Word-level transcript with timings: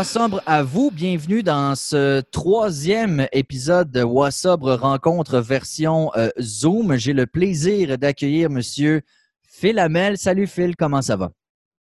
Wassobre 0.00 0.40
à 0.46 0.62
vous, 0.62 0.90
bienvenue 0.90 1.42
dans 1.42 1.74
ce 1.74 2.22
troisième 2.22 3.26
épisode 3.32 3.90
de 3.90 4.02
Wassobre 4.02 4.72
Rencontre 4.72 5.40
version 5.40 6.10
euh, 6.16 6.30
Zoom. 6.40 6.96
J'ai 6.96 7.12
le 7.12 7.26
plaisir 7.26 7.98
d'accueillir 7.98 8.48
Monsieur 8.48 9.02
Phil 9.46 9.78
Hamel. 9.78 10.16
Salut 10.16 10.46
Phil, 10.46 10.74
comment 10.74 11.02
ça 11.02 11.16
va? 11.16 11.32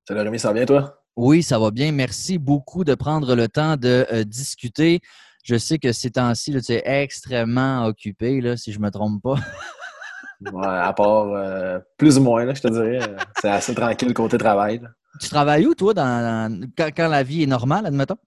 Salut 0.08 0.20
Rémi, 0.20 0.38
ça 0.38 0.50
va 0.50 0.54
bien 0.54 0.66
toi? 0.68 1.02
Oui, 1.16 1.42
ça 1.42 1.58
va 1.58 1.72
bien. 1.72 1.92
Merci 1.92 2.38
beaucoup 2.38 2.84
de 2.84 2.94
prendre 2.94 3.34
le 3.34 3.48
temps 3.48 3.78
de 3.78 4.06
euh, 4.14 4.24
discuter. 4.24 5.02
Je 5.44 5.58
sais 5.58 5.80
que 5.80 5.92
ces 5.92 6.12
temps-ci, 6.12 6.56
tu 6.62 6.72
es 6.72 6.84
extrêmement 6.86 7.88
occupé, 7.88 8.42
là, 8.42 8.58
si 8.58 8.72
je 8.72 8.78
ne 8.78 8.84
me 8.84 8.92
trompe 8.92 9.24
pas. 9.24 9.38
ouais, 10.54 10.68
à 10.68 10.94
part 10.94 11.34
euh, 11.34 11.80
plus 11.98 12.20
ou 12.20 12.22
moins, 12.22 12.46
là, 12.46 12.54
je 12.54 12.62
te 12.62 12.68
dirais. 12.68 13.00
C'est 13.42 13.50
assez 13.50 13.74
tranquille 13.74 14.14
côté 14.14 14.38
travail. 14.38 14.82
Tu 15.20 15.30
travailles 15.30 15.68
où, 15.68 15.76
toi, 15.76 15.94
dans, 15.94 16.70
quand, 16.78 17.08
la 17.08 17.24
vie 17.24 17.44
est 17.44 17.48
normale, 17.48 17.86
admettons? 17.86 18.18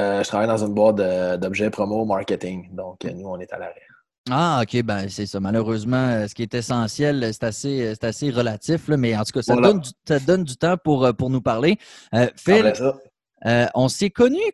Euh, 0.00 0.22
je 0.22 0.28
travaille 0.28 0.48
dans 0.48 0.64
une 0.64 0.74
boîte 0.74 0.96
d'objets 1.40 1.70
promo 1.70 2.04
marketing. 2.04 2.74
Donc, 2.74 3.04
nous, 3.04 3.28
on 3.28 3.38
est 3.38 3.52
à 3.52 3.58
l'arrêt. 3.58 3.82
Ah, 4.30 4.62
OK, 4.62 4.82
ben 4.82 5.08
c'est 5.08 5.26
ça. 5.26 5.40
Malheureusement, 5.40 6.26
ce 6.26 6.34
qui 6.34 6.42
est 6.42 6.54
essentiel, 6.54 7.28
c'est 7.32 7.44
assez, 7.44 7.94
assez 8.02 8.30
relatif, 8.30 8.88
là, 8.88 8.96
mais 8.96 9.16
en 9.16 9.24
tout 9.24 9.32
cas, 9.32 9.42
ça, 9.42 9.56
donne, 9.56 9.80
du, 9.80 9.90
ça 10.06 10.18
donne 10.20 10.44
du 10.44 10.56
temps 10.56 10.76
pour, 10.82 11.14
pour 11.16 11.30
nous 11.30 11.40
parler. 11.40 11.78
Euh, 12.14 12.28
Phil, 12.36 12.72
on 13.74 13.88
s'est 13.88 14.10
connus 14.10 14.52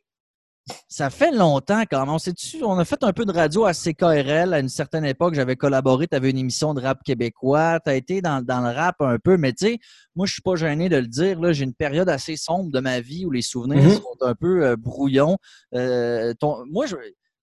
ça 0.89 1.11
fait 1.11 1.31
longtemps 1.31 1.83
quand 1.89 2.01
même. 2.01 2.09
On, 2.15 2.67
on 2.67 2.79
a 2.79 2.85
fait 2.85 3.03
un 3.05 3.13
peu 3.13 3.25
de 3.25 3.33
radio 3.33 3.65
à 3.65 3.73
CKRL 3.73 4.53
à 4.53 4.59
une 4.59 4.69
certaine 4.69 5.05
époque. 5.05 5.35
J'avais 5.35 5.57
collaboré, 5.57 6.09
tu 6.09 6.17
avais 6.17 6.31
une 6.31 6.39
émission 6.39 6.75
de 6.75 6.81
rap 6.81 7.03
québécois. 7.05 7.79
Tu 7.85 7.91
as 7.91 7.95
été 7.95 8.21
dans, 8.21 8.45
le 8.47 8.75
rap 8.75 8.97
un 9.01 9.19
peu, 9.19 9.37
mais 9.37 9.53
tu 9.53 9.67
sais, 9.67 9.79
moi, 10.17 10.27
je 10.27 10.33
suis 10.33 10.43
pas 10.43 10.57
gêné 10.57 10.89
de 10.89 10.97
le 10.97 11.07
dire. 11.07 11.53
J'ai 11.53 11.65
une 11.65 11.75
période 11.75 12.09
assez 12.09 12.37
sombre 12.37 12.73
de 12.73 12.81
ma 12.81 13.01
vie 13.01 13.25
où 13.27 13.31
les 13.31 13.43
souvenirs 13.43 13.83
mm-hmm. 13.83 13.97
sont 13.97 14.17
un 14.23 14.35
peu 14.35 14.65
euh, 14.65 14.77
brouillons. 14.77 15.37
Euh, 15.75 16.35
moi, 16.71 16.87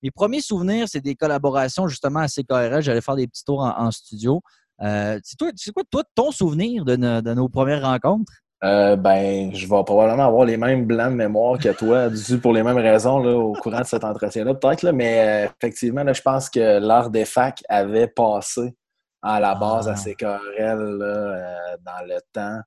mes 0.02 0.12
premiers 0.12 0.42
souvenirs, 0.42 0.88
c'est 0.90 1.02
des 1.02 1.16
collaborations 1.16 1.88
justement 1.88 2.20
à 2.20 2.28
CKRL. 2.28 2.82
J'allais 2.82 3.02
faire 3.02 3.16
des 3.16 3.28
petits 3.28 3.46
tours 3.46 3.62
en, 3.62 3.92
studio. 3.92 4.42
Euh, 4.82 5.18
c'est 5.24 5.72
quoi, 5.72 5.84
toi, 5.90 6.04
ton 6.14 6.32
souvenir 6.32 6.84
de 6.84 6.98
nos 7.34 7.48
premières 7.48 7.84
rencontres? 7.84 8.34
Euh, 8.64 8.96
ben, 8.96 9.54
je 9.54 9.68
vais 9.68 9.84
probablement 9.84 10.26
avoir 10.26 10.46
les 10.46 10.56
mêmes 10.56 10.86
blancs 10.86 11.12
de 11.12 11.18
mémoire 11.18 11.60
que 11.60 11.70
toi, 11.70 12.10
dû 12.10 12.40
pour 12.40 12.54
les 12.54 12.64
mêmes 12.64 12.78
raisons 12.78 13.20
là, 13.20 13.36
au 13.36 13.54
courant 13.54 13.82
de 13.82 13.86
cet 13.86 14.06
entretien-là, 14.06 14.54
peut-être. 14.54 14.90
Mais 14.92 15.46
euh, 15.46 15.50
effectivement, 15.62 16.04
là, 16.04 16.14
je 16.14 16.22
pense 16.22 16.50
que 16.50 16.80
l'art 16.80 17.10
des 17.10 17.26
facs 17.26 17.62
avait 17.68 18.08
passé 18.08 18.74
à 19.22 19.42
la 19.42 19.56
base 19.56 19.90
à 19.90 19.98
ces 19.98 20.16
ah. 20.22 20.40
querelles 20.58 21.00
euh, 21.02 21.76
dans 21.86 22.06
le 22.08 22.20
temps. 22.32 22.62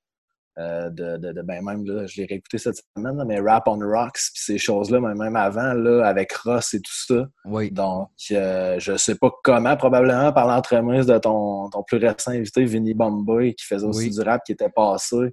de, 0.58 1.16
de, 1.16 1.42
ben 1.42 1.64
même 1.64 1.84
là, 1.86 2.06
je 2.06 2.20
l'ai 2.20 2.26
réécouté 2.26 2.58
cette 2.58 2.76
semaine, 2.94 3.22
mais 3.26 3.40
Rap 3.40 3.66
on 3.66 3.78
Rocks, 3.78 4.20
puis 4.34 4.42
ces 4.42 4.58
choses-là, 4.58 5.00
même 5.00 5.36
avant, 5.36 5.72
là, 5.72 6.06
avec 6.06 6.32
Ross 6.32 6.74
et 6.74 6.80
tout 6.80 7.04
ça. 7.06 7.26
Oui. 7.46 7.70
Donc, 7.70 8.10
je 8.18 8.94
sais 8.98 9.14
pas 9.14 9.30
comment, 9.42 9.76
probablement 9.78 10.30
par 10.34 10.46
l'entremise 10.46 11.06
de 11.06 11.16
ton, 11.16 11.70
ton 11.70 11.82
plus 11.82 11.96
récent 11.96 12.32
invité, 12.32 12.66
Vinny 12.66 12.92
Bombay, 12.92 13.54
qui 13.54 13.64
faisait 13.64 13.86
aussi 13.86 14.10
du 14.10 14.20
rap 14.20 14.42
qui 14.44 14.52
était 14.52 14.68
passé 14.68 15.32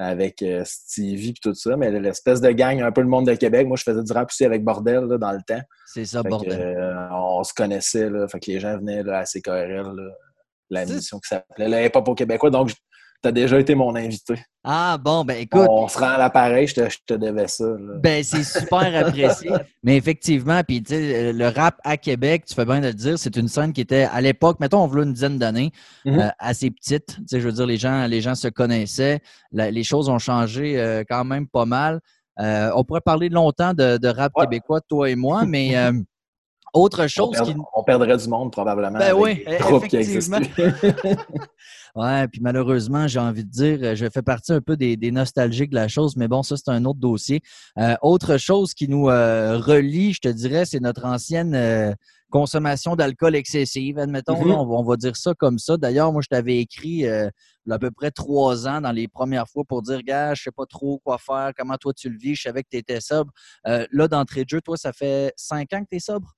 avec 0.00 0.40
euh, 0.40 0.62
Stevie 0.64 1.30
et 1.30 1.34
tout 1.42 1.54
ça, 1.54 1.76
mais 1.76 1.90
l'espèce 1.90 2.40
de 2.40 2.50
gang, 2.50 2.80
un 2.80 2.90
peu 2.90 3.02
le 3.02 3.06
monde 3.06 3.26
de 3.26 3.34
Québec. 3.34 3.66
Moi, 3.68 3.76
je 3.76 3.82
faisais 3.82 4.02
du 4.02 4.12
rap 4.12 4.30
aussi 4.30 4.46
avec 4.46 4.64
Bordel 4.64 5.06
dans 5.06 5.32
le 5.32 5.42
temps. 5.46 5.60
C'est 5.86 6.06
ça, 6.06 6.22
Bordel. 6.22 6.58
Euh, 6.58 7.08
on 7.12 7.44
se 7.44 7.52
connaissait, 7.52 8.08
là, 8.08 8.26
fait 8.26 8.40
que 8.40 8.50
les 8.50 8.60
gens 8.60 8.78
venaient 8.78 9.02
là, 9.02 9.18
à 9.18 9.24
CKRL, 9.24 9.94
la 10.70 10.86
mission 10.86 11.18
qui 11.18 11.28
s'appelait 11.28 11.68
le 11.68 11.84
hip-hop 11.84 12.08
au 12.08 12.14
Québécois. 12.14 12.48
Donc, 12.48 12.70
tu 13.22 13.28
as 13.28 13.32
déjà 13.32 13.58
été 13.58 13.74
mon 13.74 13.94
invité. 13.94 14.34
Ah 14.62 14.98
bon, 14.98 15.24
ben 15.24 15.38
écoute. 15.38 15.66
On 15.68 15.88
se 15.88 15.98
rend 15.98 16.10
à 16.10 16.18
l'appareil, 16.18 16.66
je 16.66 16.74
te, 16.74 16.88
je 16.88 16.98
te 17.06 17.14
devais 17.14 17.48
ça. 17.48 17.64
Ben 18.02 18.22
c'est 18.22 18.44
super 18.44 18.94
apprécié. 18.94 19.50
Mais 19.82 19.96
effectivement, 19.96 20.62
puis 20.62 20.82
tu 20.82 20.94
sais, 20.94 21.32
le 21.32 21.48
rap 21.48 21.78
à 21.84 21.96
Québec, 21.96 22.44
tu 22.46 22.54
fais 22.54 22.64
bien 22.64 22.80
de 22.80 22.88
le 22.88 22.94
dire, 22.94 23.18
c'est 23.18 23.36
une 23.36 23.48
scène 23.48 23.72
qui 23.72 23.80
était 23.80 24.08
à 24.10 24.20
l'époque, 24.20 24.60
mettons, 24.60 24.82
on 24.82 24.86
voulait 24.86 25.04
une 25.04 25.12
dizaine 25.12 25.38
d'années, 25.38 25.72
mm-hmm. 26.04 26.20
euh, 26.20 26.30
assez 26.38 26.70
petite. 26.70 27.06
Tu 27.06 27.24
sais, 27.26 27.40
je 27.40 27.46
veux 27.46 27.54
dire, 27.54 27.66
les 27.66 27.78
gens, 27.78 28.06
les 28.06 28.20
gens 28.20 28.34
se 28.34 28.48
connaissaient. 28.48 29.20
les 29.52 29.84
choses 29.84 30.08
ont 30.08 30.18
changé 30.18 30.78
euh, 30.78 31.04
quand 31.08 31.24
même 31.24 31.46
pas 31.46 31.64
mal. 31.64 32.00
Euh, 32.38 32.70
on 32.74 32.84
pourrait 32.84 33.02
parler 33.02 33.28
longtemps 33.28 33.74
de, 33.74 34.08
rap 34.08 34.32
québécois, 34.34 34.80
toi 34.82 35.10
et 35.10 35.16
moi, 35.16 35.44
mais 35.46 35.74
autre 36.72 37.06
chose 37.06 37.36
on, 37.40 37.44
qui. 37.44 37.54
On 37.74 37.82
perdrait 37.82 38.16
du 38.16 38.28
monde 38.28 38.52
probablement. 38.52 38.98
Ben 38.98 39.14
oui, 39.14 39.44
effectivement. 39.46 40.38
ouais, 41.96 42.28
puis 42.28 42.40
malheureusement, 42.40 43.08
j'ai 43.08 43.18
envie 43.18 43.44
de 43.44 43.50
dire, 43.50 43.96
je 43.96 44.08
fais 44.08 44.22
partie 44.22 44.52
un 44.52 44.60
peu 44.60 44.76
des, 44.76 45.10
nostalgiques 45.10 45.70
de 45.70 45.76
la 45.76 45.88
chose, 45.88 46.16
mais 46.16 46.28
bon, 46.28 46.42
ça, 46.42 46.56
c'est 46.56 46.70
un 46.70 46.84
autre 46.84 47.00
dossier. 47.00 47.40
Euh, 47.78 47.96
autre 48.02 48.36
chose 48.36 48.74
qui 48.74 48.88
nous 48.88 49.08
euh, 49.08 49.58
relie, 49.58 50.12
je 50.12 50.20
te 50.20 50.28
dirais, 50.28 50.64
c'est 50.64 50.80
notre 50.80 51.04
ancienne 51.04 51.54
euh, 51.54 51.92
consommation 52.30 52.94
d'alcool 52.94 53.34
excessive, 53.34 53.98
admettons. 53.98 54.34
Mm-hmm. 54.34 54.78
on, 54.78 54.84
va 54.84 54.96
dire 54.96 55.16
ça 55.16 55.34
comme 55.34 55.58
ça. 55.58 55.76
D'ailleurs, 55.76 56.12
moi, 56.12 56.22
je 56.22 56.28
t'avais 56.28 56.58
écrit 56.58 56.88
il 56.88 57.00
y 57.00 57.08
a 57.08 57.30
à 57.74 57.78
peu 57.78 57.90
près 57.90 58.12
trois 58.12 58.68
ans 58.68 58.80
dans 58.80 58.92
les 58.92 59.08
premières 59.08 59.48
fois 59.48 59.64
pour 59.66 59.82
dire, 59.82 60.02
gars, 60.02 60.34
je 60.34 60.44
sais 60.44 60.52
pas 60.52 60.66
trop 60.66 61.00
quoi 61.04 61.18
faire, 61.18 61.50
comment 61.56 61.76
toi 61.76 61.92
tu 61.92 62.08
le 62.08 62.16
vis, 62.16 62.36
je 62.36 62.42
savais 62.42 62.62
que 62.62 62.68
tu 62.70 62.76
étais 62.76 63.00
sobre. 63.00 63.32
là, 63.64 64.08
d'entrée 64.08 64.44
de 64.44 64.48
jeu, 64.48 64.60
toi, 64.60 64.76
ça 64.76 64.92
fait 64.92 65.32
cinq 65.36 65.72
ans 65.72 65.82
que 65.82 65.88
tu 65.90 65.96
es 65.96 66.00
sobre? 66.00 66.36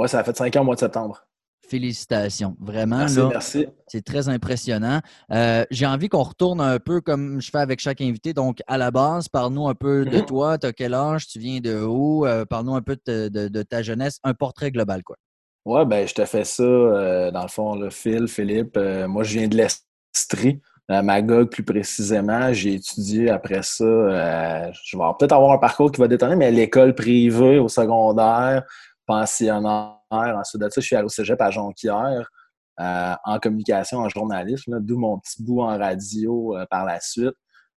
Oui, 0.00 0.08
ça 0.08 0.20
a 0.20 0.24
fait 0.24 0.34
cinq 0.34 0.56
ans 0.56 0.62
au 0.62 0.64
mois 0.64 0.76
de 0.76 0.80
septembre. 0.80 1.26
Félicitations. 1.68 2.56
Vraiment, 2.58 3.00
merci, 3.00 3.20
merci. 3.20 3.66
c'est 3.86 4.02
très 4.02 4.30
impressionnant. 4.30 5.00
Euh, 5.30 5.66
j'ai 5.70 5.84
envie 5.84 6.08
qu'on 6.08 6.22
retourne 6.22 6.62
un 6.62 6.78
peu 6.78 7.02
comme 7.02 7.38
je 7.42 7.50
fais 7.50 7.58
avec 7.58 7.80
chaque 7.80 8.00
invité. 8.00 8.32
Donc, 8.32 8.60
à 8.66 8.78
la 8.78 8.90
base, 8.90 9.28
parle-nous 9.28 9.68
un 9.68 9.74
peu 9.74 10.06
de 10.06 10.16
mhm. 10.16 10.24
toi. 10.24 10.56
Tu 10.56 10.66
as 10.66 10.72
quel 10.72 10.94
âge? 10.94 11.26
Tu 11.26 11.38
viens 11.38 11.60
de 11.60 11.82
où? 11.82 12.24
Euh, 12.24 12.46
parle-nous 12.46 12.76
un 12.76 12.80
peu 12.80 12.96
de, 13.06 13.62
ta 13.62 13.82
jeunesse. 13.82 14.20
Un 14.24 14.32
portrait 14.32 14.70
global, 14.70 15.02
quoi. 15.02 15.16
Oui, 15.66 15.84
ben, 15.84 16.08
je 16.08 16.14
te 16.14 16.24
fais 16.24 16.44
ça, 16.44 16.62
euh, 16.62 17.30
dans 17.30 17.42
le 17.42 17.48
fond, 17.48 17.74
le 17.74 17.90
Phil, 17.90 18.26
Philippe. 18.26 18.78
moi, 19.06 19.22
je 19.22 19.38
viens 19.38 19.48
de 19.48 19.56
l'Estrie, 19.58 20.62
à 20.88 21.02
Magog 21.02 21.50
plus 21.50 21.62
précisément. 21.62 22.54
J'ai 22.54 22.76
étudié 22.76 23.28
après 23.28 23.62
ça. 23.62 23.84
je 23.84 24.96
vais 24.96 25.04
peut-être 25.18 25.32
avoir 25.32 25.52
un 25.52 25.58
parcours 25.58 25.92
qui 25.92 26.00
va 26.00 26.08
détonner, 26.08 26.36
mais 26.36 26.50
l'école 26.50 26.94
privée 26.94 27.58
au 27.58 27.68
secondaire, 27.68 28.64
pensionnaire. 29.10 29.98
Ensuite 30.12 30.62
de 30.62 30.68
ça, 30.68 30.80
je 30.80 30.86
suis 30.86 30.94
allé 30.94 31.06
au 31.06 31.08
cégep 31.08 31.40
à 31.40 31.50
Jonquière 31.50 32.30
euh, 32.80 33.14
en 33.24 33.38
communication, 33.40 33.98
en 33.98 34.08
journalisme, 34.08 34.78
d'où 34.80 34.98
mon 34.98 35.18
petit 35.18 35.42
bout 35.42 35.62
en 35.62 35.76
radio 35.76 36.56
euh, 36.56 36.64
par 36.70 36.84
la 36.84 37.00
suite. 37.00 37.34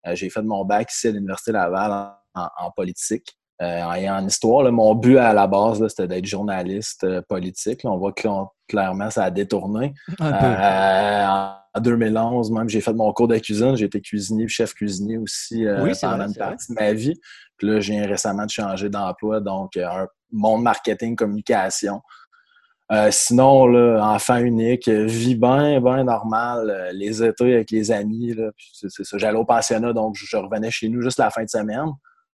Euh, 0.07 0.15
j'ai 0.15 0.29
fait 0.29 0.43
mon 0.43 0.65
bac 0.65 0.93
ici 0.93 1.09
à 1.09 1.11
l'Université 1.13 1.53
Laval 1.53 2.13
en, 2.35 2.71
politique. 2.77 3.39
et 3.61 4.11
en 4.11 4.27
histoire, 4.27 4.71
mon 4.73 4.95
but 4.95 5.19
à 5.19 5.33
la 5.33 5.47
base, 5.47 5.87
c'était 5.89 6.09
d'être 6.09 6.27
journaliste 6.27 7.07
politique. 7.23 7.81
on 7.85 7.97
voit 7.97 8.13
que 8.13 8.29
clairement, 8.69 9.11
ça 9.11 9.25
a 9.25 9.31
détourné. 9.31 9.95
en 10.21 11.81
2011, 11.81 12.51
même, 12.51 12.69
j'ai 12.69 12.81
fait 12.81 12.93
mon 12.93 13.13
cours 13.13 13.29
de 13.29 13.39
cuisine. 13.39 13.77
J'ai 13.77 13.87
été 13.87 14.01
cuisinier, 14.01 14.49
chef 14.49 14.75
cuisinier 14.75 15.19
aussi 15.19 15.65
pendant 16.01 16.27
une 16.27 16.35
partie 16.35 16.73
de 16.73 16.79
ma 16.79 16.93
vie. 16.93 17.19
Puis 17.57 17.69
là, 17.69 17.81
j'ai 17.81 18.01
récemment 18.03 18.47
changé 18.49 18.89
d'emploi, 18.89 19.41
donc 19.41 19.77
un 19.77 20.07
monde 20.33 20.63
marketing, 20.63 21.17
communication. 21.17 22.01
Euh, 22.91 23.11
sinon, 23.11 23.67
là, 23.67 24.05
enfant 24.15 24.37
unique, 24.37 24.89
vie 24.89 25.35
bien, 25.35 25.81
bien 25.81 26.05
normal, 26.05 26.69
euh, 26.69 26.93
les 26.93 27.23
étés 27.23 27.55
avec 27.55 27.71
les 27.71 27.91
amis. 27.91 28.35
C'est. 28.73 29.19
J'allais 29.19 29.39
au 29.39 29.47
pensionnat, 29.47 29.95
donc 29.95 30.15
je 30.17 30.37
revenais 30.37 30.71
chez 30.71 30.89
nous 30.89 31.01
juste 31.01 31.19
la 31.19 31.31
fin 31.31 31.45
de 31.45 31.49
semaine. 31.49 31.91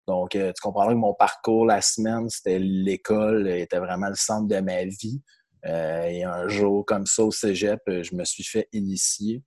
Donc, 0.07 0.37
euh, 0.37 0.53
tu 0.53 0.61
comprendras 0.63 0.93
que 0.93 0.99
mon 0.99 1.15
parcours 1.15 1.67
la 1.67 1.81
semaine, 1.81 2.29
c'était 2.29 2.61
l'école, 2.61 3.49
était 3.49 3.79
vraiment 3.79 4.09
le 4.09 4.15
centre 4.15 4.47
de 4.47 4.61
ma 4.61 4.85
vie. 4.85 5.21
et 5.65 6.25
un 6.25 6.47
jour 6.47 6.85
comme 6.85 7.07
ça 7.07 7.25
au 7.25 7.31
cégep, 7.31 7.81
je 7.87 8.15
me 8.15 8.25
suis 8.25 8.45
fait 8.45 8.69
initier. 8.73 9.43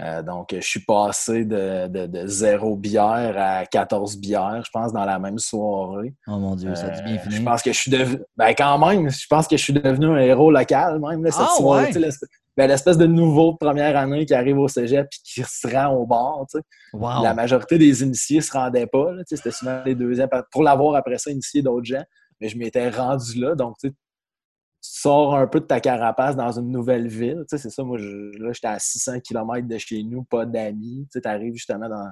Euh, 0.00 0.22
donc, 0.22 0.48
je 0.52 0.60
suis 0.60 0.80
passé 0.80 1.44
de, 1.44 1.86
de, 1.86 2.26
zéro 2.26 2.74
bière 2.76 3.34
à 3.38 3.64
14 3.64 4.16
bières, 4.18 4.62
je 4.64 4.70
pense, 4.72 4.92
dans 4.92 5.04
la 5.04 5.20
même 5.20 5.38
soirée. 5.38 6.12
Oh 6.26 6.38
mon 6.38 6.56
Dieu, 6.56 6.74
ça 6.74 6.86
a 6.86 7.00
bien 7.02 7.14
euh, 7.14 7.18
fini. 7.18 7.36
Je 7.36 7.42
pense 7.42 7.62
que 7.62 7.72
je 7.72 7.78
suis 7.78 7.90
devenu. 7.92 8.18
Ben, 8.36 8.48
quand 8.58 8.78
même, 8.84 9.08
je 9.08 9.26
pense 9.28 9.46
que 9.46 9.56
je 9.56 9.62
suis 9.62 9.72
devenu 9.72 10.06
un 10.06 10.18
héros 10.18 10.50
local, 10.50 11.00
même, 11.00 11.24
cette 11.30 11.46
ah, 11.48 11.54
soirée. 11.56 11.92
Ben, 12.56 12.68
l'espèce 12.68 12.98
de 12.98 13.06
nouveau 13.06 13.52
de 13.52 13.56
première 13.56 13.96
année 13.96 14.26
qui 14.26 14.34
arrive 14.34 14.58
au 14.58 14.68
cégep 14.68 15.06
et 15.06 15.16
qui 15.24 15.42
se 15.42 15.68
rend 15.68 15.94
au 15.94 16.06
bar. 16.06 16.44
La 17.22 17.34
majorité 17.34 17.78
des 17.78 18.02
initiés 18.02 18.38
ne 18.38 18.42
se 18.42 18.52
rendaient 18.52 18.86
pas. 18.86 19.12
C'était 19.26 19.52
souvent 19.52 19.80
les 19.84 19.94
deuxièmes. 19.94 20.28
Pour 20.50 20.64
l'avoir 20.64 20.96
après 20.96 21.18
ça, 21.18 21.30
initié 21.30 21.62
d'autres 21.62 21.86
gens. 21.86 22.04
Mais 22.40 22.48
je 22.48 22.58
m'étais 22.58 22.90
rendu 22.90 23.40
là. 23.40 23.54
Donc, 23.54 23.76
tu 23.78 23.92
sors 24.86 25.34
un 25.34 25.46
peu 25.46 25.60
de 25.60 25.64
ta 25.64 25.80
carapace 25.80 26.36
dans 26.36 26.52
une 26.58 26.70
nouvelle 26.70 27.08
ville. 27.08 27.46
Tu 27.48 27.56
sais, 27.56 27.58
c'est 27.58 27.70
ça, 27.70 27.82
moi, 27.82 27.96
là, 27.98 28.52
j'étais 28.52 28.66
à 28.66 28.78
600 28.78 29.20
km 29.20 29.66
de 29.66 29.78
chez 29.78 30.02
nous, 30.02 30.24
pas 30.24 30.44
d'amis. 30.44 31.08
Tu 31.10 31.20
arrives 31.24 31.54
justement 31.54 31.88
dans... 31.88 32.10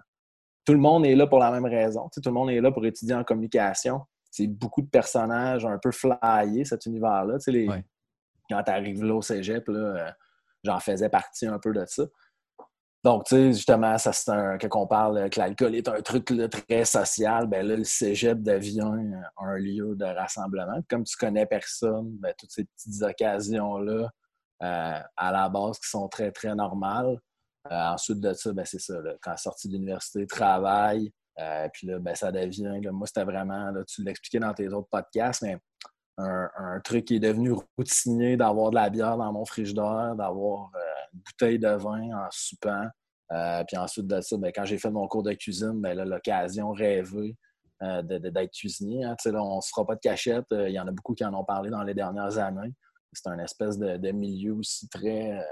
Tout 0.64 0.72
le 0.72 0.78
monde 0.78 1.04
est 1.04 1.14
là 1.14 1.26
pour 1.26 1.38
la 1.38 1.50
même 1.50 1.66
raison. 1.66 2.04
Tu 2.04 2.14
sais, 2.14 2.20
tout 2.22 2.30
le 2.30 2.34
monde 2.34 2.48
est 2.48 2.62
là 2.62 2.72
pour 2.72 2.86
étudier 2.86 3.14
en 3.14 3.24
communication. 3.24 4.00
C'est 4.30 4.46
beaucoup 4.46 4.80
de 4.80 4.88
personnages 4.88 5.66
un 5.66 5.76
peu 5.76 5.90
flyés, 5.90 6.64
cet 6.64 6.86
univers-là. 6.86 7.34
Tu 7.34 7.44
sais, 7.44 7.52
les... 7.52 7.69
Quand 8.48 8.62
tu 8.62 8.70
arrives 8.70 9.04
là 9.04 9.16
au 9.16 9.22
cégep, 9.22 9.69
là, 9.69 9.78
euh, 9.78 10.10
j'en 10.64 10.80
faisais 10.80 11.10
partie 11.10 11.46
un 11.46 11.58
peu 11.58 11.74
de 11.74 11.84
ça. 11.86 12.04
Donc, 13.04 13.25
tu 13.25 13.34
sais, 13.34 13.52
justement, 13.52 13.99
ça 13.99 14.12
c'est 14.12 14.31
un, 14.31 14.58
quand 14.58 14.82
on 14.82 14.87
parle 14.87 15.28
que 15.28 15.40
l'alcool 15.40 15.75
est 15.75 15.88
un 15.88 16.00
truc 16.02 16.32
très 16.50 16.84
social, 16.84 17.49
ben 17.49 17.66
là, 17.66 17.76
le 17.76 17.84
cégep 17.84 18.40
devient 18.40 18.94
un 19.38 19.56
lieu 19.56 19.96
de 19.96 20.04
rassemblement. 20.04 20.81
comme 20.88 21.02
tu 21.02 21.16
connais 21.16 21.46
personne, 21.46 22.16
ben, 22.19 22.32
toutes 22.38 22.52
ces 22.52 22.64
petites 22.64 23.02
occasions-là, 23.02 24.08
euh, 24.62 25.00
à 25.16 25.32
la 25.32 25.49
base, 25.49 25.81
qui 25.81 25.88
sont 25.88 26.08
très, 26.08 26.31
très 26.31 26.54
normales. 26.54 27.19
Euh, 27.70 27.75
ensuite 27.88 28.20
de 28.20 28.32
ça, 28.34 28.52
ben, 28.52 28.64
c'est 28.64 28.81
ça, 28.81 29.00
là, 29.00 29.14
quand 29.20 29.37
sorti 29.37 29.69
de 29.69 29.75
l'université, 29.75 30.25
travail, 30.26 31.12
euh, 31.40 31.69
puis 31.72 31.88
là, 31.88 31.98
ben, 31.98 32.14
ça 32.14 32.31
devient, 32.31 32.81
moi, 32.93 33.08
c'était 33.08 33.25
vraiment, 33.25 33.72
tu 33.88 34.05
l'expliquais 34.05 34.38
dans 34.38 34.55
tes 34.55 34.69
autres 34.69 34.88
podcasts, 34.88 35.43
mais 35.43 35.58
un, 36.19 36.81
truc 36.84 37.06
qui 37.06 37.16
est 37.16 37.20
devenu 37.20 37.52
routinier 37.76 38.37
d'avoir 38.37 38.70
de 38.70 38.76
la 38.76 38.90
bière 38.90 39.16
dans 39.16 39.32
mon 39.32 39.44
frigidaire, 39.44 40.14
d'avoir 40.16 40.70
bouteille 41.12 41.59
de 41.59 41.69
vin 41.69 42.11
en 42.17 42.29
soupant. 42.31 42.87
puis 43.67 43.76
ensuite 43.76 44.06
de 44.06 44.20
ça, 44.20 44.37
ben, 44.37 44.53
quand 44.55 44.64
j'ai 44.64 44.79
fait 44.79 44.91
mon 44.91 45.06
cours 45.09 45.23
de 45.23 45.32
cuisine, 45.32 45.81
ben, 45.81 45.97
l'occasion 46.09 46.73
rêvée 46.73 47.37
d'être 47.81 48.53
cuisinier. 48.53 49.05
Hein. 49.05 49.17
Là, 49.25 49.43
on 49.43 49.56
ne 49.56 49.61
se 49.61 49.70
fera 49.70 49.85
pas 49.85 49.97
de 49.97 50.00
cachette. 50.00 50.47
Il 50.53 50.70
y 50.70 50.79
en 50.79 50.87
a 50.87 50.93
beaucoup 50.93 51.14
qui 51.14 51.25
en 51.25 51.35
ont 51.35 51.44
parlé 51.44 51.69
dans 51.70 51.82
les 51.82 51.94
dernières 51.94 52.38
années 52.38 52.73
c'est 53.12 53.29
un 53.29 53.38
espèce 53.38 53.79
de, 53.79 54.12
milieu 54.12 54.55
aussi 54.55 54.88
très, 54.88 55.32
euh, 55.32 55.43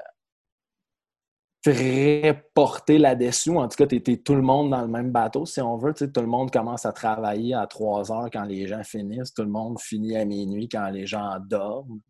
très 1.63 2.43
porté 2.55 2.99
là-dessus. 2.99 3.51
En 3.51 3.69
tout 3.69 3.77
cas, 3.77 3.87
tu 3.87 3.97
es, 3.97 4.17
tout 4.17 4.35
le 4.35 4.43
monde 4.43 4.71
dans 4.71 4.81
le 4.81 4.89
même 4.89 5.11
bateau, 5.11 5.45
si 5.45 5.61
on 5.61 5.77
veut. 5.77 5.93
tout 5.93 6.21
le 6.21 6.27
monde 6.27 6.51
commence 6.51 6.87
à 6.87 6.93
travailler 6.93 7.55
à 7.55 7.67
3 7.67 8.11
heures 8.13 8.31
quand 8.33 8.45
les 8.45 8.67
gens 8.67 8.83
finissent. 8.83 9.35
Tout 9.35 9.43
le 9.43 9.51
monde 9.51 9.79
finit 9.79 10.17
à 10.17 10.25
minuit 10.25 10.69
quand 10.69 10.89
les 10.89 11.07
gens 11.07 11.39
dorment. 11.41 12.01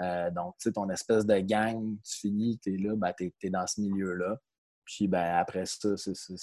Euh, 0.00 0.30
donc, 0.30 0.54
tu 0.58 0.64
sais, 0.64 0.72
ton 0.72 0.88
espèce 0.90 1.24
de 1.24 1.38
gang, 1.38 1.96
tu 2.04 2.18
finis, 2.20 2.58
tu 2.58 2.74
es 2.74 2.76
là, 2.76 2.94
ben, 2.96 3.12
tu 3.16 3.32
es, 3.42 3.50
dans 3.50 3.66
ce 3.66 3.80
milieu-là. 3.80 4.36
Puis 4.84 5.06
ben, 5.06 5.36
après 5.36 5.64
ça, 5.66 5.88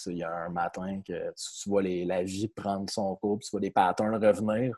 il 0.08 0.18
y 0.18 0.24
a 0.24 0.32
un 0.32 0.50
matin 0.50 1.02
que 1.06 1.32
tu, 1.34 1.70
vois 1.70 1.84
la 1.84 2.24
vie 2.24 2.48
prendre 2.48 2.90
son 2.90 3.16
cours, 3.16 3.40
puis 3.40 3.46
tu 3.48 3.52
vois 3.52 3.62
les 3.62 3.72
patterns 3.72 4.16
revenir. 4.16 4.76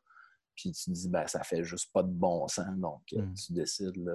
Puis 0.56 0.72
tu 0.72 0.86
te 0.86 0.92
dis, 0.92 1.10
ben, 1.10 1.28
ça 1.28 1.44
fait 1.44 1.64
juste 1.64 1.92
pas 1.94 2.04
de 2.04 2.12
bon 2.12 2.48
sens. 2.48 2.76
Donc, 2.78 3.02
euh, 3.14 3.22
mm. 3.22 3.34
tu 3.34 3.54
décides 3.54 4.12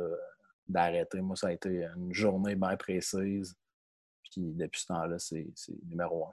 d'arrêter. 0.69 1.21
Moi, 1.23 1.37
ça 1.37 1.49
a 1.49 1.53
été 1.53 1.87
une 1.97 2.13
journée 2.13 2.55
bien 2.55 2.77
précise. 2.77 3.55
Puis 4.32 4.52
depuis 4.55 4.81
ce 4.81 4.87
temps-là, 4.87 5.19
c'est 5.19 5.46
numéro 5.88 6.26
un. 6.26 6.31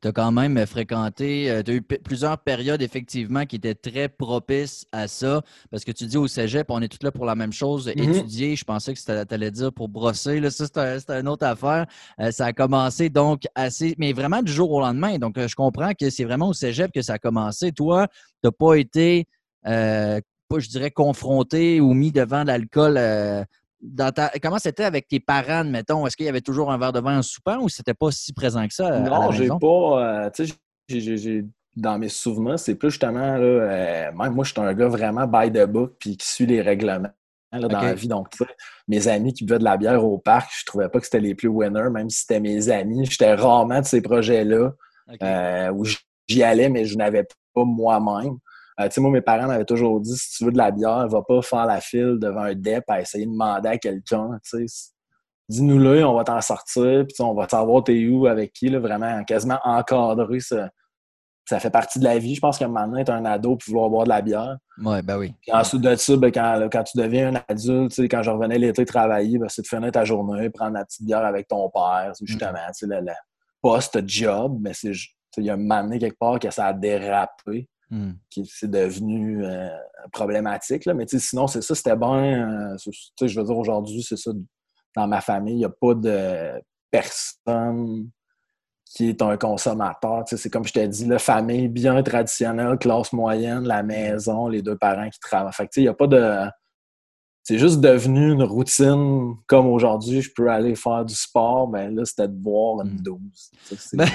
Tu 0.00 0.08
as 0.08 0.12
quand 0.12 0.32
même 0.32 0.64
fréquenté, 0.66 1.50
euh, 1.50 1.62
tu 1.62 1.70
as 1.70 1.74
eu 1.74 1.82
plusieurs 1.82 2.38
périodes 2.38 2.80
effectivement 2.80 3.44
qui 3.44 3.56
étaient 3.56 3.74
très 3.74 4.08
propices 4.08 4.86
à 4.90 5.06
ça. 5.06 5.42
Parce 5.70 5.84
que 5.84 5.92
tu 5.92 6.06
dis 6.06 6.16
au 6.16 6.26
cégep, 6.26 6.70
on 6.70 6.80
est 6.80 6.88
tous 6.88 7.04
là 7.04 7.12
pour 7.12 7.26
la 7.26 7.34
même 7.34 7.52
chose, 7.52 7.86
mm-hmm. 7.86 8.16
étudier. 8.16 8.56
Je 8.56 8.64
pensais 8.64 8.94
que 8.94 8.98
tu 8.98 9.34
allais 9.34 9.50
dire 9.50 9.72
pour 9.72 9.88
brosser. 9.88 10.40
Là, 10.40 10.50
ça, 10.50 10.66
c'est 10.66 11.10
une 11.10 11.28
autre 11.28 11.44
affaire. 11.44 11.86
Euh, 12.20 12.30
ça 12.30 12.46
a 12.46 12.52
commencé 12.54 13.10
donc 13.10 13.42
assez, 13.54 13.94
mais 13.98 14.14
vraiment 14.14 14.42
du 14.42 14.50
jour 14.50 14.70
au 14.72 14.80
lendemain. 14.80 15.18
Donc, 15.18 15.38
je 15.38 15.54
comprends 15.54 15.92
que 15.92 16.08
c'est 16.08 16.24
vraiment 16.24 16.48
au 16.48 16.54
cégep 16.54 16.90
que 16.90 17.02
ça 17.02 17.14
a 17.14 17.18
commencé. 17.18 17.72
Toi, 17.72 18.08
tu 18.08 18.14
n'as 18.44 18.52
pas 18.52 18.76
été 18.76 19.26
euh, 19.66 20.20
pas, 20.48 20.58
je 20.58 20.68
dirais, 20.68 20.90
confronté 20.90 21.80
ou 21.80 21.92
mis 21.92 22.12
devant 22.12 22.44
l'alcool. 22.44 22.96
Euh, 22.98 23.44
comment 24.42 24.58
c'était 24.58 24.84
avec 24.84 25.08
tes 25.08 25.20
parents, 25.20 25.64
mettons? 25.64 26.06
Est-ce 26.06 26.16
qu'il 26.16 26.26
y 26.26 26.28
avait 26.28 26.40
toujours 26.40 26.72
un 26.72 26.78
verre 26.78 26.92
de 26.92 27.00
vin 27.00 27.18
en 27.18 27.22
soupant 27.22 27.58
ou 27.60 27.68
c'était 27.68 27.94
pas 27.94 28.10
si 28.10 28.32
présent 28.32 28.66
que 28.66 28.74
ça? 28.74 29.00
non, 29.00 29.30
j'ai 29.30 29.48
pas. 29.48 30.26
Euh, 30.26 30.30
tu 30.30 30.46
sais, 30.88 31.44
dans 31.74 31.98
mes 31.98 32.08
souvenirs, 32.08 32.58
c'est 32.58 32.74
plus 32.74 32.90
justement, 32.90 33.36
là, 33.36 34.10
même 34.12 34.32
moi, 34.32 34.44
je 34.44 34.52
suis 34.52 34.60
un 34.60 34.72
gars 34.72 34.88
vraiment 34.88 35.26
by 35.26 35.50
the 35.50 35.66
book 35.66 35.96
puis 35.98 36.16
qui 36.16 36.26
suit 36.26 36.46
les 36.46 36.62
règlements. 36.62 37.10
dans 37.52 37.68
la 37.68 37.94
vie. 37.94 38.08
Donc, 38.08 38.28
mes 38.88 39.08
amis 39.08 39.34
qui 39.34 39.44
buvaient 39.44 39.58
de 39.58 39.64
la 39.64 39.76
bière 39.76 40.04
au 40.04 40.18
parc, 40.18 40.50
je 40.58 40.64
trouvais 40.64 40.88
pas 40.88 40.98
que 40.98 41.04
c'était 41.04 41.20
les 41.20 41.34
plus 41.34 41.48
winners, 41.48 41.90
même 41.90 42.08
si 42.08 42.20
c'était 42.20 42.40
mes 42.40 42.70
amis. 42.70 43.04
J'étais 43.04 43.34
rarement 43.34 43.80
de 43.80 43.86
ces 43.86 44.00
projets-là 44.00 44.72
où 45.72 45.84
j'y 46.28 46.42
allais, 46.42 46.68
mais 46.68 46.86
je 46.86 46.96
n'avais 46.96 47.24
pas 47.54 47.64
moi-même. 47.64 48.38
Euh, 48.78 48.88
tu 48.88 48.94
sais, 48.94 49.00
moi, 49.00 49.10
mes 49.10 49.20
parents 49.20 49.46
m'avaient 49.46 49.64
toujours 49.64 50.00
dit 50.00 50.16
si 50.16 50.36
tu 50.36 50.44
veux 50.44 50.52
de 50.52 50.58
la 50.58 50.70
bière, 50.70 51.08
va 51.08 51.22
pas 51.22 51.40
faire 51.42 51.66
la 51.66 51.80
file 51.80 52.18
devant 52.20 52.42
un 52.42 52.54
DEP 52.54 52.84
à 52.88 53.00
essayer 53.00 53.26
de 53.26 53.30
demander 53.30 53.68
à 53.68 53.78
quelqu'un. 53.78 54.38
Dis-nous-le, 55.48 56.04
on 56.04 56.14
va 56.14 56.24
t'en 56.24 56.40
sortir, 56.40 57.06
puis 57.06 57.16
on 57.20 57.34
va 57.34 57.48
savoir 57.48 57.84
t'es 57.84 58.06
où, 58.08 58.26
avec 58.26 58.52
qui, 58.52 58.68
là, 58.68 58.78
vraiment 58.78 59.22
quasiment 59.24 59.58
encadré. 59.64 60.40
Ça, 60.40 60.70
ça 61.48 61.60
fait 61.60 61.70
partie 61.70 62.00
de 62.00 62.04
la 62.04 62.18
vie. 62.18 62.34
Je 62.34 62.40
pense 62.40 62.60
un 62.60 62.66
moment 62.66 62.88
donné, 62.88 63.08
un 63.08 63.24
ado 63.24 63.56
pour 63.56 63.68
vouloir 63.68 63.88
boire 63.88 64.04
de 64.04 64.08
la 64.08 64.20
bière. 64.20 64.56
Oui, 64.78 65.00
ben 65.02 65.16
oui. 65.16 65.32
Puis 65.40 65.52
ensuite 65.52 65.80
de 65.80 65.94
ça, 65.94 66.16
ben, 66.16 66.32
quand, 66.32 66.68
quand, 66.70 66.82
tu 66.82 66.98
deviens 66.98 67.34
un 67.34 67.40
adulte, 67.48 67.98
quand 68.10 68.22
je 68.22 68.30
revenais 68.30 68.58
l'été 68.58 68.84
travailler, 68.84 69.38
ben, 69.38 69.48
c'est 69.48 69.62
de 69.62 69.68
finir 69.68 69.92
ta 69.92 70.04
journée, 70.04 70.50
prendre 70.50 70.72
la 70.72 70.84
petite 70.84 71.06
bière 71.06 71.24
avec 71.24 71.46
ton 71.46 71.70
père, 71.70 72.12
justement, 72.20 72.50
mm. 72.50 72.72
tu 72.76 72.86
sais, 72.88 73.00
le, 73.00 73.12
post-job, 73.62 74.58
mais 74.60 74.72
c'est 74.74 74.92
il 75.38 75.44
y 75.44 75.50
a 75.50 75.54
un 75.54 75.56
moment 75.56 75.82
donné 75.82 75.98
quelque 75.98 76.18
part 76.18 76.38
que 76.38 76.50
ça 76.50 76.66
a 76.66 76.72
dérapé. 76.72 77.68
Qui 78.30 78.44
c'est 78.46 78.70
devenu 78.70 79.44
euh, 79.44 79.68
problématique. 80.12 80.86
Là. 80.86 80.94
Mais 80.94 81.06
sinon, 81.06 81.46
c'est 81.46 81.62
ça, 81.62 81.74
c'était 81.74 81.96
bon. 81.96 82.16
Euh, 82.16 82.76
je 83.20 83.38
veux 83.38 83.46
dire, 83.46 83.56
aujourd'hui, 83.56 84.02
c'est 84.02 84.16
ça. 84.16 84.32
Dans 84.96 85.06
ma 85.06 85.20
famille, 85.20 85.54
il 85.54 85.58
n'y 85.58 85.64
a 85.64 85.70
pas 85.70 85.94
de 85.94 86.62
personne 86.90 88.10
qui 88.84 89.10
est 89.10 89.22
un 89.22 89.36
consommateur. 89.36 90.24
C'est 90.26 90.50
comme 90.50 90.64
je 90.64 90.72
t'ai 90.72 90.88
dit, 90.88 91.06
la 91.06 91.18
famille 91.18 91.68
bien 91.68 92.02
traditionnelle, 92.02 92.78
classe 92.78 93.12
moyenne, 93.12 93.64
la 93.64 93.82
maison, 93.82 94.48
les 94.48 94.62
deux 94.62 94.76
parents 94.76 95.08
qui 95.10 95.20
travaillent. 95.20 95.68
Il 95.76 95.82
n'y 95.82 95.88
a 95.88 95.94
pas 95.94 96.06
de 96.06 96.46
c'est 97.46 97.60
juste 97.60 97.80
devenu 97.80 98.32
une 98.32 98.42
routine 98.42 99.36
comme 99.46 99.68
aujourd'hui, 99.68 100.20
je 100.20 100.32
peux 100.34 100.50
aller 100.50 100.74
faire 100.74 101.04
du 101.04 101.14
sport, 101.14 101.68
ben 101.68 101.94
là, 101.94 102.04
c'était 102.04 102.26
de 102.26 102.32
boire 102.32 102.84
une 102.84 102.96
12. 102.96 103.20
Hmm. 103.70 103.98
Ben, 103.98 104.08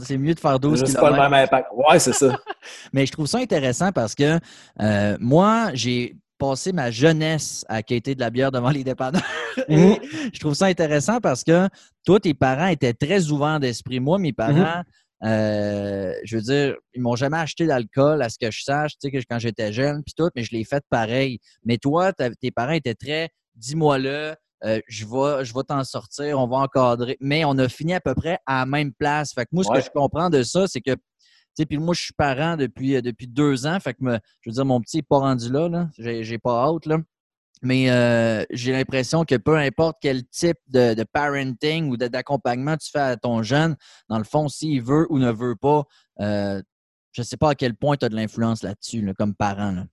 c'est 0.02 0.18
mieux 0.18 0.34
de 0.34 0.40
faire 0.40 0.58
12 0.58 0.82
C'est 0.84 0.98
pas 0.98 1.10
le 1.10 1.16
même 1.18 1.34
impact. 1.34 1.68
Ouais, 1.72 2.00
c'est 2.00 2.12
ça. 2.12 2.36
Mais 2.92 3.06
je 3.06 3.12
trouve 3.12 3.26
ça 3.26 3.38
intéressant 3.38 3.92
parce 3.92 4.12
que 4.12 4.40
euh, 4.80 5.16
moi, 5.20 5.70
j'ai 5.74 6.16
passé 6.36 6.72
ma 6.72 6.90
jeunesse 6.90 7.64
à 7.68 7.84
quêter 7.84 8.16
de 8.16 8.20
la 8.20 8.30
bière 8.30 8.50
devant 8.50 8.70
les 8.70 8.82
dépanneurs. 8.82 9.22
Mmh. 9.68 9.94
je 10.32 10.38
trouve 10.38 10.54
ça 10.54 10.66
intéressant 10.66 11.18
parce 11.20 11.42
que 11.42 11.68
toi, 12.06 12.20
tes 12.20 12.32
parents 12.32 12.68
étaient 12.68 12.92
très 12.92 13.28
ouverts 13.32 13.58
d'esprit. 13.58 13.98
Moi, 13.98 14.16
mes 14.18 14.30
mmh 14.30 14.34
parents, 14.34 14.82
euh, 15.24 16.14
je 16.24 16.36
veux 16.36 16.42
dire, 16.42 16.76
ils 16.94 17.02
m'ont 17.02 17.16
jamais 17.16 17.38
acheté 17.38 17.66
d'alcool, 17.66 18.22
à 18.22 18.28
ce 18.28 18.38
que 18.38 18.50
je 18.50 18.62
sache, 18.62 18.92
tu 18.92 18.98
sais, 19.02 19.10
que 19.10 19.18
quand 19.28 19.38
j'étais 19.38 19.72
jeune, 19.72 20.02
puis 20.04 20.14
tout, 20.16 20.30
mais 20.36 20.44
je 20.44 20.52
l'ai 20.52 20.64
fait 20.64 20.84
pareil. 20.90 21.38
Mais 21.64 21.78
toi, 21.78 22.12
tes 22.12 22.50
parents 22.50 22.72
étaient 22.72 22.94
très, 22.94 23.30
dis-moi-le, 23.54 24.34
euh, 24.64 24.80
je 24.88 25.06
vais, 25.06 25.44
je 25.44 25.54
vais 25.54 25.62
t'en 25.62 25.84
sortir, 25.84 26.38
on 26.38 26.46
va 26.46 26.58
encadrer. 26.58 27.16
Mais 27.20 27.44
on 27.44 27.56
a 27.58 27.68
fini 27.68 27.94
à 27.94 28.00
peu 28.00 28.14
près 28.14 28.38
à 28.46 28.60
la 28.60 28.66
même 28.66 28.92
place. 28.92 29.32
Fait 29.32 29.44
que 29.44 29.50
moi, 29.52 29.64
ce 29.64 29.70
que 29.70 29.80
je 29.80 29.90
comprends 29.90 30.30
de 30.30 30.42
ça, 30.42 30.66
c'est 30.66 30.80
que, 30.80 30.92
tu 30.92 31.00
sais, 31.54 31.66
puis 31.66 31.78
moi, 31.78 31.94
je 31.94 32.02
suis 32.02 32.14
parent 32.14 32.56
depuis, 32.56 32.96
euh, 32.96 33.02
depuis 33.02 33.26
deux 33.26 33.66
ans. 33.66 33.78
Fait 33.80 33.94
que, 33.94 34.00
je 34.02 34.50
veux 34.50 34.54
dire, 34.54 34.64
mon 34.64 34.80
petit 34.80 34.98
n'est 34.98 35.02
pas 35.02 35.18
rendu 35.18 35.50
là, 35.50 35.68
là. 35.68 35.88
J'ai 35.98 36.38
pas 36.38 36.64
hâte, 36.64 36.86
là. 36.86 36.98
Mais 37.62 37.90
euh, 37.90 38.44
j'ai 38.50 38.72
l'impression 38.72 39.24
que 39.24 39.34
peu 39.34 39.56
importe 39.56 39.98
quel 40.00 40.24
type 40.26 40.58
de, 40.68 41.02
parenting 41.12 41.90
ou 41.90 41.96
d'accompagnement 41.96 42.76
tu 42.76 42.90
fais 42.90 43.00
à 43.00 43.16
ton 43.16 43.42
jeune, 43.42 43.76
dans 44.08 44.18
le 44.18 44.24
fond, 44.24 44.48
s'il 44.48 44.82
veut 44.82 45.06
ou 45.10 45.18
ne 45.18 45.30
veut 45.30 45.56
pas, 45.56 45.84
euh, 46.20 46.62
je 47.12 47.22
ne 47.22 47.24
sais 47.24 47.36
pas 47.36 47.50
à 47.50 47.54
quel 47.54 47.74
point 47.74 47.96
tu 47.96 48.04
as 48.04 48.08
de 48.08 48.16
l'influence 48.16 48.62
là-dessus, 48.62 49.12
comme 49.16 49.34
parent. 49.34 49.84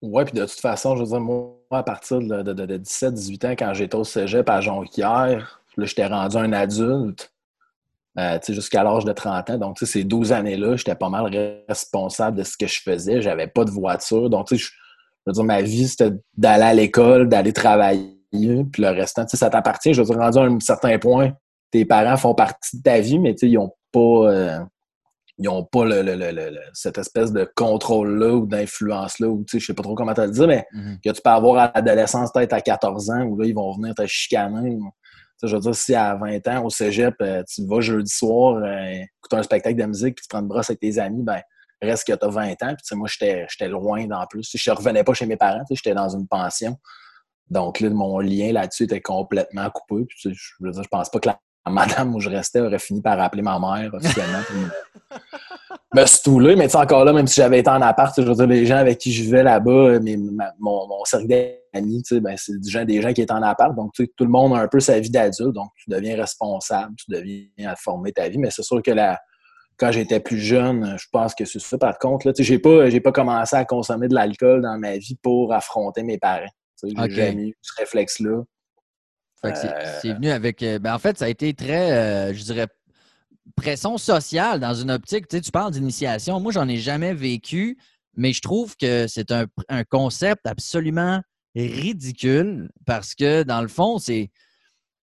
Oui, 0.00 0.24
puis 0.24 0.34
de 0.34 0.44
toute 0.44 0.60
façon, 0.60 0.96
je 0.96 1.02
veux 1.02 1.08
dire, 1.08 1.20
moi, 1.20 1.54
à 1.70 1.82
partir 1.82 2.18
de, 2.18 2.78
17-18 2.78 3.46
ans, 3.46 3.50
quand 3.52 3.74
j'étais 3.74 3.94
au 3.94 4.04
cégep 4.04 4.48
à 4.48 4.60
Jonquière, 4.60 5.62
là, 5.76 5.84
j'étais 5.84 6.06
rendu 6.06 6.36
un 6.36 6.52
adulte, 6.52 7.32
euh, 8.18 8.38
jusqu'à 8.46 8.82
l'âge 8.82 9.04
de 9.04 9.12
30 9.12 9.50
ans. 9.50 9.58
Donc, 9.58 9.78
ces 9.78 10.04
12 10.04 10.32
années-là, 10.32 10.76
j'étais 10.76 10.94
pas 10.94 11.08
mal 11.08 11.30
responsable 11.68 12.36
de 12.36 12.42
ce 12.42 12.58
que 12.58 12.66
je 12.66 12.80
faisais. 12.82 13.22
J'avais 13.22 13.46
pas 13.46 13.64
de 13.64 13.70
voiture. 13.70 14.28
Donc, 14.28 14.50
sais, 14.50 14.58
je 15.26 15.30
veux 15.30 15.34
dire, 15.34 15.44
ma 15.44 15.62
vie, 15.62 15.86
c'était 15.86 16.10
d'aller 16.36 16.64
à 16.64 16.74
l'école, 16.74 17.28
d'aller 17.28 17.52
travailler, 17.52 18.16
puis 18.32 18.82
le 18.82 18.88
restant, 18.88 19.24
tu 19.24 19.30
sais, 19.30 19.36
ça 19.36 19.50
t'appartient. 19.50 19.94
Je 19.94 20.02
veux 20.02 20.06
dire, 20.06 20.16
rendu 20.16 20.38
à 20.38 20.42
un 20.42 20.60
certain 20.60 20.98
point, 20.98 21.32
tes 21.70 21.84
parents 21.84 22.16
font 22.16 22.34
partie 22.34 22.78
de 22.78 22.82
ta 22.82 23.00
vie, 23.00 23.18
mais 23.18 23.34
tu 23.34 23.46
sais, 23.46 23.50
ils 23.50 23.54
n'ont 23.54 23.72
pas, 23.92 24.00
euh, 24.00 24.58
ils 25.38 25.48
ont 25.48 25.64
pas 25.64 25.84
le, 25.84 26.58
cette 26.72 26.98
espèce 26.98 27.32
de 27.32 27.48
contrôle-là 27.54 28.34
ou 28.34 28.46
d'influence-là, 28.46 29.28
ou 29.28 29.44
tu 29.44 29.52
sais, 29.52 29.60
je 29.60 29.66
sais 29.66 29.74
pas 29.74 29.82
trop 29.82 29.94
comment 29.94 30.14
te 30.14 30.22
le 30.22 30.30
dire, 30.30 30.48
mais 30.48 30.66
mm-hmm. 30.74 31.00
que 31.04 31.10
tu 31.10 31.22
peux 31.22 31.30
avoir 31.30 31.56
à 31.62 31.72
l'adolescence, 31.74 32.32
peut-être 32.32 32.52
à 32.52 32.60
14 32.60 33.10
ans, 33.10 33.22
où 33.22 33.38
là, 33.38 33.46
ils 33.46 33.54
vont 33.54 33.72
venir 33.72 33.94
te 33.94 34.04
chicaner. 34.06 34.76
je 35.42 35.54
veux 35.54 35.60
dire, 35.60 35.74
si 35.74 35.94
à 35.94 36.16
20 36.16 36.48
ans, 36.48 36.64
au 36.64 36.70
cégep, 36.70 37.14
euh, 37.22 37.44
tu 37.48 37.64
vas 37.66 37.80
jeudi 37.80 38.12
soir, 38.12 38.56
euh, 38.56 39.04
écouter 39.18 39.36
un 39.36 39.42
spectacle 39.42 39.80
de 39.80 39.86
musique, 39.86 40.16
puis 40.16 40.24
tu 40.24 40.28
prends 40.28 40.40
une 40.40 40.48
brosse 40.48 40.70
avec 40.70 40.80
tes 40.80 40.98
amis, 40.98 41.22
ben 41.22 41.40
reste 41.86 42.06
que 42.06 42.12
tu 42.12 42.24
as 42.24 42.28
20 42.28 42.50
ans. 42.62 42.74
Puis, 42.76 42.96
moi, 42.96 43.08
j'étais 43.08 43.68
loin 43.68 44.06
d'en 44.06 44.26
plus. 44.26 44.50
Je 44.54 44.70
ne 44.70 44.76
revenais 44.76 45.04
pas 45.04 45.14
chez 45.14 45.26
mes 45.26 45.36
parents, 45.36 45.62
j'étais 45.70 45.94
dans 45.94 46.08
une 46.08 46.26
pension. 46.26 46.76
Donc, 47.50 47.80
là, 47.80 47.90
mon 47.90 48.18
lien 48.18 48.52
là-dessus 48.52 48.84
était 48.84 49.00
complètement 49.00 49.68
coupé. 49.70 50.06
Puis, 50.06 50.34
je 50.34 50.54
veux 50.60 50.70
dire, 50.70 50.82
je 50.82 50.88
pense 50.88 51.10
pas 51.10 51.20
que 51.20 51.28
madame 51.70 52.14
où 52.14 52.20
je 52.20 52.28
restais 52.28 52.60
aurait 52.60 52.78
fini 52.78 53.00
par 53.02 53.20
appeler 53.20 53.42
ma 53.42 53.58
mère 53.58 53.92
officiellement. 53.94 54.40
me 55.94 56.06
stoulé, 56.06 56.56
mais 56.56 56.74
encore 56.74 57.04
là, 57.04 57.12
même 57.12 57.26
si 57.26 57.36
j'avais 57.36 57.60
été 57.60 57.68
en 57.68 57.82
appart, 57.82 58.16
les 58.18 58.66
gens 58.66 58.76
avec 58.76 58.98
qui 58.98 59.12
je 59.12 59.22
vivais 59.22 59.42
là-bas, 59.42 60.00
mon, 60.58 60.88
mon 60.88 61.04
cercle 61.04 61.28
d'amis, 61.28 62.02
ben, 62.12 62.34
c'est 62.36 62.86
des 62.86 63.02
gens 63.02 63.12
qui 63.12 63.20
étaient 63.20 63.32
en 63.32 63.42
appart, 63.42 63.74
donc 63.76 63.92
tout 63.94 64.24
le 64.24 64.30
monde 64.30 64.54
a 64.54 64.60
un 64.60 64.68
peu 64.68 64.80
sa 64.80 64.98
vie 64.98 65.10
d'adulte, 65.10 65.54
donc 65.54 65.68
tu 65.76 65.90
deviens 65.90 66.16
responsable, 66.16 66.94
tu 66.96 67.10
deviens 67.10 67.70
à 67.70 67.76
former 67.76 68.12
ta 68.12 68.28
vie, 68.28 68.38
mais 68.38 68.50
c'est 68.50 68.62
sûr 68.62 68.82
que 68.82 68.90
la, 68.90 69.18
quand 69.76 69.92
j'étais 69.92 70.20
plus 70.20 70.38
jeune, 70.38 70.96
je 70.98 71.06
pense 71.10 71.34
que 71.34 71.44
c'est 71.44 71.58
ça. 71.58 71.78
Par 71.78 71.98
contre, 71.98 72.26
là, 72.26 72.32
j'ai 72.36 72.58
pas, 72.58 72.88
j'ai 72.90 73.00
pas 73.00 73.12
commencé 73.12 73.56
à 73.56 73.64
consommer 73.64 74.08
de 74.08 74.14
l'alcool 74.14 74.62
dans 74.62 74.78
ma 74.78 74.96
vie 74.96 75.16
pour 75.22 75.52
affronter 75.52 76.02
mes 76.02 76.18
parents. 76.18 76.50
J'ai 76.82 77.10
jamais 77.10 77.48
eu 77.48 77.56
ce 77.60 77.72
réflexe-là. 77.78 78.42
C'est 80.00 80.12
venu 80.12 80.30
avec. 80.30 80.62
Euh, 80.62 80.78
ben 80.78 80.94
en 80.94 80.98
fait, 80.98 81.18
ça 81.18 81.24
a 81.24 81.28
été 81.28 81.52
très, 81.52 81.92
euh, 81.92 82.34
je 82.34 82.44
dirais, 82.44 82.68
pression 83.56 83.98
sociale 83.98 84.60
dans 84.60 84.74
une 84.74 84.90
optique. 84.90 85.26
Tu, 85.28 85.36
sais, 85.36 85.40
tu 85.40 85.50
parles 85.50 85.72
d'initiation. 85.72 86.38
Moi, 86.38 86.52
j'en 86.52 86.68
ai 86.68 86.76
jamais 86.76 87.12
vécu, 87.12 87.76
mais 88.14 88.32
je 88.32 88.40
trouve 88.40 88.76
que 88.76 89.06
c'est 89.08 89.32
un, 89.32 89.46
un, 89.68 89.84
concept 89.84 90.46
absolument 90.46 91.22
ridicule 91.56 92.70
parce 92.86 93.14
que, 93.14 93.42
dans 93.42 93.62
le 93.62 93.68
fond, 93.68 93.98
c'est 93.98 94.30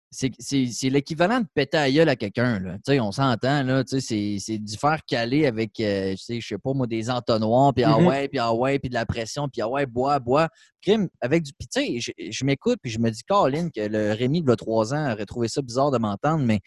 c'est 0.10 0.90
l'équivalent 0.90 1.42
de 1.42 1.48
péter 1.54 1.78
à 1.78 1.92
gueule 1.92 2.10
à 2.10 2.16
quelqu'un. 2.16 2.80
On 2.88 3.12
s'entend, 3.12 3.64
là, 3.64 3.84
c'est 3.86 4.38
d'y 4.60 4.78
faire 4.78 5.00
caler 5.06 5.46
avec, 5.46 5.80
euh, 5.80 6.16
je 6.18 6.40
sais 6.40 6.58
pas 6.58 6.74
moi, 6.74 6.88
des 6.88 7.10
entonnoirs, 7.10 7.74
puis 7.74 7.84
ah 7.84 7.92
mm-hmm. 7.92 8.08
ouais, 8.08 8.28
puis 8.28 8.40
ah 8.40 8.54
ouais, 8.54 8.80
puis 8.80 8.90
de 8.90 8.94
la 8.94 9.06
pression, 9.06 9.50
puis 9.50 9.62
ah 9.62 9.70
ouais, 9.70 9.86
bois, 9.86 10.20
bois. 10.20 10.48
Crime, 10.82 11.10
avec 11.22 11.44
du. 11.44 11.52
Puis 11.54 11.68
sais, 11.70 12.14
je, 12.32 12.46
m'écoute, 12.46 12.80
puis 12.82 12.92
je 12.92 13.00
me 13.00 13.10
dis, 13.10 13.24
Caroline, 13.24 13.72
que 13.72 13.82
le 13.82 14.14
Rémi 14.14 14.42
de 14.42 14.56
trois 14.56 14.94
ans 14.94 15.12
aurait 15.12 15.26
trouvé 15.26 15.48
ça 15.48 15.62
bizarre 15.62 15.92
de 15.92 15.98
m'entendre, 15.98 16.44
mais 16.46 16.60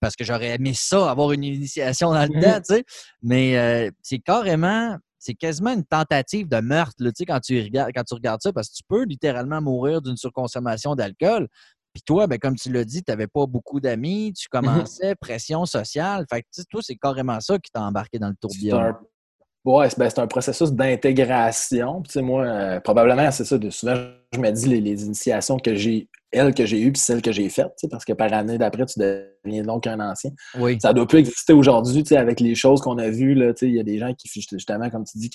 parce 0.00 0.16
que 0.16 0.24
j'aurais 0.24 0.54
aimé 0.56 0.72
ça, 0.74 1.10
avoir 1.10 1.32
une 1.32 1.44
initiation 1.44 2.12
dans 2.12 2.22
le 2.22 2.28
mm-hmm. 2.28 2.42
temps, 2.42 2.60
tu 2.60 2.74
sais. 2.74 2.84
Mais 3.22 3.56
euh, 3.56 3.90
c'est 4.02 4.18
carrément 4.18 4.98
c'est 5.24 5.34
quasiment 5.34 5.72
une 5.72 5.84
tentative 5.84 6.48
de 6.48 6.60
meurtre 6.60 6.96
là, 6.98 7.10
quand, 7.26 7.40
tu 7.40 7.58
regardes, 7.62 7.92
quand 7.94 8.04
tu 8.04 8.12
regardes 8.12 8.42
ça, 8.42 8.52
parce 8.52 8.68
que 8.68 8.74
tu 8.74 8.82
peux 8.86 9.04
littéralement 9.04 9.62
mourir 9.62 10.02
d'une 10.02 10.18
surconsommation 10.18 10.94
d'alcool. 10.94 11.48
Puis 11.94 12.02
toi, 12.02 12.26
ben, 12.26 12.38
comme 12.38 12.56
tu 12.56 12.72
l'as 12.72 12.84
dit, 12.84 13.04
tu 13.04 13.12
n'avais 13.12 13.28
pas 13.28 13.46
beaucoup 13.46 13.80
d'amis, 13.80 14.32
tu 14.36 14.48
mmh 14.48 14.50
commençais, 14.50 15.14
pression 15.14 15.64
sociale. 15.64 16.26
Fait 16.28 16.42
que 16.42 16.62
toi, 16.68 16.80
c'est 16.82 16.96
carrément 16.96 17.40
ça 17.40 17.56
qui 17.58 17.70
t'a 17.70 17.82
embarqué 17.82 18.18
dans 18.18 18.28
le 18.28 18.34
tourbillon. 18.34 18.94
Oui, 19.64 19.86
ben, 19.96 20.10
c'est 20.10 20.18
un 20.18 20.26
processus 20.26 20.72
d'intégration. 20.72 22.02
Tu 22.02 22.10
sais, 22.10 22.22
moi, 22.22 22.44
euh, 22.44 22.80
probablement, 22.80 23.30
c'est 23.30 23.44
ça. 23.44 23.56
De, 23.56 23.70
souvent, 23.70 23.94
je 24.32 24.38
me 24.38 24.50
dis 24.50 24.68
les, 24.68 25.04
initiations 25.04 25.56
que 25.56 25.74
j'ai, 25.74 26.08
elles 26.32 26.52
que 26.52 26.66
j'ai 26.66 26.82
eues, 26.82 26.92
puis 26.92 27.00
celles 27.00 27.22
que 27.22 27.32
j'ai 27.32 27.48
faites, 27.48 27.68
tu 27.68 27.82
sais, 27.82 27.88
parce 27.88 28.04
que 28.04 28.12
par 28.12 28.30
année 28.34 28.58
d'après, 28.58 28.84
tu 28.84 28.98
deviens 28.98 29.62
donc 29.62 29.86
un 29.86 30.00
ancien. 30.00 30.32
Oui. 30.58 30.76
Ça 30.82 30.88
ne 30.88 30.94
doit 30.94 31.06
plus 31.06 31.20
exister 31.20 31.54
aujourd'hui, 31.54 32.02
tu 32.02 32.08
sais, 32.08 32.16
avec 32.18 32.40
les 32.40 32.54
choses 32.54 32.82
qu'on 32.82 32.98
a 32.98 33.08
vues. 33.08 33.36
Tu 33.36 33.52
sais, 33.56 33.68
il 33.68 33.74
y 33.74 33.80
a 33.80 33.84
des 33.84 33.98
gens 33.98 34.12
qui, 34.12 34.28
justement, 34.28 34.90
comme 34.90 35.04
tu 35.04 35.16
dis, 35.16 35.30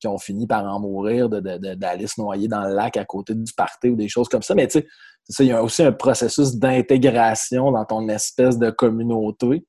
qui 0.00 0.06
ont 0.08 0.18
fini 0.18 0.46
par 0.46 0.64
en 0.64 0.80
mourir, 0.80 1.28
d'aller 1.28 2.06
se 2.06 2.20
noyer 2.20 2.48
dans 2.48 2.62
le 2.62 2.74
lac 2.74 2.96
à 2.96 3.04
côté 3.04 3.34
du 3.34 3.52
party 3.52 3.90
ou 3.90 3.96
des 3.96 4.08
choses 4.08 4.28
comme 4.28 4.42
ça. 4.42 4.54
Mais 4.54 4.66
tu 4.66 4.82
sais, 5.28 5.44
il 5.44 5.48
y 5.48 5.52
a 5.52 5.62
aussi 5.62 5.82
un 5.82 5.92
processus 5.92 6.56
d'intégration 6.56 7.72
dans 7.72 7.84
ton 7.84 8.08
espèce 8.08 8.58
de 8.58 8.70
communauté. 8.70 9.64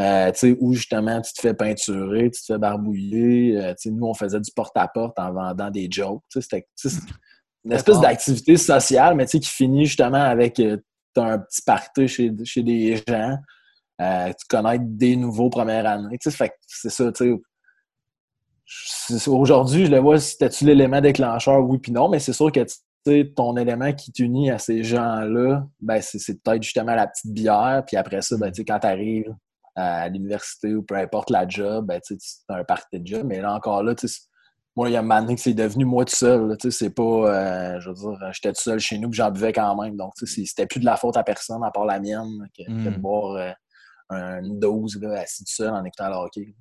Euh, 0.00 0.32
où 0.58 0.72
justement 0.72 1.20
tu 1.20 1.34
te 1.34 1.40
fais 1.42 1.52
peinturer, 1.52 2.30
tu 2.30 2.40
te 2.40 2.46
fais 2.46 2.58
barbouiller. 2.58 3.58
Euh, 3.58 3.74
nous, 3.86 4.06
on 4.06 4.14
faisait 4.14 4.40
du 4.40 4.50
porte-à-porte 4.50 5.18
en 5.18 5.32
vendant 5.32 5.70
des 5.70 5.86
jokes. 5.90 6.22
C'était 6.30 6.66
une 7.64 7.72
espèce 7.72 8.00
d'activité 8.00 8.56
sociale, 8.56 9.14
mais 9.14 9.26
qui 9.26 9.42
finit 9.42 9.84
justement 9.84 10.22
avec 10.22 10.58
euh, 10.60 10.78
un 11.16 11.38
petit 11.38 11.60
party 11.60 12.08
chez, 12.08 12.32
chez 12.44 12.62
des 12.62 13.02
gens. 13.06 13.36
tu 13.98 14.46
connais 14.48 14.78
des 14.80 15.14
nouveaux 15.14 15.50
premières 15.50 15.86
années. 15.86 16.16
C'est 16.18 16.90
ça, 16.90 17.12
Aujourd'hui, 19.26 19.86
je 19.86 19.90
le 19.90 19.98
vois, 19.98 20.18
c'était-tu 20.18 20.64
l'élément 20.64 21.00
déclencheur, 21.00 21.60
oui 21.68 21.78
puis 21.78 21.92
non, 21.92 22.08
mais 22.08 22.18
c'est 22.18 22.32
sûr 22.32 22.50
que 22.52 22.60
ton 23.34 23.56
élément 23.56 23.92
qui 23.92 24.12
t'unit 24.12 24.50
à 24.50 24.58
ces 24.58 24.84
gens-là, 24.84 25.66
ben, 25.80 26.00
c'est 26.00 26.42
peut-être 26.42 26.62
justement 26.62 26.94
la 26.94 27.06
petite 27.06 27.32
bière. 27.32 27.82
Puis 27.86 27.96
après 27.96 28.22
ça, 28.22 28.36
ben, 28.36 28.52
quand 28.56 28.78
tu 28.78 28.86
arrives 28.86 29.34
à 29.74 30.08
l'université 30.08 30.74
ou 30.74 30.82
peu 30.82 30.94
importe 30.96 31.30
la 31.30 31.48
job, 31.48 31.86
ben, 31.86 32.00
tu 32.04 32.16
as 32.48 32.54
un 32.54 32.64
party 32.64 33.00
de 33.00 33.06
job. 33.06 33.26
Mais 33.26 33.40
là 33.40 33.54
encore 33.54 33.82
là, 33.82 33.94
moi, 34.74 34.88
il 34.88 34.92
y 34.92 34.96
a 34.96 35.00
un 35.00 35.02
moment 35.02 35.20
donné 35.20 35.34
que 35.34 35.40
c'est 35.40 35.52
devenu 35.52 35.84
moi 35.84 36.04
tout 36.04 36.14
seul. 36.14 36.56
C'est 36.70 36.94
pas, 36.94 37.02
euh, 37.02 37.80
je 37.80 37.90
veux 37.90 37.94
dire, 37.94 38.32
j'étais 38.32 38.52
tout 38.52 38.62
seul 38.62 38.78
chez 38.78 38.98
nous, 38.98 39.10
puis 39.10 39.18
j'en 39.18 39.30
buvais 39.30 39.52
quand 39.52 39.82
même. 39.82 39.96
Donc, 39.96 40.12
c'était 40.24 40.66
plus 40.66 40.80
de 40.80 40.86
la 40.86 40.96
faute 40.96 41.16
à 41.16 41.22
personne 41.22 41.62
à 41.62 41.70
part 41.70 41.84
la 41.84 42.00
mienne 42.00 42.48
que, 42.56 42.70
de 42.70 42.90
hmm. 42.90 42.96
boire 42.96 43.36
euh, 43.36 43.50
une 44.12 44.58
dose 44.58 44.98
là, 45.00 45.20
assis 45.20 45.44
tout 45.44 45.52
seul 45.52 45.70
en 45.70 45.84
écoutant 45.84 46.08
le 46.08 46.14
hockey. 46.14 46.54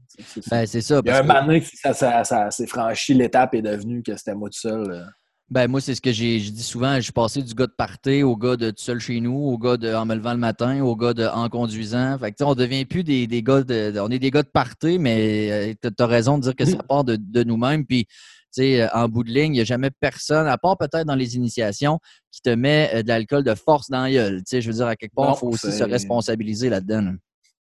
Ben, 0.49 0.65
c'est 0.65 0.81
ça. 0.81 1.01
Il 1.03 1.09
y 1.09 1.11
a 1.11 1.19
un 1.19 1.23
moment 1.23 1.45
donné 1.45 1.61
que 1.61 1.67
ça, 1.73 1.93
ça, 1.93 2.23
ça 2.23 2.51
s'est 2.51 2.67
franchi, 2.67 3.13
l'étape 3.13 3.55
est 3.55 3.61
devenue 3.61 4.03
que 4.03 4.15
c'était 4.15 4.35
moi 4.35 4.49
tout 4.49 4.59
seul. 4.59 5.05
Ben, 5.49 5.67
moi, 5.67 5.81
c'est 5.81 5.95
ce 5.95 6.01
que 6.01 6.13
j'ai 6.13 6.39
dit 6.39 6.63
souvent. 6.63 6.95
Je 6.95 7.01
suis 7.01 7.11
passé 7.11 7.41
du 7.41 7.53
gars 7.53 7.67
de 7.67 7.73
party 7.77 8.23
au 8.23 8.37
gars 8.37 8.55
de 8.55 8.69
tout 8.69 8.81
seul 8.81 8.99
chez 8.99 9.19
nous, 9.19 9.35
au 9.35 9.57
gars 9.57 9.75
de 9.75 9.93
en 9.93 10.05
me 10.05 10.15
levant 10.15 10.31
le 10.31 10.39
matin, 10.39 10.81
au 10.81 10.95
gars 10.95 11.13
de 11.13 11.25
en 11.25 11.49
conduisant. 11.49 12.17
Fait 12.17 12.31
que, 12.31 12.41
on 12.45 12.55
devient 12.55 12.85
plus 12.85 13.03
des, 13.03 13.27
des 13.27 13.43
gars 13.43 13.61
de, 13.61 13.99
On 13.99 14.09
est 14.09 14.19
des 14.19 14.31
gars 14.31 14.43
de 14.43 14.47
party, 14.47 14.97
mais 14.97 15.73
euh, 15.73 15.73
tu 15.81 16.01
as 16.01 16.07
raison 16.07 16.37
de 16.37 16.43
dire 16.43 16.55
que 16.55 16.63
ça 16.63 16.77
part 16.87 17.03
de, 17.03 17.17
de 17.17 17.43
nous-mêmes. 17.43 17.85
Puis, 17.85 18.07
sais, 18.51 18.89
en 18.93 19.07
bout 19.07 19.23
de 19.23 19.29
ligne, 19.29 19.53
il 19.53 19.57
n'y 19.57 19.61
a 19.61 19.65
jamais 19.65 19.89
personne, 19.91 20.47
à 20.47 20.57
part 20.57 20.77
peut-être 20.77 21.05
dans 21.05 21.15
les 21.15 21.35
initiations, 21.35 21.99
qui 22.31 22.41
te 22.41 22.49
met 22.49 22.89
euh, 22.93 23.03
de 23.03 23.07
l'alcool 23.07 23.43
de 23.43 23.55
force 23.55 23.89
dans 23.89 24.03
la 24.03 24.11
gueule. 24.11 24.41
Je 24.49 24.67
veux 24.67 24.73
dire, 24.73 24.87
à 24.87 24.95
quelque 24.95 25.15
part, 25.15 25.33
il 25.35 25.39
faut 25.39 25.47
aussi 25.47 25.71
se 25.71 25.83
responsabiliser 25.83 26.69
là-dedans. 26.69 27.13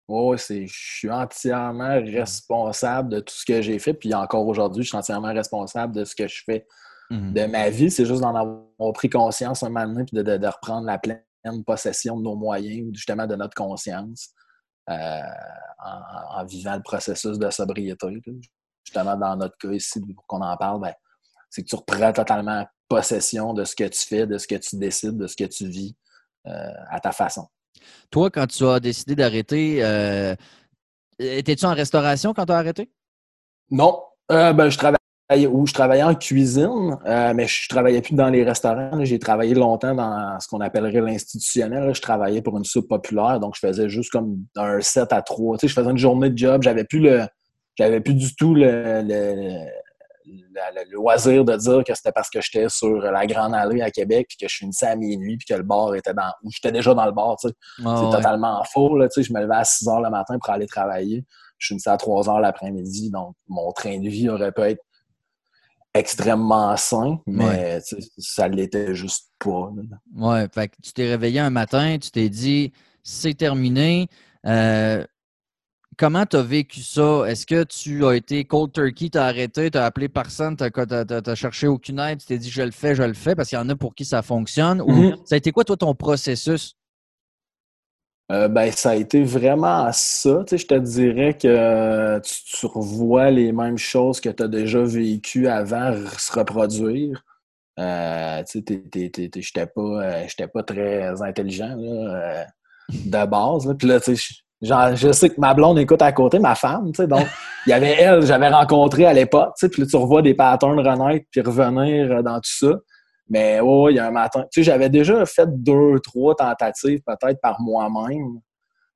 Oui, 0.07 0.37
je 0.37 0.65
suis 0.67 1.09
entièrement 1.09 1.99
responsable 2.01 3.09
de 3.09 3.19
tout 3.21 3.33
ce 3.33 3.45
que 3.45 3.61
j'ai 3.61 3.79
fait. 3.79 3.93
Puis 3.93 4.13
encore 4.13 4.45
aujourd'hui, 4.47 4.83
je 4.83 4.89
suis 4.89 4.97
entièrement 4.97 5.33
responsable 5.33 5.95
de 5.95 6.05
ce 6.05 6.15
que 6.15 6.27
je 6.27 6.43
fais 6.45 6.65
Mhm. 7.09 7.33
de 7.33 7.45
ma 7.45 7.69
vie. 7.69 7.91
C'est 7.91 8.05
juste 8.05 8.21
d'en 8.21 8.35
avoir 8.35 8.93
pris 8.93 9.09
conscience 9.09 9.63
un 9.63 9.69
moment 9.69 9.87
donné, 9.87 10.05
puis 10.05 10.21
de, 10.21 10.47
reprendre 10.47 10.85
la 10.85 10.97
pleine 10.97 11.21
possession 11.65 12.17
de 12.17 12.23
nos 12.23 12.35
moyens, 12.35 12.89
justement 12.93 13.27
de 13.27 13.35
notre 13.35 13.55
conscience, 13.55 14.29
euh, 14.89 15.21
en, 15.79 16.45
vivant 16.45 16.75
le 16.75 16.81
processus 16.81 17.37
de 17.37 17.49
sobriété. 17.49 18.07
Justement, 18.83 19.15
dans 19.15 19.35
notre 19.35 19.57
cas 19.57 19.71
ici, 19.71 19.99
pour 19.99 20.25
qu'on 20.27 20.41
en 20.41 20.57
parle, 20.57 20.81
ben, 20.81 20.93
c'est 21.49 21.63
que 21.63 21.67
tu 21.67 21.75
reprends 21.75 22.13
totalement 22.13 22.65
possession 22.87 23.53
de 23.53 23.63
ce 23.63 23.75
que 23.75 23.87
tu 23.87 24.01
fais, 24.05 24.27
de 24.27 24.37
ce 24.37 24.47
que 24.47 24.55
tu 24.55 24.77
décides, 24.77 25.17
de 25.17 25.27
ce 25.27 25.35
que 25.35 25.45
tu 25.45 25.67
vis 25.67 25.95
euh, 26.47 26.71
à 26.89 26.99
ta 26.99 27.11
façon. 27.11 27.47
Toi, 28.11 28.29
quand 28.29 28.47
tu 28.47 28.65
as 28.65 28.79
décidé 28.79 29.15
d'arrêter, 29.15 29.83
euh, 29.83 30.35
étais-tu 31.19 31.65
en 31.65 31.73
restauration 31.73 32.33
quand 32.33 32.45
tu 32.45 32.51
as 32.51 32.57
arrêté? 32.57 32.89
Non. 33.71 33.99
ben, 34.29 34.69
je 34.69 34.77
travaillais 34.77 34.99
où 35.49 35.65
je 35.65 35.73
travaillais 35.73 36.03
en 36.03 36.13
cuisine, 36.13 36.97
euh, 37.05 37.33
mais 37.33 37.47
je 37.47 37.67
travaillais 37.67 38.01
plus 38.01 38.15
dans 38.15 38.29
les 38.29 38.43
restaurants. 38.43 39.03
J'ai 39.03 39.17
travaillé 39.17 39.55
longtemps 39.55 39.95
dans 39.95 40.39
ce 40.39 40.47
qu'on 40.47 40.61
appellerait 40.61 41.01
l'institutionnel. 41.01 41.93
Je 41.95 42.01
travaillais 42.01 42.41
pour 42.41 42.57
une 42.57 42.63
soupe 42.63 42.87
populaire, 42.87 43.39
donc 43.39 43.55
je 43.55 43.67
faisais 43.67 43.89
juste 43.89 44.11
comme 44.11 44.45
un 44.55 44.79
7 44.81 45.11
à 45.13 45.21
3. 45.21 45.57
Tu 45.57 45.61
sais, 45.61 45.67
je 45.67 45.73
faisais 45.73 45.89
une 45.89 45.97
journée 45.97 46.29
de 46.29 46.37
job. 46.37 46.61
J'avais 46.63 46.83
plus 46.83 46.99
le. 46.99 47.25
J'avais 47.77 47.99
plus 47.99 48.13
du 48.13 48.33
tout 48.35 48.55
le, 48.55 49.01
le, 49.03 49.65
loisir 50.91 51.45
de 51.45 51.55
dire 51.55 51.83
que 51.83 51.93
c'était 51.93 52.11
parce 52.11 52.29
que 52.29 52.39
j'étais 52.41 52.69
sur 52.69 52.97
la 52.97 53.25
Grande 53.25 53.53
Allée 53.53 53.81
à 53.81 53.91
Québec 53.91 54.27
puis 54.29 54.37
que 54.37 54.47
je 54.51 54.57
finissais 54.57 54.87
à 54.87 54.95
minuit 54.95 55.37
puis 55.37 55.45
que 55.47 55.53
le 55.53 55.63
bar 55.63 55.93
était 55.95 56.13
dans. 56.13 56.31
ou 56.43 56.51
j'étais 56.51 56.71
déjà 56.71 56.93
dans 56.93 57.05
le 57.05 57.11
bar. 57.11 57.35
Tu 57.39 57.49
sais. 57.49 57.53
Ah 57.85 57.95
c'est 57.99 58.17
totalement 58.17 58.63
faux. 58.71 58.97
Là, 58.97 59.07
tu 59.07 59.21
sais, 59.21 59.27
je 59.27 59.33
me 59.33 59.41
levais 59.41 59.55
à 59.55 59.63
6 59.63 59.87
heures 59.87 60.01
le 60.01 60.09
matin 60.09 60.37
pour 60.39 60.49
aller 60.51 60.67
travailler. 60.67 61.25
Je 61.57 61.67
finissais 61.67 61.89
à 61.89 61.97
3 61.97 62.29
heures 62.29 62.39
l'après-midi. 62.39 63.11
Donc, 63.11 63.35
mon 63.47 63.71
train 63.71 63.99
de 63.99 64.09
vie 64.09 64.29
aurait 64.29 64.51
pu 64.51 64.61
être 64.61 64.83
extrêmement 65.93 66.75
sain, 66.75 67.19
mais 67.25 67.79
ça 68.17 68.47
l'était 68.49 68.93
juste 68.93 69.31
pas. 69.39 69.71
Ouais, 70.15 70.47
fait 70.53 70.67
que 70.67 70.75
tu 70.83 70.91
t'es 70.91 71.07
réveillé 71.07 71.39
un 71.39 71.49
matin, 71.49 71.97
tu 71.99 72.11
t'es 72.11 72.27
dit 72.27 72.73
c'est 73.01 73.35
terminé. 73.35 74.07
Euh, 74.45 75.05
comment 75.97 76.25
tu 76.25 76.37
as 76.37 76.41
vécu 76.41 76.81
ça? 76.81 77.23
Est-ce 77.27 77.45
que 77.45 77.63
tu 77.63 78.05
as 78.05 78.15
été 78.15 78.45
cold 78.45 78.71
turkey, 78.71 79.09
tu 79.09 79.17
as 79.17 79.25
arrêté, 79.25 79.71
tu 79.71 79.77
as 79.77 79.85
appelé 79.85 80.09
personne, 80.09 80.55
tu 80.55 80.63
n'as 80.63 81.35
cherché 81.35 81.67
aucune 81.67 81.99
aide, 81.99 82.19
tu 82.19 82.27
t'es 82.27 82.37
dit 82.37 82.49
je 82.49 82.61
le 82.61 82.71
fais, 82.71 82.95
je 82.95 83.03
le 83.03 83.13
fais, 83.13 83.35
parce 83.35 83.49
qu'il 83.49 83.57
y 83.57 83.61
en 83.61 83.69
a 83.69 83.75
pour 83.75 83.95
qui 83.95 84.05
ça 84.05 84.21
fonctionne? 84.21 84.81
Ou 84.81 84.91
mm-hmm. 84.91 85.25
ça 85.25 85.35
a 85.35 85.37
été 85.37 85.51
quoi, 85.51 85.63
toi, 85.63 85.77
ton 85.77 85.95
processus? 85.95 86.75
Euh, 88.31 88.47
ben, 88.47 88.71
ça 88.71 88.91
a 88.91 88.95
été 88.95 89.23
vraiment 89.23 89.91
ça. 89.91 90.43
Tu 90.47 90.51
sais, 90.51 90.57
je 90.57 90.67
te 90.67 90.73
dirais 90.75 91.37
que 91.37 92.19
tu, 92.19 92.65
revois 92.65 93.29
les 93.29 93.51
mêmes 93.51 93.77
choses 93.77 94.19
que 94.19 94.29
tu 94.29 94.41
as 94.43 94.47
déjà 94.47 94.83
vécues 94.83 95.47
avant 95.47 95.95
se 96.17 96.31
reproduire. 96.31 97.23
Euh, 97.79 98.43
tu 98.49 98.63
sais, 98.67 99.11
j'étais 99.35 99.67
pas, 99.67 99.81
euh, 99.81 100.47
pas 100.51 100.63
très 100.63 101.21
intelligent 101.21 101.75
là, 101.77 102.47
de 102.89 103.25
base. 103.27 103.75
Puis 103.77 103.87
là, 103.87 103.99
tu 103.99 104.15
sais, 104.15 104.33
je 104.61 105.11
sais 105.11 105.29
que 105.29 105.39
ma 105.39 105.53
blonde 105.53 105.79
écoute 105.79 106.01
à 106.01 106.11
côté, 106.11 106.39
ma 106.39 106.55
femme, 106.55 106.91
tu 106.91 107.01
sais, 107.01 107.07
donc 107.07 107.25
il 107.65 107.71
y 107.71 107.73
avait 107.73 107.95
elle, 107.99 108.25
j'avais 108.25 108.49
rencontré 108.49 109.05
à 109.05 109.13
l'époque, 109.13 109.53
tu 109.57 109.65
sais, 109.65 109.69
puis 109.69 109.81
là, 109.81 109.87
tu 109.87 109.95
revois 109.95 110.21
des 110.21 110.33
patterns 110.33 110.79
renaître 110.79 111.25
puis 111.31 111.41
revenir 111.41 112.23
dans 112.23 112.37
tout 112.37 112.67
ça. 112.67 112.73
Mais 113.27 113.59
oh, 113.61 113.89
il 113.89 113.95
y 113.95 113.99
a 113.99 114.07
un 114.07 114.11
matin. 114.11 114.43
Tu 114.51 114.61
sais, 114.61 114.63
j'avais 114.63 114.89
déjà 114.89 115.25
fait 115.25 115.47
deux, 115.51 115.99
trois 116.03 116.35
tentatives 116.35 117.01
peut-être 117.05 117.41
par 117.41 117.59
moi-même 117.59 118.39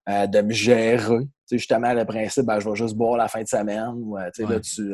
de 0.07 0.41
me 0.41 0.51
gérer. 0.51 1.27
justement, 1.51 1.93
le 1.93 2.05
principe, 2.05 2.45
ben, 2.45 2.59
je 2.59 2.69
vais 2.69 2.75
juste 2.75 2.95
boire 2.95 3.17
la 3.17 3.27
fin 3.27 3.41
de 3.41 3.47
semaine. 3.47 3.93
Ou, 3.95 4.17
là, 4.17 4.29
tu, 4.59 4.93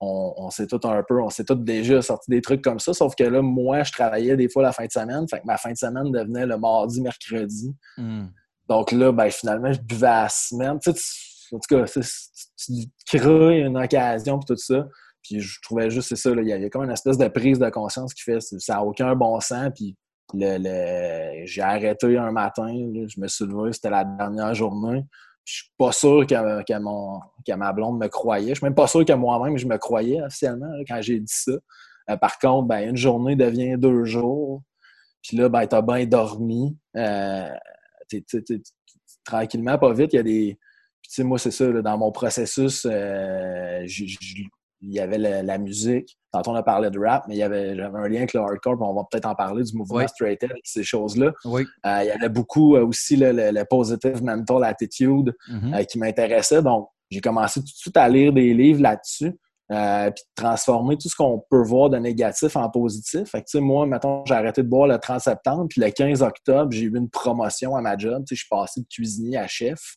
on, 0.00 0.50
s'est 0.50 0.66
tout 0.66 0.80
un 0.84 1.02
peu, 1.02 1.20
on 1.20 1.30
s'est 1.30 1.44
tout 1.44 1.54
déjà 1.54 2.00
sorti 2.00 2.30
des 2.30 2.40
trucs 2.40 2.62
comme 2.62 2.80
ça, 2.80 2.94
sauf 2.94 3.14
que 3.14 3.24
là, 3.24 3.42
moi, 3.42 3.82
je 3.82 3.92
travaillais 3.92 4.36
des 4.36 4.48
fois 4.48 4.62
la 4.62 4.72
fin 4.72 4.86
de 4.86 4.90
semaine, 4.90 5.26
fait 5.28 5.40
que 5.40 5.46
ma 5.46 5.58
fin 5.58 5.72
de 5.72 5.76
semaine 5.76 6.10
devenait 6.10 6.46
le 6.46 6.56
mardi, 6.56 7.02
mercredi. 7.02 7.74
Hmm. 7.98 8.28
Donc 8.70 8.92
là, 8.92 9.12
ben, 9.12 9.28
finalement, 9.30 9.72
je 9.72 9.80
buvais 9.80 10.06
à 10.06 10.22
la 10.22 10.28
semaine. 10.30 10.78
Tu 10.82 10.92
sais, 10.94 11.54
en 11.54 11.58
tout 11.58 11.76
cas, 11.76 11.84
tu, 11.86 12.72
crées 13.06 13.60
une 13.60 13.76
occasion 13.76 14.38
pour 14.38 14.46
tout 14.46 14.56
ça. 14.56 14.86
Puis 15.22 15.40
je 15.40 15.60
trouvais 15.60 15.90
juste, 15.90 16.08
c'est 16.08 16.16
ça, 16.16 16.30
il 16.30 16.48
y 16.48 16.52
avait 16.52 16.70
comme 16.70 16.84
une 16.84 16.90
espèce 16.90 17.18
de 17.18 17.28
prise 17.28 17.58
de 17.58 17.68
conscience 17.68 18.14
qui 18.14 18.22
fait 18.22 18.40
ça 18.40 18.74
n'a 18.74 18.82
aucun 18.82 19.14
bon 19.14 19.38
sens. 19.40 19.70
Puis 19.74 19.94
le, 20.32 21.44
j'ai 21.44 21.60
arrêté 21.60 22.16
un 22.16 22.30
matin, 22.30 22.72
je 22.72 23.20
me 23.20 23.26
suis 23.26 23.44
levé, 23.44 23.72
c'était 23.72 23.90
la 23.90 24.04
dernière 24.04 24.54
journée 24.54 25.04
je 25.50 25.54
suis 25.54 25.70
pas 25.76 25.92
sûr 25.92 26.26
que, 26.26 27.54
ma 27.54 27.72
blonde 27.72 27.98
me 27.98 28.06
croyait. 28.08 28.50
Je 28.50 28.54
suis 28.54 28.64
même 28.64 28.74
pas 28.74 28.86
sûr 28.86 29.04
que 29.04 29.12
moi-même 29.12 29.58
je 29.58 29.66
me 29.66 29.76
croyais 29.78 30.22
officiellement 30.22 30.70
quand 30.86 31.00
j'ai 31.00 31.18
dit 31.18 31.32
ça. 31.32 31.52
Euh, 32.10 32.16
par 32.16 32.38
contre, 32.38 32.68
ben, 32.68 32.90
une 32.90 32.96
journée 32.96 33.36
devient 33.36 33.76
deux 33.76 34.04
jours. 34.04 34.62
Puis 35.22 35.36
là, 35.36 35.48
ben, 35.48 35.66
as 35.70 35.82
bien 35.82 36.06
dormi. 36.06 36.76
Euh, 36.96 37.48
tranquillement, 39.24 39.78
pas 39.78 39.92
vite, 39.92 40.12
il 40.12 40.16
y 40.16 40.18
a 40.18 40.22
des. 40.22 40.58
Puis, 41.02 41.24
moi, 41.24 41.38
c'est 41.38 41.50
ça, 41.50 41.66
dans 41.66 41.98
mon 41.98 42.12
processus, 42.12 42.86
euh, 42.88 43.84
il 44.82 44.92
y 44.92 45.00
avait 45.00 45.18
la, 45.18 45.58
musique. 45.58 46.16
Tantôt, 46.32 46.52
on 46.52 46.54
a 46.54 46.62
parlé 46.62 46.90
de 46.90 46.98
rap, 46.98 47.24
mais 47.26 47.34
il 47.34 47.38
y 47.38 47.42
avait, 47.42 47.74
j'avais 47.74 47.98
un 47.98 48.08
lien 48.08 48.18
avec 48.18 48.34
le 48.34 48.40
hardcore, 48.40 48.80
on 48.80 48.94
va 48.94 49.02
peut-être 49.10 49.26
en 49.26 49.34
parler 49.34 49.64
du 49.64 49.76
mouvement 49.76 50.06
straight 50.06 50.42
edge, 50.42 50.60
ces 50.64 50.82
choses-là. 50.82 51.32
Oui. 51.44 51.66
Euh, 51.84 52.02
il 52.02 52.06
y 52.06 52.10
avait 52.10 52.28
beaucoup 52.28 52.76
euh, 52.76 52.86
aussi 52.86 53.16
le, 53.16 53.62
positive 53.64 54.22
mental 54.22 54.64
attitude 54.64 55.34
mm-hmm. 55.48 55.86
qui 55.86 55.98
m'intéressait. 55.98 56.62
Donc, 56.62 56.88
j'ai 57.10 57.20
commencé 57.20 57.60
tout 57.60 57.66
de 57.66 57.70
suite 57.70 57.96
à 57.96 58.08
lire 58.08 58.32
des 58.32 58.54
livres 58.54 58.82
là-dessus. 58.82 59.32
Puis 59.70 60.24
transformer 60.34 60.96
tout 60.98 61.08
ce 61.08 61.14
qu'on 61.14 61.42
peut 61.48 61.62
voir 61.62 61.90
de 61.90 61.96
négatif 61.98 62.56
en 62.56 62.68
positif. 62.68 63.30
Fait 63.30 63.42
que, 63.42 63.58
moi, 63.58 63.86
mettons, 63.86 64.24
j'ai 64.26 64.34
arrêté 64.34 64.62
de 64.62 64.68
boire 64.68 64.88
le 64.88 64.98
30 64.98 65.20
septembre, 65.20 65.66
puis 65.68 65.80
le 65.80 65.90
15 65.90 66.22
octobre, 66.22 66.72
j'ai 66.72 66.82
eu 66.82 66.96
une 66.96 67.08
promotion 67.08 67.76
à 67.76 67.80
ma 67.80 67.96
job. 67.96 68.24
Je 68.28 68.34
suis 68.34 68.48
passé 68.48 68.80
de 68.80 68.86
cuisinier 68.86 69.38
à 69.38 69.46
chef. 69.46 69.96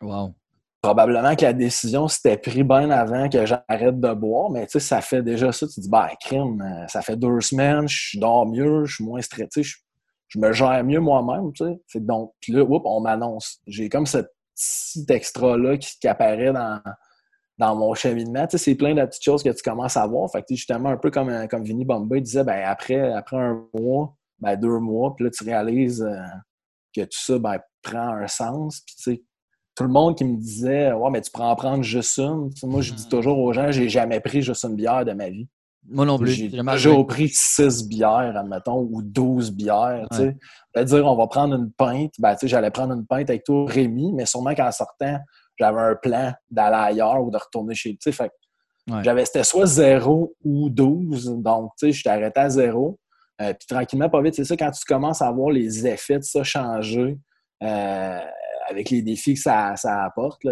Wow 0.00 0.34
probablement 0.82 1.34
que 1.34 1.42
la 1.42 1.52
décision 1.52 2.08
s'était 2.08 2.36
prise 2.36 2.62
bien 2.62 2.90
avant 2.90 3.28
que 3.28 3.44
j'arrête 3.44 4.00
de 4.00 4.14
boire, 4.14 4.50
mais 4.50 4.66
tu 4.66 4.72
sais, 4.72 4.80
ça 4.80 5.00
fait 5.00 5.22
déjà 5.22 5.52
ça. 5.52 5.66
Tu 5.66 5.74
te 5.74 5.80
dis, 5.80 5.88
bah, 5.88 6.10
crime, 6.20 6.62
euh, 6.62 6.86
ça 6.88 7.02
fait 7.02 7.16
deux 7.16 7.40
semaines, 7.40 7.88
je 7.88 8.18
dors 8.18 8.46
mieux, 8.46 8.84
je 8.84 8.96
suis 8.96 9.04
moins 9.04 9.20
stressé, 9.20 9.62
je, 9.62 10.38
me 10.38 10.52
gère 10.52 10.84
mieux 10.84 11.00
moi-même, 11.00 11.52
tu 11.52 11.64
sais. 11.88 12.00
Donc, 12.00 12.32
puis 12.40 12.52
là, 12.52 12.64
on 12.64 13.00
m'annonce. 13.00 13.60
J'ai 13.66 13.88
comme 13.88 14.06
ce 14.06 14.18
petit 14.54 15.06
extra-là 15.08 15.78
qui, 15.78 16.06
apparaît 16.06 16.52
dans, 16.52 16.80
dans 17.58 17.74
mon 17.74 17.94
cheminement. 17.94 18.46
Tu 18.46 18.56
sais, 18.56 18.64
c'est 18.64 18.74
plein 18.76 18.94
de 18.94 19.04
petites 19.04 19.24
choses 19.24 19.42
que 19.42 19.50
tu 19.50 19.62
commences 19.62 19.96
à 19.96 20.06
voir. 20.06 20.30
Fait 20.30 20.40
que, 20.42 20.46
justement, 20.50 20.90
un 20.90 20.96
peu 20.96 21.10
comme, 21.10 21.28
euh, 21.28 21.46
comme 21.46 21.64
Vinny 21.64 21.84
Bombay 21.84 22.20
disait, 22.20 22.44
ben, 22.44 22.62
après, 22.64 23.12
après 23.12 23.36
un 23.36 23.64
mois, 23.74 24.14
ben, 24.38 24.56
deux 24.56 24.78
mois, 24.78 25.14
puis 25.16 25.24
là, 25.24 25.30
tu 25.30 25.44
réalises 25.44 26.02
euh, 26.02 26.22
que 26.94 27.02
tout 27.02 27.18
ça, 27.18 27.38
ben, 27.38 27.58
prend 27.82 28.14
un 28.14 28.28
sens. 28.28 28.80
Puis, 28.86 28.94
tu 28.96 29.02
sais, 29.02 29.22
tout 29.74 29.84
le 29.84 29.90
monde 29.90 30.16
qui 30.16 30.24
me 30.24 30.36
disait 30.36 30.92
Ouais, 30.92 31.10
mais 31.10 31.20
tu 31.20 31.30
prends 31.30 31.50
en 31.50 31.56
prendre 31.56 31.84
juste 31.84 32.18
une. 32.18 32.50
Moi, 32.64 32.82
je 32.82 32.94
dis 32.94 33.06
hmm. 33.06 33.10
toujours 33.10 33.38
aux 33.38 33.52
gens 33.52 33.70
j'ai 33.70 33.88
jamais 33.88 34.18
pris 34.18 34.42
juste 34.42 34.64
une 34.64 34.74
bière 34.74 35.04
de 35.04 35.12
ma 35.12 35.30
vie. 35.30 35.48
Moi 35.90 36.04
non 36.04 36.18
plus. 36.18 36.32
J'ai 36.32 36.50
toujours 36.50 37.06
pris 37.06 37.30
six 37.32 37.86
bières, 37.86 38.36
admettons, 38.36 38.88
ou 38.90 39.02
douze 39.02 39.52
bières. 39.52 40.06
Ouais. 40.18 40.36
Tu 40.76 40.84
dire 40.84 41.06
on 41.06 41.16
va 41.16 41.28
prendre 41.28 41.54
une 41.54 41.70
pinte. 41.70 42.12
Ben, 42.18 42.36
j'allais 42.42 42.72
prendre 42.72 42.92
une 42.92 43.06
pinte 43.06 43.30
avec 43.30 43.44
toi, 43.44 43.66
Rémi, 43.68 44.12
mais 44.12 44.26
sûrement 44.26 44.54
qu'en 44.54 44.72
sortant, 44.72 45.18
j'avais 45.58 45.80
un 45.80 45.94
plan 45.94 46.32
d'aller 46.50 46.76
ailleurs 46.76 47.22
ou 47.22 47.30
de 47.30 47.36
retourner 47.36 47.74
chez 47.74 47.96
tu 47.96 48.12
fait 48.12 48.32
J'avais, 49.02 49.24
c'était 49.24 49.44
soit 49.44 49.66
zéro 49.66 50.34
ou 50.44 50.70
douze. 50.70 51.30
Donc, 51.38 51.72
tu 51.78 51.92
sais, 51.92 51.92
je 51.92 52.08
arrêté 52.08 52.40
à 52.40 52.48
zéro. 52.48 52.98
Euh, 53.40 53.52
puis 53.52 53.66
tranquillement, 53.68 54.08
pas 54.08 54.22
vite, 54.22 54.34
c'est 54.34 54.44
ça, 54.44 54.56
quand 54.56 54.70
tu 54.70 54.84
commences 54.84 55.22
à 55.22 55.30
voir 55.30 55.50
les 55.50 55.86
effets 55.86 56.18
de 56.18 56.24
ça 56.24 56.42
changer, 56.42 57.16
euh, 57.62 58.20
avec 58.68 58.90
les 58.90 59.02
défis 59.02 59.34
que 59.34 59.40
ça, 59.40 59.74
apporte, 60.04 60.42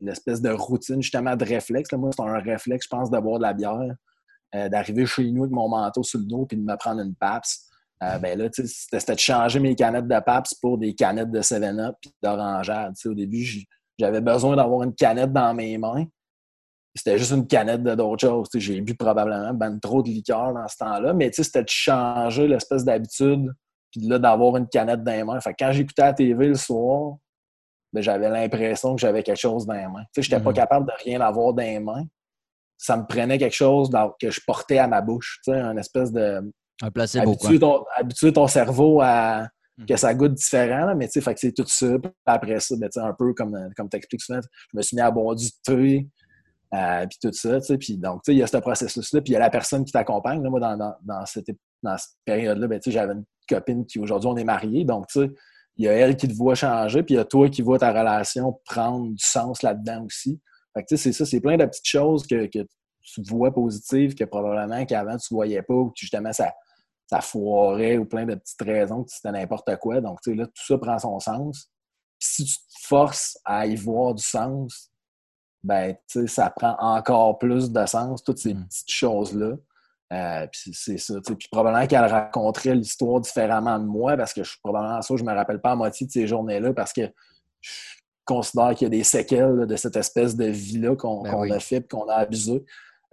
l'espèce 0.00 0.40
de 0.40 0.50
routine, 0.50 1.02
justement, 1.02 1.36
de 1.36 1.44
réflexe. 1.44 1.92
moi, 1.92 2.10
c'est 2.14 2.22
un 2.22 2.38
réflexe, 2.38 2.86
je 2.86 2.96
pense, 2.96 3.10
de 3.10 3.18
boire 3.18 3.38
de 3.38 3.44
la 3.44 3.52
bière, 3.52 3.94
euh, 4.54 4.68
d'arriver 4.68 5.06
chez 5.06 5.30
nous 5.30 5.44
avec 5.44 5.52
mon 5.52 5.68
manteau 5.68 6.02
sur 6.02 6.18
le 6.18 6.26
dos 6.26 6.46
puis 6.46 6.56
de 6.56 6.62
me 6.62 6.76
prendre 6.76 7.00
une 7.00 7.14
PAPS. 7.14 7.66
Euh, 8.02 8.18
ben 8.18 8.38
là, 8.38 8.48
c'était 8.50 9.14
de 9.14 9.18
changer 9.18 9.60
mes 9.60 9.76
canettes 9.76 10.08
de 10.08 10.20
PAPS 10.20 10.54
pour 10.54 10.78
des 10.78 10.94
canettes 10.94 11.30
de 11.30 11.42
7-Up 11.42 11.96
puis 12.00 12.10
d'orangeade. 12.22 12.94
Au 13.04 13.14
début, 13.14 13.64
j'avais 14.00 14.20
besoin 14.20 14.56
d'avoir 14.56 14.82
une 14.82 14.94
canette 14.94 15.32
dans 15.32 15.54
mes 15.54 15.78
mains. 15.78 16.04
C'était 16.94 17.18
juste 17.18 17.30
une 17.30 17.46
canette 17.46 17.82
d'autre 17.82 18.26
chose. 18.26 18.48
J'ai 18.54 18.80
bu 18.80 18.96
probablement 18.96 19.54
ben 19.54 19.78
trop 19.78 20.02
de 20.02 20.08
liqueur 20.08 20.52
dans 20.52 20.66
ce 20.66 20.76
temps-là, 20.78 21.12
mais 21.12 21.30
c'était 21.32 21.62
de 21.62 21.68
changer 21.68 22.48
l'espèce 22.48 22.84
d'habitude 22.84 23.52
puis 23.90 24.02
là, 24.02 24.18
d'avoir 24.18 24.56
une 24.56 24.68
canette 24.68 25.02
dans 25.02 25.12
les 25.12 25.24
mains. 25.24 25.40
Fait 25.40 25.54
quand 25.58 25.72
j'écoutais 25.72 26.02
la 26.02 26.12
TV 26.12 26.48
le 26.48 26.54
soir, 26.54 27.16
ben, 27.92 28.02
j'avais 28.02 28.28
l'impression 28.28 28.94
que 28.94 29.00
j'avais 29.00 29.22
quelque 29.22 29.40
chose 29.40 29.66
dans 29.66 29.74
les 29.74 29.88
mains. 29.88 30.04
Sais, 30.14 30.22
j'étais 30.22 30.40
pas 30.40 30.50
mhm. 30.50 30.56
capable 30.56 30.86
de 30.86 30.92
rien 31.04 31.20
avoir 31.20 31.52
dans 31.52 31.62
les 31.62 31.80
mains. 31.80 32.04
Ça 32.78 32.96
me 32.96 33.04
prenait 33.04 33.36
quelque 33.36 33.54
chose 33.54 33.90
que 34.20 34.30
je 34.30 34.40
portais 34.46 34.78
à 34.78 34.86
ma 34.86 35.00
bouche. 35.00 35.40
Tu 35.44 35.52
sais, 35.52 35.58
un 35.58 35.76
espèce 35.76 36.12
de... 36.12 36.40
Un 36.82 36.90
placebo, 36.90 37.32
habituer 37.32 37.58
ton, 37.58 37.84
habituer 37.94 38.32
ton 38.32 38.46
cerveau 38.46 39.02
à. 39.02 39.48
Que 39.88 39.96
ça 39.96 40.14
goûte 40.14 40.34
différent, 40.34 40.94
mais 40.94 41.08
tu 41.08 41.20
sais, 41.20 41.34
c'est 41.36 41.52
tout 41.52 41.64
ça. 41.66 41.96
après 42.26 42.60
ça, 42.60 42.74
ben, 42.76 42.88
un 42.96 43.12
peu 43.12 43.32
comme, 43.34 43.56
comme 43.76 43.88
tu 43.88 43.96
expliques 43.96 44.22
souvent, 44.22 44.40
je 44.42 44.76
me 44.76 44.82
suis 44.82 44.96
mis 44.96 45.02
à 45.02 45.10
boire 45.10 45.34
du 45.34 45.48
thé, 45.64 46.08
euh, 46.72 47.06
puis 47.06 47.18
tout 47.20 47.32
ça, 47.32 47.60
tu 47.60 47.66
sais, 47.66 47.78
puis 47.78 47.98
donc, 47.98 48.22
tu 48.22 48.30
sais, 48.30 48.34
il 48.36 48.38
y 48.38 48.42
a 48.42 48.46
ce 48.46 48.56
processus-là, 48.56 49.20
puis 49.22 49.32
il 49.32 49.34
y 49.34 49.36
a 49.36 49.40
la 49.40 49.50
personne 49.50 49.84
qui 49.84 49.92
t'accompagne. 49.92 50.40
Moi, 50.42 50.60
dans, 50.60 50.76
dans, 50.76 50.94
dans 51.02 51.26
cette, 51.26 51.46
dans 51.82 51.96
cette 51.96 52.16
période-là, 52.24 52.68
ben, 52.68 52.78
tu 52.78 52.90
sais, 52.90 52.94
j'avais 52.94 53.14
une 53.14 53.24
copine 53.48 53.84
qui, 53.86 53.98
aujourd'hui, 53.98 54.28
on 54.28 54.36
est 54.36 54.44
mariés, 54.44 54.84
donc, 54.84 55.06
tu 55.08 55.20
sais, 55.20 55.30
il 55.76 55.84
y 55.84 55.88
a 55.88 55.92
elle 55.92 56.16
qui 56.16 56.28
te 56.28 56.34
voit 56.34 56.54
changer, 56.54 57.02
puis 57.02 57.14
il 57.14 57.16
y 57.18 57.20
a 57.20 57.24
toi 57.24 57.48
qui 57.48 57.62
vois 57.62 57.78
ta 57.78 57.90
relation 57.90 58.60
prendre 58.66 59.08
du 59.08 59.24
sens 59.24 59.62
là-dedans 59.62 60.04
aussi. 60.04 60.38
Fait 60.74 60.82
que, 60.82 60.88
tu 60.88 60.96
sais, 60.96 61.02
c'est 61.04 61.12
ça, 61.12 61.24
c'est 61.24 61.40
plein 61.40 61.56
de 61.56 61.64
petites 61.64 61.86
choses 61.86 62.26
que, 62.26 62.46
que 62.46 62.66
tu 63.02 63.22
vois 63.22 63.52
positives 63.52 64.14
que 64.14 64.24
probablement 64.24 64.84
qu'avant, 64.84 65.16
tu 65.16 65.34
voyais 65.34 65.62
pas, 65.62 65.74
ou 65.74 65.86
que 65.86 65.96
justement, 65.96 66.32
ça, 66.32 66.52
ça 67.10 67.20
foirait, 67.20 67.98
ou 67.98 68.04
plein 68.04 68.24
de 68.24 68.36
petites 68.36 68.62
raisons 68.62 69.02
que 69.02 69.10
c'était 69.10 69.32
n'importe 69.32 69.76
quoi. 69.78 70.00
Donc, 70.00 70.20
tu 70.20 70.30
sais, 70.30 70.36
là, 70.36 70.46
tout 70.46 70.64
ça 70.64 70.78
prend 70.78 70.96
son 70.96 71.18
sens. 71.18 71.68
si 72.20 72.44
tu 72.44 72.54
te 72.54 72.86
forces 72.86 73.36
à 73.44 73.66
y 73.66 73.74
voir 73.74 74.14
du 74.14 74.22
sens, 74.22 74.92
ben, 75.64 75.96
ça 76.26 76.50
prend 76.50 76.76
encore 76.78 77.38
plus 77.38 77.72
de 77.72 77.86
sens, 77.86 78.22
toutes 78.22 78.38
ces 78.38 78.54
mm. 78.54 78.64
petites 78.64 78.90
choses-là. 78.92 79.56
Euh, 80.12 80.46
puis 80.52 80.72
c'est 80.72 80.98
ça. 80.98 81.14
Puis 81.20 81.48
probablement 81.50 81.84
qu'elle 81.88 82.04
raconterait 82.04 82.76
l'histoire 82.76 83.20
différemment 83.20 83.80
de 83.80 83.86
moi 83.86 84.16
parce 84.16 84.32
que 84.32 84.44
je 84.44 84.50
suis 84.50 84.60
probablement 84.60 85.02
ça, 85.02 85.16
je 85.16 85.24
me 85.24 85.34
rappelle 85.34 85.60
pas 85.60 85.72
à 85.72 85.76
moitié 85.76 86.06
de 86.06 86.12
ces 86.12 86.28
journées-là 86.28 86.72
parce 86.74 86.92
que 86.92 87.02
je 87.60 87.70
considère 88.24 88.72
qu'il 88.76 88.86
y 88.86 88.86
a 88.86 88.90
des 88.90 89.04
séquelles 89.04 89.66
de 89.66 89.76
cette 89.76 89.96
espèce 89.96 90.36
de 90.36 90.46
vie-là 90.46 90.94
qu'on 90.94 91.22
ben 91.22 91.52
a 91.52 91.58
fait 91.58 91.88
qu'on 91.88 92.08
a 92.08 92.14
abusé. 92.14 92.64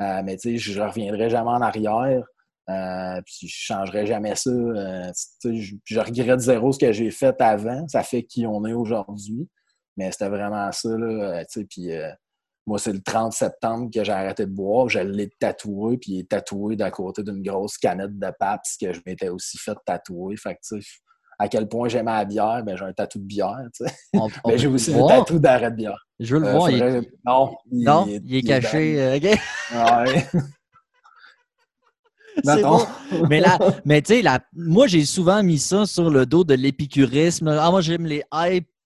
Euh, 0.02 0.22
mais 0.24 0.38
tu 0.38 0.52
sais, 0.52 0.58
je 0.58 0.80
reviendrai 0.80 1.32
jamais 1.32 1.50
en 1.50 1.62
arrière. 1.62 2.24
Euh, 2.70 3.22
puis 3.26 3.48
je 3.48 3.56
changerai 3.56 4.06
jamais 4.06 4.36
ça. 4.36 4.52
je, 4.52 5.76
je, 5.86 6.00
regrette 6.00 6.40
zéro 6.40 6.72
ce 6.72 6.80
que 6.80 6.92
j'ai 6.92 7.12
fait 7.12 7.40
avant. 7.42 7.88
Ça 7.88 8.04
fait 8.04 8.24
qui 8.24 8.46
on 8.46 8.66
est 8.66 8.74
aujourd'hui. 8.74 9.48
Mais 9.96 10.12
c'était 10.12 10.30
vraiment 10.30 10.72
ça. 10.72 10.90
Là, 10.90 11.44
puis 11.70 11.92
moi, 12.68 12.78
c'est 12.78 12.92
le 12.92 13.02
30 13.02 13.32
septembre 13.32 13.90
que 13.92 14.04
j'ai 14.04 14.12
arrêté 14.12 14.46
de 14.46 14.52
boire. 14.52 14.90
Je 14.90 15.00
l'ai 15.00 15.30
tatoué, 15.40 15.98
puis 15.98 16.12
il 16.12 16.20
est 16.20 16.30
tatoué 16.30 16.76
d'à 16.76 16.92
côté 16.92 17.24
d'une 17.24 17.42
grosse 17.42 17.78
canette 17.78 18.20
de 18.20 18.28
Paps 18.38 18.78
que 18.80 18.92
je 18.92 19.00
m'étais 19.06 19.30
aussi 19.30 19.58
fait 19.58 19.78
tatouer. 19.86 20.36
Fait 20.36 20.56
que, 20.56 20.78
à 21.40 21.48
quel 21.48 21.70
point 21.70 21.88
j'aimais 21.88 22.12
la 22.12 22.26
bière, 22.26 22.64
ben, 22.66 22.76
j'ai 22.76 22.84
un 22.84 22.94
tatou 22.94 23.20
de 23.20 23.24
bière, 23.24 23.62
j'ai 24.56 24.68
aussi 24.68 24.94
un 24.94 25.08
tatou 25.08 25.40
d'arrêt 25.40 25.72
de 25.72 25.78
bière. 25.78 26.08
Je 26.20 26.36
veux 26.36 26.42
le 26.42 26.48
euh, 26.48 26.52
voir. 26.52 26.70
Il... 26.70 27.02
Non, 27.26 27.56
il, 27.72 27.84
non, 27.84 28.06
il 28.08 28.36
est, 28.36 28.42
caché. 28.42 29.02
Euh. 29.02 29.20
Ouais. 29.20 30.26
Bon. 32.44 32.86
Mais 33.30 33.40
là, 33.40 33.58
mais 33.86 34.02
tu 34.02 34.22
sais, 34.22 34.24
moi 34.54 34.88
j'ai 34.88 35.06
souvent 35.06 35.42
mis 35.42 35.58
ça 35.60 35.86
sur 35.86 36.10
le 36.10 36.26
dos 36.26 36.44
de 36.44 36.54
l'épicurisme. 36.54 37.48
Ah, 37.48 37.72
moi 37.72 37.82
j'aime 37.82 38.06
les 38.06 38.24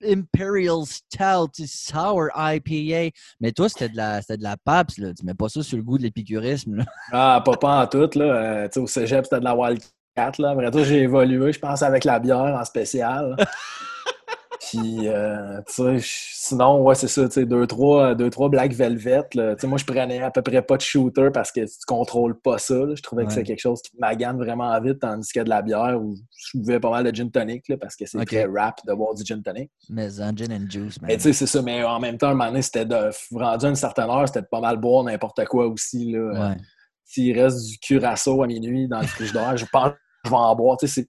Imperial 0.03 0.85
Stout 0.85 1.51
Sour 1.65 2.29
IPA. 2.35 3.15
Mais 3.39 3.51
toi, 3.51 3.69
c'était 3.69 3.89
de 3.89 3.97
la, 3.97 4.21
de 4.21 4.43
la 4.43 4.57
PAPS, 4.57 4.97
là. 4.97 5.13
Tu 5.13 5.25
mets 5.25 5.33
pas 5.33 5.49
ça 5.49 5.63
sur 5.63 5.77
le 5.77 5.83
goût 5.83 5.97
de 5.97 6.03
l'épicurisme, 6.03 6.83
Ah, 7.11 7.41
pas, 7.43 7.57
pas 7.57 7.83
en 7.83 7.87
tout, 7.87 8.09
là. 8.15 8.25
Euh, 8.25 8.67
sais, 8.71 8.79
au 8.79 8.87
cégep, 8.87 9.25
c'était 9.25 9.39
de 9.39 9.45
la 9.45 9.55
Wildcat, 9.55 10.31
là. 10.39 10.51
Après 10.51 10.71
tout, 10.71 10.83
j'ai 10.83 11.01
évolué, 11.03 11.53
je 11.53 11.59
pense, 11.59 11.81
avec 11.83 12.03
la 12.03 12.19
bière 12.19 12.37
en 12.59 12.65
spécial. 12.65 13.35
Puis, 14.69 15.07
euh, 15.07 15.59
tu 15.65 15.73
sais, 15.73 15.97
sinon, 16.01 16.83
ouais, 16.83 16.93
c'est 16.93 17.07
ça, 17.07 17.25
tu 17.25 17.31
sais, 17.31 17.45
deux, 17.47 17.65
trois, 17.65 18.13
deux, 18.13 18.29
trois 18.29 18.47
Black 18.47 18.73
Velvet. 18.73 19.23
Là. 19.33 19.55
Tu 19.55 19.61
sais, 19.61 19.67
moi, 19.67 19.79
je 19.79 19.85
prenais 19.85 20.21
à 20.21 20.29
peu 20.29 20.43
près 20.43 20.61
pas 20.61 20.77
de 20.77 20.81
shooter 20.81 21.29
parce 21.33 21.51
que 21.51 21.61
tu 21.61 21.85
contrôles 21.87 22.39
pas 22.39 22.59
ça. 22.59 22.75
Je 22.93 23.01
trouvais 23.01 23.25
que 23.25 23.33
c'est 23.33 23.41
quelque 23.41 23.59
chose 23.59 23.81
qui 23.81 23.97
m'agane 23.97 24.37
vraiment 24.37 24.79
vite, 24.79 24.99
tandis 24.99 25.31
qu'il 25.31 25.39
y 25.39 25.41
a 25.41 25.45
de 25.45 25.49
la 25.49 25.63
bière 25.63 25.99
où 25.99 26.15
je 26.37 26.59
buvais 26.59 26.79
pas 26.79 26.91
mal 26.91 27.03
de 27.03 27.15
gin 27.15 27.31
tonic 27.31 27.67
là, 27.69 27.77
parce 27.77 27.95
que 27.95 28.05
c'est 28.05 28.23
très 28.23 28.45
rap 28.45 28.79
de 28.85 28.93
boire 28.93 29.15
du 29.15 29.23
gin 29.25 29.41
tonic. 29.41 29.71
Mais 29.89 30.21
un 30.21 30.35
gin 30.35 30.53
and 30.53 30.69
juice, 30.69 31.01
man. 31.01 31.09
Mais 31.09 31.17
tu 31.17 31.23
sais, 31.23 31.33
c'est 31.33 31.47
ça. 31.47 31.63
Mais 31.63 31.83
en 31.83 31.99
même 31.99 32.19
temps, 32.19 32.27
un 32.27 32.35
moment 32.35 32.49
donné, 32.49 32.61
c'était 32.61 32.85
de 32.85 33.09
rendu 33.31 33.65
à 33.65 33.69
une 33.69 33.75
certaine 33.75 34.11
heure, 34.11 34.27
c'était 34.27 34.43
de 34.43 34.47
pas 34.47 34.61
mal 34.61 34.77
boire 34.77 35.03
n'importe 35.03 35.43
quoi 35.45 35.65
aussi. 35.67 36.11
Là. 36.11 36.49
Ouais. 36.49 36.57
S'il 37.03 37.37
reste 37.37 37.65
du 37.65 37.79
curaçao 37.79 38.43
à 38.43 38.47
minuit 38.47 38.87
dans 38.87 39.01
le 39.01 39.07
frigidaire, 39.07 39.57
je 39.57 39.65
pense 39.65 39.89
que 39.89 39.97
je 40.25 40.29
vais 40.29 40.35
en 40.35 40.55
boire. 40.55 40.77
Tu 40.77 40.87
sais, 40.87 41.07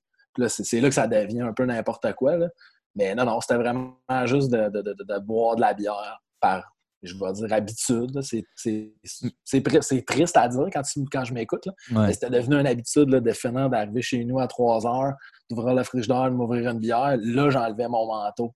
c'est 0.48 0.80
là 0.80 0.88
que 0.88 0.94
ça 0.94 1.06
devient 1.06 1.42
un 1.42 1.52
peu 1.52 1.66
n'importe 1.66 2.10
quoi. 2.14 2.38
Là. 2.38 2.48
Mais 2.94 3.14
non, 3.14 3.24
non, 3.24 3.40
c'était 3.40 3.56
vraiment 3.56 3.96
juste 4.26 4.50
de, 4.50 4.68
de, 4.68 4.82
de, 4.82 4.92
de, 4.92 5.18
boire 5.18 5.56
de 5.56 5.62
la 5.62 5.72
bière 5.72 6.20
par, 6.40 6.74
je 7.02 7.14
vais 7.14 7.32
dire, 7.32 7.52
habitude. 7.52 8.20
C'est 8.22 10.04
triste 10.06 10.36
à 10.36 10.48
dire 10.48 10.66
quand, 10.72 10.82
tu, 10.82 11.04
quand 11.10 11.24
je 11.24 11.32
m'écoute. 11.32 11.68
Mais 11.90 12.12
c'était 12.12 12.30
devenu 12.30 12.56
une 12.56 12.66
habitude 12.66 13.08
là, 13.08 13.20
de 13.20 13.32
finir 13.32 13.70
d'arriver 13.70 14.02
chez 14.02 14.24
nous 14.24 14.38
à 14.38 14.46
3 14.46 14.86
heures, 14.86 15.14
d'ouvrir 15.50 15.74
le 15.74 15.82
frigidaire, 15.84 16.24
de 16.30 16.36
m'ouvrir 16.36 16.68
une 16.70 16.78
bière. 16.78 17.16
Là, 17.18 17.50
j'enlevais 17.50 17.88
mon 17.88 18.06
manteau. 18.06 18.54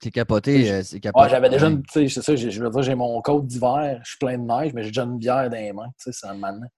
C'est 0.00 0.12
capoté, 0.12 0.70
euh, 0.70 0.82
c'est 0.84 1.00
capoté. 1.00 1.28
j'avais 1.28 1.50
déjà 1.50 1.66
une, 1.66 1.82
tu 1.82 1.92
sais, 1.92 2.08
c'est 2.08 2.22
ça, 2.22 2.36
je 2.36 2.62
veux 2.62 2.70
dire, 2.70 2.82
j'ai 2.82 2.94
mon 2.94 3.20
coat 3.20 3.42
d'hiver, 3.42 4.00
je 4.04 4.10
suis 4.10 4.18
plein 4.18 4.38
de 4.38 4.44
neige, 4.44 4.72
mais 4.72 4.84
j'ai 4.84 4.90
déjà 4.90 5.02
une 5.02 5.18
bière 5.18 5.50
dans 5.50 5.56
les 5.56 5.72
mains, 5.72 5.88
tu 5.98 6.12
sais, 6.12 6.12
c'est 6.12 6.28
un 6.28 6.34
maintenant. 6.34 6.68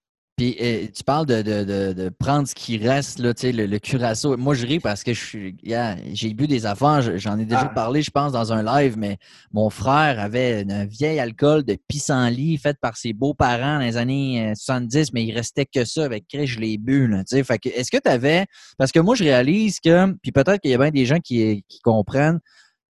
Puis 0.40 0.56
euh, 0.58 0.86
tu 0.86 1.04
parles 1.04 1.26
de, 1.26 2.08
prendre 2.18 2.48
ce 2.48 2.54
qui 2.54 2.78
reste, 2.78 3.18
là, 3.18 3.34
le, 3.42 3.66
le 3.66 3.78
curaçao. 3.78 4.38
Moi, 4.38 4.54
je 4.54 4.66
ris 4.66 4.80
parce 4.80 5.04
que 5.04 5.12
j'ai 5.12 6.32
bu 6.32 6.46
des 6.46 6.64
affaires, 6.64 7.18
j'en 7.18 7.38
ai 7.38 7.44
déjà 7.44 7.64
ah. 7.64 7.74
parlé, 7.74 8.00
je 8.00 8.10
pense, 8.10 8.32
dans 8.32 8.50
un 8.50 8.62
live, 8.62 8.96
mais 8.96 9.18
mon 9.52 9.68
frère 9.68 10.18
avait 10.18 10.64
un 10.66 10.86
vieil 10.86 11.20
alcool 11.20 11.62
de 11.62 11.76
pissenlit 11.86 12.56
fait 12.56 12.78
par 12.80 12.96
ses 12.96 13.12
beaux-parents 13.12 13.80
dans 13.80 13.84
les 13.84 13.98
années 13.98 14.54
70, 14.56 14.96
euh, 14.96 15.10
mais 15.12 15.24
il 15.26 15.34
restait 15.34 15.66
que 15.66 15.84
ça. 15.84 16.06
Avec 16.06 16.24
je 16.32 16.58
l'ai 16.58 16.78
bu. 16.78 17.14
Que, 17.30 17.68
est-ce 17.68 17.90
que 17.90 17.98
tu 18.02 18.10
avais. 18.10 18.46
Parce 18.78 18.92
que 18.92 19.00
moi, 19.00 19.14
je 19.16 19.24
réalise 19.24 19.78
que. 19.78 20.10
Puis 20.22 20.32
peut-être 20.32 20.62
qu'il 20.62 20.70
y 20.70 20.74
a 20.74 20.78
bien 20.78 20.90
des 20.90 21.04
gens 21.04 21.18
qui, 21.18 21.66
qui 21.68 21.80
comprennent. 21.80 22.40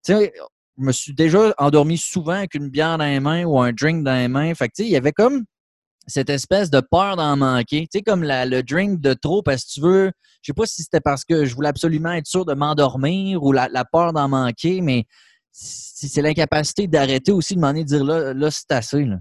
Tu 0.05 0.13
sais, 0.13 0.33
je 0.77 0.83
me 0.83 0.91
suis 0.91 1.15
déjà 1.15 1.51
endormi 1.57 1.97
souvent 1.97 2.33
avec 2.33 2.53
une 2.53 2.69
bière 2.69 2.99
dans 2.99 3.05
les 3.05 3.19
mains 3.19 3.43
ou 3.45 3.59
un 3.59 3.73
drink 3.73 4.03
dans 4.03 4.13
les 4.13 4.27
mains. 4.27 4.53
Fait 4.53 4.67
que, 4.67 4.73
tu 4.75 4.83
sais, 4.83 4.87
il 4.87 4.91
y 4.91 4.95
avait 4.95 5.13
comme 5.13 5.45
cette 6.09 6.29
espèce 6.29 6.69
de 6.69 6.81
peur 6.81 7.15
d'en 7.15 7.37
manquer. 7.37 7.81
Tu 7.81 7.99
sais, 7.99 8.01
comme 8.01 8.23
le 8.23 8.61
drink 8.61 8.99
de 8.99 9.13
trop 9.13 9.41
parce 9.41 9.63
que 9.63 9.71
tu 9.71 9.81
veux. 9.81 10.11
Je 10.41 10.51
sais 10.51 10.53
pas 10.53 10.65
si 10.65 10.83
c'était 10.83 11.01
parce 11.01 11.25
que 11.25 11.45
je 11.45 11.53
voulais 11.53 11.67
absolument 11.67 12.13
être 12.13 12.27
sûr 12.27 12.45
de 12.45 12.53
m'endormir 12.53 13.43
ou 13.43 13.51
la, 13.51 13.69
peur 13.91 14.13
d'en 14.13 14.29
manquer, 14.29 14.81
mais 14.81 15.05
c'est 15.51 16.21
l'incapacité 16.21 16.87
d'arrêter 16.87 17.31
aussi 17.31 17.55
de 17.55 17.59
m'en 17.59 17.73
dire 17.73 18.03
là, 18.03 18.33
là 18.33 18.49
c'est 18.49 18.71
assez. 18.71 19.03
Là. 19.03 19.17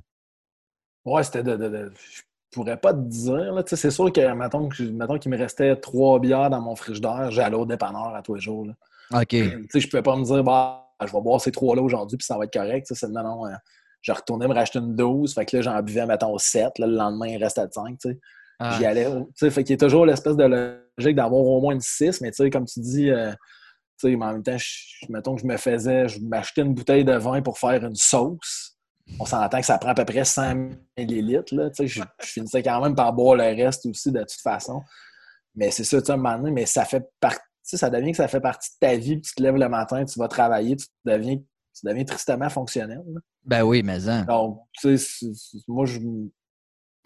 Ouais, 1.05 1.24
c'était 1.24 1.42
de, 1.42 1.57
de, 1.57 1.92
Je 1.96 2.22
pourrais 2.53 2.77
pas 2.77 2.94
te 2.94 3.01
dire. 3.01 3.62
C'est 3.66 3.90
sûr 3.90 4.12
que, 4.12 4.33
mettons, 4.33 4.68
qu'il 4.68 4.92
me 4.94 5.37
restait 5.37 5.74
trois 5.77 6.20
bières 6.20 6.51
dans 6.51 6.61
mon 6.61 6.77
frigidaire, 6.77 7.31
j'allais 7.31 7.57
au 7.57 7.66
dépanneur 7.66 8.14
à 8.14 8.22
tous 8.22 8.35
les 8.35 8.40
jours. 8.40 8.66
Là. 8.66 8.74
OK. 9.20 9.29
Tu 9.29 9.66
sais, 9.70 9.81
je 9.81 9.88
pouvais 9.88 10.03
pas 10.03 10.16
me 10.16 10.24
dire, 10.24 10.44
bah, 10.44 10.92
je 11.05 11.12
vais 11.12 11.20
boire 11.20 11.40
ces 11.40 11.51
trois-là 11.51 11.83
aujourd'hui, 11.83 12.16
puis 12.16 12.24
ça 12.24 12.38
va 12.38 12.44
être 12.44 12.53
correct. 12.53 12.87
C'est, 12.88 13.09
non, 13.09 13.22
non, 13.22 13.46
hein 13.46 13.59
je 14.03 14.13
retournais 14.13 14.47
me 14.49 14.55
racheter 14.55 14.79
une 14.79 14.95
12. 14.95 15.35
Fait 15.35 15.45
que 15.45 15.57
là, 15.57 15.63
j'en 15.63 15.83
buvais, 15.83 16.07
mettons, 16.07 16.37
7. 16.39 16.79
Là, 16.79 16.87
le 16.87 16.95
lendemain, 16.95 17.29
il 17.29 17.43
restait 17.43 17.67
5. 17.71 17.99
Tu 17.99 18.11
sais. 18.11 18.19
Ah. 18.59 18.77
J'y 18.77 18.87
allais. 18.87 19.07
Tu 19.07 19.27
sais, 19.37 19.51
fait 19.51 19.65
qu'il 19.65 19.75
y 19.75 19.79
a 19.79 19.87
toujours 19.87 20.07
l'espèce 20.07 20.37
de 20.37 20.45
logique 20.97 21.17
d'avoir 21.17 21.43
au 21.43 21.61
moins 21.61 21.75
une 21.75 21.81
6. 21.81 22.21
Mais 22.21 22.31
tu 22.31 22.37
sais, 22.37 22.51
comme 22.51 22.65
tu 22.65 22.81
dis, 22.81 23.11
euh, 23.11 23.33
tu 24.01 24.11
sais, 24.11 24.15
en 24.15 24.33
même 24.33 24.43
temps, 24.43 24.57
mettons 25.09 25.35
que 25.35 25.43
je 25.43 25.47
me 25.47 25.57
faisais, 25.57 26.09
je 26.09 26.21
m'achetais 26.21 26.63
une 26.63 26.75
bouteille 26.75 27.05
de 27.05 27.15
vin 27.15 27.43
pour 27.43 27.59
faire 27.59 27.85
une 27.85 27.97
sauce. 27.97 28.77
On 29.19 29.25
s'entend 29.25 29.61
que 29.61 29.67
ça 29.67 29.79
prend 29.79 29.91
à 29.91 29.95
peu 29.95 30.05
près 30.05 30.25
100 30.25 30.71
millilitres. 30.97 31.55
Là, 31.55 31.71
tu 31.71 31.89
sais, 31.89 32.03
je, 32.21 32.27
finissais 32.27 32.63
quand 32.63 32.81
même 32.83 32.95
par 32.95 33.13
boire 33.13 33.37
le 33.37 33.45
reste 33.45 33.87
aussi 33.87 34.13
de 34.13 34.21
toute 34.21 34.41
façon. 34.43 34.83
Mais 35.55 35.71
c'est 35.71 35.85
ça, 35.85 35.99
tu 36.01 36.07
sais, 36.07 36.13
un 36.13 36.17
moment 36.17 36.37
donné, 36.37 36.51
mais 36.51 36.67
ça 36.67 36.85
fait 36.85 37.05
partie. 37.21 37.43
Ça 37.63 37.91
devient 37.91 38.13
que 38.13 38.17
ça 38.17 38.29
fait 38.29 38.41
partie 38.41 38.71
de 38.71 38.87
ta 38.87 38.97
vie, 38.97 39.21
tu 39.21 39.35
te 39.35 39.43
lèves 39.43 39.57
le 39.57 39.69
matin, 39.69 40.03
tu 40.07 40.19
vas 40.19 40.29
travailler, 40.29 40.77
tu 40.77 40.87
deviens 41.05 41.37
tu 41.81 41.87
deviens 41.87 42.05
tristement 42.05 42.49
fonctionnel. 42.49 43.03
Ben 43.45 43.62
oui, 43.62 43.83
mais 43.83 44.01
ça. 44.01 44.23
Donc, 44.23 44.61
tu 44.79 44.99
sais, 44.99 45.27
moi, 45.67 45.87
je, 45.87 45.99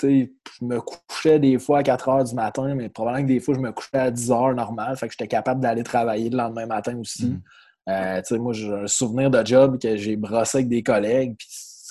je 0.03 0.65
me 0.65 0.81
couchais 0.81 1.39
des 1.39 1.59
fois 1.59 1.79
à 1.79 1.83
4 1.83 2.09
heures 2.09 2.25
du 2.25 2.35
matin, 2.35 2.75
mais 2.75 2.89
probablement 2.89 3.27
que 3.27 3.33
des 3.33 3.41
fois, 3.41 3.55
je 3.55 3.61
me 3.61 3.73
couchais 3.73 3.99
à 3.99 4.11
10 4.11 4.31
heures 4.31 4.55
normal. 4.55 4.97
Fait 4.97 5.07
que 5.07 5.13
j'étais 5.13 5.29
capable 5.29 5.61
d'aller 5.61 5.83
travailler 5.83 6.31
le 6.31 6.37
lendemain 6.37 6.67
matin 6.67 6.97
aussi. 6.99 7.27
Mm. 7.27 7.43
Euh, 7.89 8.23
tu 8.23 8.35
sais, 8.35 8.39
moi, 8.39 8.53
j'ai 8.53 8.73
un 8.73 8.87
souvenir 8.87 9.31
de 9.31 9.45
job 9.45 9.79
que 9.81 9.97
j'ai 9.97 10.17
brossé 10.17 10.59
avec 10.59 10.69
des 10.69 10.83
collègues, 10.83 11.37
puis 11.37 11.49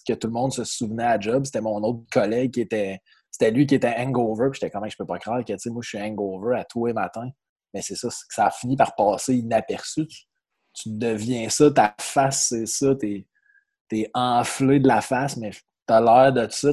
que 0.08 0.14
tout 0.14 0.28
le 0.28 0.34
monde 0.34 0.52
se 0.52 0.64
souvenait 0.64 1.04
à 1.04 1.20
job, 1.20 1.46
c'était 1.46 1.62
mon 1.62 1.82
autre 1.84 2.04
collègue 2.12 2.52
qui 2.52 2.62
était. 2.62 3.00
C'était 3.30 3.52
lui 3.52 3.66
qui 3.66 3.76
était 3.76 3.96
hangover, 3.98 4.50
puis 4.52 4.60
j'étais 4.60 4.70
comme, 4.70 4.90
je 4.90 4.98
peux 4.98 5.06
pas 5.06 5.18
croire 5.18 5.40
que, 5.40 5.54
tu 5.54 5.58
sais, 5.58 5.70
moi, 5.70 5.82
je 5.82 5.90
suis 5.90 6.02
hangover 6.02 6.58
à 6.58 6.66
tous 6.66 6.86
les 6.88 6.94
matins. 6.94 7.30
Mais 7.74 7.82
c'est 7.82 7.96
ça, 7.96 8.10
ça 8.30 8.48
a 8.48 8.52
fini 8.52 8.76
par 8.76 8.94
passer 8.94 9.36
inaperçu 9.36 10.06
tu 10.74 10.90
deviens 10.90 11.50
ça, 11.50 11.70
ta 11.72 11.94
face, 12.00 12.48
c'est 12.50 12.66
ça, 12.66 12.96
t'es 12.96 13.26
es 13.92 14.10
enflé 14.14 14.80
de 14.80 14.88
la 14.88 15.02
face, 15.02 15.38
mais 15.38 15.52
t'as 15.86 16.00
l'air 16.02 16.32
de 16.34 16.48
ça. 16.50 16.70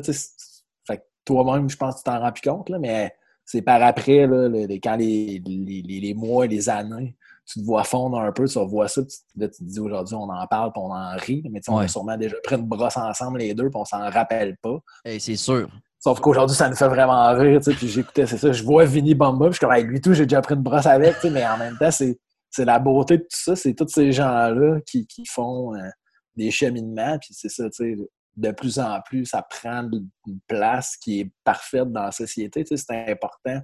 Fait 0.86 0.98
que 0.98 1.02
toi-même, 1.24 1.68
je 1.68 1.76
pense 1.76 1.94
que 1.94 1.98
tu 1.98 2.04
t'en 2.04 2.20
rends 2.20 2.32
plus 2.32 2.48
compte, 2.48 2.68
là, 2.68 2.78
mais 2.78 3.12
c'est 3.44 3.62
par 3.62 3.82
après, 3.82 4.26
là, 4.26 4.48
quand 4.82 4.96
les, 4.96 5.42
les, 5.44 5.82
les, 5.82 6.14
mois 6.14 6.44
et 6.44 6.48
les 6.48 6.68
années, 6.68 7.16
tu 7.46 7.60
te 7.60 7.64
vois 7.64 7.82
fondre 7.82 8.18
un 8.20 8.30
peu, 8.30 8.46
tu 8.46 8.58
vois 8.66 8.88
ça, 8.88 9.02
tu, 9.02 9.16
là, 9.36 9.48
tu 9.48 9.64
te 9.64 9.64
dis 9.64 9.80
aujourd'hui, 9.80 10.14
on 10.14 10.28
en 10.28 10.46
parle, 10.46 10.70
puis 10.70 10.82
on 10.84 10.92
en 10.92 11.16
rit, 11.16 11.42
mais 11.50 11.60
on 11.68 11.78
a 11.78 11.88
sûrement 11.88 12.18
déjà 12.18 12.36
pris 12.44 12.56
une 12.56 12.66
brosse 12.66 12.98
ensemble 12.98 13.38
les 13.38 13.54
deux, 13.54 13.70
puis 13.70 13.80
on 13.80 13.86
s'en 13.86 14.10
rappelle 14.10 14.56
pas. 14.58 14.78
c'est 15.18 15.36
sûr. 15.36 15.68
Sauf 15.98 16.20
qu'aujourd'hui, 16.20 16.54
ça 16.54 16.68
nous 16.68 16.76
fait 16.76 16.88
vraiment 16.88 17.34
rire, 17.34 17.60
puis 17.64 17.88
j'écoutais, 17.88 18.26
c'est 18.26 18.36
ça, 18.36 18.52
je 18.52 18.62
vois 18.62 18.84
Vinny 18.84 19.14
Bamba, 19.14 19.46
puis 19.46 19.54
je 19.54 19.66
suis 19.66 19.82
comme, 19.82 19.90
lui 19.90 20.00
tout, 20.00 20.12
j'ai 20.12 20.26
déjà 20.26 20.42
pris 20.42 20.54
une 20.54 20.62
brosse 20.62 20.86
avec, 20.86 21.16
mais 21.24 21.44
en 21.46 21.56
même 21.56 21.76
temps, 21.78 21.90
c'est 21.90 22.18
c'est 22.50 22.64
la 22.64 22.78
beauté 22.78 23.18
de 23.18 23.22
tout 23.22 23.28
ça, 23.30 23.56
c'est 23.56 23.74
tous 23.74 23.88
ces 23.88 24.12
gens-là 24.12 24.80
qui, 24.86 25.06
font 25.26 25.74
euh, 25.74 25.88
des 26.36 26.50
cheminements, 26.50 27.18
puis 27.18 27.34
c'est 27.34 27.48
ça, 27.48 27.68
tu 27.70 27.94
sais, 27.94 27.96
de 28.36 28.50
plus 28.52 28.78
en 28.78 29.00
plus, 29.02 29.26
ça 29.26 29.42
prend 29.42 29.82
une 30.26 30.40
place 30.46 30.96
qui 30.96 31.20
est 31.20 31.30
parfaite 31.44 31.90
dans 31.92 32.04
la 32.04 32.12
société, 32.12 32.64
tu 32.64 32.76
sais, 32.76 32.84
c'est 32.86 33.10
important 33.10 33.60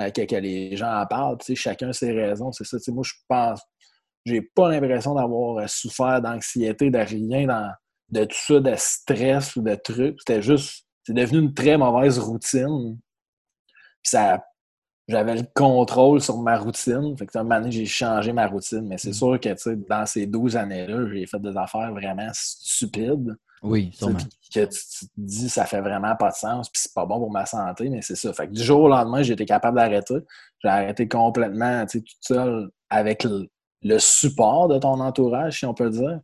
euh, 0.00 0.10
que, 0.10 0.36
les 0.36 0.76
gens 0.76 0.92
en 0.92 1.06
parlent, 1.06 1.38
tu 1.38 1.46
sais, 1.46 1.54
chacun 1.54 1.92
ses 1.92 2.12
raisons, 2.12 2.52
c'est 2.52 2.64
ça, 2.64 2.78
tu 2.78 2.84
sais, 2.84 2.92
moi, 2.92 3.04
je 3.04 3.14
pense, 3.28 3.60
j'ai 4.24 4.42
pas 4.42 4.70
l'impression 4.70 5.14
d'avoir 5.14 5.58
euh, 5.58 5.66
souffert 5.66 6.20
d'anxiété, 6.20 6.90
de 6.90 6.98
rien, 6.98 7.46
dans, 7.46 7.72
de 8.10 8.24
tout 8.24 8.36
ça, 8.36 8.60
de 8.60 8.74
stress 8.76 9.56
ou 9.56 9.62
de 9.62 9.74
trucs, 9.74 10.18
c'était 10.20 10.42
juste, 10.42 10.86
c'est 11.04 11.14
devenu 11.14 11.38
une 11.38 11.54
très 11.54 11.78
mauvaise 11.78 12.18
routine, 12.18 12.98
j'avais 15.08 15.36
le 15.36 15.46
contrôle 15.54 16.20
sur 16.20 16.38
ma 16.38 16.56
routine. 16.56 17.16
Fait 17.16 17.26
que, 17.26 17.38
un 17.38 17.42
moment 17.42 17.60
donné, 17.60 17.72
j'ai 17.72 17.86
changé 17.86 18.32
ma 18.32 18.46
routine. 18.46 18.86
Mais 18.86 18.98
c'est 18.98 19.10
mm. 19.10 19.14
sûr 19.14 19.40
que 19.40 19.74
dans 19.88 20.06
ces 20.06 20.26
12 20.26 20.56
années-là, 20.56 21.06
j'ai 21.12 21.26
fait 21.26 21.40
des 21.40 21.56
affaires 21.56 21.92
vraiment 21.92 22.30
stupides. 22.32 23.36
Oui, 23.62 23.90
sûrement. 23.94 24.18
Que 24.52 24.64
tu, 24.66 24.68
te 24.68 25.06
dis, 25.16 25.48
ça 25.48 25.64
fait 25.64 25.80
vraiment 25.80 26.14
pas 26.16 26.30
de 26.30 26.34
sens, 26.34 26.68
puis 26.68 26.80
c'est 26.82 26.92
pas 26.94 27.06
bon 27.06 27.18
pour 27.18 27.30
ma 27.30 27.46
santé, 27.46 27.88
mais 27.88 28.02
c'est 28.02 28.14
ça. 28.14 28.32
Fait 28.32 28.46
que 28.46 28.52
du 28.52 28.62
jour 28.62 28.82
au 28.82 28.88
lendemain, 28.88 29.22
été 29.22 29.44
capable 29.46 29.78
d'arrêter. 29.78 30.18
J'ai 30.62 30.68
arrêté 30.68 31.08
complètement, 31.08 31.84
tu 31.86 31.98
sais, 31.98 32.04
toute 32.04 32.18
seule 32.20 32.70
avec 32.90 33.24
le, 33.24 33.98
support 33.98 34.68
de 34.68 34.78
ton 34.78 35.00
entourage, 35.00 35.58
si 35.58 35.66
on 35.66 35.74
peut 35.74 35.90
dire. 35.90 36.20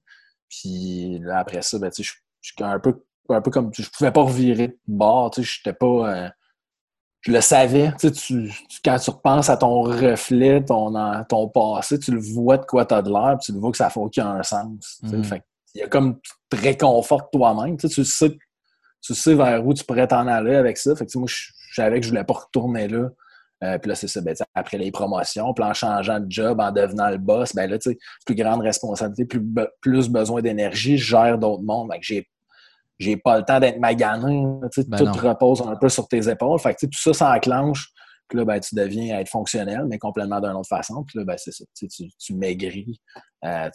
Puis 0.48 1.20
après 1.32 1.62
ça, 1.62 1.78
ben, 1.78 1.90
tu 1.90 2.04
sais, 2.04 2.12
je 2.40 2.52
suis 2.52 2.64
un 2.64 2.78
peu, 2.78 3.02
un 3.30 3.40
peu 3.40 3.50
comme. 3.50 3.70
Je 3.74 3.88
pouvais 3.88 4.12
pas 4.12 4.22
revirer 4.22 4.68
de 4.68 4.78
bord, 4.86 5.30
tu 5.30 5.42
sais, 5.42 5.50
j'étais 5.50 5.76
pas. 5.76 6.14
Euh, 6.14 6.28
je 7.22 7.32
le 7.32 7.40
savais. 7.40 7.92
Tu, 7.98 8.10
tu, 8.12 8.52
quand 8.84 8.98
tu 8.98 9.10
repenses 9.10 9.50
à 9.50 9.56
ton 9.56 9.82
reflet, 9.82 10.64
ton, 10.64 10.92
ton 11.28 11.48
passé, 11.48 11.98
tu 11.98 12.12
le 12.12 12.20
vois 12.20 12.56
de 12.56 12.64
quoi 12.64 12.86
tu 12.86 12.94
as 12.94 13.02
de 13.02 13.10
l'air, 13.10 13.36
puis 13.38 13.46
tu 13.46 13.52
le 13.52 13.58
vois 13.58 13.70
que 13.70 13.76
ça 13.76 13.90
fait 13.90 14.00
aucun 14.00 14.42
sens. 14.42 15.00
Mm. 15.02 15.22
Fait, 15.24 15.42
il 15.74 15.80
y 15.80 15.84
a 15.84 15.88
comme 15.88 16.18
tu 16.20 16.32
te 16.48 16.56
réconfortes 16.56 17.32
toi-même. 17.32 17.76
Tu, 17.76 17.88
tu, 17.88 18.04
sais, 18.04 18.38
tu 19.02 19.14
sais 19.14 19.34
vers 19.34 19.64
où 19.66 19.74
tu 19.74 19.84
pourrais 19.84 20.06
t'en 20.06 20.26
aller 20.26 20.54
avec 20.54 20.78
ça. 20.78 20.96
Fait 20.96 21.06
que, 21.06 21.18
moi, 21.18 21.28
je, 21.28 21.50
savais 21.74 22.00
que 22.00 22.06
je 22.06 22.10
voulais 22.10 22.24
pas 22.24 22.34
retourner 22.34 22.88
là. 22.88 23.08
Euh, 23.62 23.76
puis 23.76 23.90
là, 23.90 23.94
c'est 23.94 24.08
ça, 24.08 24.22
ben, 24.22 24.34
après 24.54 24.78
les 24.78 24.90
promotions, 24.90 25.52
puis 25.52 25.62
en 25.62 25.74
changeant 25.74 26.18
de 26.18 26.30
job, 26.30 26.58
en 26.60 26.72
devenant 26.72 27.10
le 27.10 27.18
boss, 27.18 27.54
ben 27.54 27.68
là, 27.68 27.78
tu 27.78 27.90
sais, 27.90 27.98
plus 28.24 28.34
grande 28.34 28.62
responsabilité, 28.62 29.26
plus, 29.26 29.42
plus 29.82 30.08
besoin 30.08 30.40
d'énergie, 30.40 30.96
je 30.96 31.10
gère 31.10 31.36
d'autres 31.36 31.62
mondes. 31.62 31.90
j'ai 32.00 32.26
j'ai 33.00 33.16
pas 33.16 33.38
le 33.38 33.44
temps 33.44 33.58
d'être 33.58 33.80
magané. 33.80 34.44
Ben 34.86 34.98
tout 34.98 35.26
repose 35.26 35.62
un 35.62 35.74
peu 35.74 35.88
sur 35.88 36.06
tes 36.06 36.28
épaules. 36.28 36.60
Fait 36.60 36.74
que, 36.74 36.86
tout 36.86 36.98
ça 36.98 37.12
s'enclenche. 37.12 37.90
Puis 38.28 38.38
là, 38.38 38.44
ben, 38.44 38.60
tu 38.60 38.74
deviens 38.74 39.18
être 39.18 39.28
fonctionnel, 39.28 39.86
mais 39.88 39.98
complètement 39.98 40.40
d'une 40.40 40.52
autre 40.52 40.68
façon. 40.68 41.02
Puis 41.04 41.18
là, 41.18 41.24
ben, 41.24 41.36
c'est 41.36 41.50
ça. 41.50 41.64
Tu, 41.74 41.88
tu 41.88 42.34
maigris, 42.34 43.00
euh, 43.44 43.70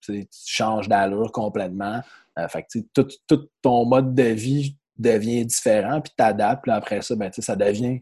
tu, 0.00 0.24
tu 0.24 0.28
changes 0.46 0.88
d'allure 0.88 1.32
complètement. 1.32 2.00
Euh, 2.38 2.48
fait 2.48 2.62
que, 2.62 2.78
tout, 2.94 3.08
tout, 3.26 3.48
ton 3.60 3.84
mode 3.84 4.14
de 4.14 4.22
vie 4.22 4.76
devient 4.96 5.44
différent, 5.44 6.00
puis 6.00 6.10
tu 6.10 6.16
t'adaptes. 6.16 6.62
Puis 6.62 6.72
après 6.72 7.02
ça, 7.02 7.16
ben, 7.16 7.30
ça 7.32 7.56
devient 7.56 8.00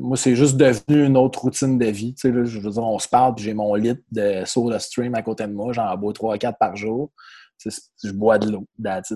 moi, 0.00 0.16
c'est 0.16 0.36
juste 0.36 0.56
devenu 0.56 1.06
une 1.06 1.16
autre 1.16 1.40
routine 1.40 1.76
de 1.76 1.86
vie. 1.86 2.14
Là, 2.22 2.44
je 2.44 2.60
veux 2.60 2.70
dire, 2.70 2.82
on 2.82 2.98
se 2.98 3.08
parle, 3.08 3.34
puis 3.34 3.44
j'ai 3.44 3.54
mon 3.54 3.74
litre 3.74 4.02
de 4.12 4.44
soda 4.44 4.78
stream 4.78 5.14
à 5.14 5.22
côté 5.22 5.46
de 5.46 5.52
moi. 5.52 5.72
J'en 5.72 5.96
bois 5.96 6.12
3-4 6.12 6.54
par 6.58 6.76
jour. 6.76 7.10
Je 8.02 8.12
bois 8.12 8.38
de 8.38 8.50
l'eau. 8.50 8.64
C'est 9.04 9.14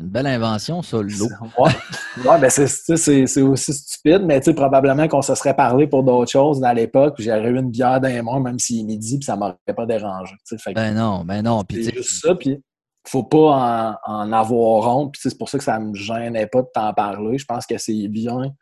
une 0.00 0.08
belle 0.08 0.26
invention, 0.26 0.82
ça, 0.82 0.98
l'eau. 1.00 1.28
Ouais, 1.58 2.40
ben 2.40 2.50
c'est 2.50 3.42
aussi 3.42 3.72
stupide, 3.72 4.22
mais 4.24 4.40
probablement 4.40 5.08
qu'on 5.08 5.22
se 5.22 5.34
serait 5.34 5.54
parlé 5.54 5.86
pour 5.86 6.02
d'autres 6.02 6.30
choses 6.30 6.60
dans 6.60 6.72
l'époque. 6.72 7.16
J'aurais 7.18 7.48
eu 7.48 7.58
une 7.58 7.70
bière 7.70 8.00
dans 8.00 8.08
les 8.08 8.22
mains, 8.22 8.40
même 8.40 8.58
s'il 8.58 8.80
est 8.80 8.84
midi, 8.84 9.18
puis 9.18 9.24
ça 9.24 9.36
m'aurait 9.36 9.56
pas 9.76 9.86
dérangé. 9.86 10.34
ben 10.74 10.94
non, 10.94 11.24
ben 11.24 11.42
non. 11.42 11.62
C'est 11.70 11.94
juste 11.94 12.22
ça, 12.22 12.34
puis 12.34 12.60
faut 13.06 13.24
pas 13.24 14.00
en, 14.06 14.32
avoir 14.32 14.96
honte. 14.96 15.12
Puis 15.12 15.20
c'est 15.24 15.38
pour 15.38 15.48
ça 15.48 15.58
que 15.58 15.64
ça 15.64 15.78
me 15.78 15.94
gênait 15.94 16.46
pas 16.46 16.62
de 16.62 16.68
t'en 16.72 16.92
parler. 16.94 17.38
Je 17.38 17.44
pense 17.44 17.66
que 17.66 17.78
c'est 17.78 18.08
bien 18.08 18.52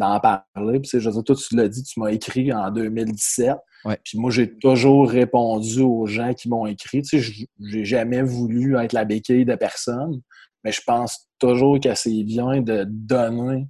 d'en 0.00 0.18
parler. 0.20 0.80
Puis, 0.80 0.90
je 0.94 0.98
veux 0.98 1.12
dire, 1.12 1.24
toi, 1.24 1.36
tu 1.36 1.56
l'as 1.56 1.68
dit, 1.68 1.82
tu 1.82 2.00
m'as 2.00 2.10
écrit 2.10 2.52
en 2.52 2.70
2017. 2.70 3.56
Puis 4.04 4.18
moi, 4.18 4.30
j'ai 4.30 4.58
toujours 4.58 5.08
répondu 5.08 5.80
aux 5.82 6.06
gens 6.06 6.34
qui 6.34 6.48
m'ont 6.48 6.66
écrit. 6.66 7.02
Tu 7.02 7.22
sais, 7.22 7.46
j'ai 7.60 7.84
jamais 7.84 8.22
voulu 8.22 8.76
être 8.76 8.92
la 8.92 9.04
béquille 9.04 9.44
de 9.44 9.54
personne, 9.54 10.20
mais 10.64 10.72
je 10.72 10.80
pense 10.86 11.28
toujours 11.38 11.80
que 11.80 11.94
c'est 11.94 12.24
bien 12.24 12.60
de 12.60 12.84
donner 12.88 13.68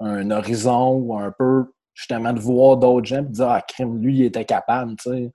un 0.00 0.30
horizon 0.30 0.92
ou 0.92 1.18
un 1.18 1.32
peu, 1.36 1.64
justement, 1.94 2.32
de 2.32 2.40
voir 2.40 2.76
d'autres 2.76 3.06
gens 3.06 3.20
et 3.20 3.22
de 3.22 3.32
dire, 3.32 3.48
ah, 3.48 3.62
crime, 3.66 3.98
lui, 3.98 4.18
il 4.18 4.24
était 4.24 4.44
capable, 4.44 4.94
tu 4.96 5.10
sais 5.10 5.32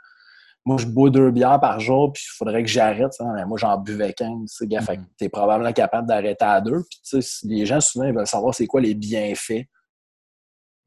moi, 0.68 0.76
je 0.78 0.86
bois 0.86 1.10
deux 1.10 1.32
bières 1.32 1.62
par 1.62 1.80
jour, 1.80 2.12
puis 2.12 2.22
il 2.28 2.36
faudrait 2.36 2.62
que 2.62 2.68
j'arrête. 2.68 3.14
Mais 3.36 3.46
moi, 3.46 3.58
j'en 3.58 3.78
buvais 3.78 4.12
15. 4.12 4.54
Tu 4.58 4.66
mm-hmm. 4.66 5.00
es 5.22 5.30
probablement 5.30 5.72
capable 5.72 6.10
d'arrêter 6.10 6.44
à 6.44 6.60
deux. 6.60 6.84
Puis, 6.90 7.22
les 7.44 7.66
gens, 7.66 7.80
souvent, 7.80 8.04
ils 8.04 8.14
veulent 8.14 8.28
savoir 8.28 8.54
c'est 8.54 8.68
quoi 8.68 8.82
les 8.82 8.94
bienfaits 8.94 9.64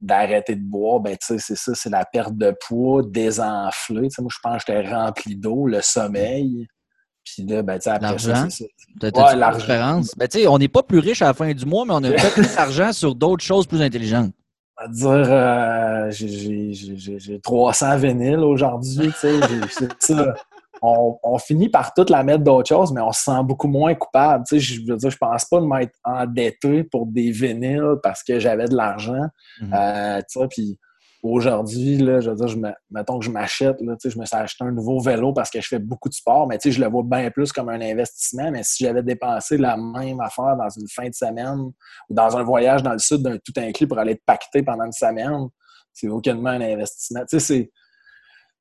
d'arrêter 0.01 0.57
de 0.57 0.63
boire. 0.63 1.01
Ben, 1.01 1.17
c'est 1.21 1.39
ça, 1.39 1.75
c'est 1.75 1.91
la 1.91 2.05
perte 2.05 2.37
de 2.37 2.55
poids, 2.67 3.03
désenfler. 3.07 4.09
moi, 4.19 4.29
je 4.31 4.39
pense 4.43 4.65
que 4.65 4.73
j'étais 4.73 4.89
rempli 4.89 5.37
d'eau, 5.37 5.67
le 5.67 5.81
sommeil. 5.83 6.67
Puis 7.25 7.45
là, 7.47 7.63
ben, 7.63 7.79
après 7.85 7.99
l'argent? 8.01 8.49
Ouais, 9.03 9.37
l'argent. 9.37 10.03
Ben, 10.17 10.29
on 10.49 10.59
n'est 10.59 10.69
pas 10.69 10.83
plus 10.83 10.99
riche 10.99 11.23
à 11.23 11.27
la 11.27 11.35
fin 11.35 11.53
du 11.53 11.67
mois, 11.67 11.85
mais 11.85 11.93
on 11.95 12.05
a 12.05 12.11
peut-être 12.11 12.33
plus 12.33 12.55
d'argent 12.55 12.93
sur 12.93 13.15
d'autres 13.15 13.45
choses 13.45 13.67
plus 13.67 13.83
intelligentes 13.83 14.33
à 14.81 14.89
dire 14.89 15.11
euh, 15.11 16.11
j'ai 16.11 17.41
300 17.43 17.97
vinyles 17.99 18.39
aujourd'hui, 18.39 19.13
On, 20.83 21.19
on, 21.23 21.39
finit 21.39 21.69
par 21.69 21.93
tout 21.95 22.07
la 22.09 22.23
mettre 22.23 22.45
d'autres 22.45 22.69
choses, 22.69 22.93
mais 22.93 23.01
on 23.01 23.13
se 23.13 23.23
sent 23.25 23.43
beaucoup 23.45 23.69
moins 23.69 23.95
coupable. 23.95 24.45
Je 24.51 24.81
veux 24.87 24.97
dire, 24.97 25.11
je 25.11 25.17
pense 25.17 25.45
pas 25.45 25.61
de 25.61 25.67
m'être 25.67 25.95
endetté 26.05 26.85
pour 26.85 27.07
des 27.07 27.31
vinyles 27.31 27.97
parce 28.03 28.23
que 28.23 28.39
j'avais 28.39 28.67
de 28.67 28.77
l'argent. 28.77 29.27
Mm 29.61 30.21
puis 30.51 30.79
Aujourd'hui, 31.23 31.99
je 31.99 32.31
veux 32.31 32.35
dire, 32.35 32.49
je 32.49 32.57
me, 32.57 32.71
mettons 32.91 33.19
que 33.19 33.27
je 33.27 33.31
m'achète, 33.31 33.79
là, 33.83 33.95
je 34.03 34.19
me 34.19 34.25
suis 34.25 34.37
acheté 34.37 34.65
un 34.65 34.73
nouveau 34.73 35.01
vélo 35.01 35.35
parce 35.35 35.51
que 35.51 35.61
je 35.61 35.69
fais 35.69 35.79
beaucoup 35.79 36.09
de 36.09 36.15
sport, 36.15 36.47
mais 36.49 36.59
je 36.65 36.81
le 36.81 36.89
vois 36.89 37.03
bien 37.03 37.31
plus 37.31 37.53
comme 37.53 37.69
un 37.69 37.81
investissement. 37.81 38.51
Mais 38.51 38.63
si 38.63 38.85
j'avais 38.85 39.03
dépensé 39.03 39.59
la 39.59 39.77
même 39.77 40.19
affaire 40.21 40.57
dans 40.57 40.71
une 40.71 40.89
fin 40.89 41.07
de 41.07 41.15
semaine 41.15 41.59
ou 41.59 41.75
dans 42.09 42.39
un 42.39 42.43
voyage 42.43 42.83
dans 42.83 42.93
le 42.93 42.99
sud 42.99 43.23
d'un 43.23 43.37
tout 43.37 43.53
inclus 43.59 43.87
pour 43.87 43.99
aller 43.99 44.17
te 44.17 44.23
pacter 44.25 44.63
pendant 44.63 44.85
une 44.85 44.93
semaine, 44.93 45.49
c'est 45.93 46.09
aucunement 46.09 46.51
un 46.51 46.63
investissement. 46.63 47.21
C'est, 47.27 47.71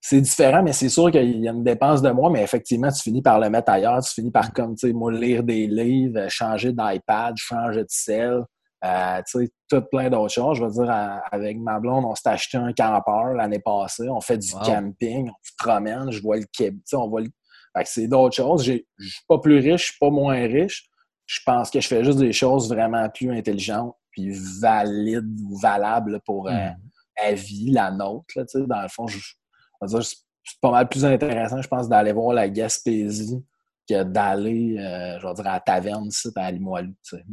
c'est 0.02 0.22
différent, 0.22 0.64
mais 0.64 0.72
c'est 0.72 0.90
sûr 0.90 1.12
qu'il 1.12 1.42
y 1.42 1.48
a 1.48 1.52
une 1.52 1.64
dépense 1.64 2.02
de 2.02 2.10
moi, 2.10 2.30
mais 2.30 2.42
effectivement, 2.42 2.90
tu 2.90 3.02
finis 3.02 3.22
par 3.22 3.40
le 3.40 3.50
mettre 3.50 3.72
ailleurs. 3.72 4.02
Tu 4.02 4.14
finis 4.14 4.32
par, 4.32 4.54
comme, 4.54 4.76
tu 4.76 4.88
sais, 4.88 4.94
moi, 4.94 5.12
lire 5.12 5.44
des 5.44 5.68
livres, 5.68 6.28
changer 6.30 6.72
d'iPad, 6.72 7.36
changer 7.38 7.82
de 7.82 7.90
sel. 7.90 8.44
Euh, 8.86 9.22
tu 9.30 9.40
sais, 9.40 9.52
tout 9.68 9.82
plein 9.92 10.10
d'autres 10.10 10.34
choses. 10.34 10.58
Je 10.58 10.64
veux 10.64 10.72
dire, 10.72 11.22
avec 11.32 11.58
ma 11.58 11.82
blonde, 11.82 12.06
on 12.06 12.16
s'est 12.16 12.30
acheté 12.30 12.58
un 12.58 12.72
campeur 12.72 13.34
l'année 13.34 13.60
passée. 13.60 14.08
On 14.10 14.22
fait 14.22 14.38
du 14.38 14.54
camping, 14.54 15.30
on 15.30 15.44
se 15.44 15.52
promène, 15.58 16.12
je 16.12 16.22
vois 16.22 16.38
le 16.38 16.46
Québec. 16.54 16.82
On 16.94 17.10
voit 17.10 17.22
le... 17.22 17.28
c'est 17.84 18.08
d'autres 18.08 18.38
choses. 18.38 18.64
Je 18.64 18.78
suis 19.00 19.26
pas 19.28 19.40
plus 19.40 19.60
riche, 19.60 19.82
je 19.82 19.86
suis 19.88 20.00
pas 20.00 20.10
moins 20.10 20.48
riche. 20.48 20.90
Je 21.26 21.40
pense 21.46 21.70
que 21.70 21.82
je 21.82 21.88
fais 21.88 22.06
juste 22.06 22.20
des 22.20 22.32
choses 22.32 22.70
vraiment 22.70 23.08
plus 23.10 23.32
intelligentes 23.38 23.94
puis 24.12 24.32
valides 24.62 25.40
ou 25.46 25.60
valables 25.60 26.22
pour 26.26 26.48
euh, 26.48 26.54
mm. 26.54 26.76
la 27.22 27.34
vie, 27.34 27.72
la 27.72 27.92
nôtre. 27.92 28.34
Là, 28.38 28.46
dans 28.66 28.82
le 28.82 28.88
fond, 28.88 29.08
je, 29.08 29.20
c'est 29.88 30.60
pas 30.62 30.72
mal 30.72 30.88
plus 30.90 31.06
intéressant, 31.06 31.62
je 31.62 31.68
pense, 31.68 31.88
d'aller 31.88 32.12
voir 32.12 32.34
la 32.34 32.50
Gaspésie 32.50 33.44
que 33.90 34.04
d'aller, 34.04 34.78
euh, 34.78 35.20
je 35.20 35.28
vais 35.28 35.34
dire, 35.34 35.48
à 35.48 35.54
la 35.54 35.60
taverne 35.60 36.08
ici, 36.08 36.30
à 36.36 36.52
Limoilou. 36.52 36.94
Tu 37.04 37.18
sais, 37.18 37.24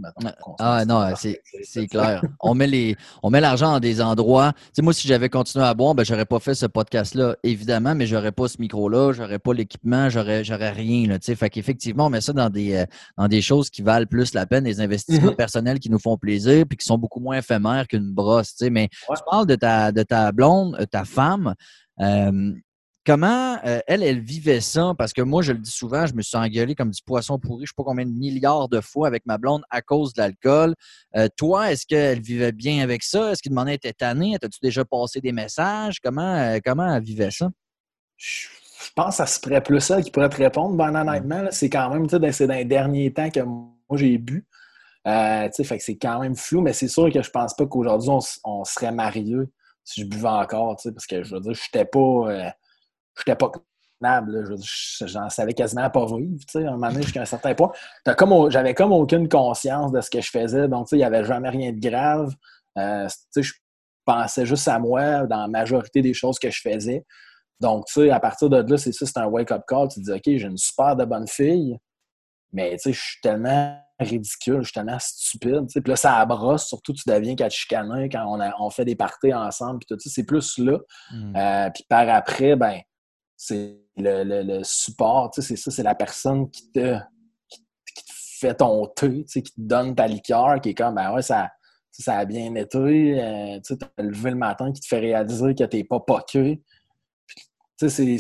ah 0.59 0.85
non, 0.87 1.13
c'est 1.17 1.87
clair. 1.87 2.23
on 2.41 2.55
met 2.55 2.67
les, 2.67 2.97
on 3.23 3.31
met 3.31 3.41
l'argent 3.41 3.73
dans 3.73 3.81
des 3.81 4.01
endroits. 4.01 4.53
Tu 4.55 4.71
sais, 4.75 4.83
moi, 4.83 4.93
si 4.93 5.07
j'avais 5.07 5.29
continué 5.29 5.65
à 5.65 5.75
boire, 5.75 5.95
ben, 5.95 6.05
j'aurais 6.05 6.25
pas 6.25 6.39
fait 6.39 6.55
ce 6.55 6.67
podcast-là, 6.67 7.37
évidemment, 7.43 7.95
mais 7.95 8.07
j'aurais 8.07 8.33
pas 8.33 8.49
ce 8.49 8.57
micro-là, 8.59 9.13
j'aurais 9.13 9.39
pas 9.39 9.53
l'équipement, 9.53 10.09
j'aurais, 10.09 10.43
rien. 10.71 11.09
Là, 11.09 11.19
tu 11.19 11.27
sais. 11.27 11.37
Fait 11.37 11.51
qu'effectivement, 11.51 12.07
on 12.07 12.11
met 12.11 12.21
ça 12.21 12.33
dans 12.33 12.51
des, 12.51 12.75
euh, 12.75 12.87
dans 13.19 13.29
des 13.29 13.43
choses 13.43 13.69
qui 13.69 13.83
valent 13.83 14.07
plus 14.07 14.33
la 14.33 14.47
peine, 14.47 14.65
des 14.65 14.81
investissements 14.81 15.33
mm-hmm. 15.33 15.37
personnels 15.37 15.79
qui 15.79 15.91
nous 15.91 15.99
font 15.99 16.17
plaisir, 16.17 16.65
puis 16.69 16.79
qui 16.79 16.87
sont 16.87 16.99
beaucoup 16.99 17.21
moins 17.21 17.39
éphémères 17.39 17.87
qu'une 17.87 18.13
brosse. 18.13 18.55
Tu 18.57 18.65
sais. 18.65 18.71
Mais 18.71 18.89
tu 18.89 19.23
parles 19.31 19.47
de 19.47 19.57
ta, 19.57 19.93
de 19.93 20.03
ta 20.03 20.33
blonde, 20.33 20.77
euh, 20.81 20.87
ta 20.87 21.05
femme. 21.05 21.55
Comment 23.07 23.57
euh, 23.65 23.79
elle, 23.87 24.03
elle 24.03 24.19
vivait 24.19 24.61
ça? 24.61 24.93
Parce 24.99 25.13
que 25.13 25.23
moi, 25.23 25.41
je 25.41 25.53
le 25.53 25.59
dis 25.59 25.71
souvent, 25.71 26.07
je 26.07 26.15
me 26.15 26.23
suis 26.23 26.37
engueulé 26.37 26.75
comme 26.75 26.91
du 26.91 27.01
poisson 27.05 27.39
pourri, 27.39 27.61
je 27.61 27.63
ne 27.63 27.67
sais 27.67 27.75
pas 27.77 27.85
combien 27.85 28.05
de 28.05 28.11
milliards 28.11 28.69
de 28.69 28.81
fois 28.81 29.07
avec 29.07 29.25
ma 29.27 29.39
blonde 29.39 29.63
à 29.71 29.81
cause 29.81 30.13
de 30.13 30.23
l'alcool. 30.23 30.75
Euh, 31.15 31.29
toi, 31.37 31.71
est-ce 31.71 31.87
qu'elle 31.87 32.21
vivait 32.21 32.51
bien 32.51 32.83
avec 32.83 33.05
ça? 33.05 33.31
Est-ce 33.31 33.43
qu'il 33.43 33.51
demandait 33.51 33.77
était 33.77 33.93
tanné? 33.93 34.35
As-tu 34.35 34.59
déjà 34.61 34.85
passé 34.85 35.21
des 35.21 35.31
messages? 35.31 36.01
Comment, 36.01 36.35
euh, 36.35 36.59
comment 36.65 36.93
elle 36.93 37.03
vivait 37.03 37.31
ça? 37.31 37.49
Je 38.17 38.49
pense 38.97 39.11
que 39.11 39.15
ça 39.19 39.27
se 39.27 39.39
ferait 39.39 39.63
plus 39.63 39.81
ça 39.81 40.03
qui 40.03 40.11
pourrait 40.11 40.29
te 40.29 40.39
répondre. 40.39 40.75
Ben, 40.75 40.93
honnêtement, 40.93 41.47
c'est 41.53 41.71
quand 41.71 41.89
même, 41.91 42.09
c'est 42.33 42.49
dans 42.49 42.55
les 42.55 42.65
derniers 42.65 43.13
temps 43.13 43.31
que 43.31 43.41
moi 43.41 43.69
j'ai 43.95 44.19
bu. 44.19 44.45
fait 45.05 45.79
que 45.79 45.79
c'est 45.79 45.97
quand 45.97 46.19
même 46.19 46.35
flou, 46.35 46.61
mais 46.61 46.73
c'est 46.73 46.89
sûr 46.89 47.13
que 47.13 47.23
je 47.23 47.31
pense 47.31 47.55
pas 47.55 47.67
qu'aujourd'hui 47.67 48.11
on, 48.43 48.65
serait 48.65 48.91
mariés 48.91 49.37
si 49.85 50.01
je 50.01 50.07
buvais 50.07 50.27
encore, 50.27 50.77
parce 50.83 51.07
que 51.07 51.23
je 51.23 51.37
veux 51.37 51.41
dire, 51.41 51.55
je 51.55 51.63
n'étais 51.63 51.85
pas 51.85 52.53
j'étais 53.19 53.37
pas 53.37 53.51
convenable. 53.51 54.57
J'en 55.07 55.29
savais 55.29 55.55
quasiment 55.55 55.89
pas 55.91 56.07
vivre, 56.07 56.39
tu 56.41 56.61
sais, 56.61 56.65
à 56.67 56.71
un 56.71 56.73
moment 56.73 56.89
donné, 56.89 57.03
jusqu'à 57.03 57.23
un 57.23 57.27
certain 57.27 57.55
point. 57.55 57.73
J'avais 58.51 58.75
comme 58.75 58.93
aucune 58.93 59.29
conscience 59.29 59.93
de 59.93 60.01
ce 60.01 60.11
que 60.11 60.21
je 60.21 60.31
faisais, 60.31 60.69
donc, 60.69 60.87
tu 60.87 60.91
sais, 60.91 60.97
il 60.97 61.01
n'y 61.01 61.05
avait 61.05 61.25
jamais 61.25 61.49
rien 61.49 61.73
de 61.73 61.81
grave. 61.81 62.35
Euh, 62.79 63.07
tu 63.07 63.15
sais, 63.31 63.43
je 63.43 63.55
pensais 64.05 64.47
juste 64.47 64.69
à 64.69 64.79
moi 64.79 65.27
dans 65.27 65.41
la 65.41 65.49
majorité 65.49 66.03
des 66.03 66.15
choses 66.15 66.39
que 66.39 66.51
je 66.51 66.61
faisais. 66.61 67.05
Donc, 67.61 67.87
tu 67.87 67.95
sais, 67.95 68.11
à 68.11 68.21
partir 68.21 68.51
de 68.51 68.59
là, 68.59 68.77
c'est 68.77 68.93
ça, 68.93 69.07
c'est 69.07 69.19
un 69.19 69.27
wake-up 69.27 69.63
call. 69.67 69.89
Tu 69.89 70.01
te 70.01 70.05
dis, 70.05 70.13
OK, 70.13 70.23
j'ai 70.25 70.47
une 70.47 70.59
super 70.59 70.95
de 70.95 71.05
bonne 71.05 71.27
fille, 71.27 71.79
mais 72.53 72.73
tu 72.73 72.79
sais, 72.79 72.93
je 72.93 73.01
suis 73.01 73.21
tellement 73.23 73.79
ridicule, 73.99 74.59
je 74.59 74.65
suis 74.65 74.75
tellement 74.75 74.99
stupide. 74.99 75.67
Puis 75.73 75.83
là, 75.87 75.97
ça 75.97 76.25
brosse, 76.27 76.67
surtout 76.67 76.93
tu 76.93 77.03
deviens 77.07 77.35
qu'à 77.35 77.49
chicaner 77.49 78.11
quand 78.11 78.25
on, 78.27 78.39
on 78.61 78.71
fait 78.71 78.85
des 78.85 78.95
parties 78.95 79.33
ensemble. 79.33 79.79
Puis 79.79 79.87
tout 79.89 79.99
ça, 79.99 80.11
c'est 80.13 80.25
plus 80.25 80.59
là. 80.59 80.79
Hmm. 81.11 81.37
Euh, 81.37 81.71
puis 81.71 81.85
par 81.89 82.09
après, 82.09 82.57
ben, 82.57 82.81
c'est 83.37 83.79
le, 83.97 84.63
support, 84.63 85.31
c'est 85.35 85.57
ça, 85.57 85.71
c'est 85.71 85.83
la 85.83 85.95
personne 85.95 86.51
qui 86.51 86.71
te, 86.71 86.97
qui, 87.49 87.61
te 87.61 88.13
fait 88.41 88.55
ton 88.55 88.87
thé, 88.87 89.25
qui 89.25 89.43
te 89.43 89.51
donne 89.57 89.95
ta 89.95 90.07
liqueur, 90.07 90.61
qui 90.61 90.71
est 90.71 90.75
comme, 90.75 90.95
ben 90.95 91.15
ouais, 91.15 91.23
ça, 91.23 91.51
ça 91.91 92.19
a 92.19 92.25
bien 92.25 92.55
été, 92.55 92.79
euh, 92.79 93.61
tu 93.61 93.75
as 93.75 94.03
levé 94.03 94.31
le 94.31 94.37
matin, 94.37 94.73
qui 94.73 94.81
te 94.81 94.87
fait 94.87 95.01
réaliser 95.01 95.55
que 95.55 95.65
tu 95.65 95.77
n'es 95.77 95.85
pas 95.85 96.01
poqué. 96.01 96.63
C'est 97.77 98.19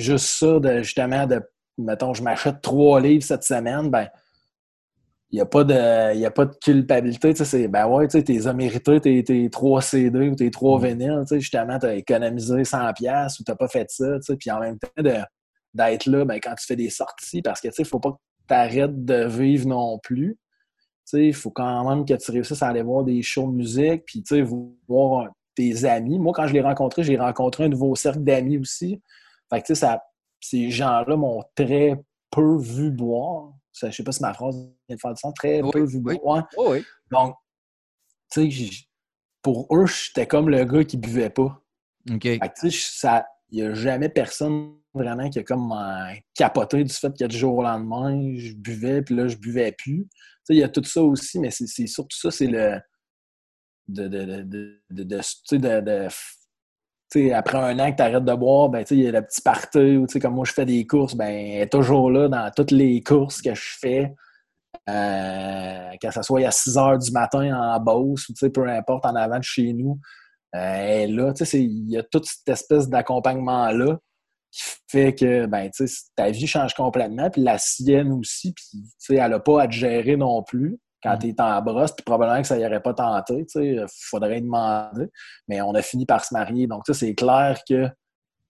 juste 0.00 0.26
ça, 0.26 0.58
de, 0.58 0.82
justement, 0.82 1.26
de, 1.26 1.40
mettons, 1.78 2.12
je 2.14 2.22
m'achète 2.22 2.60
trois 2.60 3.00
livres 3.00 3.24
cette 3.24 3.44
semaine, 3.44 3.90
ben, 3.90 4.08
il 5.34 5.38
n'y 5.38 5.40
a, 5.40 5.46
pas 5.46 5.64
de, 5.64 6.24
a 6.24 6.30
pas 6.30 6.44
de 6.44 6.54
culpabilité. 6.62 7.34
C'est, 7.34 7.66
ben 7.66 7.88
ouais, 7.88 8.06
tu 8.06 8.18
as 8.18 8.52
mérités, 8.52 9.00
tes, 9.00 9.24
tes 9.24 9.50
trois 9.50 9.82
CD 9.82 10.28
ou 10.28 10.36
tes 10.36 10.48
trois 10.52 10.78
mm. 10.78 10.86
vinyles. 10.86 11.24
Justement, 11.28 11.76
tu 11.76 11.86
as 11.86 11.94
économisé 11.96 12.62
100$ 12.62 13.40
ou 13.40 13.42
tu 13.42 13.50
n'as 13.50 13.56
pas 13.56 13.66
fait 13.66 13.90
ça. 13.90 14.06
Puis 14.38 14.52
en 14.52 14.60
même 14.60 14.78
temps, 14.78 15.02
d'être 15.74 16.06
là 16.06 16.24
ben, 16.24 16.38
quand 16.40 16.54
tu 16.54 16.64
fais 16.64 16.76
des 16.76 16.88
sorties, 16.88 17.42
parce 17.42 17.60
que 17.60 17.66
il 17.66 17.80
ne 17.80 17.84
faut 17.84 17.98
pas 17.98 18.12
que 18.12 18.16
tu 18.46 18.54
arrêtes 18.54 19.04
de 19.04 19.24
vivre 19.24 19.66
non 19.66 19.98
plus. 19.98 20.38
Il 21.12 21.34
faut 21.34 21.50
quand 21.50 21.90
même 21.90 22.04
que 22.04 22.14
tu 22.14 22.30
réussisses 22.30 22.62
à 22.62 22.68
aller 22.68 22.82
voir 22.82 23.02
des 23.02 23.20
shows 23.20 23.50
de 23.50 23.56
musique, 23.56 24.04
puis 24.06 24.22
voir 24.86 25.30
tes 25.56 25.84
amis. 25.84 26.20
Moi, 26.20 26.32
quand 26.32 26.46
je 26.46 26.52
l'ai 26.52 26.60
rencontré, 26.60 27.02
j'ai 27.02 27.18
rencontré 27.18 27.64
un 27.64 27.68
nouveau 27.68 27.96
cercle 27.96 28.20
d'amis 28.20 28.58
aussi. 28.58 29.02
Fait 29.52 29.62
que, 29.62 29.74
ça, 29.74 30.00
ces 30.40 30.70
gens-là 30.70 31.16
m'ont 31.16 31.42
très 31.56 32.00
peu 32.30 32.56
vu 32.56 32.92
boire. 32.92 33.52
Je 33.74 33.86
ne 33.86 33.90
sais 33.90 34.04
pas 34.04 34.12
si 34.12 34.22
ma 34.22 34.34
phrase 34.34 34.56
vient 34.56 34.96
de 34.96 35.00
faire 35.00 35.12
du 35.12 35.20
sens. 35.20 35.34
Très 35.34 35.60
peu 35.60 35.84
vu 35.84 36.00
boire. 36.00 36.46
Donc, 37.10 37.36
tu 38.30 38.50
sais, 38.50 38.70
pour 39.42 39.66
eux, 39.74 39.86
j'étais 39.86 40.26
comme 40.26 40.48
le 40.48 40.64
gars 40.64 40.84
qui 40.84 40.96
buvait 40.96 41.30
pas. 41.30 41.60
OK. 42.10 42.24
il 42.24 42.40
n'y 43.50 43.62
a 43.62 43.74
jamais 43.74 44.08
personne 44.08 44.74
vraiment 44.94 45.28
qui 45.28 45.40
a 45.40 45.42
comme 45.42 45.72
euh, 45.72 46.14
capoté 46.34 46.84
du 46.84 46.92
fait 46.92 47.20
a 47.20 47.28
du 47.28 47.36
jour 47.36 47.56
au 47.56 47.62
lendemain, 47.62 48.36
je 48.36 48.52
buvais, 48.54 49.02
puis 49.02 49.14
là, 49.16 49.26
je 49.26 49.36
buvais 49.36 49.72
plus. 49.72 50.06
il 50.48 50.56
y 50.56 50.62
a 50.62 50.68
tout 50.68 50.84
ça 50.84 51.02
aussi, 51.02 51.38
mais 51.40 51.50
c'est 51.50 51.86
surtout 51.86 52.16
ça, 52.16 52.30
c'est 52.30 52.46
le, 52.46 52.78
de, 53.88 54.08
de, 54.08 54.42
de, 54.90 56.08
après 57.32 57.58
un 57.58 57.78
an 57.78 57.90
que 57.90 57.96
tu 57.96 58.02
arrêtes 58.02 58.24
de 58.24 58.34
boire, 58.34 58.68
ben, 58.68 58.84
il 58.90 59.00
y 59.00 59.08
a 59.08 59.12
le 59.12 59.22
petit 59.22 59.40
party 59.40 59.96
ou 59.96 60.06
comme 60.20 60.34
moi 60.34 60.44
je 60.44 60.52
fais 60.52 60.64
des 60.64 60.86
courses, 60.86 61.14
ben, 61.14 61.28
elle 61.28 61.62
est 61.62 61.72
toujours 61.72 62.10
là 62.10 62.28
dans 62.28 62.50
toutes 62.54 62.70
les 62.70 63.02
courses 63.02 63.40
que 63.40 63.54
je 63.54 63.76
fais. 63.80 64.14
Euh, 64.88 65.90
que 66.02 66.10
ce 66.10 66.20
soit 66.20 66.46
à 66.46 66.50
6 66.50 66.76
heures 66.76 66.98
du 66.98 67.10
matin 67.10 67.56
en 67.58 67.80
Beauce 67.80 68.28
ou 68.28 68.50
peu 68.50 68.68
importe 68.68 69.06
en 69.06 69.14
avant 69.14 69.38
de 69.38 69.44
chez 69.44 69.72
nous. 69.72 69.98
Euh, 70.54 70.58
elle 70.58 71.10
est 71.10 71.14
là. 71.14 71.32
Il 71.54 71.90
y 71.90 71.96
a 71.96 72.02
toute 72.02 72.26
cette 72.26 72.48
espèce 72.48 72.88
d'accompagnement-là 72.88 73.98
qui 74.50 74.62
fait 74.88 75.14
que 75.14 75.46
ben, 75.46 75.70
ta 76.14 76.30
vie 76.30 76.46
change 76.46 76.74
complètement, 76.74 77.30
puis 77.30 77.42
la 77.42 77.58
sienne 77.58 78.12
aussi, 78.12 78.52
puis 78.52 79.16
elle 79.16 79.30
n'a 79.30 79.40
pas 79.40 79.62
à 79.62 79.66
te 79.66 79.72
gérer 79.72 80.16
non 80.16 80.42
plus 80.42 80.78
quand 81.04 81.18
tu 81.18 81.28
es 81.28 81.40
en 81.40 81.60
brosse, 81.60 81.92
puis 81.92 82.02
probablement 82.02 82.40
que 82.40 82.48
ça 82.48 82.56
n'y 82.56 82.64
aurait 82.64 82.80
pas 82.80 82.94
tenté, 82.94 83.46
il 83.56 83.84
faudrait 83.88 84.40
demander, 84.40 85.10
mais 85.46 85.60
on 85.60 85.74
a 85.74 85.82
fini 85.82 86.06
par 86.06 86.24
se 86.24 86.32
marier. 86.32 86.66
Donc, 86.66 86.82
c'est 86.90 87.14
clair 87.14 87.60
que 87.68 87.88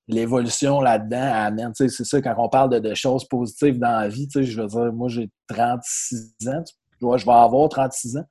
l'évolution 0.07 0.81
là-dedans 0.81 1.33
amène, 1.35 1.73
c'est 1.75 1.89
ça, 1.89 2.23
quand 2.23 2.35
on 2.39 2.49
parle 2.49 2.81
de, 2.81 2.95
choses 2.95 3.27
positives 3.27 3.79
dans 3.79 4.01
la 4.01 4.09
vie, 4.09 4.29
je 4.33 4.61
veux 4.61 4.69
dire, 4.69 4.93
moi 4.93 5.09
j'ai 5.09 5.31
36 5.49 6.37
ans, 6.47 6.63
je 7.01 7.25
vais 7.25 7.33
avoir 7.33 7.69
36 7.69 8.19
ans, 8.19 8.25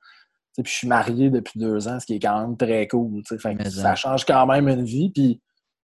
puis 0.54 0.64
je 0.64 0.70
suis 0.70 0.88
marié 0.88 1.28
depuis 1.30 1.58
deux 1.58 1.86
ans, 1.86 2.00
ce 2.00 2.06
qui 2.06 2.14
est 2.14 2.20
quand 2.20 2.40
même 2.40 2.56
très 2.56 2.88
cool, 2.88 3.22
ça 3.68 3.94
change 3.94 4.24
quand 4.24 4.46
même 4.46 4.68
une 4.68 4.84
vie, 4.84 5.10
puis 5.10 5.40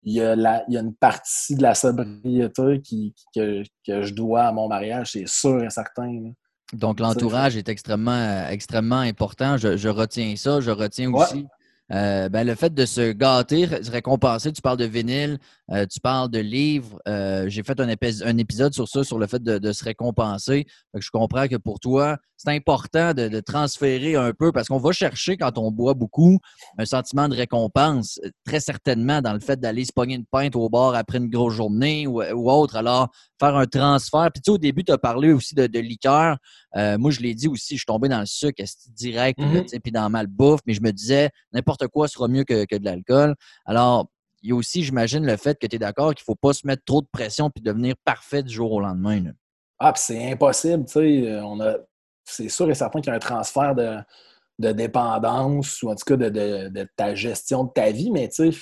il 0.03 0.13
y, 0.13 0.21
a 0.21 0.35
la, 0.35 0.63
il 0.67 0.73
y 0.73 0.77
a 0.77 0.81
une 0.81 0.93
partie 0.93 1.55
de 1.55 1.63
la 1.63 1.73
sobriété 1.73 2.81
qui, 2.83 3.15
que, 3.33 3.63
que, 3.87 4.03
je 4.03 4.13
dois 4.13 4.43
à 4.43 4.51
mon 4.51 4.67
mariage, 4.67 5.13
c'est 5.13 5.27
sûr 5.27 5.63
et 5.63 5.69
certain. 5.71 6.31
Donc, 6.73 6.99
l'entourage 6.99 7.55
est 7.57 7.69
extrêmement, 7.69 8.47
extrêmement 8.49 8.99
important. 8.99 9.57
Je, 9.57 9.87
retiens 9.87 10.35
ça. 10.35 10.61
Je 10.61 10.71
retiens 10.71 11.11
aussi 11.13 11.45
euh, 11.91 12.29
ben, 12.29 12.47
le 12.47 12.55
fait 12.55 12.73
de 12.73 12.85
se 12.85 13.11
gâter, 13.11 13.67
se 13.83 13.91
récompenser. 13.91 14.51
Tu 14.51 14.61
parles 14.61 14.77
de 14.77 14.85
vinyle, 14.85 15.37
euh, 15.71 15.85
tu 15.85 15.99
parles 15.99 16.31
de 16.31 16.39
livres. 16.39 16.99
Euh, 17.07 17.45
j'ai 17.47 17.61
fait 17.61 17.79
un, 17.79 17.87
un, 17.87 18.37
épisode 18.37 18.73
sur 18.73 18.87
ça, 18.87 19.03
sur 19.03 19.19
le 19.19 19.27
fait 19.27 19.41
de, 19.43 19.71
se 19.71 19.83
récompenser. 19.83 20.65
je 20.95 21.09
comprends 21.11 21.47
que 21.47 21.57
pour 21.57 21.79
toi, 21.79 22.17
c'est 22.37 22.49
important 22.49 23.13
de, 23.13 23.39
transférer 23.39 24.15
un 24.15 24.33
peu 24.33 24.51
parce 24.51 24.67
qu'on 24.67 24.79
va 24.79 24.91
chercher, 24.91 25.37
quand 25.37 25.57
on 25.57 25.71
boit 25.71 25.93
beaucoup, 25.93 26.39
un 26.77 26.85
sentiment 26.85 27.29
de 27.29 27.35
récompense, 27.35 28.19
très 28.45 28.59
certainement 28.59 29.21
dans 29.21 29.33
le 29.33 29.39
fait 29.39 29.59
d'aller 29.59 29.85
se 29.85 29.93
pogner 29.93 30.15
une 30.15 30.25
pinte 30.25 30.55
au 30.55 30.69
bar 30.69 30.95
après 30.95 31.19
une 31.19 31.29
grosse 31.29 31.53
journée 31.53 32.07
ou, 32.07 32.21
autre. 32.49 32.75
Alors, 32.75 33.09
faire 33.39 33.55
un 33.55 33.65
transfert. 33.65 34.29
Puis 34.33 34.41
tu 34.41 34.51
sais, 34.51 34.51
au 34.51 34.57
début, 34.57 34.83
tu 34.83 34.91
as 34.91 34.97
parlé 34.97 35.33
aussi 35.33 35.53
de, 35.53 35.79
liqueur. 35.79 36.37
moi, 36.75 37.11
je 37.11 37.19
l'ai 37.19 37.35
dit 37.35 37.47
aussi, 37.47 37.75
je 37.75 37.79
suis 37.79 37.85
tombé 37.85 38.09
dans 38.09 38.19
le 38.19 38.25
sucre 38.25 38.63
direct, 38.89 39.39
mm-hmm. 39.39 39.79
puis 39.81 39.91
dans 39.91 40.09
mal 40.09 40.27
bouffe, 40.27 40.61
mais 40.65 40.73
je 40.73 40.81
me 40.81 40.91
disais, 40.91 41.29
n'importe 41.53 41.74
quoi 41.91 42.07
sera 42.07 42.27
mieux 42.27 42.43
que, 42.43 42.65
que 42.65 42.75
de 42.75 42.85
l'alcool. 42.85 43.35
Alors, 43.65 44.07
il 44.45 44.49
y 44.49 44.51
a 44.51 44.55
aussi, 44.55 44.83
j'imagine, 44.83 45.25
le 45.25 45.37
fait 45.37 45.57
que 45.57 45.65
tu 45.65 45.75
es 45.75 45.79
d'accord 45.79 46.13
qu'il 46.13 46.21
ne 46.21 46.25
faut 46.25 46.35
pas 46.35 46.53
se 46.53 46.67
mettre 46.67 46.83
trop 46.85 47.01
de 47.01 47.07
pression 47.11 47.49
puis 47.49 47.63
devenir 47.63 47.95
parfait 48.05 48.43
du 48.43 48.53
jour 48.53 48.71
au 48.71 48.79
lendemain. 48.79 49.31
Ah, 49.79 49.91
c'est 49.95 50.31
impossible. 50.31 50.85
Euh, 50.97 51.41
on 51.41 51.59
a... 51.61 51.77
C'est 52.23 52.49
sûr 52.49 52.69
et 52.69 52.75
certain 52.75 53.01
qu'il 53.01 53.09
y 53.09 53.13
a 53.13 53.15
un 53.15 53.19
transfert 53.19 53.75
de, 53.75 54.71
dépendance 54.71 55.81
ou 55.81 55.89
en 55.89 55.95
tout 55.95 56.05
cas 56.05 56.15
de, 56.15 56.87
ta 56.95 57.15
gestion 57.15 57.65
de 57.65 57.71
ta 57.71 57.91
vie, 57.91 58.11
mais 58.11 58.29
tu 58.29 58.51
sais, 58.51 58.59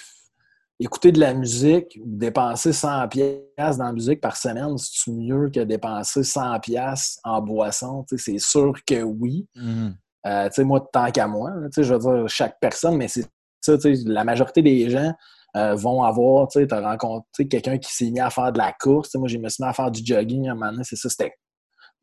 écouter 0.79 1.11
de 1.11 1.19
la 1.19 1.33
musique 1.33 1.99
ou 2.01 2.05
dépenser 2.05 2.73
100 2.73 3.07
pièces 3.09 3.77
dans 3.77 3.85
la 3.85 3.93
musique 3.93 4.21
par 4.21 4.35
semaine, 4.35 4.77
c'est 4.77 5.11
mieux 5.11 5.49
que 5.49 5.61
dépenser 5.61 6.23
100 6.23 6.59
pièces 6.61 7.19
en 7.23 7.41
boisson? 7.41 8.05
C'est 8.17 8.39
sûr 8.39 8.73
que 8.85 9.01
oui. 9.01 9.47
Mmh. 9.55 9.91
Euh, 10.25 10.47
tu 10.47 10.55
sais, 10.55 10.63
moi, 10.63 10.87
tant 10.91 11.11
qu'à 11.11 11.27
moi, 11.27 11.51
je 11.75 11.93
veux 11.93 11.99
dire, 11.99 12.29
chaque 12.29 12.59
personne, 12.59 12.97
mais 12.97 13.07
c'est 13.07 13.25
ça, 13.61 13.73
la 14.05 14.23
majorité 14.23 14.61
des 14.61 14.89
gens 14.89 15.13
euh, 15.55 15.75
vont 15.75 16.03
avoir, 16.03 16.47
tu 16.47 16.59
sais, 16.59 16.73
as 16.73 16.81
rencontré 16.81 17.47
quelqu'un 17.47 17.77
qui 17.77 17.93
s'est 17.93 18.09
mis 18.09 18.19
à 18.19 18.29
faire 18.29 18.51
de 18.51 18.57
la 18.57 18.73
course. 18.73 19.13
moi, 19.15 19.27
j'ai 19.27 19.37
me 19.37 19.49
suis 19.49 19.63
mis 19.63 19.69
à 19.69 19.73
faire 19.73 19.91
du 19.91 20.01
jogging 20.05 20.49
un 20.49 20.55
moment 20.55 20.83
c'est 20.83 20.95
ça, 20.95 21.09
c'était 21.09 21.33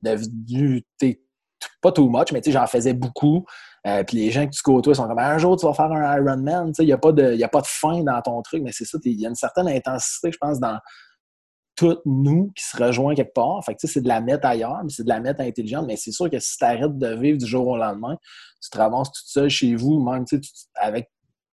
devenu, 0.03 0.83
pas 1.83 1.93
too 1.93 2.09
much, 2.09 2.33
mais 2.33 2.41
tu 2.41 2.51
sais, 2.51 2.53
j'en 2.53 2.67
faisais 2.67 2.95
beaucoup. 2.95 3.45
Euh, 3.87 4.05
puis 4.05 4.19
les 4.19 4.31
gens 4.31 4.47
que 4.47 4.51
tu 4.51 4.63
côtoies 4.63 4.95
sont 4.95 5.09
comme 5.09 5.19
un 5.19 5.39
jour 5.39 5.57
tu 5.57 5.65
vas 5.65 5.73
faire 5.73 5.91
un 5.91 6.17
Ironman, 6.19 6.73
il 6.79 6.85
n'y 6.85 6.93
a, 6.93 6.97
a 6.97 6.99
pas 6.99 7.13
de 7.13 7.67
fin 7.67 8.03
dans 8.03 8.21
ton 8.21 8.43
truc, 8.43 8.63
mais 8.63 8.73
c'est 8.73 8.85
ça, 8.85 8.99
il 9.05 9.21
y 9.21 9.25
a 9.25 9.29
une 9.31 9.35
certaine 9.35 9.69
intensité, 9.69 10.31
je 10.33 10.39
pense, 10.39 10.61
dans 10.61 10.79
toutes 11.81 12.03
nous 12.05 12.53
qui 12.55 12.63
se 12.63 12.77
rejoint 12.77 13.15
quelque 13.15 13.33
part. 13.33 13.65
Fait 13.65 13.75
c'est 13.79 14.03
de 14.03 14.09
la 14.09 14.21
mettre 14.21 14.47
ailleurs, 14.47 14.81
mais 14.85 14.91
c'est 14.91 15.03
de 15.03 15.09
la 15.09 15.19
mettre 15.19 15.41
intelligente. 15.41 15.87
Mais 15.87 15.97
c'est 15.97 16.13
sûr 16.13 16.29
que 16.29 16.39
si 16.39 16.59
tu 16.59 16.65
arrêtes 16.65 16.99
de 16.99 17.15
vivre 17.15 17.39
du 17.39 17.47
jour 17.47 17.67
au 17.67 17.79
lendemain, 17.79 18.19
tu 18.63 18.69
te 18.69 18.77
ramasses 18.77 19.11
toute 19.11 19.27
seule 19.27 19.49
chez 19.49 19.75
vous, 19.77 19.99
même 19.99 20.27
avec 20.75 21.11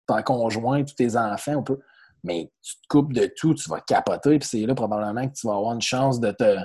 ton 0.08 0.20
conjoint, 0.24 0.82
tous 0.82 0.96
tes 0.96 1.16
enfants, 1.16 1.58
on 1.58 1.62
peut. 1.62 1.78
Mais 2.24 2.50
tu 2.60 2.74
te 2.74 2.88
coupes 2.88 3.12
de 3.12 3.30
tout, 3.36 3.54
tu 3.54 3.70
vas 3.70 3.80
capoter, 3.80 4.40
puis 4.40 4.48
c'est 4.48 4.66
là 4.66 4.74
probablement 4.74 5.28
que 5.28 5.32
tu 5.32 5.46
vas 5.46 5.54
avoir 5.54 5.74
une 5.74 5.80
chance 5.80 6.18
de 6.18 6.32
te, 6.32 6.56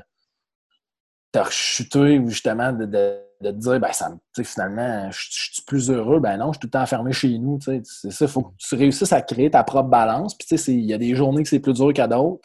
te 1.31 1.37
rechuter 1.37 2.17
ou 2.17 2.29
justement 2.29 2.73
de, 2.73 2.85
te 2.87 3.51
dire 3.51 3.79
ben 3.79 3.93
ça 3.93 4.11
finalement, 4.43 5.11
je, 5.11 5.27
suis 5.29 5.61
plus 5.67 5.91
heureux. 5.91 6.19
Ben 6.19 6.37
non, 6.37 6.47
je 6.47 6.53
suis 6.53 6.61
tout 6.61 6.67
le 6.67 6.71
temps 6.71 6.81
enfermé 6.81 7.13
chez 7.13 7.37
nous. 7.37 7.59
C'est 7.61 7.83
ça, 8.11 8.25
il 8.25 8.27
faut 8.27 8.41
que 8.41 8.53
tu 8.57 8.73
réussisses 8.73 9.13
à 9.13 9.21
créer 9.21 9.51
ta 9.51 9.63
propre 9.63 9.89
balance. 9.89 10.35
Puis 10.35 10.47
il 10.67 10.85
y 10.85 10.95
a 10.95 10.97
des 10.97 11.13
journées 11.13 11.43
que 11.43 11.49
c'est 11.49 11.59
plus 11.59 11.73
dur 11.73 11.93
qu'à 11.93 12.07
d'autres. 12.07 12.41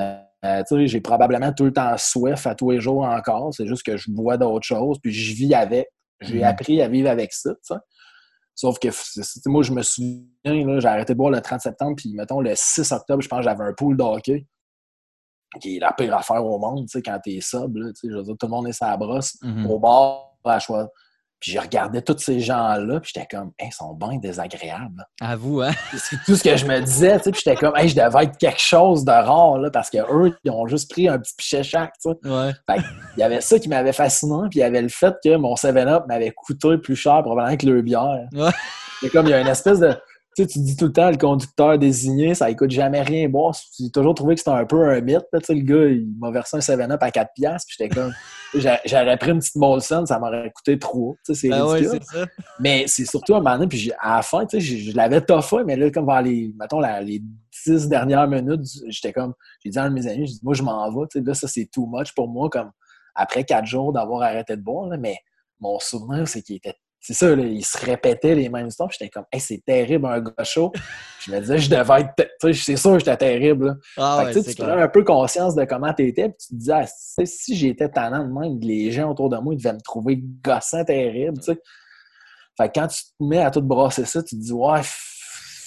Euh, 0.00 0.16
j'ai 0.84 1.00
probablement 1.00 1.52
tout 1.52 1.64
le 1.64 1.72
temps 1.72 1.96
soif 1.96 2.46
à 2.46 2.54
tous 2.54 2.70
les 2.70 2.80
jours 2.80 3.02
encore. 3.02 3.52
C'est 3.54 3.66
juste 3.66 3.84
que 3.84 3.96
je 3.96 4.10
bois 4.10 4.36
d'autres 4.36 4.66
choses, 4.66 4.98
puis 5.00 5.12
je 5.12 5.34
vis 5.34 5.54
avec. 5.54 5.88
J'ai 6.20 6.40
mm-hmm. 6.40 6.44
appris 6.44 6.82
à 6.82 6.88
vivre 6.88 7.10
avec 7.10 7.32
ça. 7.32 7.50
Sauf 8.54 8.78
que 8.78 8.88
moi, 9.48 9.62
je 9.62 9.72
me 9.72 9.82
souviens, 9.82 10.22
j'ai 10.44 10.88
arrêté 10.88 11.12
de 11.12 11.18
boire 11.18 11.30
le 11.30 11.40
30 11.40 11.60
septembre, 11.60 11.96
puis 11.96 12.14
mettons 12.14 12.40
le 12.40 12.52
6 12.54 12.92
octobre, 12.92 13.20
je 13.22 13.28
pense 13.28 13.40
que 13.40 13.44
j'avais 13.44 13.64
un 13.64 13.72
pool 13.72 13.96
de 13.96 14.02
hockey, 14.02 14.46
qui 15.60 15.76
est 15.76 15.80
la 15.80 15.92
pire 15.92 16.14
affaire 16.14 16.44
au 16.44 16.58
monde, 16.58 16.86
quand 17.04 17.18
t'es 17.22 17.40
sub. 17.40 17.76
je 17.76 18.08
veux 18.08 18.22
dire, 18.22 18.34
tout 18.38 18.46
le 18.46 18.50
monde 18.50 18.68
est 18.68 18.72
sa 18.72 18.96
brosse. 18.96 19.36
Mm-hmm. 19.42 19.66
Au 19.66 19.78
bar, 19.78 20.36
à 20.44 20.58
choix. 20.58 20.88
Puis 21.44 21.52
je 21.52 21.58
regardais 21.58 22.00
tous 22.00 22.16
ces 22.16 22.40
gens-là, 22.40 23.00
puis 23.00 23.12
j'étais 23.14 23.26
comme, 23.30 23.52
ils 23.60 23.70
sont 23.70 23.92
bien 23.92 24.16
désagréables. 24.16 25.06
À 25.20 25.36
vous, 25.36 25.60
hein? 25.60 25.72
C'est 25.94 26.16
tout 26.24 26.36
ce 26.36 26.42
que 26.42 26.56
je 26.56 26.64
me 26.64 26.80
disais, 26.80 27.18
tu 27.18 27.24
sais, 27.24 27.32
puis 27.32 27.42
j'étais 27.44 27.56
comme, 27.58 27.76
hey, 27.76 27.86
je 27.86 27.94
devais 27.94 28.24
être 28.24 28.38
quelque 28.38 28.62
chose 28.62 29.04
de 29.04 29.10
rare, 29.10 29.58
là, 29.58 29.70
parce 29.70 29.90
qu'eux, 29.90 30.34
ils 30.42 30.50
ont 30.50 30.66
juste 30.66 30.90
pris 30.90 31.06
un 31.06 31.18
petit 31.18 31.34
pichet 31.36 31.62
chaque, 31.62 31.92
tu 32.02 32.08
sais. 32.08 32.30
Ouais. 32.30 32.52
Fait 32.66 32.82
il 33.18 33.20
y 33.20 33.22
avait 33.22 33.42
ça 33.42 33.58
qui 33.58 33.68
m'avait 33.68 33.92
fasciné, 33.92 34.48
puis 34.48 34.60
il 34.60 34.62
y 34.62 34.64
avait 34.64 34.80
le 34.80 34.88
fait 34.88 35.14
que 35.22 35.36
mon 35.36 35.54
7-Up 35.54 36.04
m'avait 36.08 36.30
coûté 36.30 36.78
plus 36.78 36.96
cher 36.96 37.20
probablement 37.22 37.58
que 37.58 37.66
le 37.66 37.82
bière. 37.82 38.26
Ouais. 38.32 38.50
C'est 39.02 39.10
comme, 39.10 39.26
il 39.26 39.32
y 39.32 39.34
a 39.34 39.40
une 39.40 39.46
espèce 39.46 39.80
de 39.80 39.94
sais, 40.36 40.46
tu 40.46 40.58
dis 40.60 40.76
tout 40.76 40.86
le 40.86 40.92
temps 40.92 41.10
le 41.10 41.16
conducteur 41.16 41.78
désigné, 41.78 42.34
ça 42.34 42.50
écoute 42.50 42.70
jamais 42.70 43.02
rien 43.02 43.28
boire. 43.28 43.54
J'ai 43.78 43.90
toujours 43.90 44.14
trouvé 44.14 44.34
que 44.34 44.40
c'était 44.40 44.50
un 44.50 44.64
peu 44.64 44.88
un 44.88 45.00
mythe. 45.00 45.26
Le 45.32 45.62
gars, 45.62 45.86
il 45.86 46.08
m'a 46.18 46.30
versé 46.30 46.56
un 46.56 46.60
7-Up 46.60 47.02
à 47.02 47.10
4$, 47.10 47.26
puis 47.34 47.48
j'étais 47.68 47.88
comme. 47.88 48.12
J'aurais 48.54 49.16
pris 49.16 49.30
une 49.32 49.40
petite 49.40 49.56
Molson, 49.56 50.06
ça 50.06 50.18
m'aurait 50.18 50.52
coûté 50.54 50.78
trop. 50.78 51.16
C'est 51.24 51.48
ben 51.48 51.64
ridicule. 51.64 52.00
ça. 52.02 52.26
Mais 52.60 52.84
c'est 52.86 53.04
surtout 53.04 53.34
un 53.34 53.38
moment 53.38 53.56
donné, 53.56 53.66
puis 53.68 53.90
à 53.98 54.16
la 54.16 54.22
fin, 54.22 54.46
sais, 54.48 54.60
je, 54.60 54.96
l'avais 54.96 55.20
toffé, 55.20 55.56
mais 55.66 55.76
là, 55.76 55.90
comme 55.90 56.06
vers 56.06 56.22
les, 56.22 56.54
mettons, 56.58 56.80
les 56.80 57.20
dix 57.66 57.88
dernières 57.88 58.28
minutes, 58.28 58.66
j'étais 58.88 59.12
comme. 59.12 59.34
J'ai 59.62 59.70
dit 59.70 59.78
à 59.78 59.84
un 59.84 59.88
de 59.88 59.94
mes 59.94 60.06
amis, 60.06 60.26
j'ai 60.26 60.34
dit, 60.34 60.40
moi, 60.42 60.54
je 60.54 60.62
m'en 60.62 60.88
vais. 60.90 61.20
Là, 61.20 61.34
ça, 61.34 61.48
c'est 61.48 61.68
too 61.72 61.86
much 61.86 62.12
pour 62.14 62.28
moi, 62.28 62.48
comme 62.48 62.70
après 63.14 63.44
quatre 63.44 63.66
jours 63.66 63.92
d'avoir 63.92 64.22
arrêté 64.22 64.56
de 64.56 64.62
boire. 64.62 64.88
mais 64.98 65.16
mon 65.60 65.78
souvenir, 65.78 66.28
c'est 66.28 66.42
qu'il 66.42 66.56
était 66.56 66.74
c'est 67.06 67.12
ça, 67.12 67.30
il 67.32 67.62
se 67.62 67.76
répétait 67.84 68.34
les 68.34 68.48
mêmes 68.48 68.68
histoires. 68.68 68.90
J'étais 68.90 69.10
comme, 69.10 69.26
hey, 69.30 69.38
c'est 69.38 69.62
terrible, 69.62 70.06
un 70.06 70.20
gars 70.20 70.42
chaud. 70.42 70.72
je 71.20 71.32
me 71.32 71.38
disais, 71.38 71.58
je 71.58 71.68
devais 71.68 72.00
être. 72.00 72.54
C'est 72.54 72.76
sûr 72.76 72.92
que 72.92 73.00
j'étais 73.00 73.18
terrible. 73.18 73.78
Ah 73.98 74.24
tu 74.32 74.54
prends 74.54 74.68
un 74.68 74.88
peu 74.88 75.04
conscience 75.04 75.54
de 75.54 75.66
comment 75.66 75.92
tu 75.92 76.08
étais, 76.08 76.30
puis 76.30 76.38
tu 76.40 76.48
te 76.48 76.54
dis, 76.54 76.72
ah, 76.72 76.86
si 76.86 77.56
j'étais 77.56 77.90
tannant 77.90 78.26
de 78.26 78.32
même, 78.32 78.58
les 78.60 78.90
gens 78.90 79.10
autour 79.10 79.28
de 79.28 79.36
moi, 79.36 79.52
ils 79.52 79.58
devaient 79.58 79.74
me 79.74 79.82
trouver 79.82 80.24
gossant 80.42 80.82
terrible. 80.82 81.38
Fait 81.42 81.58
que 82.68 82.80
quand 82.80 82.86
tu 82.86 83.02
te 83.04 83.22
mets 83.22 83.42
à 83.42 83.50
tout 83.50 83.60
brasser 83.60 84.06
ça, 84.06 84.22
tu 84.22 84.36
te 84.36 84.40
dis, 84.40 84.52
ouais, 84.54 84.80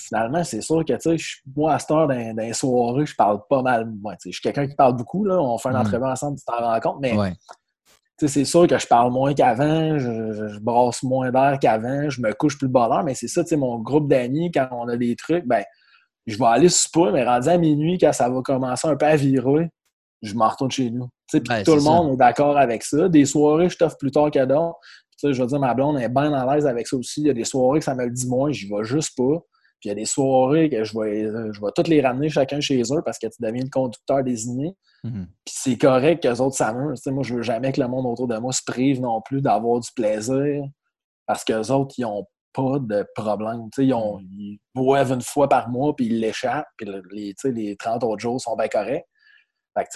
finalement, 0.08 0.44
c'est 0.44 0.62
sûr 0.62 0.84
que, 0.84 0.94
tu 0.94 1.20
sais, 1.20 1.40
moi, 1.56 1.74
à 1.74 1.80
cette 1.80 1.92
heure 1.92 2.08
d'un 2.08 2.54
soirée, 2.54 3.06
je 3.06 3.14
parle 3.14 3.42
pas 3.48 3.62
mal. 3.62 3.94
je 4.26 4.32
suis 4.32 4.42
quelqu'un 4.42 4.68
qui 4.68 4.76
parle 4.76 4.96
beaucoup, 4.96 5.24
là. 5.24 5.40
On 5.40 5.60
fait 5.60 5.70
un 5.70 5.80
entraînement 5.80 6.10
ensemble, 6.10 6.40
tu 6.40 6.46
t'en 6.46 6.58
rends 6.58 6.80
compte, 6.80 6.98
mais 7.00 7.16
c'est 8.26 8.46
sûr 8.46 8.68
que 8.68 8.78
je 8.78 8.88
parle 8.88 9.12
moins 9.12 9.34
qu'avant, 9.34 10.00
je, 10.00 10.60
brasse 10.60 11.04
moins 11.04 11.32
d'air 11.32 11.58
qu'avant, 11.62 12.10
je 12.10 12.22
me 12.22 12.34
couche 12.34 12.58
plus 12.58 12.68
de 12.68 12.74
bonheur, 12.74 13.04
mais 13.04 13.14
c'est 13.14 13.28
ça, 13.28 13.44
tu 13.44 13.50
sais, 13.50 13.58
mon 13.58 13.80
groupe 13.80 14.10
d'amis, 14.10 14.52
quand 14.52 14.68
on 14.72 14.88
a 14.88 14.98
des 14.98 15.16
trucs, 15.16 15.46
ben, 15.46 15.64
je 16.26 16.38
vais 16.38 16.46
aller 16.46 16.70
souper, 16.70 17.12
mais 17.14 17.24
rendu 17.24 17.48
à 17.48 17.58
minuit, 17.58 17.98
quand 17.98 18.14
ça 18.14 18.30
va 18.30 18.42
commencer 18.42 18.88
un 18.88 18.96
peu 18.96 19.06
à 19.06 19.16
virer, 19.16 19.70
je 20.22 20.34
m'en 20.34 20.50
retourne 20.50 20.72
chez 20.72 20.90
nous. 20.90 21.08
Puis 21.32 21.42
tout 21.64 21.76
le 21.76 21.82
monde 21.82 22.14
est 22.14 22.18
d'accord 22.18 22.58
avec 22.58 22.84
ça. 22.84 23.08
Des 23.08 23.26
soirées, 23.26 23.70
je 23.70 23.78
t'offre 23.78 23.98
plus 23.98 24.12
tard 24.12 24.32
que 24.32 24.44
d'autres. 24.46 24.78
Je 25.24 25.42
veux 25.42 25.48
dire, 25.48 25.60
ma 25.60 25.74
blonde 25.74 26.00
est 26.00 26.10
bien 26.10 26.34
à 26.34 26.54
l'aise 26.54 26.66
avec 26.66 26.88
ça 26.88 26.98
aussi. 26.98 27.22
Il 27.22 27.28
y 27.28 27.30
a 27.30 27.34
des 27.34 27.44
soirées 27.44 27.80
que 27.80 27.86
ça 27.86 27.96
me 27.96 28.06
le 28.06 28.12
dit 28.12 28.28
moins, 28.28 28.52
j'y 28.52 28.68
vais 28.68 28.84
juste 28.84 29.16
pas. 29.18 29.40
Puis 29.80 29.88
il 29.88 29.90
y 29.90 29.92
a 29.92 29.96
des 29.96 30.06
soirées 30.06 30.70
que 30.70 30.84
je 30.84 30.98
vais, 30.98 31.24
je 31.54 31.62
vais 31.62 31.72
toutes 31.76 31.88
les 31.88 32.02
ramener 32.02 32.30
chacun 32.30 32.60
chez 32.60 32.82
eux 32.92 33.02
parce 33.06 33.20
que 33.20 33.28
tu 33.28 33.42
deviens 33.42 33.64
le 33.64 33.70
conducteur 33.70 34.24
désigné. 34.24 34.74
Mhm. 35.04 35.28
Puis 35.46 35.56
c'est 35.58 35.78
correct 35.78 36.24
qu'eux 36.24 36.42
autres 36.42 36.56
s'amusent. 36.56 37.06
Moi, 37.06 37.24
je 37.24 37.36
veux 37.36 37.42
jamais 37.44 37.72
que 37.72 37.82
le 37.82 37.88
monde 37.88 38.06
autour 38.06 38.28
de 38.28 38.38
moi 38.38 38.52
se 38.52 38.64
prive 38.66 39.02
non 39.02 39.22
plus 39.22 39.42
d'avoir 39.42 39.80
du 39.80 39.90
plaisir 39.96 40.64
parce 41.28 41.44
qu'eux 41.44 41.72
autres, 41.72 41.94
ils 41.98 42.06
ont 42.06 42.26
pas 42.54 42.80
de 42.80 43.06
problème. 43.14 43.70
ils, 43.78 43.94
ont, 43.94 44.20
ils 44.20 44.60
boivent 44.74 45.12
une 45.12 45.22
fois 45.22 45.48
par 45.48 45.70
mois, 45.70 45.96
puis 45.96 46.08
ils 46.08 46.20
l'échappent, 46.20 46.68
puis 46.76 46.90
les, 47.12 47.36
les 47.44 47.76
30 47.76 48.04
autres 48.04 48.20
jours 48.20 48.42
sont 48.42 48.56
bien 48.56 48.68
corrects. 48.68 49.06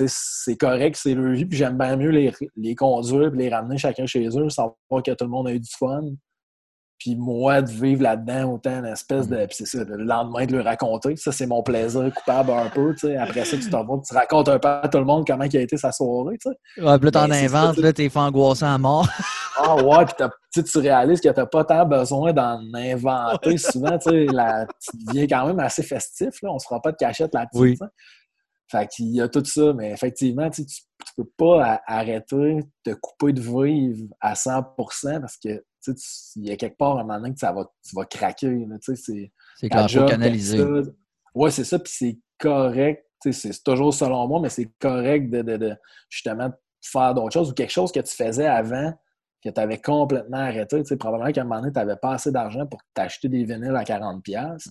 c'est 0.06 0.58
correct, 0.58 0.96
c'est 0.96 1.16
leur 1.16 1.34
vie, 1.34 1.46
puis 1.46 1.58
j'aime 1.58 1.78
bien 1.78 1.96
mieux 1.96 2.12
les, 2.12 2.32
les 2.56 2.76
conduire, 2.76 3.32
puis 3.32 3.40
les 3.40 3.50
ramener 3.50 3.78
chacun 3.78 4.06
chez 4.06 4.28
eux, 4.38 4.50
savoir 4.50 4.76
que 5.04 5.12
tout 5.12 5.26
le 5.26 5.32
monde 5.32 5.48
a 5.48 5.54
eu 5.54 5.60
du 5.60 5.72
fun, 5.72 6.02
puis 7.02 7.16
moi, 7.16 7.64
de 7.64 7.72
vivre 7.72 8.04
là-dedans, 8.04 8.54
autant 8.54 8.78
une 8.78 8.86
espèce 8.86 9.28
de. 9.28 9.36
Puis 9.48 9.56
c'est 9.58 9.66
ça, 9.66 9.84
le 9.84 10.04
lendemain 10.04 10.46
de 10.46 10.56
le 10.56 10.62
raconter. 10.62 11.16
Ça, 11.16 11.32
c'est 11.32 11.48
mon 11.48 11.64
plaisir 11.64 12.14
coupable 12.14 12.52
un 12.52 12.70
peu. 12.70 12.96
sais. 12.96 13.18
Après 13.18 13.44
ça, 13.44 13.58
tu 13.58 13.72
t'en 13.72 13.84
vas, 13.84 14.00
tu 14.08 14.14
racontes 14.14 14.50
un 14.50 14.60
peu 14.60 14.68
à 14.68 14.88
tout 14.88 15.00
le 15.00 15.06
monde 15.06 15.26
comment 15.26 15.46
il 15.46 15.58
a 15.58 15.62
été 15.62 15.78
sa 15.78 15.92
soirée. 15.92 16.38
sais. 16.40 16.50
Ouais, 16.80 17.00
puis 17.00 17.06
là, 17.06 17.12
t'en 17.12 17.32
inventes, 17.32 17.78
là, 17.78 17.92
t'es 17.92 18.08
fait 18.08 18.20
angoissant 18.20 18.76
à 18.76 18.78
mort. 18.78 19.08
ah 19.58 19.78
ouais, 19.78 20.06
puis 20.06 20.64
tu 20.64 20.78
réalises 20.78 21.22
que 21.22 21.30
t'as 21.30 21.48
pas 21.48 21.64
tant 21.64 21.88
besoin 21.88 22.34
d'en 22.34 22.62
inventer. 22.72 23.58
Souvent, 23.58 23.98
tu 23.98 24.12
sais, 24.12 24.28
tu 24.28 25.06
deviens 25.08 25.26
quand 25.26 25.48
même 25.48 25.60
assez 25.60 25.82
festif. 25.82 26.36
Là. 26.44 26.52
On 26.52 26.60
se 26.60 26.68
fera 26.68 26.80
pas 26.84 26.92
de 26.92 26.98
cachette 26.98 27.34
là-dessus. 27.34 27.60
Oui. 27.60 27.78
Fait 28.70 28.88
qu'il 28.88 29.08
y 29.08 29.22
a 29.22 29.28
tout 29.28 29.44
ça, 29.44 29.74
mais 29.74 29.92
effectivement, 29.92 30.52
tu, 30.52 30.68
tu 30.68 30.84
peux 31.18 31.30
pas 31.36 31.82
arrêter 31.88 32.60
de 32.86 32.94
couper 32.94 33.34
de 33.34 33.42
vivre 33.42 34.08
à 34.22 34.36
100% 34.36 35.20
parce 35.20 35.38
que 35.38 35.64
il 35.88 36.48
y 36.48 36.52
a 36.52 36.56
quelque 36.56 36.78
part 36.78 36.98
un 36.98 37.04
moment 37.04 37.20
donné 37.20 37.34
que 37.34 37.40
ça 37.40 37.52
va, 37.52 37.70
tu 37.88 37.96
vas 37.96 38.06
craquer. 38.06 38.68
C'est 38.82 39.70
clair, 39.70 39.90
faut 39.90 40.06
canaliser. 40.06 40.64
Oui, 41.34 41.52
c'est 41.52 41.64
ça, 41.64 41.80
puis 41.80 41.94
c'est 41.96 42.20
correct. 42.38 43.06
C'est 43.20 43.64
toujours 43.64 43.94
selon 43.94 44.28
moi, 44.28 44.40
mais 44.42 44.50
c'est 44.50 44.70
correct 44.80 45.30
de, 45.30 45.42
de, 45.42 45.76
justement 46.10 46.52
faire 46.82 47.14
d'autres 47.14 47.34
choses 47.34 47.52
ou 47.52 47.54
quelque 47.54 47.72
chose 47.72 47.92
que 47.92 48.00
tu 48.00 48.14
faisais 48.14 48.48
avant 48.48 48.94
que 49.44 49.50
tu 49.50 49.60
avais 49.60 49.80
complètement 49.80 50.38
arrêté. 50.38 50.84
probablement 50.98 51.32
qu'à 51.32 51.42
un 51.42 51.44
moment 51.44 51.62
donné, 51.62 51.72
tu 51.72 51.80
n'avais 51.80 51.96
pas 51.96 52.14
assez 52.14 52.32
d'argent 52.32 52.66
pour 52.68 52.80
t'acheter 52.94 53.28
des 53.28 53.44
vinyles 53.44 53.76
à 53.76 53.84
40$. 53.84 54.70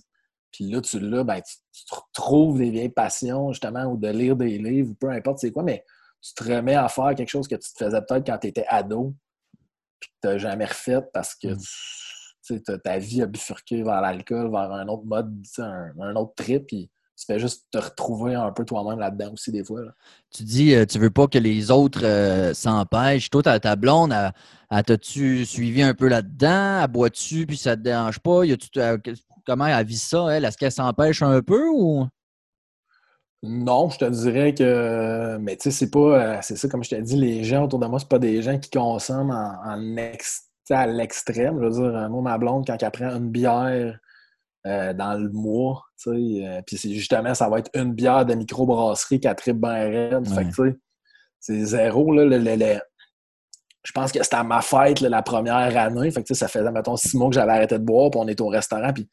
Puis 0.51 0.69
là, 0.69 0.81
tu 0.81 0.99
l'as, 0.99 1.23
ben, 1.23 1.41
tu, 1.41 1.55
tu, 1.71 1.95
trouves 2.13 2.57
des 2.57 2.69
vieilles 2.69 2.89
passions, 2.89 3.51
justement, 3.51 3.85
ou 3.85 3.97
de 3.97 4.09
lire 4.09 4.35
des 4.35 4.57
livres, 4.57 4.91
ou 4.91 4.95
peu 4.95 5.09
importe 5.09 5.39
c'est 5.39 5.51
quoi, 5.51 5.63
mais 5.63 5.83
tu 6.21 6.33
te 6.33 6.43
remets 6.43 6.75
à 6.75 6.87
faire 6.87 7.15
quelque 7.15 7.29
chose 7.29 7.47
que 7.47 7.55
tu 7.55 7.73
te 7.73 7.83
faisais 7.83 8.01
peut-être 8.01 8.25
quand 8.25 8.37
tu 8.37 8.47
étais 8.47 8.65
ado, 8.67 9.15
puis 10.01 10.09
que 10.09 10.15
tu 10.21 10.27
n'as 10.27 10.37
jamais 10.37 10.65
refait 10.65 10.99
parce 11.13 11.35
que 11.35 11.47
mm. 11.47 12.79
ta 12.83 12.97
vie 12.97 13.21
a 13.21 13.27
bifurqué 13.27 13.83
vers 13.83 14.01
l'alcool, 14.01 14.51
vers 14.51 14.71
un 14.73 14.87
autre 14.89 15.05
mode, 15.05 15.33
un, 15.59 16.15
autre 16.15 16.33
trip, 16.35 16.67
puis 16.67 16.89
tu 17.15 17.25
fais 17.25 17.39
juste 17.39 17.67
te 17.71 17.77
retrouver 17.77 18.33
un 18.33 18.51
peu 18.51 18.65
toi-même 18.65 18.99
là-dedans 18.99 19.33
aussi 19.33 19.51
des 19.51 19.63
fois. 19.63 19.81
Tu 20.33 20.43
dis, 20.43 20.73
euh, 20.73 20.85
tu 20.85 20.97
veux 20.97 21.11
pas 21.11 21.27
que 21.27 21.37
les 21.37 21.69
autres 21.69 22.03
euh, 22.03 22.53
s'empêchent. 22.53 23.29
Toi, 23.29 23.43
ta, 23.43 23.59
ta 23.59 23.75
blonde, 23.75 24.13
t'as-tu 24.69 25.45
suivi 25.45 25.83
un 25.83 25.93
peu 25.93 26.07
là-dedans? 26.07 26.85
Bois-tu, 26.89 27.45
puis 27.45 27.57
ça 27.57 27.77
te 27.77 27.81
dérange 27.81 28.19
pas? 28.19 28.43
Y 28.43 28.53
a 28.53 28.97
comment 29.45 29.67
elle 29.67 29.85
vit 29.85 29.97
ça, 29.97 30.27
elle? 30.31 30.45
Est-ce 30.45 30.57
qu'elle 30.57 30.71
s'empêche 30.71 31.21
un 31.21 31.41
peu 31.41 31.67
ou? 31.69 32.07
Non, 33.43 33.89
je 33.89 33.97
te 33.97 34.05
dirais 34.05 34.53
que. 34.53 35.37
Mais 35.37 35.57
tu 35.57 35.63
sais, 35.63 35.71
c'est 35.71 35.89
pas. 35.89 35.99
Euh, 35.99 36.37
c'est 36.41 36.55
ça, 36.55 36.67
comme 36.67 36.83
je 36.83 36.89
t'ai 36.89 37.01
dit, 37.01 37.15
les 37.15 37.43
gens 37.43 37.63
autour 37.63 37.79
de 37.79 37.87
moi, 37.87 37.97
c'est 37.97 38.07
pas 38.07 38.19
des 38.19 38.41
gens 38.41 38.59
qui 38.59 38.69
consomment 38.69 39.31
en, 39.31 39.97
à 40.69 40.87
l'extrême. 40.87 41.57
Je 41.59 41.65
veux 41.65 41.71
dire, 41.71 41.95
euh, 41.97 42.09
moi, 42.09 42.21
ma 42.21 42.37
blonde, 42.37 42.67
quand 42.67 42.77
elle 42.81 42.91
prend 42.91 43.15
une 43.15 43.31
bière 43.31 43.97
euh, 44.67 44.93
dans 44.93 45.15
le 45.15 45.29
mois, 45.29 45.81
tu 45.99 46.11
sais, 46.11 46.63
puis 46.67 46.77
justement, 46.93 47.33
ça 47.33 47.49
va 47.49 47.59
être 47.59 47.71
une 47.73 47.93
bière 47.93 48.25
de 48.27 48.35
microbrasserie 48.35 49.19
qu'elle 49.19 49.35
tripe 49.35 49.57
bien 49.57 49.89
raide. 49.89 50.27
Fait 50.27 50.43
que, 50.43 50.49
tu 50.49 50.53
sais, 50.53 50.79
c'est 51.39 51.65
zéro, 51.65 52.13
là. 52.13 52.25
Le, 52.25 52.79
je 53.83 53.91
pense 53.93 54.11
que 54.11 54.21
c'était 54.21 54.35
à 54.35 54.43
ma 54.43 54.61
fête 54.61 55.01
la 55.01 55.23
première 55.23 55.75
année. 55.75 56.11
Fait 56.11 56.23
que, 56.23 56.31
ça 56.35 56.47
faisait, 56.47 56.71
mettons, 56.71 56.95
six 56.95 57.17
mois 57.17 57.29
que 57.29 57.35
j'avais 57.35 57.53
arrêté 57.53 57.79
de 57.79 57.83
boire, 57.83 58.11
puis 58.11 58.19
on 58.23 58.27
est 58.27 58.39
au 58.39 58.49
restaurant, 58.49 58.93
puis 58.93 59.09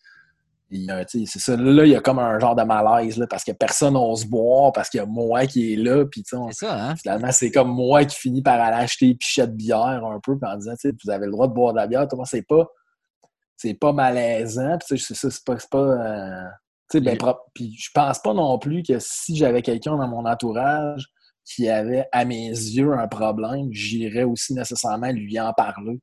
c'est 0.71 1.39
ça, 1.39 1.57
là, 1.57 1.85
il 1.87 1.93
y 1.93 1.97
a 1.97 2.01
comme 2.01 2.19
un 2.19 2.39
genre 2.39 2.55
de 2.55 2.63
malaise 2.63 3.17
là, 3.17 3.27
parce 3.27 3.43
que 3.43 3.53
personne 3.53 3.95
n'ose 3.95 4.27
boire, 4.27 4.73
parce 4.73 4.91
qu'il 4.91 4.99
y 4.99 5.03
a 5.03 5.07
moi 5.07 5.47
qui 5.47 5.73
est 5.73 5.77
là. 5.77 6.05
Puis, 6.05 6.23
c'est 6.27 6.37
ça, 6.53 6.91
hein? 6.91 6.97
Finalement, 6.97 7.33
c'est 7.33 7.51
comme 7.51 7.71
moi 7.71 8.05
qui 8.05 8.17
finis 8.17 8.43
par 8.43 8.61
aller 8.61 8.77
acheter 8.77 9.15
des 9.15 9.47
de 9.47 9.53
bière 9.53 10.05
un 10.05 10.21
peu, 10.23 10.39
en 10.43 10.57
disant, 10.57 10.75
vous 11.05 11.11
avez 11.11 11.27
le 11.27 11.33
droit 11.33 11.49
de 11.49 11.55
boire 11.55 11.73
de 11.73 11.79
la 11.79 11.87
bière. 11.87 12.07
C'est 12.25 12.47
pas, 12.47 12.67
c'est 13.57 13.75
pas 13.75 13.93
malaisant. 13.93 14.77
Puis, 14.87 14.99
c'est 14.99 15.15
ça, 15.15 15.31
c'est 15.31 15.45
pas. 15.45 15.57
pas 15.71 15.79
euh, 15.79 17.01
ben, 17.01 17.19
puis, 17.55 17.75
je 17.79 17.91
pense 17.95 18.19
pas 18.21 18.35
non 18.35 18.59
plus 18.59 18.83
que 18.83 18.99
si 18.99 19.37
j'avais 19.37 19.63
quelqu'un 19.63 19.97
dans 19.97 20.09
mon 20.09 20.27
entourage 20.27 21.07
qui 21.45 21.69
avait, 21.69 22.07
à 22.13 22.27
mes 22.27 22.49
yeux, 22.49 22.93
un 22.93 23.09
problème, 23.09 23.69
j'irais 23.73 24.25
aussi 24.25 24.53
nécessairement 24.53 25.11
lui 25.13 25.41
en 25.41 25.53
parler. 25.55 25.99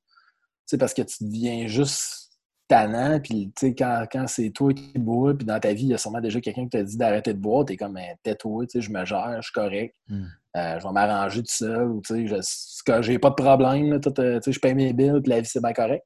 sais 0.65 0.77
parce 0.79 0.93
que 0.95 1.03
tu 1.03 1.23
deviens 1.23 1.67
juste 1.67 2.24
tannant, 2.67 3.19
puis 3.19 3.51
tu 3.55 3.67
sais, 3.67 3.75
quand, 3.75 4.05
quand 4.11 4.27
c'est 4.27 4.49
toi 4.49 4.73
qui 4.73 4.97
bois, 4.97 5.35
puis 5.35 5.45
dans 5.45 5.59
ta 5.59 5.73
vie, 5.73 5.83
il 5.83 5.89
y 5.89 5.93
a 5.93 5.97
sûrement 5.97 6.19
déjà 6.19 6.41
quelqu'un 6.41 6.63
qui 6.63 6.69
t'a 6.69 6.83
dit 6.83 6.97
d'arrêter 6.97 7.33
de 7.33 7.39
boire, 7.39 7.65
t'es 7.65 7.77
comme, 7.77 7.93
ben, 7.93 8.15
tais-toi, 8.23 8.65
tu 8.65 8.71
sais, 8.71 8.81
je 8.81 8.91
me 8.91 9.05
gère, 9.05 9.37
je 9.37 9.43
suis 9.43 9.53
correct, 9.53 9.95
hmm. 10.07 10.25
euh, 10.57 10.79
je 10.79 10.87
vais 10.87 10.93
m'arranger 10.93 11.41
tout 11.41 11.53
seul, 11.53 11.91
ou 11.91 12.01
tu 12.01 12.27
sais, 12.27 13.01
j'ai 13.01 13.19
pas 13.19 13.29
de 13.29 13.35
problème, 13.35 13.93
euh, 13.93 13.99
tu 13.99 14.41
sais, 14.41 14.51
je 14.51 14.59
paye 14.59 14.73
mes 14.73 14.93
billes, 14.93 15.21
puis 15.21 15.29
la 15.29 15.41
vie, 15.41 15.47
c'est 15.47 15.61
bien 15.61 15.73
correct. 15.73 16.03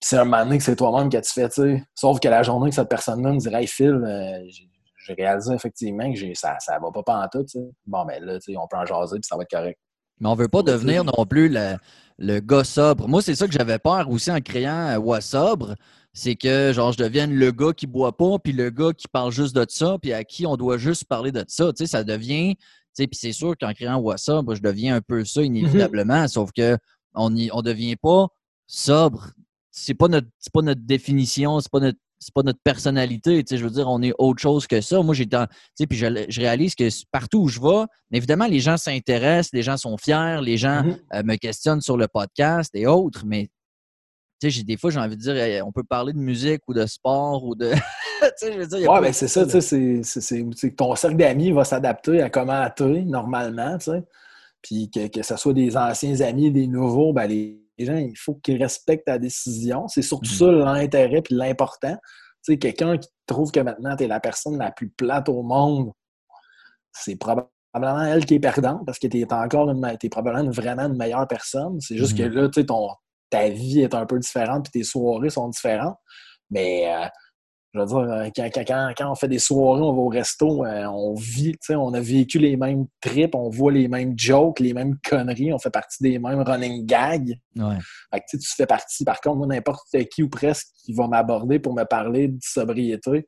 Puis 0.00 0.10
c'est 0.10 0.18
un 0.18 0.24
moment 0.24 0.44
donné 0.44 0.58
que 0.58 0.64
c'est 0.64 0.76
toi-même 0.76 1.08
que 1.08 1.18
tu 1.18 1.32
fais, 1.32 1.48
tu 1.48 1.62
sais, 1.62 1.82
sauf 1.94 2.20
que 2.20 2.28
la 2.28 2.42
journée 2.42 2.68
que 2.68 2.76
cette 2.76 2.88
personne-là 2.88 3.32
me 3.32 3.38
dirait, 3.38 3.62
hey, 3.62 3.66
Phil, 3.66 4.02
euh, 4.04 4.46
j'ai 5.06 5.14
réalisé 5.14 5.54
effectivement 5.54 6.12
que 6.12 6.34
ça, 6.34 6.56
ça 6.60 6.78
va 6.78 7.02
pas 7.02 7.24
en 7.24 7.28
tout, 7.28 7.42
tu 7.44 7.58
sais. 7.58 7.70
Bon, 7.86 8.04
ben 8.04 8.22
là, 8.22 8.38
tu 8.38 8.52
sais, 8.52 8.58
on 8.58 8.68
peut 8.68 8.76
en 8.76 8.84
jaser, 8.84 9.16
puis 9.16 9.26
ça 9.26 9.36
va 9.36 9.44
être 9.44 9.50
correct. 9.50 9.78
Mais 10.20 10.28
on 10.28 10.34
veut 10.34 10.48
pas 10.48 10.62
devenir 10.62 11.04
non 11.04 11.24
plus 11.26 11.48
le, 11.48 11.76
le 12.18 12.40
gars 12.40 12.64
sobre. 12.64 13.08
Moi, 13.08 13.22
c'est 13.22 13.34
ça 13.34 13.46
que 13.46 13.52
j'avais 13.52 13.78
peur 13.78 14.10
aussi 14.10 14.30
en 14.30 14.40
créant 14.40 15.00
euh, 15.00 15.20
sobre. 15.20 15.76
C'est 16.12 16.34
que, 16.34 16.72
genre, 16.74 16.92
je 16.92 16.98
devienne 16.98 17.32
le 17.32 17.52
gars 17.52 17.72
qui 17.72 17.86
boit 17.86 18.16
pas, 18.16 18.38
puis 18.38 18.52
le 18.52 18.70
gars 18.70 18.92
qui 18.92 19.06
parle 19.06 19.30
juste 19.30 19.54
de 19.54 19.64
ça, 19.68 19.98
puis 20.02 20.12
à 20.12 20.24
qui 20.24 20.46
on 20.46 20.56
doit 20.56 20.78
juste 20.78 21.04
parler 21.04 21.30
de 21.30 21.44
ça. 21.46 21.72
Tu 21.72 21.84
sais, 21.84 21.86
ça 21.86 22.02
devient. 22.02 22.56
Tu 22.56 22.64
sais, 22.92 23.06
puis 23.06 23.18
c'est 23.18 23.32
sûr 23.32 23.56
qu'en 23.56 23.72
créant 23.72 24.02
sobre, 24.16 24.56
je 24.56 24.62
deviens 24.62 24.96
un 24.96 25.00
peu 25.00 25.24
ça 25.24 25.42
inévitablement, 25.42 26.22
mhm. 26.22 26.28
sauf 26.28 26.50
que 26.52 26.76
on 27.14 27.30
ne 27.30 27.48
on 27.52 27.62
devient 27.62 27.96
pas 27.96 28.26
sobre. 28.66 29.30
C'est 29.70 29.94
pas 29.94 30.08
notre, 30.08 30.28
pas 30.52 30.62
notre 30.62 30.80
définition, 30.80 31.60
c'est 31.60 31.70
pas 31.70 31.80
notre 31.80 31.98
c'est 32.18 32.34
pas 32.34 32.42
notre 32.42 32.60
personnalité. 32.62 33.42
Tu 33.44 33.54
sais, 33.54 33.58
je 33.58 33.64
veux 33.64 33.70
dire, 33.70 33.88
on 33.88 34.02
est 34.02 34.12
autre 34.18 34.40
chose 34.40 34.66
que 34.66 34.80
ça. 34.80 35.02
Moi, 35.02 35.14
j'ai 35.14 35.26
tu 35.26 35.36
sais, 35.74 35.86
puis 35.86 35.98
je, 35.98 36.40
réalise 36.40 36.74
que 36.74 36.88
partout 37.10 37.42
où 37.42 37.48
je 37.48 37.60
vais, 37.60 37.84
évidemment, 38.12 38.46
les 38.46 38.60
gens 38.60 38.76
s'intéressent, 38.76 39.52
les 39.52 39.62
gens 39.62 39.76
sont 39.76 39.96
fiers, 39.96 40.38
les 40.42 40.56
gens 40.56 40.82
mm-hmm. 40.82 40.98
euh, 41.14 41.22
me 41.24 41.36
questionnent 41.36 41.80
sur 41.80 41.96
le 41.96 42.08
podcast 42.08 42.70
et 42.74 42.86
autres, 42.86 43.24
mais 43.26 43.48
tu 44.40 44.50
sais, 44.50 44.62
des 44.62 44.76
fois, 44.76 44.90
j'ai 44.90 45.00
envie 45.00 45.16
de 45.16 45.20
dire, 45.20 45.66
on 45.66 45.72
peut 45.72 45.82
parler 45.82 46.12
de 46.12 46.18
musique 46.18 46.62
ou 46.68 46.74
de 46.74 46.86
sport 46.86 47.44
ou 47.44 47.54
de. 47.54 47.72
tu 48.20 48.28
sais, 48.36 48.52
je 48.52 48.58
veux 48.58 48.66
dire, 48.66 48.90
ouais, 48.90 49.00
ben 49.00 49.12
c'est 49.12 49.28
ça, 49.28 49.44
tu 49.46 49.60
sais, 49.60 50.02
c'est 50.02 50.76
ton 50.76 50.94
cercle 50.94 51.16
d'amis 51.16 51.50
va 51.50 51.64
s'adapter 51.64 52.22
à 52.22 52.30
comment 52.30 52.68
tu 52.76 53.04
normalement, 53.04 53.78
tu 53.78 53.90
sais. 53.92 54.04
Puis 54.62 54.90
que, 54.90 55.06
que 55.06 55.22
ce 55.22 55.36
soit 55.36 55.52
des 55.52 55.76
anciens 55.76 56.20
amis, 56.20 56.50
des 56.50 56.66
nouveaux, 56.66 57.12
ben 57.12 57.26
les 57.26 57.67
les 57.78 57.86
gens, 57.86 57.96
il 57.96 58.16
faut 58.16 58.34
qu'ils 58.34 58.60
respectent 58.60 59.06
ta 59.06 59.18
décision. 59.18 59.88
C'est 59.88 60.02
surtout 60.02 60.32
mm. 60.32 60.38
ça 60.38 60.50
l'intérêt 60.50 61.22
et 61.30 61.34
l'important. 61.34 61.96
Tu 62.44 62.52
sais, 62.52 62.58
quelqu'un 62.58 62.98
qui 62.98 63.08
trouve 63.26 63.50
que 63.50 63.60
maintenant 63.60 63.96
tu 63.96 64.04
es 64.04 64.06
la 64.06 64.20
personne 64.20 64.58
la 64.58 64.70
plus 64.70 64.88
plate 64.88 65.28
au 65.28 65.42
monde, 65.42 65.92
c'est 66.92 67.16
probablement 67.16 68.02
elle 68.02 68.24
qui 68.24 68.34
est 68.34 68.40
perdante 68.40 68.84
parce 68.86 68.98
que 68.98 69.06
tu 69.06 69.20
es 69.20 69.32
encore 69.32 69.70
une, 69.70 69.84
es 69.84 70.08
probablement 70.08 70.50
vraiment 70.50 70.84
une 70.84 70.96
meilleure 70.96 71.26
personne. 71.28 71.80
C'est 71.80 71.96
juste 71.96 72.16
que 72.16 72.24
mm. 72.24 72.32
là, 72.32 72.48
tu 72.48 72.60
sais, 72.60 72.66
ton, 72.66 72.88
ta 73.30 73.48
vie 73.48 73.80
est 73.80 73.94
un 73.94 74.06
peu 74.06 74.18
différente 74.18 74.68
et 74.68 74.70
tes 74.70 74.84
soirées 74.84 75.30
sont 75.30 75.48
différentes. 75.48 75.98
Mais 76.50 76.90
euh, 76.92 77.06
je 77.78 77.94
veux 77.94 78.06
dire, 78.06 78.12
euh, 78.12 78.50
quand, 78.64 78.94
quand, 78.96 79.10
on 79.10 79.14
fait 79.14 79.28
des 79.28 79.38
soirées, 79.38 79.82
on 79.82 79.92
va 79.92 80.00
au 80.00 80.08
resto, 80.08 80.64
euh, 80.64 80.84
on 80.86 81.14
vit, 81.14 81.54
on 81.70 81.94
a 81.94 82.00
vécu 82.00 82.38
les 82.38 82.56
mêmes 82.56 82.86
trips, 83.00 83.34
on 83.34 83.48
voit 83.48 83.72
les 83.72 83.88
mêmes 83.88 84.14
jokes, 84.16 84.60
les 84.60 84.74
mêmes 84.74 84.96
conneries, 85.08 85.52
on 85.52 85.58
fait 85.58 85.70
partie 85.70 86.02
des 86.02 86.18
mêmes 86.18 86.42
running 86.42 86.84
gags. 86.86 87.34
Fait 87.56 88.20
que, 88.20 88.36
tu 88.36 88.54
fais 88.56 88.66
partie, 88.66 89.04
par 89.04 89.20
contre, 89.20 89.46
n'importe 89.46 89.88
qui 90.12 90.22
ou 90.22 90.28
presque 90.28 90.68
qui 90.84 90.92
va 90.92 91.06
m'aborder 91.08 91.58
pour 91.58 91.74
me 91.74 91.84
parler 91.84 92.28
de 92.28 92.38
sobriété, 92.40 93.26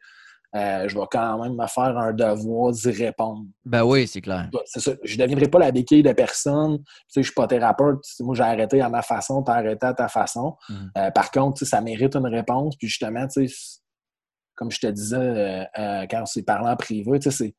euh, 0.56 0.88
je 0.88 0.98
vais 0.98 1.06
quand 1.12 1.42
même 1.42 1.54
me 1.54 1.66
faire 1.68 1.96
un 1.96 2.12
devoir 2.12 2.72
d'y 2.72 2.90
répondre. 2.90 3.44
Ben 3.64 3.84
oui, 3.84 4.08
c'est 4.08 4.20
clair. 4.20 4.50
C'est 4.64 4.80
ça. 4.80 4.92
Je 5.04 5.16
ne 5.16 5.22
deviendrai 5.22 5.46
pas 5.46 5.60
la 5.60 5.70
béquille 5.70 6.02
de 6.02 6.12
personne. 6.12 6.78
Tu 6.78 6.84
sais, 6.84 7.14
je 7.14 7.20
ne 7.20 7.24
suis 7.24 7.34
pas 7.34 7.46
thérapeute. 7.46 8.00
Moi, 8.18 8.34
j'ai 8.34 8.42
arrêté 8.42 8.80
à 8.80 8.88
ma 8.88 9.02
façon, 9.02 9.44
tu 9.44 9.50
as 9.52 9.54
arrêté 9.54 9.86
à 9.86 9.94
ta 9.94 10.08
façon. 10.08 10.56
Mm. 10.68 11.12
par 11.14 11.30
contre, 11.30 11.64
ça 11.64 11.80
mérite 11.80 12.16
une 12.16 12.26
réponse. 12.26 12.74
Puis 12.76 12.88
justement, 12.88 13.28
tu 13.28 13.46
sais, 13.46 13.79
comme 14.60 14.70
je 14.70 14.78
te 14.78 14.86
disais 14.88 15.16
euh, 15.16 15.64
euh, 15.78 16.06
quand 16.08 16.20
on 16.20 16.26
s'est 16.26 16.42
parlé 16.42 16.68
en 16.68 16.76
privé, 16.76 17.18
tu 17.18 17.30
sais, 17.30 17.54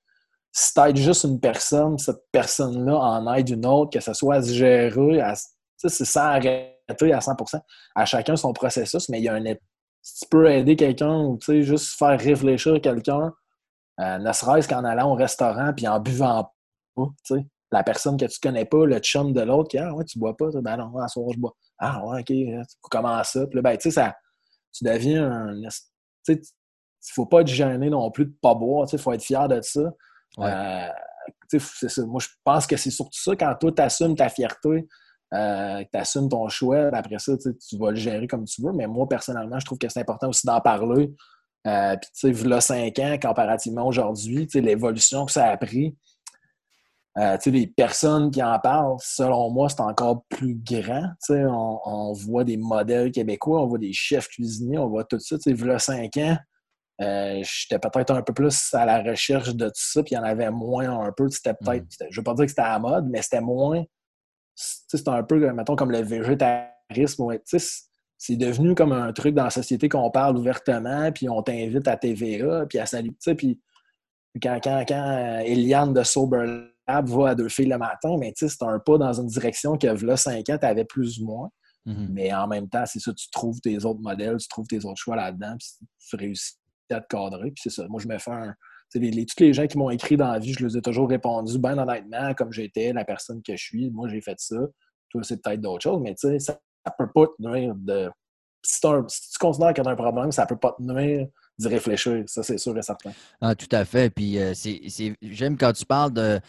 si 0.51 0.73
tu 0.73 1.01
juste 1.01 1.23
une 1.23 1.39
personne, 1.39 1.97
cette 1.97 2.21
personne-là 2.31 2.95
en 2.95 3.33
aide 3.33 3.49
une 3.49 3.65
autre, 3.65 3.89
que 3.91 3.99
ce 3.99 4.13
soit 4.13 4.35
à 4.35 4.41
se 4.43 4.53
gérer, 4.53 5.19
c'est 5.77 6.05
sans 6.05 6.21
arrêter 6.21 7.11
à 7.11 7.19
100% 7.19 7.59
à 7.95 8.05
chacun 8.05 8.35
son 8.35 8.53
processus, 8.53 9.09
mais 9.09 9.19
il 9.19 9.23
y 9.23 9.29
a 9.29 9.33
un 9.33 9.43
si 10.03 10.19
tu 10.21 10.29
peux 10.29 10.49
aider 10.49 10.75
quelqu'un 10.75 11.15
ou 11.15 11.39
juste 11.47 11.97
faire 11.97 12.19
réfléchir 12.19 12.79
quelqu'un, 12.81 13.33
euh, 13.99 14.17
ne 14.19 14.31
serait-ce 14.31 14.67
qu'en 14.67 14.83
allant 14.83 15.11
au 15.11 15.15
restaurant 15.15 15.73
puis 15.75 15.87
en 15.87 15.99
buvant 15.99 16.51
pas, 16.95 17.07
la 17.71 17.83
personne 17.83 18.17
que 18.17 18.25
tu 18.25 18.39
connais 18.39 18.65
pas, 18.65 18.85
le 18.85 18.99
chum 18.99 19.33
de 19.33 19.41
l'autre, 19.41 19.69
qui 19.69 19.77
ah 19.79 19.93
ouais, 19.93 20.05
tu 20.05 20.19
bois 20.19 20.37
pas, 20.37 20.49
ben 20.53 20.77
non, 20.77 20.97
à 20.97 21.07
soir 21.07 21.31
je 21.33 21.39
bois. 21.39 21.55
Ah 21.79 22.05
ouais, 22.05 22.21
ok, 22.21 22.67
comment 22.91 23.23
ça? 23.23 23.47
Puis 23.47 23.61
ben, 23.61 23.75
tu 23.77 23.83
sais, 23.83 23.91
ça, 23.91 24.15
tu 24.73 24.83
deviens 24.83 25.31
un. 25.31 25.61
Tu 25.61 25.69
sais, 26.23 26.41
il 27.03 27.13
faut 27.13 27.25
pas 27.25 27.41
être 27.41 27.47
gêné 27.47 27.89
non 27.89 28.11
plus 28.11 28.25
de 28.25 28.33
pas 28.41 28.53
boire, 28.53 28.87
il 28.91 28.99
faut 28.99 29.11
être 29.11 29.23
fier 29.23 29.47
de 29.47 29.61
ça. 29.61 29.91
Euh, 30.39 30.87
ça. 31.59 32.05
Moi, 32.05 32.21
je 32.21 32.27
pense 32.43 32.67
que 32.67 32.77
c'est 32.77 32.91
surtout 32.91 33.19
ça, 33.19 33.35
quand 33.35 33.53
toi, 33.59 33.71
tu 33.71 33.81
assumes 33.81 34.15
ta 34.15 34.29
fierté, 34.29 34.87
euh, 35.33 35.83
tu 35.91 35.99
assumes 35.99 36.29
ton 36.29 36.47
choix, 36.49 36.89
après 36.93 37.19
ça, 37.19 37.33
tu 37.37 37.77
vas 37.77 37.91
le 37.91 37.97
gérer 37.97 38.27
comme 38.27 38.45
tu 38.45 38.61
veux. 38.61 38.73
Mais 38.73 38.87
moi, 38.87 39.07
personnellement, 39.07 39.59
je 39.59 39.65
trouve 39.65 39.77
que 39.77 39.89
c'est 39.89 39.99
important 39.99 40.29
aussi 40.29 40.45
d'en 40.45 40.61
parler. 40.61 41.13
Euh, 41.67 41.95
Puis, 41.95 42.09
tu 42.31 42.35
sais, 42.35 42.47
là, 42.47 42.61
cinq 42.61 42.99
ans, 42.99 43.17
comparativement 43.21 43.85
aujourd'hui, 43.87 44.47
l'évolution 44.53 45.25
que 45.25 45.31
ça 45.31 45.45
a 45.47 45.57
pris, 45.57 45.95
euh, 47.17 47.37
les 47.45 47.67
personnes 47.67 48.31
qui 48.31 48.41
en 48.41 48.57
parlent, 48.59 48.95
selon 48.99 49.51
moi, 49.51 49.67
c'est 49.69 49.81
encore 49.81 50.23
plus 50.29 50.55
grand. 50.55 51.09
On, 51.29 51.79
on, 51.83 52.13
voit 52.13 52.45
des 52.45 52.55
modèles 52.55 53.11
québécois, 53.11 53.61
on 53.61 53.67
voit 53.67 53.79
des 53.79 53.91
chefs 53.91 54.29
cuisiniers, 54.29 54.77
on 54.77 54.87
voit 54.87 55.03
tout 55.03 55.19
ça. 55.19 55.35
Y 55.45 55.69
a 55.69 55.79
cinq 55.79 56.17
ans, 56.17 56.37
euh, 57.01 57.41
j'étais 57.43 57.79
peut-être 57.79 58.11
un 58.11 58.21
peu 58.21 58.33
plus 58.33 58.73
à 58.73 58.85
la 58.85 59.01
recherche 59.01 59.55
de 59.55 59.67
tout 59.67 59.73
ça, 59.75 60.03
puis 60.03 60.13
il 60.13 60.15
y 60.15 60.19
en 60.19 60.23
avait 60.23 60.51
moins 60.51 60.89
un 61.05 61.11
peu. 61.11 61.29
C'était 61.29 61.53
peut-être, 61.53 61.83
mm. 61.83 62.07
je 62.09 62.19
veux 62.19 62.23
pas 62.23 62.33
dire 62.33 62.45
que 62.45 62.49
c'était 62.51 62.61
à 62.61 62.73
la 62.73 62.79
mode, 62.79 63.07
mais 63.09 63.21
c'était 63.21 63.41
moins. 63.41 63.83
C'était 64.55 65.09
un 65.09 65.23
peu, 65.23 65.51
mettons, 65.53 65.75
comme 65.75 65.91
le 65.91 66.01
végétarisme. 66.01 67.25
c'est 68.17 68.35
devenu 68.35 68.75
comme 68.75 68.91
un 68.91 69.11
truc 69.13 69.33
dans 69.33 69.45
la 69.45 69.49
société 69.49 69.89
qu'on 69.89 70.11
parle 70.11 70.37
ouvertement, 70.37 71.11
puis 71.11 71.27
on 71.29 71.41
t'invite 71.41 71.87
à 71.87 71.97
TVA, 71.97 72.65
puis 72.67 72.77
à 72.77 72.85
saluer. 72.85 73.15
Puis 73.37 73.59
quand, 74.41 74.59
quand, 74.63 74.83
quand 74.87 75.07
euh, 75.07 75.39
Eliane 75.39 75.93
de 75.93 76.03
Sober 76.03 76.45
Lab 76.87 77.07
va 77.07 77.29
à 77.29 77.35
deux 77.35 77.49
filles 77.49 77.67
le 77.67 77.77
matin, 77.77 78.15
mais 78.19 78.33
c'est 78.35 78.63
un 78.63 78.79
pas 78.79 78.97
dans 78.97 79.13
une 79.13 79.27
direction 79.27 79.77
que, 79.77 79.87
là, 79.87 80.17
cinq 80.17 80.49
ans, 80.49 80.57
tu 80.59 80.65
avais 80.65 80.85
plus 80.85 81.19
ou 81.19 81.25
moins. 81.25 81.49
Mm-hmm. 81.87 82.07
Mais 82.11 82.33
en 82.33 82.47
même 82.47 82.69
temps, 82.69 82.85
c'est 82.85 82.99
ça, 82.99 83.11
tu 83.11 83.27
trouves 83.31 83.59
tes 83.59 83.85
autres 83.85 84.01
modèles, 84.01 84.37
tu 84.37 84.47
trouves 84.47 84.67
tes 84.67 84.85
autres 84.85 85.01
choix 85.01 85.15
là-dedans, 85.15 85.55
puis 85.57 85.87
tu 86.07 86.15
réussis 86.15 86.60
Puis 86.99 87.53
c'est 87.55 87.69
ça. 87.69 87.87
Moi, 87.87 88.01
je 88.01 88.07
me 88.07 88.17
fais 88.17 88.31
un. 88.31 88.53
Les, 88.93 89.25
tous 89.25 89.41
les 89.41 89.53
gens 89.53 89.67
qui 89.67 89.77
m'ont 89.77 89.89
écrit 89.89 90.17
dans 90.17 90.31
la 90.31 90.39
vie, 90.39 90.53
je 90.53 90.65
les 90.65 90.77
ai 90.77 90.81
toujours 90.81 91.07
répondu, 91.07 91.57
bien 91.57 91.77
honnêtement, 91.77 92.33
comme 92.33 92.51
j'étais, 92.51 92.91
la 92.91 93.05
personne 93.05 93.41
que 93.41 93.55
je 93.55 93.63
suis. 93.63 93.89
Moi, 93.89 94.09
j'ai 94.09 94.21
fait 94.21 94.37
ça. 94.37 94.57
Toi, 95.09 95.23
c'est 95.23 95.41
peut-être 95.41 95.61
d'autres 95.61 95.83
choses, 95.83 96.01
mais 96.01 96.13
tu 96.13 96.27
sais, 96.27 96.39
ça 96.39 96.59
ne 96.85 96.91
peut 97.05 97.11
pas 97.13 97.27
te 97.27 97.41
nuire 97.41 97.73
de. 97.75 98.09
Si, 98.63 98.79
tu 98.81 99.39
considères 99.39 99.73
qu'il 99.73 99.83
y 99.83 99.87
a 99.87 99.91
un 99.91 99.95
problème, 99.95 100.31
ça 100.31 100.45
peut 100.45 100.57
pas 100.57 100.75
te 100.77 100.83
nuire 100.83 101.27
d'y 101.59 101.67
réfléchir. 101.67 102.23
Ça, 102.27 102.43
c'est 102.43 102.57
sûr 102.57 102.77
et 102.77 102.81
certain. 102.81 103.11
Ah, 103.39 103.55
tout 103.55 103.67
à 103.71 103.85
fait. 103.85 104.09
Puis 104.09 104.37
euh, 104.39 104.53
c'est, 104.53 104.81
j'aime 105.21 105.57
quand 105.57 105.73
tu 105.73 105.85
parles 105.85 106.13
de. 106.13 106.39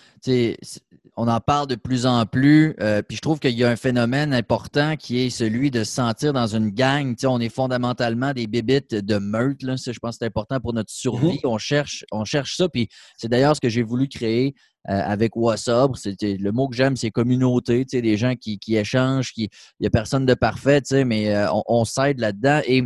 On 1.16 1.28
en 1.28 1.40
parle 1.40 1.66
de 1.66 1.74
plus 1.74 2.06
en 2.06 2.24
plus. 2.24 2.74
Euh, 2.80 3.02
puis 3.02 3.16
je 3.16 3.20
trouve 3.20 3.38
qu'il 3.38 3.54
y 3.54 3.64
a 3.64 3.68
un 3.68 3.76
phénomène 3.76 4.32
important 4.32 4.96
qui 4.96 5.20
est 5.20 5.30
celui 5.30 5.70
de 5.70 5.84
se 5.84 5.92
sentir 5.92 6.32
dans 6.32 6.46
une 6.46 6.70
gang. 6.70 7.14
on 7.24 7.40
est 7.40 7.50
fondamentalement 7.50 8.32
des 8.32 8.46
bébites 8.46 8.94
de 8.94 9.18
meute. 9.18 9.62
Là. 9.62 9.76
je 9.76 9.98
pense 9.98 10.16
que 10.16 10.18
c'est 10.20 10.26
important 10.26 10.58
pour 10.60 10.72
notre 10.72 10.90
survie. 10.90 11.36
Mm-hmm. 11.36 11.48
On, 11.48 11.58
cherche, 11.58 12.04
on 12.12 12.24
cherche 12.24 12.56
ça. 12.56 12.68
Puis 12.68 12.88
c'est 13.18 13.28
d'ailleurs 13.28 13.54
ce 13.54 13.60
que 13.60 13.68
j'ai 13.68 13.82
voulu 13.82 14.08
créer. 14.08 14.54
Euh, 14.90 15.00
avec 15.00 15.36
WhatsApp, 15.36 15.92
c'était 15.94 16.36
le 16.36 16.50
mot 16.50 16.66
que 16.66 16.74
j'aime, 16.74 16.96
c'est 16.96 17.12
communauté, 17.12 17.84
des 17.84 18.16
gens 18.16 18.34
qui, 18.34 18.58
échangent, 18.70 19.32
qui, 19.32 19.44
il 19.44 19.82
n'y 19.82 19.86
a 19.86 19.90
personne 19.90 20.26
de 20.26 20.34
parfait, 20.34 20.82
mais 21.06 21.32
on, 21.52 21.62
on 21.68 21.84
s'aide 21.84 22.18
là-dedans. 22.18 22.62
Et 22.66 22.82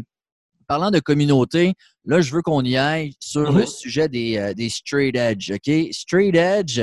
parlant 0.67 0.91
de 0.91 0.99
communauté, 1.01 1.75
là, 2.05 2.21
je 2.21 2.33
veux 2.35 2.43
qu'on 2.43 2.62
y 2.62 2.77
aille 2.77 3.14
sur 3.21 3.53
le 3.53 3.61
mhm. 3.61 3.67
sujet 3.67 4.09
des, 4.09 4.39
euh, 4.39 4.55
des, 4.55 4.69
straight 4.69 5.17
edge. 5.17 5.51
OK? 5.51 5.71
Straight 5.93 6.35
edge, 6.35 6.81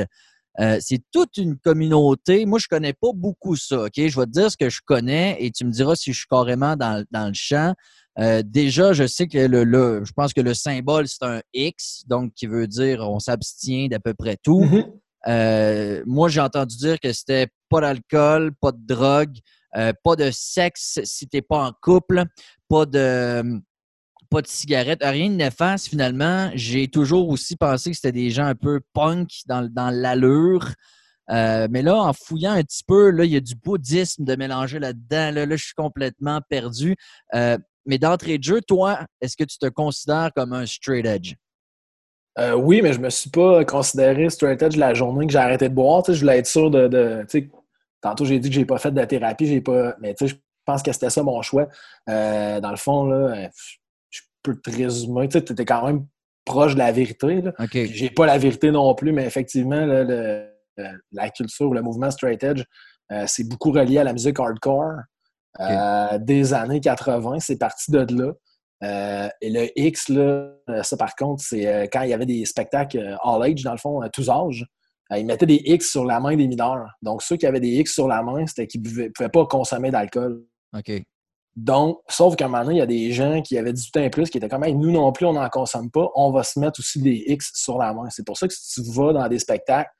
euh, 0.60 0.78
c'est 0.80 1.02
toute 1.12 1.36
une 1.36 1.56
communauté. 1.58 2.46
Moi, 2.46 2.58
je 2.58 2.68
connais 2.68 2.92
pas 2.92 3.10
beaucoup 3.14 3.56
ça. 3.56 3.84
OK? 3.84 3.92
Je 3.96 4.20
vais 4.20 4.26
te 4.26 4.30
dire 4.30 4.50
ce 4.50 4.56
que 4.56 4.70
je 4.70 4.80
connais 4.84 5.36
et 5.40 5.50
tu 5.50 5.64
me 5.64 5.70
diras 5.70 5.96
si 5.96 6.12
je 6.12 6.18
suis 6.18 6.28
carrément 6.28 6.76
dans, 6.76 7.04
dans 7.10 7.28
le 7.28 7.34
champ. 7.34 7.74
Euh, 8.20 8.42
déjà, 8.44 8.92
je 8.92 9.06
sais 9.06 9.26
que 9.26 9.38
le, 9.38 9.64
le, 9.64 10.04
je 10.04 10.12
pense 10.12 10.32
que 10.32 10.40
le 10.40 10.54
symbole, 10.54 11.08
c'est 11.08 11.24
un 11.24 11.40
X, 11.52 12.04
donc 12.06 12.32
qui 12.34 12.46
veut 12.46 12.68
dire 12.68 13.00
on 13.00 13.18
s'abstient 13.18 13.88
d'à 13.88 13.98
peu 13.98 14.14
près 14.14 14.36
tout. 14.40 14.64
Mhm. 14.64 16.04
moi, 16.06 16.28
j'ai 16.28 16.40
entendu 16.40 16.76
dire 16.76 17.00
que 17.00 17.12
c'était 17.12 17.48
pas 17.68 17.80
d'alcool, 17.80 18.52
pas 18.60 18.70
de 18.70 18.86
drogue, 18.86 19.36
pas 19.72 20.16
de 20.16 20.30
sexe 20.30 21.00
si 21.02 21.26
tu 21.26 21.36
n'es 21.36 21.42
pas 21.42 21.66
en 21.66 21.72
couple, 21.82 22.24
pas 22.68 22.86
de 22.86 23.60
pas 24.34 24.42
de 24.42 24.48
cigarette, 24.48 24.98
rien 25.00 25.30
de 25.30 25.36
néfaste 25.36 25.86
finalement. 25.86 26.50
J'ai 26.54 26.88
toujours 26.88 27.28
aussi 27.28 27.54
pensé 27.54 27.90
que 27.90 27.96
c'était 27.96 28.10
des 28.10 28.30
gens 28.30 28.46
un 28.46 28.56
peu 28.56 28.80
punk 28.92 29.30
dans, 29.46 29.70
dans 29.72 29.90
l'allure. 29.90 30.72
Euh, 31.30 31.68
mais 31.70 31.82
là, 31.82 31.94
en 31.94 32.12
fouillant 32.12 32.50
un 32.50 32.62
petit 32.64 32.82
peu, 32.84 33.10
là, 33.10 33.24
il 33.24 33.30
y 33.30 33.36
a 33.36 33.40
du 33.40 33.54
bouddhisme 33.54 34.24
de 34.24 34.34
mélanger 34.34 34.80
là-dedans. 34.80 35.30
Là, 35.30 35.46
là, 35.46 35.54
je 35.54 35.64
suis 35.64 35.74
complètement 35.74 36.40
perdu. 36.48 36.96
Euh, 37.36 37.56
mais 37.86 37.98
d'entrée 37.98 38.38
de 38.38 38.42
jeu, 38.42 38.60
toi, 38.60 39.06
est-ce 39.20 39.36
que 39.36 39.44
tu 39.44 39.56
te 39.56 39.66
considères 39.66 40.30
comme 40.34 40.52
un 40.52 40.66
straight 40.66 41.06
edge? 41.06 41.36
Euh, 42.40 42.54
oui, 42.54 42.82
mais 42.82 42.92
je 42.92 42.98
me 42.98 43.10
suis 43.10 43.30
pas 43.30 43.64
considéré 43.64 44.28
straight 44.30 44.60
edge 44.60 44.74
la 44.74 44.94
journée 44.94 45.28
que 45.28 45.32
j'ai 45.32 45.38
arrêté 45.38 45.68
de 45.68 45.74
boire. 45.74 46.02
je 46.08 46.18
voulais 46.18 46.38
être 46.38 46.48
sûr 46.48 46.72
de. 46.72 47.24
tantôt, 48.00 48.24
j'ai 48.24 48.40
dit 48.40 48.48
que 48.48 48.54
j'ai 48.56 48.64
pas 48.64 48.78
fait 48.78 48.90
de 48.90 49.04
thérapie, 49.04 49.46
j'ai 49.46 49.60
pas. 49.60 49.94
Mais 50.00 50.16
je 50.20 50.34
pense 50.64 50.82
que 50.82 50.90
c'était 50.90 51.10
ça 51.10 51.22
mon 51.22 51.40
choix. 51.40 51.68
dans 52.08 52.70
le 52.70 52.76
fond, 52.76 53.04
là, 53.04 53.48
peux 54.44 54.60
te 54.60 54.70
résumer. 54.70 55.28
Tu 55.28 55.38
étais 55.38 55.64
quand 55.64 55.86
même 55.86 56.06
proche 56.44 56.74
de 56.74 56.78
la 56.78 56.92
vérité. 56.92 57.42
Je 57.72 57.84
J'ai 57.86 58.10
pas 58.10 58.26
la 58.26 58.38
vérité 58.38 58.70
non 58.70 58.94
plus, 58.94 59.12
mais 59.12 59.24
effectivement, 59.24 59.86
la 61.12 61.30
culture, 61.30 61.72
le 61.72 61.82
mouvement 61.82 62.10
straight 62.10 62.42
edge, 62.42 62.62
euh, 63.12 63.24
c'est 63.26 63.44
beaucoup 63.44 63.70
relié 63.70 63.98
à 63.98 64.04
la 64.04 64.12
musique 64.12 64.38
hardcore. 64.38 64.92
Euh, 65.60 66.18
des 66.18 66.52
années 66.52 66.80
80, 66.80 67.40
c'est 67.40 67.58
parti 67.58 67.90
de 67.90 67.98
là. 67.98 68.32
Euh, 68.82 69.28
et 69.40 69.50
le 69.50 69.68
X, 69.76 70.08
là, 70.08 70.50
ça 70.82 70.96
par 70.96 71.14
contre, 71.14 71.42
c'est 71.42 71.88
quand 71.92 72.02
il 72.02 72.10
y 72.10 72.12
avait 72.12 72.26
des 72.26 72.44
spectacles 72.44 73.16
all 73.22 73.42
age, 73.42 73.62
dans 73.62 73.72
le 73.72 73.78
fond, 73.78 74.00
à 74.00 74.08
tous 74.08 74.28
âges, 74.28 74.66
ils 75.10 75.24
mettaient 75.24 75.46
des 75.46 75.62
X 75.64 75.90
sur 75.90 76.04
la 76.04 76.18
main 76.18 76.36
des 76.36 76.48
mineurs. 76.48 76.88
Donc, 77.02 77.22
ceux 77.22 77.36
qui 77.36 77.46
avaient 77.46 77.60
des 77.60 77.68
X 77.68 77.92
sur 77.94 78.08
la 78.08 78.22
main, 78.22 78.46
c'était 78.46 78.66
qu'ils 78.66 78.82
ne 78.82 79.08
pouvaient 79.08 79.28
pas 79.28 79.46
consommer 79.46 79.90
d'alcool. 79.90 80.42
Donc, 81.56 82.00
sauf 82.08 82.34
qu'à 82.34 82.46
un 82.46 82.48
moment 82.48 82.64
donné, 82.64 82.76
il 82.76 82.78
y 82.78 82.82
a 82.82 82.86
des 82.86 83.12
gens 83.12 83.40
qui 83.40 83.56
avaient 83.56 83.72
18 83.72 83.96
ans 83.96 84.02
et 84.02 84.10
plus 84.10 84.28
qui 84.28 84.38
étaient 84.38 84.48
comme 84.48 84.66
nous 84.66 84.90
non 84.90 85.12
plus, 85.12 85.24
on 85.26 85.34
n'en 85.34 85.48
consomme 85.48 85.90
pas, 85.90 86.08
on 86.16 86.32
va 86.32 86.42
se 86.42 86.58
mettre 86.58 86.80
aussi 86.80 87.00
des 87.00 87.22
X 87.28 87.52
sur 87.54 87.78
la 87.78 87.94
main. 87.94 88.10
C'est 88.10 88.26
pour 88.26 88.36
ça 88.36 88.48
que 88.48 88.54
si 88.54 88.82
tu 88.82 88.90
vas 88.90 89.12
dans 89.12 89.28
des 89.28 89.38
spectacles, 89.38 89.90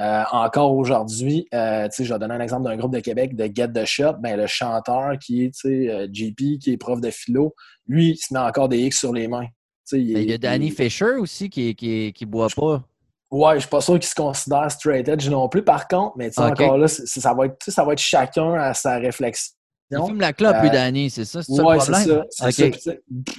euh, 0.00 0.22
encore 0.30 0.72
aujourd'hui, 0.72 1.46
euh, 1.52 1.88
je 1.98 2.10
vais 2.10 2.18
donner 2.18 2.34
un 2.34 2.40
exemple 2.40 2.64
d'un 2.64 2.76
groupe 2.76 2.94
de 2.94 3.00
Québec 3.00 3.34
de 3.34 3.50
Get 3.52 3.68
the 3.68 3.84
Shot, 3.84 4.14
ben, 4.20 4.36
le 4.36 4.46
chanteur 4.46 5.18
qui 5.18 5.44
est 5.44 5.66
euh, 5.66 6.06
JP, 6.10 6.58
qui 6.58 6.72
est 6.72 6.76
prof 6.78 7.00
de 7.00 7.10
philo, 7.10 7.54
lui, 7.86 8.12
il 8.12 8.16
se 8.16 8.32
met 8.32 8.40
encore 8.40 8.68
des 8.68 8.78
X 8.78 9.00
sur 9.00 9.12
les 9.12 9.28
mains. 9.28 9.46
Il, 9.92 10.16
il, 10.16 10.30
y 10.30 10.32
a 10.32 10.38
Danny 10.38 10.70
Fisher 10.70 11.16
aussi 11.18 11.50
qui, 11.50 11.74
qui, 11.74 12.12
qui 12.12 12.24
boit 12.24 12.46
pas. 12.54 12.82
Ouais, 13.30 13.54
je 13.56 13.60
suis 13.60 13.68
pas 13.68 13.80
sûr 13.80 13.94
qu'il 13.94 14.08
se 14.08 14.14
considère 14.14 14.70
straight 14.70 15.08
edge 15.08 15.28
non 15.28 15.48
plus, 15.48 15.64
par 15.64 15.88
contre, 15.88 16.16
mais 16.16 16.30
encore 16.38 16.78
là, 16.78 16.86
ça 16.88 17.34
va, 17.34 17.46
être, 17.46 17.56
ça 17.70 17.84
va 17.84 17.92
être 17.92 17.98
chacun 17.98 18.54
à 18.54 18.72
sa 18.72 18.98
réflexion 18.98 19.54
fume 19.90 20.20
la 20.20 20.32
clope, 20.32 20.56
plus 20.60 20.68
euh, 20.68 21.08
c'est 21.10 21.24
ça? 21.24 21.42
C'est 21.42 21.60
ouais, 21.60 21.80
c'est 21.80 21.92
ça. 21.94 22.48
Okay. 22.48 22.72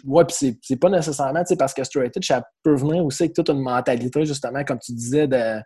Ouais, 0.06 0.26
puis 0.26 0.60
c'est 0.62 0.76
pas 0.76 0.89
nécessairement, 0.89 1.43
parce 1.58 1.74
que 1.74 1.84
straight 1.84 2.16
edge, 2.16 2.28
ça 2.28 2.43
peut 2.64 2.76
venir 2.76 3.06
aussi 3.06 3.24
avec 3.24 3.34
toute 3.34 3.49
une 3.49 3.62
mentalité, 3.62 4.26
justement, 4.26 4.64
comme 4.64 4.80
tu 4.80 4.93
disais, 4.93 5.28
de 5.28 5.62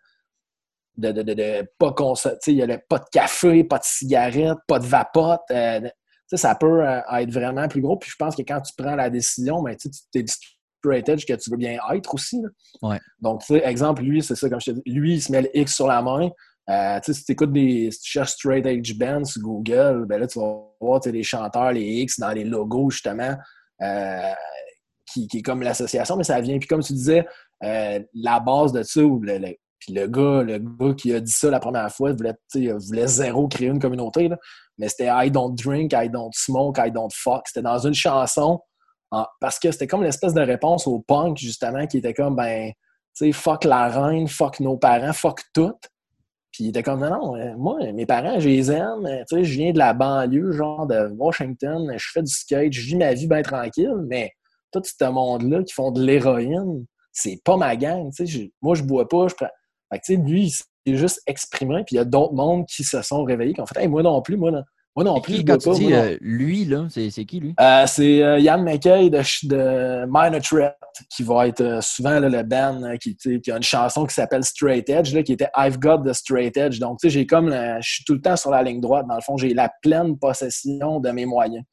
de, 0.98 1.12
de, 1.12 1.22
de, 1.24 1.34
de 1.34 1.68
pas 1.78 1.94
il 2.48 2.54
y 2.54 2.64
a 2.64 2.78
pas 2.90 3.00
de 3.00 3.06
café, 3.12 3.64
pas 3.64 3.80
de 3.80 3.84
cigarette, 3.84 4.58
pas 4.68 4.80
de 4.80 4.86
vapote. 4.86 5.42
Euh, 5.52 5.82
ça 6.34 6.56
peut 6.56 6.88
euh, 6.88 7.02
être 7.20 7.32
vraiment 7.32 7.68
plus 7.68 7.82
gros. 7.82 7.98
Puis 7.98 8.10
je 8.10 8.16
pense 8.18 8.36
que 8.36 8.42
quand 8.42 8.62
tu 8.62 8.74
prends 8.78 8.96
la 8.96 9.10
décision, 9.10 9.62
ben, 9.62 9.76
tu 9.76 9.90
es 9.90 10.26
straight 10.80 11.10
edge 11.10 11.26
que 11.26 11.34
tu 11.34 11.50
veux 11.50 11.58
bien 11.58 11.78
être 11.94 12.14
aussi. 12.14 12.42
Ouais. 12.82 13.00
Donc, 13.20 13.44
exemple, 13.50 14.04
lui, 14.04 14.22
c'est 14.22 14.36
ça, 14.36 14.50
comme 14.50 14.62
je 14.62 14.72
te 14.72 14.76
dis, 14.76 14.82
lui, 14.86 15.16
il 15.16 15.22
se 15.22 15.32
met 15.32 15.42
le 15.42 15.58
X 15.58 15.76
sur 15.76 15.88
la 15.88 16.02
main. 16.02 16.30
Euh, 16.70 16.99
si 17.03 17.24
tu 17.24 17.32
écoutes 17.32 17.53
des. 17.53 17.91
Si 17.91 18.01
tu 18.01 18.11
cherches 18.11 18.32
Straight 18.32 18.66
Edge 18.66 18.97
Band 18.97 19.24
sur 19.24 19.41
Google, 19.41 20.05
ben 20.07 20.20
là, 20.20 20.28
tu 20.28 20.39
vas 20.39 20.63
voir 20.82 20.99
les 21.05 21.24
chanteurs, 21.24 21.72
les 21.72 21.84
X 22.01 22.20
dans 22.20 22.32
les 22.32 22.43
logos, 22.43 22.89
justement, 22.89 23.36
euh, 23.82 24.32
qui, 25.11 25.28
qui, 25.28 25.38
est 25.38 25.41
comme 25.41 25.61
l'association, 25.61 26.18
mais 26.18 26.24
ça 26.24 26.41
vient. 26.41 26.57
Puis 26.57 26.68
comme 26.68 26.82
tu 26.82 26.93
disais, 26.93 27.26
euh, 27.63 27.99
la 28.13 28.39
base 28.39 28.72
de 28.72 28.82
ça, 28.82 29.01
le, 29.01 29.55
puis 29.80 29.93
le 29.93 30.07
gars, 30.07 30.41
le 30.41 30.57
gars 30.57 30.93
qui 30.95 31.13
a 31.13 31.20
dit 31.20 31.32
ça 31.32 31.51
la 31.51 31.59
première 31.59 31.91
fois, 31.91 32.09
il 32.09 32.18
voulait, 32.18 32.74
voulait 32.78 33.07
zéro 33.07 33.47
créer 33.47 33.68
une 33.68 33.80
communauté, 33.80 34.28
là, 34.28 34.38
mais 34.80 34.89
c'était 34.89 35.09
I 35.09 35.30
don't 35.30 35.55
drink, 35.55 35.93
I 35.93 36.09
don't 36.09 36.34
smoke, 36.34 36.80
I 36.80 36.89
don't 36.89 37.11
fuck. 37.13 37.43
C'était 37.47 37.61
dans 37.61 37.80
une 37.80 37.93
chanson, 37.93 38.59
parce 39.39 39.59
que 39.59 39.72
c'était 39.72 39.88
comme 39.88 40.03
l'espèce 40.03 40.34
de 40.34 40.41
réponse 40.41 40.88
au 40.88 40.99
punk, 40.99 41.38
justement, 41.38 41.86
qui 41.86 41.99
était 41.99 42.13
comme, 42.13 42.36
ben, 42.36 42.72
tu 43.16 43.28
sais, 43.28 43.32
fuck 43.32 43.63
la 43.63 43.88
reine, 43.88 44.28
fuck 44.28 44.59
nos 44.59 44.78
parents, 44.78 45.13
fuck 45.13 45.41
tout. 45.53 45.74
Puis 46.56 46.64
il 46.64 46.68
était 46.70 46.84
comme, 46.84 47.01
non, 47.01 47.10
non, 47.10 47.36
euh, 47.36 47.53
moi, 47.58 47.80
mes 47.91 48.06
parents, 48.06 48.39
je 48.39 48.47
les 48.47 48.72
aime. 48.72 49.06
Euh, 49.06 49.24
tu 49.28 49.36
sais, 49.36 49.43
je 49.43 49.58
viens 49.60 49.74
de 49.74 49.78
la 49.78 49.93
banlieue, 49.93 50.53
genre 50.53 50.88
de 50.88 51.10
Washington. 51.18 51.93
Je 51.97 52.08
fais 52.14 52.24
du 52.24 52.32
skate, 52.32 52.72
je 52.72 52.80
vis 52.80 52.95
ma 52.95 53.14
vie 53.14 53.28
bien 53.28 53.41
tranquille, 53.41 53.93
mais 54.08 54.32
tout 54.72 54.82
ce 54.86 55.03
monde-là 55.03 55.64
qui 55.64 55.74
font 55.74 55.91
de 55.91 56.01
l'héroïne, 56.01 56.86
c'est 57.12 57.41
pas 57.43 57.58
ma 57.58 57.76
gang. 57.76 58.10
Tu 58.16 58.26
sais, 58.26 58.51
moi, 58.62 58.74
je 58.74 58.84
bois 58.84 59.06
pas. 59.06 59.28
Je 59.28 59.36
prends... 59.36 59.49
Fait 59.91 59.99
que, 59.99 60.06
tu 60.06 60.16
sais, 60.16 60.22
lui, 60.22 60.45
il 60.45 60.49
s'est 60.49 60.97
juste 60.97 61.22
exprimé. 61.28 61.84
Puis 61.86 61.95
il 61.95 61.97
y 61.97 61.99
a 61.99 62.06
d'autres 62.06 62.34
mondes 62.34 62.66
qui 62.68 62.86
se 62.86 63.01
sont 63.01 63.26
réveillés, 63.26 63.53
qui 63.53 63.60
ont 63.60 63.66
fait, 63.66 63.82
hey, 63.82 63.89
moi 63.89 64.01
non 64.01 64.22
plus, 64.22 64.38
moi, 64.38 64.51
Moi 64.96 65.04
non 65.04 65.20
plus, 65.20 65.43
quand 65.43 65.58
tu 65.58 65.72
dis 65.72 65.93
euh, 65.93 66.18
lui, 66.22 66.64
là, 66.64 66.88
c'est 66.89 67.10
qui 67.26 67.41
lui? 67.41 67.54
Euh, 67.60 67.86
c'est 67.86 68.24
euh, 68.24 68.39
Yann 68.39 68.64
McKay 68.64 69.10
de, 69.10 69.20
de 69.46 70.06
Minor 70.06 70.41
Threat, 70.41 70.78
qui 71.14 71.24
va 71.24 71.48
être 71.48 71.84
souvent 71.84 72.18
le 72.22 72.43
band 72.43 72.96
qui, 73.02 73.18
qui, 73.18 73.52
a 73.52 73.58
une 73.58 73.64
chanson 73.64 74.06
qui 74.06 74.14
s'appelle 74.14 74.46
Straight 74.46 74.89
Edge, 74.89 75.14
là, 75.14 75.22
qui 75.22 75.34
était 75.34 75.50
I've 75.58 75.80
Got 75.80 76.04
the 76.04 76.14
Straight 76.14 76.56
Edge. 76.56 76.80
Donc, 76.80 77.00
tu 77.00 77.08
sais, 77.08 77.10
j'ai 77.10 77.28
comme 77.28 77.52
je 77.52 77.89
suis 77.89 78.06
tout 78.06 78.14
le 78.14 78.22
temps 78.22 78.38
sur 78.38 78.52
la 78.52 78.64
ligne 78.64 78.80
droite. 78.80 79.06
Dans 79.10 79.16
le 79.16 79.22
fond, 79.22 79.36
j'ai 79.36 79.54
la 79.54 79.70
pleine 79.82 80.18
possession 80.18 81.02
de 81.02 81.12
mes 81.12 81.26
moyens. 81.26 81.66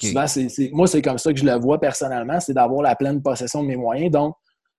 Souvent, 0.00 0.26
moi, 0.72 0.86
c'est 0.86 1.02
comme 1.02 1.18
ça 1.18 1.32
que 1.32 1.38
je 1.40 1.44
le 1.44 1.54
vois 1.58 1.80
personnellement, 1.80 2.38
c'est 2.38 2.54
d'avoir 2.54 2.82
la 2.82 2.94
pleine 2.94 3.20
possession 3.20 3.62
de 3.64 3.68
mes 3.68 3.76
moyens. 3.76 4.12
Donc, 4.12 4.36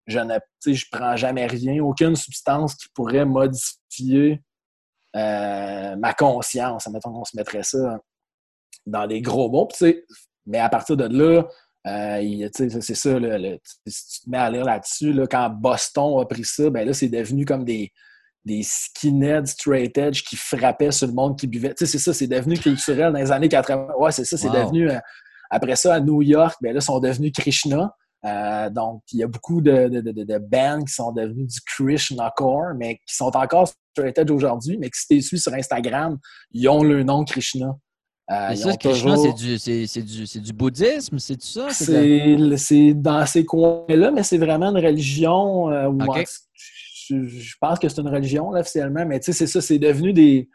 je 0.08 0.20
ne 0.20 0.36
je 0.66 0.86
prends 0.90 1.18
jamais 1.18 1.48
rien, 1.48 1.84
aucune 1.84 2.16
substance 2.16 2.76
qui 2.76 2.88
pourrait 2.94 3.26
modifier 3.26 4.42
euh, 5.16 5.96
ma 5.96 6.14
conscience. 6.14 6.88
Mettons 6.88 7.12
qu'on 7.12 7.26
se 7.26 7.36
mettrait 7.36 7.64
ça 7.64 8.00
dans 8.86 9.08
des 9.08 9.22
gros 9.22 9.50
mots. 9.50 9.68
Mais 10.46 10.60
à 10.60 10.70
partir 10.70 10.98
de 10.98 11.06
là, 11.06 11.48
euh, 11.88 12.50
c'est 12.54 12.70
ça, 12.70 12.82
si 12.82 12.94
tu 12.94 14.22
te 14.26 14.30
mets 14.30 14.38
à 14.38 14.50
lire 14.50 14.66
là-dessus, 14.66 15.14
là, 15.14 15.28
quand 15.28 15.50
Boston 15.50 16.20
a 16.20 16.26
pris 16.26 16.44
ça, 16.44 16.70
ben 16.70 16.86
là, 16.86 16.94
c'est 16.94 17.08
devenu 17.08 17.46
comme 17.46 17.64
des, 17.64 17.92
des 18.46 18.64
skinheads 18.64 19.48
straight 19.48 19.98
edge 19.98 20.24
qui 20.24 20.36
frappaient 20.36 20.92
sur 20.92 21.08
le 21.08 21.14
monde 21.14 21.38
qui 21.38 21.48
buvait. 21.48 21.74
c'est 21.78 21.86
ça, 21.86 22.14
c'est 22.14 22.28
devenu 22.28 22.58
culturel 22.58 23.14
dans 23.14 23.20
les 23.20 23.32
années 23.32 23.50
80. 23.50 23.94
Ouais, 23.98 24.12
c'est 24.12 24.26
ça, 24.26 24.38
c'est 24.38 24.50
devenu. 24.50 24.90
Euh, 24.90 25.00
après 25.50 25.76
ça, 25.76 25.96
à 25.96 26.00
New 26.00 26.22
York, 26.22 26.58
ben 26.62 26.74
là, 26.74 26.80
ils 26.80 26.84
sont 26.84 27.00
devenus 27.00 27.32
Krishna. 27.32 27.96
Euh, 28.26 28.70
donc, 28.70 29.02
il 29.14 29.20
y 29.20 29.24
a 29.24 29.28
beaucoup 29.28 29.62
de, 29.62 29.88
de, 29.88 30.38
bands 30.38 30.84
qui 30.84 30.94
sont 30.94 31.12
devenus 31.12 31.48
du 31.48 31.62
Krishnacore, 31.62 32.74
mais 32.76 32.96
qui 32.96 33.16
sont 33.16 33.32
encore 33.36 33.70
straight 33.96 34.18
edge 34.18 34.32
aujourd'hui, 34.32 34.78
mais 34.78 34.90
qui, 34.90 35.00
si 35.00 35.08
tu 35.08 35.22
suis 35.22 35.40
sur 35.40 35.54
Instagram, 35.54 36.18
ils 36.52 36.68
ont 36.68 36.84
le 36.84 37.04
nom 37.04 37.24
Krishna. 37.24 37.78
Euh, 38.32 38.56
ça, 38.56 38.78
Krishna, 38.78 39.16
c'est 39.18 40.04
du, 40.04 40.42
du, 40.42 40.54
bouddhisme, 40.54 41.18
c'est 41.18 41.42
ça? 41.42 41.70
C'est 41.72 42.94
dans 42.94 43.26
ces 43.26 43.46
coins-là, 43.46 44.12
mais 44.12 44.24
c'est 44.24 44.38
vraiment 44.38 44.70
une 44.70 44.86
religion. 44.86 45.72
Euh, 45.72 45.90
je, 47.10 47.56
pense 47.60 47.80
que 47.80 47.90
c'est 47.90 48.02
une 48.02 48.10
religion, 48.10 48.50
officiellement, 48.50 49.06
mais 49.06 49.20
tu 49.20 49.26
sais, 49.26 49.34
c'est 49.34 49.48
ça, 49.48 49.62
c'est 49.62 49.80
devenu 49.80 50.14
des, 50.14 50.48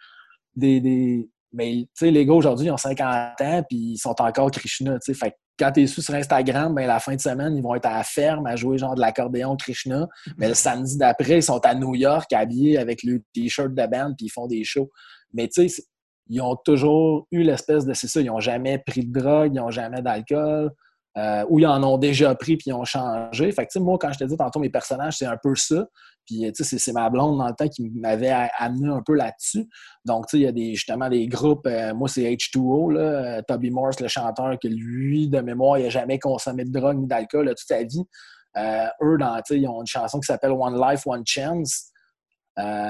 des, 0.54 0.80
des... 0.80 1.28
Mais 1.54 1.86
les 2.00 2.26
gars 2.26 2.34
aujourd'hui, 2.34 2.66
ils 2.66 2.70
ont 2.70 2.76
50 2.76 3.40
ans, 3.40 3.62
puis 3.68 3.78
ils 3.78 3.98
sont 3.98 4.14
encore 4.20 4.50
Krishna. 4.50 4.98
Fait 5.00 5.34
quand 5.58 5.70
tu 5.72 5.82
es 5.82 5.86
sous 5.86 6.02
sur 6.02 6.14
Instagram, 6.14 6.74
ben, 6.74 6.86
la 6.86 6.98
fin 6.98 7.14
de 7.14 7.20
semaine, 7.20 7.56
ils 7.56 7.62
vont 7.62 7.74
être 7.74 7.86
à 7.86 7.98
la 7.98 8.02
ferme 8.02 8.46
à 8.46 8.56
jouer 8.56 8.76
genre 8.76 8.94
de 8.94 9.00
l'accordéon 9.00 9.56
Krishna. 9.56 10.08
Mais 10.36 10.48
le 10.48 10.54
samedi 10.54 10.98
d'après, 10.98 11.38
ils 11.38 11.42
sont 11.42 11.64
à 11.64 11.74
New 11.74 11.94
York 11.94 12.32
habillés 12.32 12.76
avec 12.76 13.02
le 13.04 13.22
t-shirt 13.32 13.72
de 13.72 13.86
band 13.86 14.14
puis 14.16 14.26
ils 14.26 14.30
font 14.30 14.46
des 14.46 14.64
shows. 14.64 14.90
Mais 15.32 15.48
tu 15.48 15.68
sais, 15.68 15.84
ils 16.28 16.40
ont 16.40 16.56
toujours 16.56 17.28
eu 17.30 17.42
l'espèce 17.42 17.84
de 17.84 17.94
c'est 17.94 18.08
ça, 18.08 18.20
ils 18.20 18.26
n'ont 18.26 18.40
jamais 18.40 18.78
pris 18.78 19.04
de 19.04 19.12
drogue, 19.12 19.52
ils 19.54 19.58
n'ont 19.58 19.70
jamais 19.70 20.02
d'alcool. 20.02 20.72
Euh, 21.16 21.44
ou 21.48 21.60
ils 21.60 21.66
en 21.66 21.80
ont 21.84 21.96
déjà 21.96 22.34
pris 22.34 22.56
puis 22.56 22.70
ils 22.70 22.72
ont 22.72 22.84
changé. 22.84 23.52
Fait 23.52 23.66
que, 23.66 23.78
moi, 23.78 23.98
quand 24.00 24.12
je 24.12 24.18
te 24.18 24.24
dis 24.24 24.36
tantôt 24.36 24.58
mes 24.58 24.70
personnages, 24.70 25.18
c'est 25.18 25.26
un 25.26 25.36
peu 25.40 25.54
ça. 25.54 25.86
Puis, 26.26 26.50
c'est 26.54 26.92
ma 26.92 27.10
blonde 27.10 27.38
dans 27.38 27.48
le 27.48 27.54
temps 27.54 27.68
qui 27.68 27.90
m'avait 27.90 28.32
amené 28.58 28.88
un 28.88 29.02
peu 29.02 29.14
là-dessus. 29.14 29.68
Donc, 30.04 30.26
il 30.32 30.40
y 30.40 30.46
a 30.46 30.52
des, 30.52 30.74
justement 30.74 31.08
des 31.08 31.26
groupes. 31.26 31.66
Euh, 31.66 31.94
moi, 31.94 32.08
c'est 32.08 32.22
H2O, 32.22 32.92
là, 32.92 33.00
euh, 33.00 33.42
Toby 33.46 33.70
Morse, 33.70 34.00
le 34.00 34.08
chanteur, 34.08 34.58
que 34.60 34.68
lui, 34.68 35.28
de 35.28 35.40
mémoire, 35.40 35.78
il 35.78 35.84
n'a 35.84 35.90
jamais 35.90 36.18
consommé 36.18 36.64
de 36.64 36.70
drogue 36.70 36.98
ni 36.98 37.06
d'alcool 37.06 37.48
toute 37.48 37.58
sa 37.58 37.82
vie. 37.82 38.04
eux, 38.56 39.18
dans, 39.18 39.40
ils 39.50 39.68
ont 39.68 39.80
une 39.80 39.86
chanson 39.86 40.20
qui 40.20 40.26
s'appelle 40.26 40.52
One 40.52 40.80
Life, 40.80 41.06
One 41.06 41.24
Chance. 41.26 41.90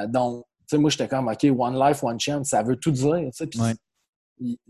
donc, 0.09 0.45
moi, 0.72 0.91
j'étais 0.91 1.09
comme, 1.09 1.28
OK, 1.28 1.45
One 1.45 1.78
Life, 1.78 2.03
One 2.03 2.20
Chance, 2.20 2.49
ça 2.49 2.62
veut 2.62 2.76
tout 2.76 2.91
dire. 2.91 3.30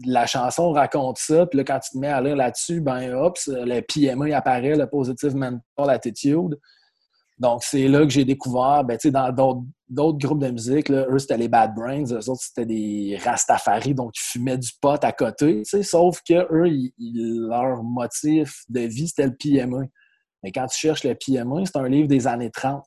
la 0.05 0.27
chanson 0.27 0.73
raconte 0.73 1.19
ça, 1.19 1.47
puis 1.47 1.59
là, 1.59 1.65
quand 1.65 1.81
tu 1.81 1.91
te 1.93 1.99
mets 1.99 2.09
à 2.09 2.21
lire 2.21 2.37
là-dessus, 2.37 2.81
ben, 2.81 3.13
hop, 3.15 3.37
le 3.47 3.81
PMA 3.81 4.37
apparaît, 4.37 4.77
le 4.77 4.87
Positive 4.87 5.35
Mental 5.35 5.91
Attitude. 5.91 6.59
Donc, 7.45 7.63
c'est 7.63 7.89
là 7.89 8.01
que 8.05 8.09
j'ai 8.09 8.25
découvert, 8.25 8.85
ben, 8.85 8.97
dans 9.13 9.67
d'autres 9.87 10.17
groupes 10.17 10.43
de 10.43 10.51
musique, 10.51 10.89
là, 10.89 11.05
eux, 11.11 11.19
c'était 11.19 11.37
les 11.37 11.49
Bad 11.49 11.75
Brains, 11.75 12.05
eux 12.05 12.31
autres, 12.31 12.41
c'était 12.41 12.65
des 12.65 13.19
Rastafari, 13.23 13.93
donc 13.93 14.13
ils 14.17 14.31
fumaient 14.33 14.57
du 14.57 14.71
pot 14.81 15.05
à 15.05 15.13
côté, 15.13 15.63
sauf 15.83 16.23
que 16.27 16.33
eux, 16.51 16.91
leur 16.99 17.83
motif 17.83 18.63
de 18.71 18.81
vie, 18.81 19.09
c'était 19.09 19.27
le 19.27 19.35
PMA. 19.37 19.83
Mais 20.43 20.53
quand 20.53 20.65
tu 20.69 20.79
cherches 20.79 21.05
le 21.05 21.15
PMA, 21.15 21.67
c'est 21.67 21.77
un 21.77 21.87
livre 21.87 22.09
des 22.09 22.27
années 22.27 22.51
30. 22.51 22.83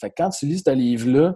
Fait 0.00 0.10
que 0.10 0.14
quand 0.16 0.30
tu 0.30 0.46
lis 0.46 0.62
ce 0.64 0.70
livre-là, 0.70 1.34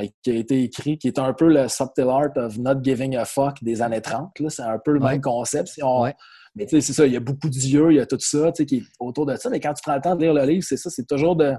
euh, 0.00 0.06
qui 0.24 0.32
a 0.32 0.34
été 0.34 0.64
écrit, 0.64 0.98
qui 0.98 1.06
est 1.06 1.20
un 1.20 1.32
peu 1.32 1.46
le 1.46 1.68
subtle 1.68 2.08
art 2.08 2.36
of 2.36 2.58
not 2.58 2.82
giving 2.82 3.14
a 3.14 3.24
fuck 3.24 3.62
des 3.62 3.82
années 3.82 4.00
30. 4.00 4.32
C'est 4.48 4.62
un 4.62 4.80
peu 4.84 4.90
le 4.90 4.98
même 4.98 5.20
concept. 5.20 5.68
Si 5.68 5.82
on... 5.84 6.12
Mais 6.56 6.66
tu 6.66 6.70
sais, 6.70 6.80
c'est 6.80 6.92
ça, 6.92 7.06
il 7.06 7.12
y 7.12 7.16
a 7.16 7.20
beaucoup 7.20 7.48
d'yeux, 7.48 7.92
il 7.92 7.96
y 7.98 8.00
a 8.00 8.06
tout 8.06 8.18
ça 8.18 8.50
qui 8.50 8.78
est 8.78 8.82
autour 8.98 9.26
de 9.26 9.36
ça. 9.36 9.48
Mais 9.48 9.60
quand 9.60 9.74
tu 9.74 9.82
prends 9.82 9.94
le 9.94 10.00
temps 10.00 10.16
de 10.16 10.22
lire 10.22 10.34
le 10.34 10.44
livre, 10.44 10.64
c'est 10.66 10.76
ça, 10.76 10.90
c'est 10.90 11.06
toujours 11.06 11.36
de, 11.36 11.54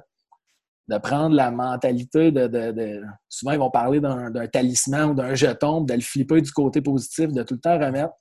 de 0.88 0.97
prendre 0.97 1.36
la 1.36 1.51
mentalité 1.51 2.31
de, 2.31 3.01
Souvent, 3.27 3.51
ils 3.51 3.59
vont 3.59 3.71
parler 3.71 3.99
d'un 3.99 4.47
talisman 4.47 5.11
ou 5.11 5.13
d'un 5.13 5.33
jeton, 5.33 5.81
de 5.81 5.93
le 5.93 6.01
flipper 6.01 6.41
du 6.41 6.51
côté 6.51 6.81
positif, 6.81 7.31
de 7.31 7.43
tout 7.43 7.55
le 7.55 7.59
temps 7.59 7.79
remettre. 7.79 8.13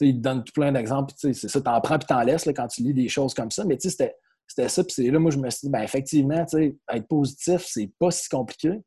ils 0.00 0.16
te 0.16 0.20
donnent 0.20 0.42
tout 0.42 0.52
plein 0.52 0.72
d'exemples. 0.72 1.14
C'est 1.16 1.34
ça, 1.34 1.60
t'en 1.60 1.80
prends 1.80 1.98
puis 1.98 2.06
t'en 2.06 2.22
laisses 2.22 2.46
là, 2.46 2.52
quand 2.52 2.66
tu 2.66 2.82
lis 2.82 2.94
des 2.94 3.08
choses 3.08 3.34
comme 3.34 3.50
ça. 3.50 3.64
Mais 3.64 3.78
c'était 3.78 4.68
ça. 4.68 4.84
Puis 4.84 5.10
là, 5.10 5.18
moi, 5.18 5.30
je 5.30 5.38
me 5.38 5.48
suis 5.50 5.66
dit, 5.66 5.70
ben, 5.70 5.82
effectivement, 5.82 6.44
être 6.54 7.08
positif, 7.08 7.64
c'est 7.66 7.90
pas 7.98 8.10
si 8.10 8.28
compliqué. 8.28 8.80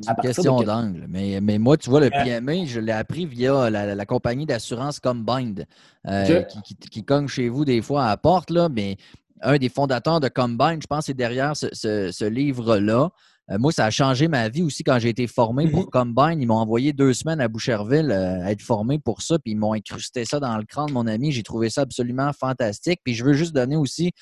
C'est 0.00 0.08
une 0.08 0.16
question 0.16 0.62
d'angle. 0.62 1.06
Mais, 1.08 1.40
mais 1.40 1.58
moi, 1.58 1.76
tu 1.76 1.90
vois, 1.90 2.00
le 2.00 2.10
PMA, 2.10 2.64
je 2.64 2.78
l'ai 2.78 2.92
appris 2.92 3.26
via 3.26 3.68
la, 3.70 4.06
compagnie 4.06 4.46
d'assurance 4.46 5.00
Combined, 5.00 5.66
euh, 6.06 6.44
qui, 6.90 7.04
cogne 7.04 7.26
chez 7.26 7.48
vous 7.48 7.64
des 7.64 7.82
fois 7.82 8.04
à 8.04 8.08
la 8.10 8.16
porte. 8.16 8.50
Là, 8.50 8.68
mais 8.68 8.96
un 9.42 9.58
des 9.58 9.68
fondateurs 9.68 10.20
de 10.20 10.28
Combine, 10.28 10.80
je 10.80 10.86
pense, 10.86 11.06
c'est 11.06 11.14
derrière 11.14 11.56
ce, 11.56 12.24
livre-là. 12.24 13.10
Euh, 13.50 13.58
moi, 13.58 13.72
ça 13.72 13.86
a 13.86 13.90
changé 13.90 14.28
ma 14.28 14.48
vie 14.48 14.62
aussi 14.62 14.84
quand 14.84 14.98
j'ai 14.98 15.08
été 15.08 15.26
formé 15.26 15.68
pour 15.68 15.86
mm-hmm. 15.86 15.90
Combine. 15.90 16.40
Ils 16.40 16.46
m'ont 16.46 16.54
envoyé 16.56 16.92
deux 16.92 17.12
semaines 17.12 17.40
à 17.40 17.48
Boucherville 17.48 18.10
euh, 18.10 18.44
à 18.44 18.52
être 18.52 18.62
formé 18.62 18.98
pour 18.98 19.22
ça, 19.22 19.38
puis 19.38 19.52
ils 19.52 19.56
m'ont 19.56 19.72
incrusté 19.72 20.24
ça 20.24 20.38
dans 20.40 20.56
le 20.56 20.64
crâne 20.64 20.86
de 20.86 20.92
mon 20.92 21.06
ami. 21.06 21.32
J'ai 21.32 21.42
trouvé 21.42 21.70
ça 21.70 21.82
absolument 21.82 22.32
fantastique. 22.32 23.00
Puis 23.04 23.14
je 23.14 23.24
veux 23.24 23.32
juste 23.32 23.54
donner 23.54 23.76
aussi 23.76 24.12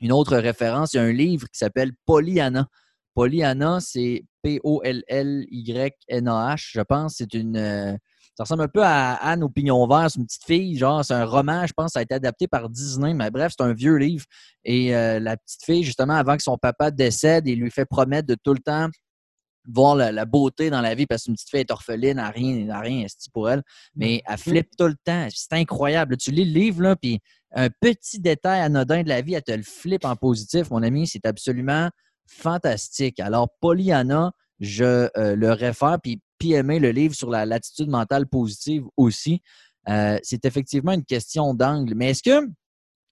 une 0.00 0.12
autre 0.12 0.36
référence. 0.36 0.92
Il 0.94 0.98
y 0.98 1.00
a 1.00 1.02
un 1.02 1.12
livre 1.12 1.46
qui 1.48 1.58
s'appelle 1.58 1.92
Pollyanna. 2.04 2.68
Pollyanna, 3.14 3.80
c'est 3.80 4.24
P-O-L-L-Y-N-A-H, 4.42 5.00
je 6.72 6.80
pense. 6.80 7.14
C'est 7.16 7.34
une. 7.34 7.98
Ça 8.38 8.44
ressemble 8.44 8.62
un 8.62 8.68
peu 8.68 8.84
à 8.84 9.14
Anne 9.14 9.42
au 9.42 9.48
pignon 9.48 9.84
vert, 9.88 10.08
c'est 10.08 10.20
une 10.20 10.26
petite 10.26 10.44
fille, 10.44 10.78
genre, 10.78 11.04
c'est 11.04 11.12
un 11.12 11.24
roman, 11.24 11.66
je 11.66 11.72
pense, 11.72 11.94
ça 11.94 11.98
a 11.98 12.02
été 12.02 12.14
adapté 12.14 12.46
par 12.46 12.70
Disney, 12.70 13.12
mais 13.12 13.32
bref, 13.32 13.52
c'est 13.58 13.64
un 13.64 13.72
vieux 13.72 13.96
livre. 13.96 14.24
Et 14.62 14.94
euh, 14.94 15.18
la 15.18 15.36
petite 15.36 15.64
fille, 15.64 15.82
justement, 15.82 16.14
avant 16.14 16.36
que 16.36 16.44
son 16.44 16.56
papa 16.56 16.92
décède, 16.92 17.48
il 17.48 17.58
lui 17.58 17.72
fait 17.72 17.84
promettre 17.84 18.28
de 18.28 18.36
tout 18.40 18.54
le 18.54 18.60
temps 18.60 18.90
voir 19.66 19.96
la, 19.96 20.24
beauté 20.24 20.70
dans 20.70 20.80
la 20.80 20.94
vie 20.94 21.04
parce 21.04 21.24
qu'une 21.24 21.34
petite 21.34 21.50
fille 21.50 21.60
est 21.62 21.72
orpheline, 21.72 22.18
n'a 22.18 22.30
rien, 22.30 22.64
n'a 22.64 22.78
rien 22.78 23.06
pour 23.32 23.50
elle, 23.50 23.64
mais 23.96 24.22
elle 24.24 24.38
flippe 24.38 24.70
tout 24.78 24.86
le 24.86 24.94
temps. 25.04 25.26
C'est 25.34 25.54
incroyable. 25.54 26.16
Tu 26.16 26.30
lis 26.30 26.44
le 26.44 26.52
livre, 26.52 26.82
là, 26.82 26.94
puis 26.94 27.18
un 27.52 27.70
petit 27.80 28.20
détail 28.20 28.60
anodin 28.60 29.02
de 29.02 29.08
la 29.08 29.20
vie, 29.20 29.34
elle 29.34 29.42
te 29.42 29.50
le 29.50 29.64
flippe 29.64 30.04
en 30.04 30.14
positif, 30.14 30.70
mon 30.70 30.84
ami. 30.84 31.08
C'est 31.08 31.26
absolument 31.26 31.90
fantastique. 32.28 33.18
Alors, 33.18 33.48
Pollyanna, 33.60 34.30
je 34.60 35.08
euh, 35.16 35.34
le 35.34 35.50
réfère, 35.50 35.98
puis 36.00 36.20
PMA, 36.38 36.78
le 36.78 36.90
livre 36.90 37.14
sur 37.14 37.30
la 37.30 37.46
latitude 37.46 37.88
mentale 37.88 38.26
positive 38.26 38.84
aussi. 38.96 39.42
Euh, 39.88 40.18
c'est 40.22 40.44
effectivement 40.44 40.92
une 40.92 41.04
question 41.04 41.54
d'angle. 41.54 41.94
Mais 41.94 42.10
est-ce 42.10 42.22
que, 42.22 42.46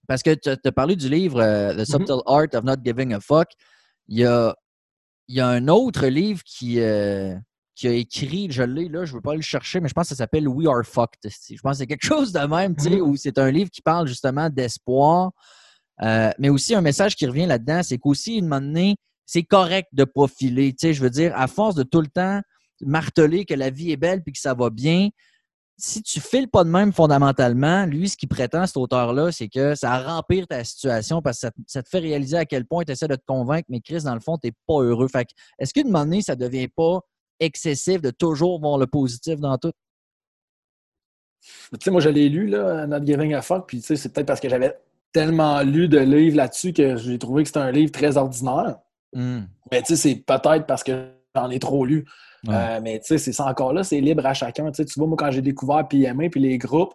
parce 0.07 0.23
que 0.23 0.33
tu 0.33 0.49
as 0.49 0.71
parlé 0.71 0.95
du 0.95 1.09
livre 1.09 1.41
euh, 1.41 1.73
The 1.73 1.79
mm-hmm. 1.79 1.85
Subtle 1.85 2.21
Art 2.25 2.47
of 2.53 2.63
Not 2.63 2.83
Giving 2.83 3.13
a 3.13 3.19
Fuck, 3.19 3.49
il 4.07 4.19
y 4.19 4.25
a, 4.25 4.55
y 5.27 5.39
a 5.39 5.47
un 5.47 5.67
autre 5.67 6.07
livre 6.07 6.41
qui, 6.45 6.79
qui 7.75 7.87
a 7.87 7.91
écrit, 7.91 8.47
je 8.49 8.63
l'ai 8.63 8.87
là, 8.87 9.05
je 9.05 9.11
ne 9.11 9.17
veux 9.17 9.21
pas 9.21 9.35
le 9.35 9.41
chercher, 9.41 9.79
mais 9.79 9.89
je 9.89 9.93
pense 9.93 10.05
que 10.05 10.15
ça 10.15 10.15
s'appelle 10.15 10.47
We 10.47 10.67
Are 10.67 10.85
Fucked. 10.85 11.19
Je 11.23 11.61
pense 11.61 11.73
que 11.73 11.77
c'est 11.79 11.87
quelque 11.87 12.05
chose 12.05 12.31
de 12.31 12.39
même, 12.39 12.75
tu 12.75 12.83
sais, 12.83 12.89
mm-hmm. 12.91 13.01
où 13.01 13.15
c'est 13.15 13.37
un 13.37 13.51
livre 13.51 13.69
qui 13.69 13.81
parle 13.81 14.07
justement 14.07 14.49
d'espoir, 14.49 15.31
euh, 16.01 16.31
mais 16.37 16.49
aussi, 16.49 16.75
un 16.75 16.81
message 16.81 17.15
qui 17.15 17.25
revient 17.25 17.45
là-dedans, 17.45 17.81
c'est 17.83 17.97
qu'aussi, 17.97 18.37
une 18.37 18.47
moment 18.47 18.61
donné, 18.61 18.95
c'est 19.25 19.43
correct 19.43 19.89
de 19.93 20.03
profiler. 20.03 20.71
Tu 20.71 20.87
sais, 20.87 20.93
je 20.93 21.01
veux 21.01 21.09
dire, 21.09 21.33
à 21.35 21.47
force 21.47 21.75
de 21.75 21.83
tout 21.83 22.01
le 22.01 22.07
temps 22.07 22.41
marteler 22.81 23.45
que 23.45 23.53
la 23.53 23.69
vie 23.69 23.91
est 23.91 23.97
belle 23.97 24.23
puis 24.23 24.33
que 24.33 24.39
ça 24.39 24.53
va 24.53 24.69
bien, 24.69 25.09
si 25.77 26.01
tu 26.01 26.19
files 26.19 26.47
pas 26.47 26.63
de 26.63 26.69
même 26.69 26.91
fondamentalement, 26.91 27.85
lui, 27.85 28.09
ce 28.09 28.17
qu'il 28.17 28.29
prétend, 28.29 28.65
cet 28.65 28.77
auteur-là, 28.77 29.31
c'est 29.31 29.47
que 29.47 29.75
ça 29.75 29.99
rempire 30.01 30.47
ta 30.47 30.63
situation 30.63 31.21
parce 31.21 31.41
que 31.41 31.47
ça, 31.67 31.83
te 31.83 31.89
fait 31.89 31.99
réaliser 31.99 32.37
à 32.37 32.45
quel 32.45 32.65
point 32.65 32.83
tu 32.83 32.91
essaies 32.91 33.07
de 33.07 33.15
te 33.15 33.25
convaincre, 33.25 33.67
mais 33.69 33.79
Chris, 33.79 34.01
dans 34.03 34.15
le 34.15 34.19
fond, 34.19 34.37
tu 34.37 34.47
n'es 34.47 34.53
pas 34.67 34.81
heureux. 34.81 35.07
Fait 35.07 35.27
est-ce 35.59 35.73
qu'une 35.73 35.87
moment 35.87 36.05
donné, 36.05 36.21
ça 36.21 36.35
ne 36.35 36.39
devient 36.39 36.67
pas 36.67 37.01
excessif 37.39 38.01
de 38.01 38.09
toujours 38.09 38.59
voir 38.59 38.79
le 38.79 38.87
positif 38.87 39.39
dans 39.39 39.57
tout? 39.57 39.71
Tu 41.41 41.77
sais, 41.83 41.91
moi, 41.91 42.01
je 42.01 42.09
l'ai 42.09 42.27
lu, 42.27 42.47
là, 42.47 42.87
Not 42.87 43.05
Giving 43.05 43.35
a 43.35 43.43
Fuck, 43.43 43.67
puis 43.67 43.79
tu 43.79 43.85
sais, 43.85 43.95
c'est 43.95 44.09
peut-être 44.09 44.27
parce 44.27 44.39
que 44.39 44.49
j'avais 44.49 44.75
tellement 45.13 45.61
lu 45.61 45.87
de 45.87 45.99
livres 45.99 46.37
là-dessus 46.37 46.73
que 46.73 46.97
j'ai 46.97 47.19
trouvé 47.19 47.43
que 47.43 47.49
c'était 47.49 47.59
un 47.59 47.71
livre 47.71 47.91
très 47.91 48.17
ordinaire. 48.17 48.79
Hmm. 49.13 49.41
Mais 49.71 49.81
tu 49.81 49.95
sais, 49.95 49.95
c'est 49.95 50.15
peut-être 50.15 50.65
parce 50.65 50.83
que 50.83 51.11
j'en 51.35 51.49
ai 51.51 51.59
trop 51.59 51.85
lu. 51.85 52.05
Euh, 52.47 52.79
mais 52.81 52.99
tu 52.99 53.07
sais, 53.07 53.17
c'est 53.17 53.33
ça 53.33 53.45
encore 53.45 53.73
là, 53.73 53.83
c'est 53.83 53.99
libre 53.99 54.25
à 54.25 54.33
chacun. 54.33 54.71
Tu 54.71 54.83
vois, 54.95 55.07
moi, 55.07 55.17
quand 55.17 55.31
j'ai 55.31 55.41
découvert 55.41 55.87
PMA 55.87 56.29
puis 56.29 56.39
les 56.39 56.57
groupes, 56.57 56.93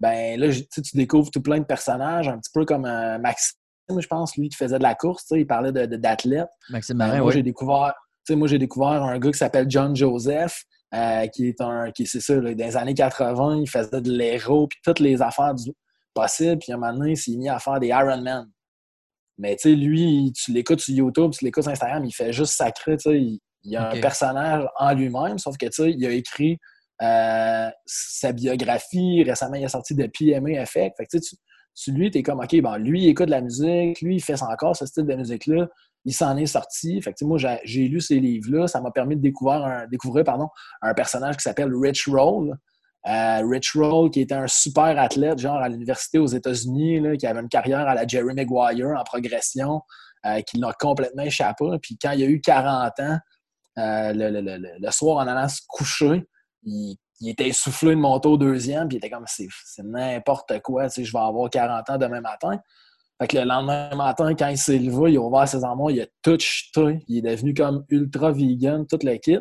ben 0.00 0.38
là, 0.38 0.48
tu 0.50 0.96
découvres 0.96 1.30
tout 1.30 1.40
plein 1.40 1.58
de 1.58 1.64
personnages, 1.64 2.28
un 2.28 2.38
petit 2.38 2.50
peu 2.52 2.64
comme 2.64 2.84
euh, 2.84 3.18
Maxime, 3.18 3.56
je 3.98 4.06
pense, 4.06 4.36
lui, 4.36 4.48
qui 4.48 4.56
faisait 4.56 4.78
de 4.78 4.82
la 4.82 4.94
course, 4.94 5.26
il 5.30 5.46
parlait 5.46 5.72
d'athlète. 5.72 6.48
De, 6.68 6.72
Maxime 6.72 6.96
Marin, 6.96 7.20
moi, 7.20 7.32
j'ai 7.32 7.42
découvert, 7.42 7.94
moi, 8.30 8.48
j'ai 8.48 8.58
découvert 8.58 9.02
un 9.02 9.18
gars 9.18 9.30
qui 9.30 9.38
s'appelle 9.38 9.66
John 9.68 9.94
Joseph, 9.94 10.64
euh, 10.94 11.26
qui 11.28 11.48
est 11.48 11.60
un, 11.60 11.90
qui 11.90 12.06
c'est 12.06 12.20
ça, 12.20 12.34
dans 12.34 12.42
les 12.42 12.76
années 12.76 12.94
80, 12.94 13.60
il 13.60 13.68
faisait 13.68 14.00
de 14.00 14.10
l'héros, 14.10 14.66
puis 14.66 14.78
toutes 14.84 15.00
les 15.00 15.22
affaires 15.22 15.54
du, 15.54 15.72
possibles, 16.14 16.58
puis 16.58 16.72
à 16.72 16.76
un 16.76 16.78
moment 16.78 16.92
donné, 16.92 17.12
il 17.12 17.16
s'est 17.16 17.36
mis 17.36 17.48
à 17.48 17.58
faire 17.58 17.80
des 17.80 17.88
Ironman. 17.88 18.46
Mais 19.38 19.56
tu 19.56 19.70
sais, 19.70 19.74
lui, 19.74 20.32
tu 20.34 20.52
l'écoutes 20.52 20.80
sur 20.80 20.94
YouTube, 20.94 21.30
tu 21.32 21.44
l'écoutes 21.44 21.64
sur 21.64 21.72
Instagram, 21.72 22.04
il 22.04 22.12
fait 22.12 22.32
juste 22.32 22.54
sacré, 22.54 22.96
tu 22.96 23.10
sais, 23.10 23.20
il, 23.20 23.40
y 23.70 23.76
a 23.76 23.90
un 23.90 24.00
personnage 24.00 24.64
en 24.76 24.92
lui-même, 24.92 25.38
sauf 25.38 25.56
que 25.56 25.66
tu 25.66 25.72
sais, 25.72 25.90
il 25.92 26.04
a 26.04 26.10
écrit 26.10 26.58
euh, 27.02 27.70
sa 27.84 28.32
biographie, 28.32 29.24
récemment, 29.24 29.54
il 29.54 29.64
est 29.64 29.68
sorti 29.68 29.94
de 29.94 30.06
PMA 30.06 30.50
Effect. 30.60 30.96
Fait 30.96 31.06
que 31.06 31.18
tu, 31.18 31.36
tu 31.74 31.92
lui, 31.92 32.10
tu 32.10 32.18
es 32.18 32.22
comme, 32.22 32.40
OK, 32.40 32.60
bon, 32.60 32.76
lui, 32.76 33.02
il 33.02 33.08
écoute 33.08 33.26
de 33.26 33.32
la 33.32 33.40
musique, 33.40 34.00
lui, 34.02 34.16
il 34.16 34.20
fait 34.20 34.40
encore 34.42 34.76
ce 34.76 34.86
style 34.86 35.06
de 35.06 35.14
musique-là, 35.14 35.68
il 36.04 36.14
s'en 36.14 36.36
est 36.36 36.46
sorti. 36.46 37.00
Fait 37.00 37.12
que, 37.12 37.24
moi, 37.24 37.38
j'ai 37.64 37.88
lu 37.88 38.00
ces 38.00 38.20
livres-là, 38.20 38.66
ça 38.68 38.80
m'a 38.80 38.90
permis 38.90 39.16
de 39.16 39.20
découvrir 39.20 39.64
un, 39.64 39.86
découvrir, 39.86 40.24
pardon, 40.24 40.48
un 40.80 40.94
personnage 40.94 41.36
qui 41.36 41.42
s'appelle 41.42 41.72
Rich 41.74 42.08
Roll. 42.08 42.56
Euh, 43.08 43.40
Rich 43.44 43.72
Roll, 43.74 44.10
qui 44.10 44.20
était 44.20 44.34
un 44.34 44.46
super 44.46 44.96
athlète, 44.98 45.40
genre 45.40 45.56
à 45.56 45.68
l'université 45.68 46.18
aux 46.18 46.26
États-Unis, 46.26 47.16
qui 47.18 47.26
avait 47.26 47.40
une 47.40 47.48
carrière 47.48 47.88
à 47.88 47.94
la 47.94 48.06
Jerry 48.06 48.32
Maguire 48.34 48.94
en 48.96 49.02
progression, 49.02 49.80
euh, 50.24 50.40
qui 50.42 50.58
l'a 50.58 50.72
complètement 50.78 51.24
échappé. 51.24 51.64
Puis 51.82 51.98
quand 52.00 52.12
il 52.12 52.22
a 52.22 52.26
eu 52.26 52.40
40 52.40 53.00
ans, 53.00 53.18
euh, 53.78 54.12
le, 54.14 54.90
soir 54.90 55.16
en 55.18 55.26
allant 55.26 55.48
se 55.48 55.60
coucher, 55.66 56.24
il, 56.64 56.96
était 57.24 57.48
essoufflé 57.48 57.90
de 57.90 58.00
monter 58.00 58.28
au 58.28 58.36
deuxième, 58.36 58.88
puis 58.88 58.96
il 58.96 58.98
était 58.98 59.10
comme 59.10 59.26
c'est 59.26 59.48
n'importe 59.84 60.60
quoi, 60.60 60.88
tu 60.88 60.94
sais, 60.94 61.04
je 61.04 61.12
vais 61.12 61.20
avoir 61.20 61.48
40 61.48 61.90
ans 61.90 61.98
demain 61.98 62.20
matin. 62.20 62.58
Fait 63.20 63.28
que 63.28 63.38
le 63.38 63.44
lendemain 63.44 63.94
matin, 63.94 64.34
quand 64.34 64.48
il 64.48 64.58
s'est 64.58 64.78
levé, 64.78 65.12
il 65.12 65.16
a 65.18 65.20
ouvert 65.20 65.46
ses 65.46 65.62
armoires, 65.62 65.92
il 65.92 66.00
a 66.00 66.06
tout. 66.22 66.38
Il 67.06 67.18
est 67.18 67.30
devenu 67.30 67.54
comme 67.54 67.84
ultra 67.88 68.32
vegan, 68.32 68.84
tout 68.86 68.98
le 69.02 69.16
kit. 69.18 69.38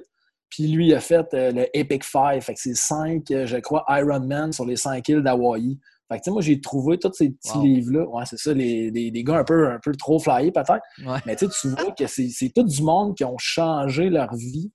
Puis 0.51 0.67
lui, 0.67 0.87
il 0.87 0.93
a 0.93 0.99
fait 0.99 1.33
euh, 1.33 1.51
le 1.51 1.67
Epic 1.73 2.03
Five. 2.03 2.41
Fait 2.41 2.53
que 2.53 2.59
c'est 2.59 2.75
cinq, 2.75 3.31
euh, 3.31 3.45
je 3.47 3.57
crois, 3.57 3.83
Ironman 3.89 4.51
sur 4.51 4.65
les 4.65 4.75
cinq 4.75 5.07
îles 5.09 5.23
d'Hawaï. 5.23 5.79
Fait 6.11 6.17
que, 6.17 6.23
tu 6.23 6.25
sais, 6.25 6.31
moi, 6.31 6.41
j'ai 6.41 6.59
trouvé 6.59 6.97
tous 6.97 7.13
ces 7.13 7.29
petits 7.29 7.57
livres-là. 7.57 8.05
Ouais, 8.09 8.25
c'est 8.25 8.37
ça, 8.37 8.53
les, 8.53 8.91
des, 8.91 9.23
gars 9.23 9.37
un 9.37 9.43
peu, 9.45 9.69
un 9.69 9.79
peu 9.81 9.93
trop 9.93 10.19
flyés, 10.19 10.51
peut-être. 10.51 10.81
Mais 11.25 11.37
tu 11.37 11.45
vois 11.45 11.91
que 11.91 12.05
c'est 12.05 12.51
tout 12.53 12.63
du 12.63 12.83
monde 12.83 13.15
qui 13.15 13.23
ont 13.23 13.37
changé 13.37 14.09
leur 14.09 14.35
vie, 14.35 14.73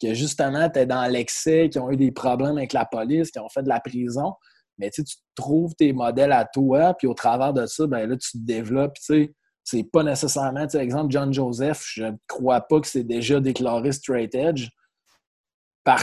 que 0.00 0.14
justement, 0.14 0.64
étaient 0.64 0.86
dans 0.86 1.04
l'excès, 1.04 1.68
qui 1.68 1.78
ont 1.78 1.90
eu 1.90 1.98
des 1.98 2.10
problèmes 2.10 2.56
avec 2.56 2.72
la 2.72 2.86
police, 2.86 3.30
qui 3.30 3.38
ont 3.38 3.50
fait 3.50 3.62
de 3.62 3.68
la 3.68 3.80
prison. 3.80 4.32
Mais 4.78 4.88
tu 4.90 5.02
trouves 5.34 5.74
tes 5.74 5.92
modèles 5.92 6.32
à 6.32 6.46
toi, 6.46 6.94
puis 6.94 7.06
au 7.06 7.14
travers 7.14 7.52
de 7.52 7.66
ça, 7.66 7.86
ben 7.86 8.08
là, 8.08 8.16
tu 8.16 8.32
te 8.32 8.38
développes. 8.38 8.94
Tu 8.94 9.02
sais, 9.02 9.34
c'est 9.64 9.84
pas 9.84 10.02
nécessairement, 10.02 10.66
tu 10.66 10.78
sais, 10.78 10.82
exemple, 10.82 11.12
John 11.12 11.34
Joseph, 11.34 11.84
je 11.92 12.04
ne 12.04 12.16
crois 12.26 12.62
pas 12.62 12.80
que 12.80 12.86
c'est 12.86 13.04
déjà 13.04 13.40
déclaré 13.40 13.92
straight 13.92 14.34
edge. 14.34 14.68
Par 15.84 16.00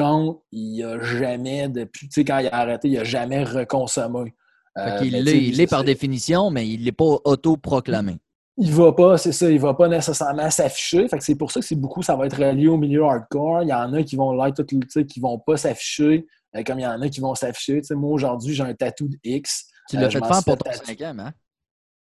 contre, 0.00 0.40
il 0.52 0.82
a 0.84 1.00
jamais, 1.00 1.68
depuis, 1.68 2.08
tu 2.08 2.14
sais, 2.14 2.24
quand 2.24 2.38
il 2.38 2.48
a 2.48 2.54
arrêté, 2.54 2.88
il 2.88 2.98
a 2.98 3.04
jamais 3.04 3.42
reconsommé. 3.44 4.34
Euh, 4.78 5.00
il 5.02 5.24
l'est 5.24 5.66
par 5.66 5.84
définition, 5.84 6.50
mais 6.50 6.68
il 6.68 6.84
n'est 6.84 6.92
pas 6.92 7.18
autoproclamé. 7.24 8.18
Il 8.58 8.72
va 8.72 8.92
pas, 8.92 9.18
c'est 9.18 9.32
ça, 9.32 9.50
il 9.50 9.60
va 9.60 9.74
pas 9.74 9.88
nécessairement 9.88 10.50
s'afficher. 10.50 11.06
c'est 11.20 11.34
pour 11.34 11.50
ça 11.50 11.60
que 11.60 11.66
c'est 11.66 11.76
beaucoup, 11.76 12.02
ça 12.02 12.16
va 12.16 12.26
être 12.26 12.38
relié 12.38 12.68
au 12.68 12.78
milieu 12.78 13.04
hardcore. 13.04 13.62
Il 13.62 13.68
y 13.68 13.72
en 13.72 13.92
a 13.92 14.02
qui 14.02 14.16
vont 14.16 14.32
l'être, 14.32 14.62
qui 14.62 15.20
vont 15.20 15.38
pas 15.38 15.58
s'afficher, 15.58 16.26
euh, 16.56 16.62
comme 16.62 16.78
il 16.78 16.82
y 16.82 16.86
en 16.86 17.00
a 17.00 17.08
qui 17.08 17.20
vont 17.20 17.34
s'afficher. 17.34 17.82
moi, 17.90 18.10
aujourd'hui, 18.10 18.54
j'ai 18.54 18.62
un 18.62 18.74
tatou 18.74 19.08
de 19.08 19.16
X. 19.24 19.66
Tu 19.90 19.96
l'as 19.96 20.06
euh, 20.06 20.10
fait 20.10 20.24
faire 20.24 20.44
pour 20.44 20.56
ton 20.56 20.72
cinquième, 20.72 21.20
hein? 21.20 21.32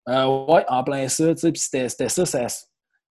Euh, 0.09 0.45
oui, 0.49 0.61
en 0.68 0.84
plein 0.84 1.09
ça. 1.09 1.32
Puis 1.34 1.53
c'était 1.57 1.88
ça, 1.88 2.26
ça 2.26 2.47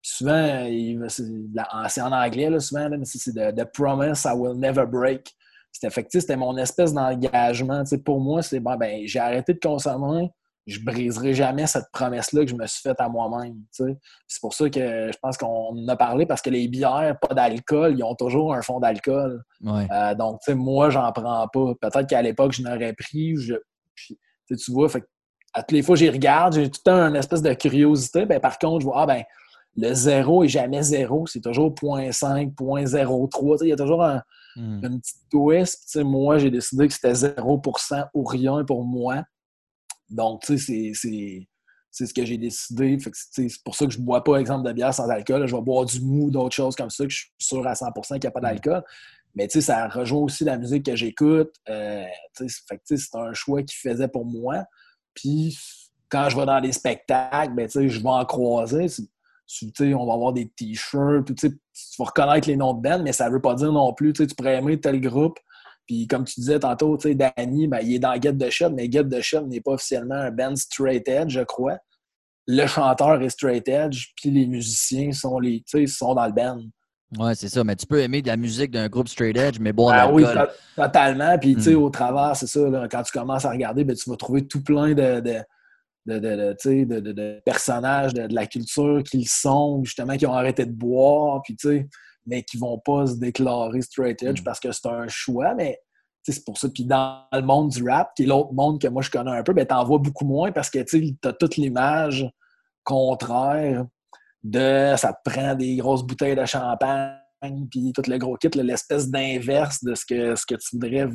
souvent, 0.03 0.67
c'est 1.09 2.01
en 2.01 2.13
anglais, 2.13 2.51
là, 2.51 2.61
souvent, 2.61 2.89
mais 2.91 3.05
c'est 3.05 3.35
de, 3.35 3.65
Promise 3.65 4.25
I 4.25 4.33
Will 4.35 4.59
Never 4.59 4.87
Break. 4.87 5.35
C'était 5.73 6.05
c'était 6.09 6.37
mon 6.37 6.57
espèce 6.57 6.93
d'engagement. 6.93 7.85
Pour 8.05 8.21
moi, 8.21 8.43
c'est 8.43 8.61
bon, 8.61 8.77
ben, 8.77 9.03
j'ai 9.05 9.21
arrêté 9.21 9.55
de 9.55 9.61
consommer, 9.61 10.31
je 10.67 10.81
briserai 10.81 11.35
jamais 11.35 11.67
cette 11.67 11.91
promesse-là 11.93 12.45
que 12.45 12.51
je 12.51 12.57
me 12.57 12.67
suis 12.67 12.81
faite 12.81 13.01
à 13.01 13.09
moi-même. 13.09 13.57
C'est 13.71 14.41
pour 14.41 14.55
ça 14.55 14.69
que 14.69 15.11
je 15.13 15.19
pense 15.21 15.37
qu'on 15.37 15.79
en 15.79 15.89
a 15.89 15.97
parlé 15.97 16.27
parce 16.27 16.43
que 16.43 16.51
les 16.51 16.69
bières, 16.69 17.19
pas 17.21 17.35
d'alcool, 17.35 17.95
ils 17.97 18.05
ont 18.05 18.15
toujours 18.15 18.55
un 18.55 18.63
fond 18.63 18.81
d'alcool. 18.81 19.43
Euh, 19.67 20.15
donc, 20.15 20.41
moi, 20.49 20.91
j'en 20.91 21.11
prends 21.13 21.49
pas. 21.49 21.75
Peut-être 21.81 22.07
qu'à 22.07 22.23
l'époque, 22.23 22.53
je 22.53 22.63
n'aurais 22.63 22.93
pris. 22.93 23.37
Je, 23.37 23.55
tu 23.97 24.73
vois, 24.73 24.89
fait, 24.89 25.05
à 25.55 25.63
toutes 25.63 25.73
les 25.73 25.83
fois, 25.83 25.97
j'y 25.97 26.09
regarde, 26.09 26.55
j'ai 26.55 26.71
tout 26.71 26.81
le 26.85 26.91
temps 26.91 27.09
une 27.09 27.17
espèce 27.17 27.43
de 27.43 27.53
curiosité. 27.55 28.27
Ben, 28.27 28.41
par 28.41 28.59
contre, 28.59 28.81
je 28.81 28.87
vois, 28.87 29.03
ah 29.03 29.07
ben, 29.07 29.23
le 29.77 29.95
zéro 29.95 30.45
est 30.45 30.49
jamais 30.49 30.83
zéro, 30.83 31.27
c'est 31.27 31.41
toujours 31.41 31.73
0.5, 31.75 32.55
0.03. 32.55 33.59
Il 33.63 33.69
y 33.69 33.73
a 33.73 33.77
toujours 33.77 34.05
un, 34.05 34.23
hmm. 34.57 34.85
une 34.85 35.01
petite 35.01 35.29
twist. 35.31 35.97
moi, 36.03 36.39
j'ai 36.39 36.51
décidé 36.51 36.89
que 36.89 36.95
c'était 36.95 37.13
0% 37.13 38.09
ou 38.15 38.25
rien 38.25 38.65
pour 38.65 38.85
moi. 38.85 39.23
Donc, 40.09 40.43
tu 40.43 40.59
sais, 40.59 40.93
c'est 41.93 42.07
ce 42.07 42.15
que 42.15 42.25
j'ai 42.25 42.37
décidé. 42.37 42.99
C'est 43.31 43.49
pour 43.65 43.77
ça 43.77 43.87
que 43.87 43.93
je 43.93 43.99
ne 43.99 44.05
bois 44.05 44.25
pas, 44.25 44.37
exemple, 44.39 44.67
de 44.67 44.73
bière 44.73 44.93
sans 44.93 45.09
alcool. 45.09 45.47
Je 45.47 45.55
vais 45.55 45.63
boire 45.63 45.85
du 45.85 46.01
mou, 46.01 46.31
d'autres 46.31 46.55
choses 46.55 46.75
comme 46.75 46.91
ça, 46.91 47.05
que 47.05 47.11
je 47.11 47.19
suis 47.19 47.31
sûr 47.39 47.67
à 47.67 47.75
100% 47.75 48.15
qu'il 48.15 48.21
n'y 48.21 48.27
a 48.27 48.31
pas 48.31 48.41
hmm. 48.41 48.43
d'alcool. 48.43 48.83
Mais 49.37 49.47
tu 49.47 49.61
sais, 49.61 49.67
ça 49.67 49.87
rejoint 49.87 50.23
aussi 50.23 50.43
la 50.43 50.59
musique 50.59 50.87
que 50.87 50.97
j'écoute. 50.97 51.55
Euh, 51.69 52.05
c'est 52.35 53.15
un 53.15 53.33
choix 53.33 53.63
qu'il 53.63 53.79
faisait 53.79 54.09
pour 54.09 54.27
moi. 54.27 54.65
Puis 55.15 55.57
quand 56.09 56.29
je 56.29 56.37
vais 56.37 56.47
dans 56.47 56.61
des 56.61 56.73
spectacles, 56.73 57.55
ben, 57.55 57.69
je 57.73 58.01
vais 58.01 58.09
en 58.09 58.25
croiser 58.25 58.89
on 59.95 60.07
va 60.07 60.13
avoir 60.13 60.33
des 60.33 60.49
t-shirts, 60.49 61.35
tu 61.35 61.51
vas 61.99 62.05
reconnaître 62.05 62.49
les 62.49 62.57
noms 62.57 62.75
de 62.75 62.83
band, 62.83 63.03
mais 63.03 63.13
ça 63.13 63.29
ne 63.29 63.35
veut 63.35 63.41
pas 63.41 63.55
dire 63.55 63.73
non 63.73 63.93
plus, 63.93 64.13
tu 64.13 64.27
pourrais 64.27 64.57
aimer 64.57 64.81
tel 64.81 65.01
groupe. 65.01 65.39
Puis 65.87 66.07
comme 66.07 66.25
tu 66.25 66.41
disais 66.41 66.61
tantôt, 66.61 66.97
Danny, 66.97 67.67
ben, 67.67 67.81
il 67.83 67.95
est 67.95 67.99
dans 67.99 68.15
Get 68.21 68.35
the 68.35 68.51
Shot, 68.51 68.71
mais 68.71 68.91
Get 68.91 69.05
the 69.05 69.21
Shot 69.21 69.47
n'est 69.47 69.61
pas 69.61 69.73
officiellement 69.73 70.15
un 70.15 70.31
band 70.31 70.55
straight 70.57 71.09
edge, 71.09 71.33
je 71.33 71.41
crois. 71.41 71.79
Le 72.47 72.67
chanteur 72.67 73.21
est 73.23 73.31
straight 73.31 73.69
edge, 73.69 74.13
puis 74.17 74.31
les 74.31 74.47
musiciens 74.47 75.13
sont, 75.13 75.39
les, 75.39 75.65
sont 75.87 76.15
dans 76.15 76.27
le 76.27 76.33
band. 76.33 76.61
Ouais, 77.19 77.35
c'est 77.35 77.49
ça. 77.49 77.65
Mais 77.65 77.75
tu 77.75 77.87
peux 77.87 78.01
aimer 78.01 78.23
de 78.23 78.29
la 78.29 78.37
musique 78.37 78.71
d'un 78.71 78.89
groupe 78.89 79.09
straight 79.09 79.37
edge, 79.37 79.59
mais 79.59 79.73
bon, 79.73 79.89
ah, 79.89 80.11
oui, 80.13 80.25
totalement. 80.77 81.37
Puis, 81.39 81.57
tu 81.57 81.63
sais, 81.63 81.75
hmm. 81.75 81.83
au 81.83 81.91
travers, 81.91 82.37
c'est 82.37 82.47
ça, 82.47 82.61
quand 82.91 83.03
tu 83.03 83.13
commences 83.13 83.45
à 83.45 83.51
regarder, 83.51 83.83
ben, 83.85 83.97
tu 83.97 84.09
vas 84.09 84.17
trouver 84.17 84.47
tout 84.47 84.63
plein 84.63 84.95
de 84.95 85.21
de, 85.21 85.35
de, 86.07 87.41
personnages 87.45 88.15
de, 88.15 88.33
la 88.33 88.47
culture 88.47 89.03
qu'ils 89.03 89.29
sont, 89.29 89.83
justement, 89.85 90.17
qui 90.17 90.27
ont 90.27 90.35
arrêté 90.35 90.65
de 90.65 90.73
boire, 90.73 91.43
puis 91.43 91.57
mais 92.27 92.43
qui 92.43 92.59
vont 92.59 92.79
pas 92.79 93.07
se 93.07 93.15
déclarer 93.15 93.81
straight 93.83 94.23
edge 94.23 94.41
mm. 94.41 94.45
parce 94.45 94.61
que 94.61 94.73
c'est 94.73 94.87
un 94.87 95.09
choix, 95.09 95.55
mais 95.55 95.79
c'est 96.23 96.45
pour 96.45 96.59
ça. 96.59 96.69
Puis 96.69 96.85
dans 96.85 97.25
le 97.33 97.43
monde 97.43 97.71
du 97.71 97.89
rap, 97.89 98.13
qui 98.15 98.25
est 98.25 98.27
l'autre 98.27 98.53
monde 98.53 98.81
que 98.81 98.89
moi 98.89 99.03
je 99.03 99.11
connais 99.11 99.31
un 99.31 99.43
peu, 99.43 99.53
ben, 99.53 99.67
t'en 99.67 99.85
vois 99.85 99.99
beaucoup 99.99 100.27
moins 100.27 100.53
parce 100.53 100.71
que 100.71 100.81
tu 100.81 101.17
as 101.25 101.33
toute 101.33 101.57
l'image 101.57 102.31
contraire 102.85 103.87
de 104.43 104.95
ça 104.97 105.13
te 105.13 105.31
prend 105.31 105.55
des 105.55 105.77
grosses 105.77 106.03
bouteilles 106.03 106.37
de 106.37 106.45
champagne, 106.47 107.17
puis 107.71 107.93
tout 107.93 108.03
le 108.07 108.19
gros 108.19 108.37
kit, 108.37 108.49
l'espèce 108.55 109.09
d'inverse 109.09 109.83
de 109.85 109.95
ce 109.95 110.05
que, 110.07 110.35
ce 110.35 110.47
que 110.47 110.55
tu 110.55 110.69
voudrais 110.73 111.09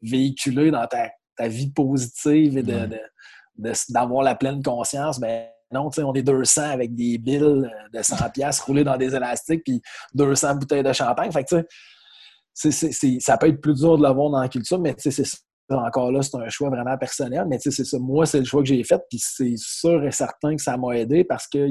véhiculer 0.00 0.70
dans 0.70 0.86
ta, 0.86 1.10
vie 1.48 1.72
positive 1.72 2.58
et 2.58 2.62
de, 2.62 2.88
d'avoir 3.88 4.22
la 4.22 4.34
pleine 4.34 4.62
conscience, 4.62 5.20
ben 5.20 5.46
non, 5.72 5.90
on 5.98 6.14
est 6.14 6.22
200 6.22 6.62
avec 6.62 6.94
des 6.94 7.18
billes 7.18 7.38
de 7.92 8.02
100 8.02 8.30
pièces 8.30 8.60
roulées 8.60 8.84
dans 8.84 8.96
des 8.96 9.14
élastiques 9.14 9.62
puis 9.64 9.80
200 10.14 10.56
bouteilles 10.56 10.82
de 10.82 10.92
champagne. 10.92 11.32
Fait 11.32 11.44
que, 11.44 11.66
ça 12.54 13.38
peut 13.38 13.48
être 13.48 13.60
plus 13.60 13.74
dur 13.74 13.96
de 13.96 14.02
l'avoir 14.02 14.30
dans 14.30 14.40
la 14.40 14.48
culture, 14.48 14.78
mais 14.78 14.94
c'est 14.98 15.24
encore 15.70 16.12
là, 16.12 16.20
c'est 16.22 16.36
un 16.36 16.48
choix 16.48 16.68
vraiment 16.68 16.98
personnel. 16.98 17.46
Mais 17.48 17.58
c'est 17.58 17.70
ça, 17.70 17.98
moi, 17.98 18.26
c'est 18.26 18.40
le 18.40 18.44
choix 18.44 18.62
que 18.62 18.68
j'ai 18.68 18.84
fait, 18.84 19.00
puis 19.08 19.18
c'est 19.18 19.56
sûr 19.56 20.04
et 20.04 20.10
certain 20.10 20.56
que 20.56 20.62
ça 20.62 20.76
m'a 20.76 20.96
aidé 20.98 21.24
parce 21.24 21.46
que 21.46 21.66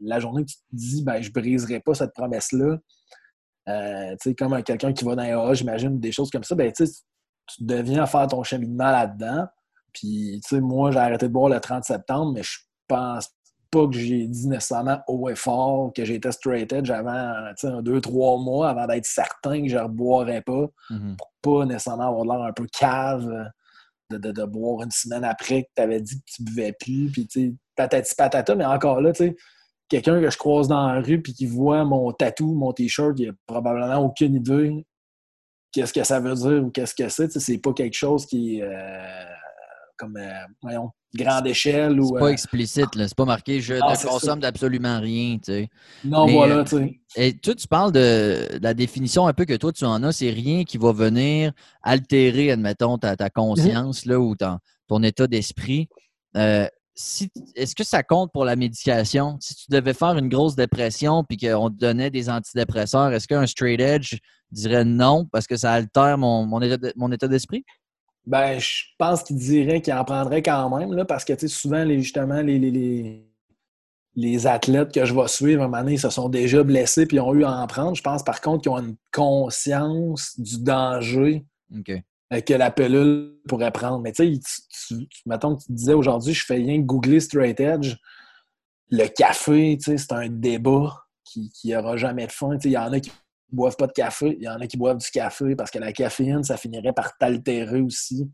la 0.00 0.20
journée 0.20 0.44
que 0.44 0.50
tu 0.50 0.56
te 0.56 0.62
dis, 0.72 1.02
ben, 1.02 1.20
je 1.20 1.32
briserai 1.32 1.80
pas 1.80 1.94
cette 1.94 2.12
promesse-là, 2.12 2.76
euh, 3.68 4.16
comme 4.38 4.62
quelqu'un 4.62 4.92
qui 4.92 5.04
va 5.04 5.16
dans 5.16 5.22
les 5.22 5.54
j'imagine, 5.54 5.98
des 5.98 6.12
choses 6.12 6.30
comme 6.30 6.44
ça, 6.44 6.54
ben, 6.54 6.72
tu 6.72 6.84
deviens 7.60 8.04
à 8.04 8.06
faire 8.06 8.26
ton 8.28 8.42
cheminement 8.42 8.90
là-dedans. 8.90 9.46
Puis, 9.92 10.40
tu 10.42 10.56
sais, 10.56 10.60
moi, 10.60 10.90
j'ai 10.90 10.98
arrêté 10.98 11.28
de 11.28 11.32
boire 11.32 11.48
le 11.48 11.60
30 11.60 11.84
septembre, 11.84 12.32
mais 12.32 12.42
je 12.42 12.58
pense 12.88 13.28
pas 13.70 13.86
que 13.86 13.92
j'ai 13.92 14.26
dit 14.26 14.48
nécessairement 14.48 15.00
haut 15.06 15.28
et 15.28 15.36
fort 15.36 15.92
que 15.94 16.04
j'étais 16.04 16.32
straight 16.32 16.72
edge 16.72 16.90
avant, 16.90 17.32
tu 17.50 17.66
sais, 17.66 17.72
un, 17.72 17.82
deux, 17.82 18.00
trois 18.00 18.38
mois 18.38 18.70
avant 18.70 18.86
d'être 18.86 19.06
certain 19.06 19.62
que 19.62 19.68
je 19.68 19.76
ne 19.76 19.82
reboirais 19.82 20.42
pas. 20.42 20.66
Mm-hmm. 20.90 21.16
Pour 21.16 21.30
pas 21.42 21.64
nécessairement 21.66 22.08
avoir 22.08 22.24
l'air 22.24 22.46
un 22.46 22.52
peu 22.52 22.66
cave 22.66 23.28
de, 24.10 24.18
de, 24.18 24.44
boire 24.44 24.82
une 24.82 24.90
semaine 24.90 25.24
après 25.24 25.62
que 25.62 25.68
tu 25.76 25.82
avais 25.82 26.00
dit 26.00 26.18
que 26.18 26.24
tu 26.26 26.42
buvais 26.42 26.72
plus. 26.72 27.10
Puis, 27.12 27.26
tu 27.28 27.40
sais, 27.40 27.54
patati 27.76 28.14
patata, 28.16 28.54
mais 28.56 28.64
encore 28.64 29.00
là, 29.00 29.12
tu 29.12 29.24
sais, 29.24 29.36
quelqu'un 29.88 30.20
que 30.20 30.30
je 30.30 30.36
croise 30.36 30.66
dans 30.66 30.92
la 30.92 31.00
rue 31.00 31.22
puis 31.22 31.32
qui 31.32 31.46
voit 31.46 31.84
mon 31.84 32.12
tatou, 32.12 32.54
mon 32.54 32.72
t-shirt, 32.72 33.18
il 33.18 33.30
a 33.30 33.32
probablement 33.46 33.98
aucune 33.98 34.34
idée 34.34 34.84
qu'est-ce 35.72 35.92
que 35.92 36.04
ça 36.04 36.20
veut 36.20 36.34
dire 36.34 36.64
ou 36.64 36.70
qu'est-ce 36.70 36.94
que 36.94 37.08
c'est. 37.08 37.30
C'est 37.38 37.58
pas 37.58 37.72
quelque 37.72 37.94
chose 37.94 38.26
qui 38.26 38.58
est 38.58 38.62
euh, 38.62 39.24
comme, 40.00 40.16
euh, 40.16 40.32
voyons, 40.62 40.90
grande 41.14 41.46
échelle. 41.46 42.00
C'est 42.02 42.18
pas 42.18 42.26
euh, 42.26 42.32
explicite, 42.32 42.88
c'est 42.96 43.14
pas 43.14 43.24
marqué 43.26 43.60
je 43.60 43.74
ne 43.74 44.08
consomme 44.08 44.40
d'absolument 44.40 44.98
rien. 44.98 45.36
Tu 45.36 45.52
sais. 45.52 45.68
Non, 46.04 46.26
voilà, 46.26 46.64
tu 46.64 46.76
sais. 46.76 47.00
Et 47.16 47.36
toi, 47.36 47.54
tu 47.54 47.68
parles 47.68 47.92
de, 47.92 48.58
la 48.62 48.72
définition 48.72 49.26
un 49.26 49.34
peu 49.34 49.44
que 49.44 49.54
toi, 49.54 49.72
tu 49.72 49.84
en 49.84 50.02
as, 50.02 50.12
c'est 50.12 50.30
rien 50.30 50.64
qui 50.64 50.78
va 50.78 50.92
venir 50.92 51.52
altérer, 51.82 52.50
admettons, 52.50 52.96
ta, 52.96 53.14
ta 53.16 53.28
conscience 53.28 54.06
là, 54.06 54.18
ou 54.18 54.34
ton 54.88 55.02
état 55.02 55.26
d'esprit. 55.26 55.88
est-ce 56.34 57.74
que 57.74 57.84
ça 57.84 58.02
compte 58.02 58.32
pour 58.32 58.46
la 58.46 58.56
médication? 58.56 59.36
Si 59.40 59.54
tu 59.54 59.64
devais 59.68 59.94
faire 59.94 60.16
une 60.16 60.28
grosse 60.28 60.56
dépression 60.56 61.24
puis 61.24 61.36
qu'on 61.36 61.68
te 61.68 61.76
donnait 61.76 62.10
des 62.10 62.30
antidépresseurs, 62.30 63.12
est-ce 63.12 63.28
qu'un 63.28 63.46
straight 63.46 63.80
edge 63.80 64.14
dirais 64.50 64.84
non 64.84 65.26
parce 65.30 65.46
que 65.46 65.56
ça 65.56 65.72
altère 65.72 66.16
mon, 66.16 66.46
mon 66.46 67.12
état 67.12 67.28
d'esprit? 67.28 67.64
Ben, 68.30 68.60
je 68.60 68.84
pense 68.96 69.24
qu'il 69.24 69.34
dirait 69.34 69.80
qu'il 69.80 69.92
en 69.92 70.04
prendrait 70.04 70.40
quand 70.40 70.78
même, 70.78 70.92
là, 70.92 71.04
parce 71.04 71.24
que 71.24 71.34
souvent, 71.48 71.82
les, 71.82 72.00
justement, 72.00 72.42
les, 72.42 72.60
les, 72.60 73.26
les, 74.14 74.46
athlètes 74.46 74.94
que 74.94 75.04
je 75.04 75.12
vais 75.12 75.26
suivre, 75.26 75.62
à 75.62 75.64
un 75.64 75.68
moment 75.68 75.82
donné, 75.82 75.94
ils 75.94 76.00
se 76.00 76.10
sont 76.10 76.28
déjà 76.28 76.62
blessés 76.62 77.06
puis 77.06 77.18
ont 77.18 77.34
eu 77.34 77.42
à 77.42 77.50
en 77.50 77.66
prendre. 77.66 77.96
Je 77.96 78.02
pense 78.02 78.22
par 78.22 78.40
contre 78.40 78.62
qu'ils 78.62 78.70
ont 78.70 78.78
une 78.78 78.94
conscience 79.10 80.38
du 80.38 80.62
danger 80.62 81.44
euh, 81.74 82.40
que 82.40 82.54
la 82.54 82.70
pelule 82.70 83.34
pourrait 83.48 83.72
prendre. 83.72 83.98
Mais 83.98 84.12
tu 84.12 84.40
sais, 84.70 84.94
mettons 85.26 85.56
que 85.56 85.64
tu 85.64 85.72
disais 85.72 85.94
aujourd'hui, 85.94 86.32
je 86.32 86.44
fais 86.44 86.54
rien 86.54 86.80
que 86.80 86.86
googler 86.86 87.18
straight 87.18 87.58
edge. 87.58 87.96
Le 88.90 89.08
café, 89.08 89.76
c'est 89.80 90.12
un 90.12 90.28
débat 90.28 91.02
qui 91.24 91.50
n'aura 91.64 91.96
jamais 91.96 92.28
de 92.28 92.32
fin. 92.32 92.56
Il 92.62 92.70
y 92.70 92.78
en 92.78 92.92
a 92.92 93.00
qui 93.00 93.10
boivent 93.52 93.76
pas 93.76 93.86
de 93.86 93.92
café. 93.92 94.36
Il 94.38 94.44
y 94.44 94.48
en 94.48 94.60
a 94.60 94.66
qui 94.66 94.76
boivent 94.76 94.98
du 94.98 95.10
café 95.10 95.54
parce 95.56 95.70
que 95.70 95.78
la 95.78 95.92
caféine, 95.92 96.44
ça 96.44 96.56
finirait 96.56 96.92
par 96.92 97.16
t'altérer 97.18 97.80
aussi. 97.80 98.30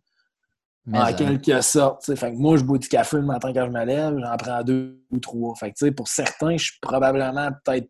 en 0.92 1.12
quelque 1.12 1.60
sorte. 1.60 2.14
Fait 2.14 2.32
moi, 2.32 2.56
je 2.56 2.64
bois 2.64 2.78
du 2.78 2.88
café 2.88 3.16
le 3.16 3.24
matin 3.24 3.52
quand 3.52 3.66
je 3.66 3.70
me 3.70 3.84
lève, 3.84 4.18
j'en 4.18 4.36
prends 4.36 4.62
deux 4.62 5.02
ou 5.10 5.18
trois. 5.18 5.54
Fait 5.56 5.72
que, 5.72 5.90
pour 5.90 6.08
certains, 6.08 6.56
je 6.56 6.64
suis 6.64 6.78
probablement 6.80 7.50
peut-être 7.64 7.88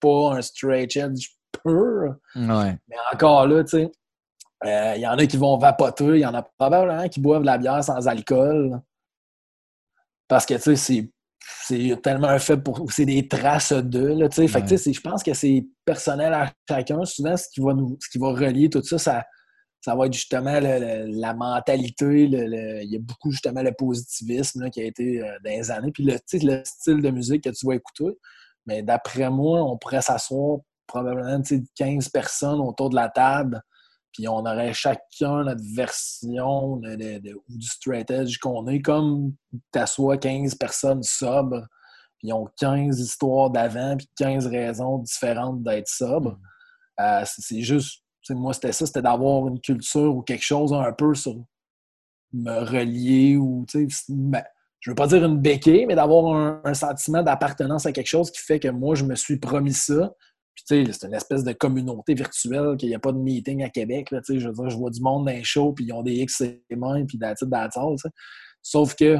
pas 0.00 0.34
un 0.34 0.42
straight 0.42 0.94
edge 0.96 1.28
pur. 1.62 2.16
Mais 2.88 2.96
encore 3.12 3.46
là, 3.46 3.64
tu 3.64 3.88
euh, 4.64 4.94
il 4.96 5.02
y 5.02 5.06
en 5.06 5.18
a 5.18 5.26
qui 5.26 5.36
vont 5.36 5.58
vapoter, 5.58 6.04
il 6.04 6.20
y 6.20 6.26
en 6.26 6.34
a 6.34 6.42
probablement 6.42 7.08
qui 7.08 7.20
boivent 7.20 7.42
de 7.42 7.46
la 7.46 7.58
bière 7.58 7.84
sans 7.84 8.08
alcool. 8.08 8.80
Parce 10.28 10.46
que, 10.46 10.54
tu 10.54 10.60
sais, 10.60 10.76
c'est 10.76 11.10
c'est 11.66 12.00
tellement 12.02 12.38
fait 12.38 12.56
pour. 12.56 12.90
C'est 12.90 13.06
des 13.06 13.26
traces 13.28 13.72
de. 13.72 14.00
Là, 14.00 14.30
fait 14.30 14.46
je 14.46 15.00
pense 15.00 15.22
que 15.22 15.34
c'est 15.34 15.66
personnel 15.84 16.32
à 16.32 16.52
chacun. 16.68 17.04
Souvent, 17.04 17.36
ce 17.36 17.48
qui 17.52 17.60
va, 17.60 17.74
nous, 17.74 17.96
ce 18.00 18.08
qui 18.08 18.18
va 18.18 18.28
relier 18.28 18.68
tout 18.68 18.82
ça, 18.82 18.98
ça, 18.98 19.24
ça 19.80 19.94
va 19.94 20.06
être 20.06 20.12
justement 20.12 20.58
la 20.60 21.34
mentalité. 21.34 22.24
il 22.24 22.90
y 22.90 22.96
a 22.96 23.00
beaucoup 23.00 23.30
justement 23.30 23.62
le 23.62 23.72
positivisme 23.72 24.68
qui 24.70 24.80
a 24.80 24.84
été 24.84 25.22
euh, 25.22 25.36
dans 25.44 25.50
les 25.50 25.70
années. 25.70 25.92
Puis 25.92 26.04
le, 26.04 26.16
le 26.32 26.62
style 26.64 27.02
de 27.02 27.10
musique 27.10 27.44
que 27.44 27.50
tu 27.50 27.66
vas 27.66 27.74
écouter. 27.74 28.16
Mais 28.66 28.82
d'après 28.82 29.30
moi, 29.30 29.62
on 29.62 29.76
pourrait 29.76 30.02
s'asseoir 30.02 30.58
probablement 30.86 31.40
15 31.76 32.08
personnes 32.08 32.60
autour 32.60 32.90
de 32.90 32.96
la 32.96 33.08
table 33.08 33.60
puis 34.16 34.28
on 34.28 34.46
aurait 34.46 34.72
chacun 34.72 35.44
notre 35.44 35.62
version 35.74 36.78
de, 36.78 37.18
du 37.18 37.66
straight 37.66 38.10
edge 38.10 38.38
qu'on 38.38 38.66
est, 38.66 38.80
comme 38.80 39.34
t'assois 39.72 40.16
15 40.16 40.54
personnes 40.54 41.02
sobres, 41.02 41.66
puis 42.18 42.28
ils 42.28 42.32
ont 42.32 42.48
15 42.58 42.98
histoires 42.98 43.50
d'avant, 43.50 43.94
puis 43.94 44.08
15 44.16 44.46
raisons 44.46 44.98
différentes 45.00 45.62
d'être 45.62 45.88
sobre. 45.88 46.30
Mm. 46.30 47.02
Euh, 47.02 47.24
c'est 47.26 47.60
juste, 47.60 48.04
moi, 48.30 48.54
c'était 48.54 48.72
ça, 48.72 48.86
c'était 48.86 49.02
d'avoir 49.02 49.48
une 49.48 49.60
culture 49.60 50.16
ou 50.16 50.22
quelque 50.22 50.44
chose 50.44 50.72
un 50.72 50.92
peu 50.94 51.14
sur 51.14 51.36
me 52.32 52.60
relier 52.60 53.36
ou, 53.36 53.66
tu 53.68 53.90
sais, 53.90 54.04
ben, 54.08 54.42
je 54.80 54.90
veux 54.90 54.94
pas 54.94 55.08
dire 55.08 55.26
une 55.26 55.40
béquille, 55.40 55.84
mais 55.84 55.94
d'avoir 55.94 56.34
un, 56.34 56.62
un, 56.64 56.74
sentiment 56.74 57.22
d'appartenance 57.22 57.84
à 57.84 57.92
quelque 57.92 58.06
chose 58.06 58.30
qui 58.30 58.40
fait 58.40 58.60
que 58.60 58.68
moi, 58.68 58.94
je 58.94 59.04
me 59.04 59.14
suis 59.14 59.38
promis 59.38 59.74
ça, 59.74 60.10
puis, 60.56 60.64
tu 60.66 60.86
sais, 60.86 60.92
c'est 60.92 61.06
une 61.06 61.14
espèce 61.14 61.44
de 61.44 61.52
communauté 61.52 62.14
virtuelle 62.14 62.78
qu'il 62.78 62.88
n'y 62.88 62.94
a 62.94 62.98
pas 62.98 63.12
de 63.12 63.18
meeting 63.18 63.62
à 63.62 63.68
Québec. 63.68 64.10
Là, 64.10 64.20
je 64.26 64.48
veux 64.48 64.54
dire, 64.54 64.70
je 64.70 64.76
vois 64.76 64.88
du 64.88 65.02
monde 65.02 65.26
dans 65.26 65.32
les 65.32 65.44
shows, 65.44 65.74
puis 65.74 65.84
ils 65.84 65.92
ont 65.92 66.02
des 66.02 66.14
X 66.14 66.40
et 66.40 66.62
mains, 66.74 67.04
puis 67.04 67.18
that's 67.18 67.42
it, 67.42 68.12
Sauf 68.62 68.94
que 68.94 69.18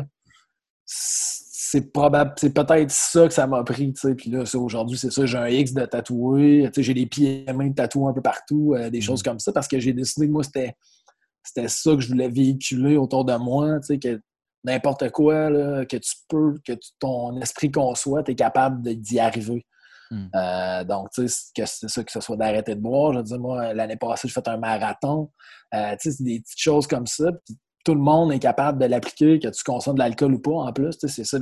c'est 0.87 1.93
probable, 1.93 2.33
c'est 2.39 2.55
peut-être 2.55 2.91
ça 2.91 3.29
que 3.29 3.35
ça 3.35 3.47
m'a 3.47 3.63
pris, 3.65 3.93
tu 3.93 4.01
sais. 4.01 4.15
Puis 4.15 4.31
là, 4.31 4.45
aujourd'hui, 4.55 4.97
c'est 4.97 5.11
ça, 5.11 5.27
j'ai 5.27 5.37
un 5.37 5.49
X 5.49 5.75
de 5.75 5.85
tatoué, 5.85 6.63
tu 6.73 6.77
sais, 6.77 6.83
j'ai 6.83 6.95
des 6.95 7.07
pieds 7.07 7.45
et 7.47 7.53
mains 7.53 7.69
de 7.69 7.75
tatoués 7.75 8.09
un 8.09 8.15
peu 8.15 8.23
partout, 8.23 8.75
euh, 8.75 8.89
des 8.89 9.03
choses 9.03 9.21
mm. 9.21 9.25
comme 9.25 9.39
ça, 9.39 9.53
parce 9.53 9.69
que 9.69 9.79
j'ai 9.79 9.93
décidé 9.93 10.29
que 10.29 10.33
moi, 10.33 10.43
c'était, 10.43 10.75
c'était 11.43 11.69
ça 11.69 11.95
que 11.95 12.01
je 12.01 12.09
voulais 12.09 12.31
véhiculer 12.31 12.97
autour 12.97 13.27
de 13.27 13.35
moi, 13.37 13.79
tu 13.81 13.89
sais, 13.89 13.99
que 13.99 14.19
n'importe 14.65 15.11
quoi 15.11 15.51
là, 15.51 15.85
que 15.85 15.99
tu 15.99 16.15
peux, 16.29 16.55
que 16.65 16.73
ton 16.99 17.39
esprit 17.43 17.71
conçoit, 17.71 18.23
tu 18.23 18.33
es 18.33 18.35
capable 18.35 18.83
d'y 18.97 19.19
arriver. 19.19 19.67
Hmm. 20.11 20.27
Euh, 20.35 20.85
donc, 20.85 21.11
tu 21.11 21.27
sais, 21.29 21.53
que 21.57 21.67
ça, 21.67 22.05
que 22.05 22.13
ce 22.13 22.21
soit 22.21 22.37
d'arrêter 22.37 22.75
de 22.75 22.81
boire. 22.81 23.13
Je 23.13 23.21
dire, 23.21 23.39
moi, 23.39 23.75
l'année 23.75 23.97
passée, 23.97 24.29
j'ai 24.29 24.35
fait 24.35 24.49
un 24.49 24.57
marathon. 24.57 25.31
Euh, 25.75 25.93
tu 26.01 26.11
sais, 26.11 26.17
c'est 26.17 26.25
des 26.25 26.41
petites 26.41 26.61
choses 26.61 26.87
comme 26.87 27.07
ça. 27.07 27.31
tout 27.85 27.95
le 27.95 28.01
monde 28.01 28.33
est 28.33 28.39
capable 28.39 28.81
de 28.81 28.87
l'appliquer, 28.87 29.39
que 29.39 29.49
tu 29.49 29.63
consommes 29.65 29.95
de 29.95 30.01
l'alcool 30.01 30.35
ou 30.35 30.41
pas, 30.41 30.53
en 30.53 30.73
plus. 30.73 30.97
C'est 31.01 31.25
ça 31.25 31.39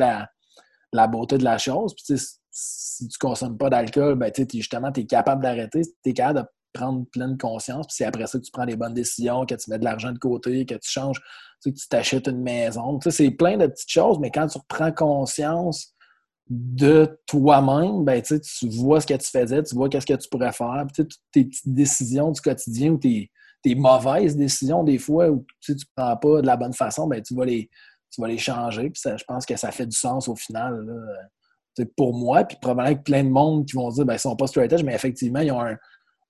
la, 0.93 1.07
beauté 1.09 1.39
de 1.39 1.45
la 1.45 1.59
chose. 1.59 1.95
Puis, 1.95 2.19
si 2.51 3.09
tu 3.09 3.19
consommes 3.19 3.59
pas 3.59 3.71
d'alcool, 3.71 4.17
ben, 4.17 4.31
tu 4.31 4.47
justement, 4.55 4.93
tu 4.93 5.01
es 5.01 5.07
capable 5.07 5.43
d'arrêter. 5.43 5.83
Tu 6.03 6.11
es 6.11 6.12
capable 6.12 6.41
de 6.41 6.47
prendre 6.75 7.07
pleine 7.11 7.39
conscience. 7.39 7.87
Puis 7.87 7.97
c'est 7.97 8.05
après 8.05 8.27
ça 8.27 8.39
que 8.39 8.45
tu 8.45 8.51
prends 8.51 8.65
les 8.65 8.77
bonnes 8.77 8.95
décisions, 8.95 9.47
que 9.47 9.55
tu 9.55 9.71
mets 9.71 9.79
de 9.79 9.85
l'argent 9.85 10.12
de 10.12 10.19
côté, 10.19 10.67
que 10.67 10.75
tu 10.75 10.91
changes, 10.91 11.21
que 11.65 11.71
tu 11.71 11.89
t'achètes 11.89 12.29
une 12.29 12.43
maison. 12.43 12.99
Tu 12.99 13.11
sais, 13.11 13.25
c'est 13.25 13.31
plein 13.31 13.57
de 13.57 13.67
petites 13.67 13.91
choses, 13.91 14.19
mais 14.19 14.31
quand 14.31 14.47
tu 14.49 14.59
reprends 14.59 14.93
conscience 14.93 15.94
de 16.49 17.19
toi-même, 17.27 18.05
ben, 18.05 18.21
tu 18.21 18.69
vois 18.69 19.01
ce 19.01 19.07
que 19.07 19.15
tu 19.15 19.31
faisais, 19.31 19.63
tu 19.63 19.75
vois 19.75 19.89
qu'est-ce 19.89 20.07
que 20.07 20.15
tu 20.15 20.29
pourrais 20.29 20.53
faire. 20.53 20.85
Puis, 20.93 21.05
toutes 21.05 21.19
tes 21.33 21.45
petites 21.45 21.75
décisions 21.75 22.31
du 22.31 22.41
quotidien 22.41 22.93
ou 22.93 22.99
tes, 22.99 23.31
mauvaises 23.75 24.37
décisions, 24.37 24.85
des 24.85 24.99
fois, 24.99 25.31
où 25.31 25.47
tu 25.61 25.73
ne 25.73 25.79
prends 25.97 26.17
pas 26.17 26.43
de 26.43 26.47
la 26.47 26.57
bonne 26.57 26.75
façon, 26.75 27.07
ben, 27.07 27.23
tu, 27.23 27.35
vas 27.35 27.47
les, 27.47 27.71
tu 28.11 28.21
vas 28.21 28.29
les 28.29 28.39
changer. 28.39 28.91
Puis 28.91 29.03
je 29.05 29.25
pense 29.27 29.47
que 29.47 29.57
ça 29.57 29.71
fait 29.71 29.87
du 29.87 29.97
sens 29.97 30.29
au 30.29 30.37
final. 30.37 30.87
pour 31.97 32.15
moi, 32.15 32.45
puis 32.45 32.59
probablement 32.61 32.95
que 32.95 33.03
plein 33.03 33.25
de 33.25 33.31
monde 33.31 33.67
qui 33.67 33.77
vont 33.77 33.89
dire 33.89 34.05
ben, 34.05 34.13
ils 34.13 34.17
ne 34.17 34.21
sont 34.21 34.37
pas 34.37 34.47
straight 34.47 34.71
edge, 34.71 34.83
mais 34.83 34.95
effectivement, 34.95 35.41
ils 35.41 35.51
ont 35.51 35.63
un, 35.63 35.77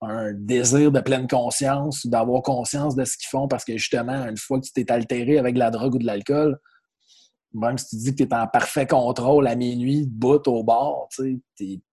un 0.02 0.32
désir 0.32 0.92
de 0.92 1.00
pleine 1.00 1.26
conscience 1.26 2.04
ou 2.04 2.08
d'avoir 2.08 2.42
conscience 2.42 2.94
de 2.94 3.04
ce 3.04 3.16
qu'ils 3.16 3.28
font 3.28 3.48
parce 3.48 3.64
que 3.64 3.76
justement, 3.76 4.26
une 4.26 4.36
fois 4.36 4.60
que 4.60 4.66
tu 4.66 4.72
t'es 4.72 4.90
altéré 4.90 5.38
avec 5.38 5.54
de 5.54 5.58
la 5.58 5.70
drogue 5.70 5.96
ou 5.96 5.98
de 5.98 6.06
l'alcool, 6.06 6.58
même 7.54 7.78
si 7.78 7.90
tu 7.90 7.96
dis 7.96 8.10
que 8.10 8.24
tu 8.24 8.28
es 8.28 8.34
en 8.34 8.46
parfait 8.48 8.86
contrôle 8.86 9.46
à 9.46 9.54
minuit, 9.54 10.06
bout 10.10 10.46
au 10.48 10.64
bord, 10.64 11.08
tu 11.16 11.40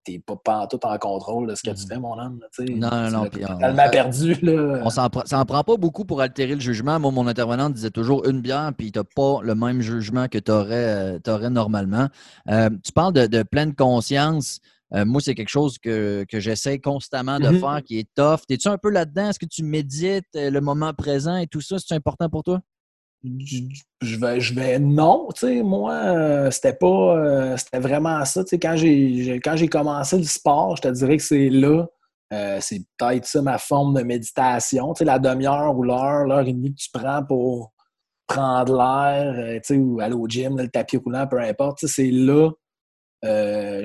n'es 0.07 0.24
pas 0.43 0.68
tout 0.68 0.80
en 0.84 0.97
contrôle 0.97 1.47
de 1.47 1.55
ce 1.55 1.62
que 1.62 1.70
tu 1.70 1.86
mm. 1.86 1.88
fais, 1.88 1.99
mon 1.99 2.20
homme. 2.20 2.39
non, 2.59 2.89
non, 2.89 3.12
non. 3.12 3.22
On, 3.26 3.57
tellement 3.57 3.89
perdu. 3.91 4.36
Là. 4.41 4.82
On 4.84 4.89
s'en 4.89 5.45
prend 5.45 5.64
pas 5.64 5.78
beaucoup 5.78 6.03
pour 6.03 6.22
altérer 6.22 6.55
le 6.55 6.62
jugement. 6.62 6.99
Moi, 6.99 7.12
mon 7.12 7.28
intervenant 7.28 7.70
disait 7.70 7.91
toujours 7.91 8.28
une 8.28 8.41
bière, 8.41 8.72
puis 8.76 8.91
tu 8.91 8.99
n'as 8.99 9.05
pas 9.16 9.39
le 9.43 9.53
même 9.53 9.82
jugement 9.82 10.28
que 10.28 10.39
tu 10.39 10.51
aurais, 10.51 11.20
euh, 11.28 11.49
normalement. 11.49 12.07
Euh, 12.49 12.70
tu 12.84 12.91
parles 12.91 13.14
de, 13.14 13.43
pleine 13.43 13.76
conscience. 13.76 14.59
Euh, 14.93 15.05
moi, 15.05 15.22
c'est 15.22 15.36
quelque 15.36 15.49
chose 15.49 15.78
que, 15.78 16.26
j'essaie 16.34 16.80
constamment 16.80 17.39
de 17.39 17.45
mm-hmm. 17.45 17.59
faire, 17.59 17.84
qui 17.84 17.99
est 17.99 18.09
tough. 18.16 18.39
Es-tu 18.49 18.68
un 18.68 18.80
peu 18.80 18.89
là-dedans? 18.89 19.30
Est-ce 19.30 19.39
que 19.39 19.45
tu 19.45 19.64
médites 19.64 20.26
le 20.34 20.59
moment 20.59 20.93
présent 20.93 21.38
et 21.38 21.45
tout 21.45 21.62
ça? 21.62 21.78
C'est 21.78 21.93
important 21.93 22.30
pour 22.30 22.43
toi? 22.43 22.62
Je 23.24 24.16
vais, 24.18 24.40
je 24.40 24.54
vais 24.54 24.80
non, 24.80 25.28
tu 25.36 25.48
sais, 25.48 25.64
moi, 25.64 25.94
euh, 25.94 26.52
c'était 26.52 26.74
pas, 26.74 27.18
euh, 27.18 27.58
c'était 27.58 27.80
vraiment 27.80 28.24
ça, 28.26 28.44
tu 28.44 28.50
sais, 28.50 28.60
quand 28.60 28.76
j'ai, 28.76 29.40
quand 29.44 29.56
j'ai 29.56 29.68
commencé 29.68 30.18
le 30.18 30.24
sport, 30.24 30.76
je 30.78 30.82
te 30.82 30.88
dirais 30.88 31.18
que 31.18 31.24
c'est 31.24 31.50
là, 31.50 31.86
euh, 32.34 32.58
c'est 32.62 32.82
peut-être 32.98 33.26
ça 33.26 33.42
ma 33.42 33.58
forme 33.58 33.94
de 33.94 34.04
méditation, 34.04 34.94
tu 34.94 35.00
sais, 35.00 35.06
la 35.06 35.20
demi-heure 35.20 35.78
ou 35.78 35.84
l'heure, 35.84 36.26
l'heure 36.26 36.48
et 36.48 36.54
demie 36.54 36.74
que 36.74 36.82
tu 36.82 36.90
prends 36.92 37.24
pour 37.24 37.74
prendre 38.26 38.76
l'air, 38.76 39.62
tu 39.62 39.76
sais, 39.76 39.78
ou 39.78 40.00
aller 40.00 40.16
au 40.16 40.28
gym, 40.28 40.58
le 40.58 40.68
tapis 40.68 40.98
roulant, 40.98 41.28
peu 41.28 41.40
importe, 41.40 41.80
tu 41.80 41.88
sais, 41.88 42.04
c'est 42.04 42.12
là, 42.12 42.50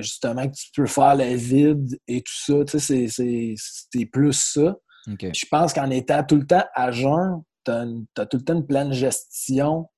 justement, 0.01 0.49
que 0.49 0.55
tu 0.55 0.71
peux 0.75 0.87
faire 0.87 1.15
le 1.15 1.35
vide 1.35 1.99
et 2.09 2.23
tout 2.23 2.33
ça, 2.47 2.65
tu 2.65 2.79
sais, 2.79 3.07
c'est, 3.09 4.07
plus 4.07 4.33
ça. 4.33 4.77
Je 5.07 5.47
pense 5.51 5.75
qu'en 5.75 5.91
étant 5.91 6.25
tout 6.25 6.37
le 6.37 6.47
temps 6.47 6.65
à 6.75 6.91
jeun, 6.91 7.43
tu 7.67 8.21
as, 8.21 8.27
tout 8.27 8.37
le 8.39 8.45
temps 8.45 8.55
une 8.55 8.67
pleine 8.67 8.93
gestion 8.93 9.89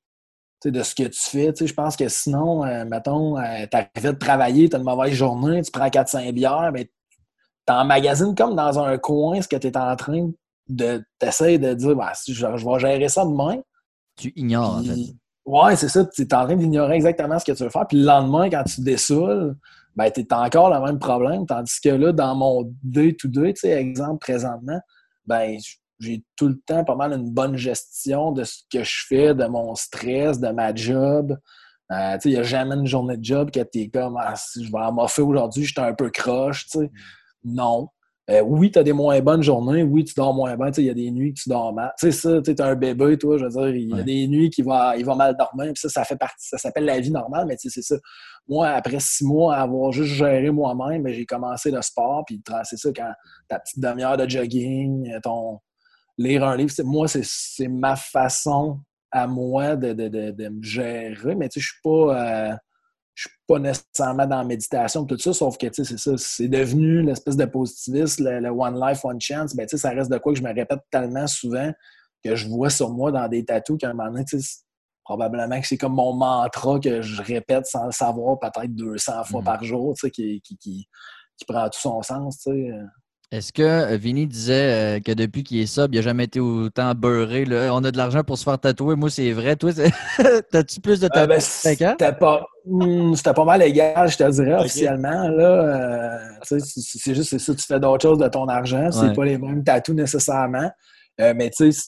de 0.64 0.82
ce 0.82 0.94
que 0.94 1.04
tu 1.04 1.20
fais. 1.20 1.52
Je 1.54 1.72
pense 1.72 1.96
que 1.96 2.08
sinon, 2.08 2.64
euh, 2.64 2.84
mettons, 2.84 3.38
euh, 3.38 3.66
tu 3.70 3.76
arrives 3.76 4.12
de 4.12 4.18
travailler, 4.18 4.68
tu 4.68 4.76
as 4.76 4.78
une 4.78 4.84
mauvaise 4.84 5.12
journée, 5.12 5.62
tu 5.62 5.70
prends 5.70 5.88
4-5 5.88 6.32
bières, 6.32 6.70
mais 6.72 6.86
tu 7.66 7.72
emmagasines 7.72 8.34
comme 8.34 8.56
dans 8.56 8.78
un 8.78 8.98
coin 8.98 9.40
ce 9.40 9.48
que 9.48 9.56
tu 9.56 9.68
es 9.68 9.76
en 9.76 9.94
train 9.94 10.30
de. 10.68 11.04
Tu 11.20 11.58
de 11.58 11.74
dire, 11.74 11.96
bah, 11.96 12.12
je, 12.26 12.46
vais 12.46 12.78
gérer 12.80 13.08
ça 13.08 13.24
demain. 13.24 13.58
Tu 14.16 14.32
ignores, 14.34 14.78
en 14.78 14.82
fait. 14.82 15.14
Ouais, 15.46 15.76
c'est 15.76 15.88
ça. 15.88 16.04
Tu 16.04 16.22
es 16.22 16.34
en 16.34 16.44
train 16.44 16.56
d'ignorer 16.56 16.96
exactement 16.96 17.38
ce 17.38 17.44
que 17.44 17.52
tu 17.52 17.62
veux 17.62 17.70
faire. 17.70 17.86
Puis 17.86 17.98
le 17.98 18.04
lendemain, 18.04 18.50
quand 18.50 18.64
tu 18.64 18.82
dessoules, 18.82 19.56
ben, 19.96 20.10
tu 20.10 20.26
as 20.30 20.40
encore 20.40 20.70
le 20.70 20.84
même 20.84 20.98
problème. 20.98 21.46
Tandis 21.46 21.80
que 21.82 21.88
là, 21.88 22.12
dans 22.12 22.34
mon 22.34 22.70
day-to-day, 22.82 23.54
sais, 23.56 23.70
exemple 23.70 24.18
présentement, 24.18 24.80
ben, 25.26 25.56
j'ai 26.01 26.24
tout 26.36 26.49
le 26.49 26.61
temps 26.66 26.84
pas 26.84 26.94
mal 26.94 27.12
une 27.12 27.30
bonne 27.30 27.57
gestion 27.57 28.32
de 28.32 28.44
ce 28.44 28.62
que 28.72 28.84
je 28.84 29.05
fais, 29.07 29.34
de 29.34 29.46
mon 29.46 29.74
stress, 29.74 30.38
de 30.38 30.49
ma 30.49 30.74
job. 30.74 31.36
Euh, 31.90 32.18
il 32.24 32.32
n'y 32.32 32.36
a 32.36 32.42
jamais 32.42 32.74
une 32.74 32.86
journée 32.86 33.16
de 33.16 33.24
job 33.24 33.51
que 33.51 33.61
tu 33.61 33.80
es 33.80 33.88
comme 33.88 34.18
ah, 34.20 34.34
si 34.36 34.64
je 34.64 34.70
vais 34.70 34.78
en 34.78 34.92
m'offrir 34.92 35.26
aujourd'hui, 35.26 35.64
j'étais 35.64 35.80
un 35.80 35.94
peu 35.94 36.11
croche. 36.11 36.66
sais 36.68 36.86
mm. 36.86 36.90
Non. 37.44 37.88
Euh, 38.30 38.42
oui, 38.42 38.70
tu 38.70 38.78
as 38.78 38.82
des 38.82 38.92
moins 38.92 39.18
bonnes 39.20 39.42
journées. 39.42 39.82
Oui, 39.82 40.05
tu 40.05 40.12
dors 40.14 40.34
moins 40.34 40.55
bien. 40.55 40.70
Il 40.76 40.84
y 40.84 40.90
a 40.90 40.94
des 40.94 41.11
nuits 41.11 41.32
que 41.32 41.40
tu 41.40 41.49
dors 41.49 41.72
mal. 41.72 41.92
Tu 41.99 42.12
sais, 42.12 42.12
ça, 42.12 42.42
tu 42.42 42.51
es 42.51 42.61
un 42.61 42.74
bébé, 42.74 43.16
toi, 43.16 43.38
je 43.38 43.44
veux 43.44 43.51
dire, 43.51 43.68
il 43.68 43.96
y 43.96 43.99
a 43.99 44.03
des 44.03 44.28
nuits 44.28 44.51
qui 44.51 44.61
vont, 44.61 44.92
il 44.92 45.05
va 45.05 45.14
mal 45.14 45.34
dormir. 45.34 45.72
Puis 45.72 45.80
ça, 45.80 45.88
ça 45.88 46.05
fait 46.05 46.16
partie, 46.16 46.46
ça 46.46 46.59
s'appelle 46.59 46.84
la 46.84 47.01
vie 47.01 47.11
normale, 47.11 47.46
mais 47.46 47.57
c'est 47.59 47.70
ça. 47.70 47.96
Moi, 48.46 48.68
après 48.68 49.01
six 49.01 49.24
mois 49.24 49.57
à 49.57 49.62
avoir 49.62 49.92
juste 49.92 50.12
géré 50.12 50.51
moi-même, 50.51 51.05
ben, 51.05 51.12
j'ai 51.14 51.24
commencé 51.24 51.70
le 51.70 51.80
sport. 51.80 52.24
Puis 52.26 52.42
c'est 52.64 52.76
ça, 52.76 52.90
quand 52.94 53.11
ta 53.49 53.61
petite 53.61 53.80
demi-heure 53.80 54.18
de 54.18 54.28
jogging, 54.28 55.11
ton 55.22 55.59
lire 56.18 56.44
un 56.44 56.56
livre, 56.56 56.72
moi, 56.84 57.06
c'est 57.08 57.68
ma 57.68 57.96
façon 57.96 58.80
à 59.10 59.26
moi 59.26 59.76
de, 59.76 60.48
me 60.48 60.62
gérer. 60.62 61.34
Mais 61.34 61.48
tu 61.48 61.60
sais, 61.60 61.64
je 61.64 61.72
suis 61.72 61.80
pas. 61.82 62.50
Euh, 62.50 62.56
je 63.14 63.26
suis 63.26 63.36
pas 63.48 63.58
nécessairement 63.58 64.26
dans 64.28 64.38
la 64.38 64.44
méditation 64.44 65.04
tout 65.04 65.18
ça, 65.18 65.32
sauf 65.32 65.58
que 65.58 65.66
c'est 65.72 65.98
ça, 65.98 66.12
c'est 66.16 66.46
devenu 66.46 67.02
l'espèce 67.02 67.36
de 67.36 67.46
positivisme, 67.46 68.30
le, 68.30 68.48
One 68.48 68.80
Life, 68.80 69.04
One 69.04 69.20
Chance. 69.20 69.56
Ben, 69.56 69.66
ça 69.66 69.90
reste 69.90 70.08
de 70.08 70.18
quoi 70.18 70.32
que 70.32 70.38
je 70.38 70.44
me 70.44 70.54
répète 70.54 70.78
tellement 70.88 71.26
souvent 71.26 71.72
que 72.24 72.36
je 72.36 72.46
vois 72.46 72.70
sur 72.70 72.90
moi 72.90 73.10
dans 73.10 73.26
des 73.26 73.44
tatous 73.44 73.76
qu'à 73.76 73.90
un 73.90 73.94
moment 73.94 74.12
donné, 74.12 74.24
probablement 75.04 75.60
que 75.60 75.66
c'est 75.66 75.78
comme 75.78 75.94
mon 75.94 76.12
mantra 76.12 76.78
que 76.78 77.02
je 77.02 77.20
répète 77.20 77.66
sans 77.66 77.86
le 77.86 77.92
savoir 77.92 78.38
peut-être 78.38 78.72
200 78.74 79.24
fois 79.24 79.40
mm. 79.40 79.44
par 79.44 79.64
jour, 79.64 79.94
qui, 80.00 80.40
qui, 80.40 80.56
qui, 80.56 80.88
qui, 81.36 81.44
prend 81.44 81.68
tout 81.68 81.80
son 81.80 82.00
sens. 82.02 82.46
Est-ce 83.30 83.52
que 83.52 83.62
euh, 83.62 83.96
Vinny 83.98 84.26
disait 84.26 84.96
euh, 84.96 85.00
que 85.00 85.12
depuis 85.12 85.44
qu'il 85.44 85.58
est 85.58 85.66
sub, 85.66 85.92
il 85.92 85.96
n'a 85.96 86.02
jamais 86.02 86.24
été 86.24 86.40
autant 86.40 86.94
beurré? 86.94 87.44
Là? 87.44 87.74
On 87.74 87.84
a 87.84 87.90
de 87.90 87.96
l'argent 87.98 88.24
pour 88.24 88.38
se 88.38 88.44
faire 88.44 88.58
tatouer. 88.58 88.96
Moi, 88.96 89.10
c'est 89.10 89.32
vrai. 89.32 89.54
Toi, 89.54 89.72
t'as-tu 90.50 90.80
plus 90.80 91.00
de 91.00 91.06
euh, 91.06 91.08
tatouages? 91.10 91.42
c'était 91.42 92.12
pas, 92.14 92.46
hmm, 92.64 93.12
pas 93.14 93.44
mal 93.44 93.62
égal, 93.62 94.08
je 94.08 94.16
te 94.16 94.30
dirais, 94.30 94.54
officiellement. 94.54 95.28
Là, 95.28 96.20
c'est 96.42 97.14
juste 97.14 97.28
c'est 97.28 97.38
ça, 97.38 97.54
tu 97.54 97.66
fais 97.66 97.78
d'autres 97.78 98.08
choses 98.08 98.18
de 98.18 98.28
ton 98.28 98.48
argent. 98.48 98.90
C'est 98.90 99.12
pas 99.12 99.24
les 99.26 99.36
mêmes 99.36 99.62
tatous 99.62 99.94
nécessairement. 99.94 100.70
mais 101.18 101.50
tu 101.50 101.70
sais, 101.70 101.80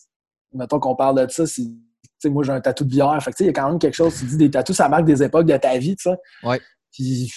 mettons 0.52 0.78
qu'on 0.78 0.94
parle 0.94 1.26
de 1.26 1.32
ça, 1.32 1.46
c'est 1.46 2.28
moi 2.28 2.44
j'ai 2.44 2.52
un 2.52 2.60
tatou 2.60 2.84
de 2.84 2.90
bière. 2.90 3.18
Fait 3.22 3.32
il 3.40 3.46
y 3.46 3.48
a 3.48 3.52
quand 3.54 3.66
même 3.66 3.78
quelque 3.78 3.94
chose, 3.94 4.14
tu 4.18 4.26
dis 4.26 4.36
des 4.36 4.50
tatous, 4.50 4.76
ça 4.76 4.90
marque 4.90 5.06
des 5.06 5.22
époques 5.22 5.46
de 5.46 5.56
ta 5.56 5.78
vie, 5.78 5.96
tu 5.96 6.10
sais. 6.10 6.16
Ouais. 6.42 6.60
Puis 6.92 7.32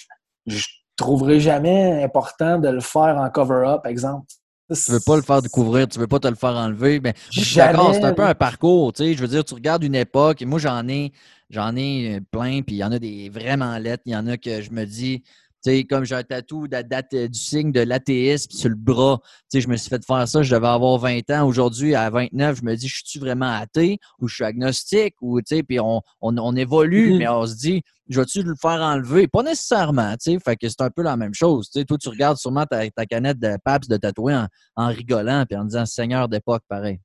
trouverai 0.98 1.40
jamais 1.40 2.04
important 2.04 2.60
de 2.60 2.70
le 2.70 2.82
faire 2.82 3.18
en 3.18 3.30
cover-up, 3.30 3.86
exemple. 3.86 4.28
Tu 4.74 4.92
veux 4.92 5.00
pas 5.06 5.18
le 5.18 5.22
faire 5.22 5.42
découvrir, 5.42 5.88
tu 5.88 6.00
veux 6.00 6.08
pas 6.08 6.20
te 6.20 6.28
le 6.28 6.36
faire 6.36 6.56
enlever. 6.56 7.00
Mais 7.00 7.14
c'est 7.32 7.62
un 7.62 8.14
peu 8.14 8.24
un 8.24 8.34
parcours, 8.34 8.94
tu 8.94 9.04
sais. 9.04 9.14
Je 9.14 9.22
veux 9.22 9.28
dire, 9.28 9.44
tu 9.44 9.54
regardes 9.54 9.84
une 9.84 9.96
époque, 9.96 10.42
et 10.42 10.46
moi 10.46 10.58
j'en 10.58 10.88
ai, 10.88 11.12
j'en 11.50 11.76
ai 11.76 12.22
plein, 12.32 12.62
puis 12.62 12.76
il 12.76 12.80
y 12.80 12.84
en 12.84 12.92
a 12.92 13.00
des 13.00 13.30
vraiment 13.30 13.78
lettres, 13.78 14.04
il 14.06 14.14
y 14.14 14.16
en 14.16 14.26
a 14.26 14.38
que 14.38 14.62
je 14.62 14.72
me 14.72 14.86
dis, 14.86 15.24
sais, 15.64 15.84
comme 15.86 16.04
j'ai 16.04 16.16
un 16.16 16.24
tatou 16.24 16.68
de 16.68 16.82
date 16.82 17.16
du 17.16 17.40
signe 17.40 17.72
de 17.72 17.82
l'athéisme 17.82 18.52
sur 18.52 18.70
le 18.70 18.76
bras. 18.76 19.20
sais, 19.50 19.62
je 19.62 19.68
me 19.68 19.78
suis 19.78 19.90
fait 19.90 20.04
faire 20.06 20.28
ça, 20.28 20.44
je 20.44 20.54
devais 20.54 20.68
avoir 20.68 20.98
20 20.98 21.30
ans. 21.32 21.48
Aujourd'hui, 21.48 21.96
à 21.96 22.10
29, 22.10 22.60
je 22.60 22.64
me 22.64 22.76
dis, 22.76 22.88
je 22.88 23.02
suis 23.06 23.20
vraiment 23.20 23.52
athée 23.52 24.00
ou 24.20 24.28
je 24.28 24.36
suis 24.36 24.44
agnostique? 24.44 25.16
Ou, 25.22 25.40
puis 25.42 25.80
on, 25.80 26.02
on, 26.22 26.38
on, 26.38 26.56
évolue, 26.56 27.14
mm-hmm. 27.14 27.18
mais 27.18 27.28
on 27.28 27.46
se 27.46 27.56
dit, 27.56 27.84
je 28.10 28.20
vais-tu 28.20 28.44
le 28.44 28.56
faire 28.62 28.82
enlever? 28.82 29.28
Pas 29.28 29.44
nécessairement, 29.44 30.14
tu 30.14 30.34
sais. 30.34 30.40
Fait 30.40 30.56
que 30.56 30.68
c'est 30.68 30.82
un 30.82 30.90
peu 30.90 31.04
la 31.04 31.18
même 31.18 31.34
chose. 31.34 31.70
sais, 31.72 31.86
toi, 31.86 31.98
tu 31.98 32.10
regardes 32.10 32.38
sûrement 32.38 32.66
ta, 32.66 32.90
ta 32.90 33.06
canette 33.06 33.40
de 33.40 33.58
Paps 33.64 33.88
de 33.88 33.98
tatouer 33.98 34.36
en, 34.36 34.48
en 34.76 34.88
rigolant 34.88 35.46
puis 35.48 35.58
en 35.58 35.66
disant 35.66 35.86
Seigneur 35.86 36.28
d'époque, 36.28 36.64
pareil. 36.68 37.00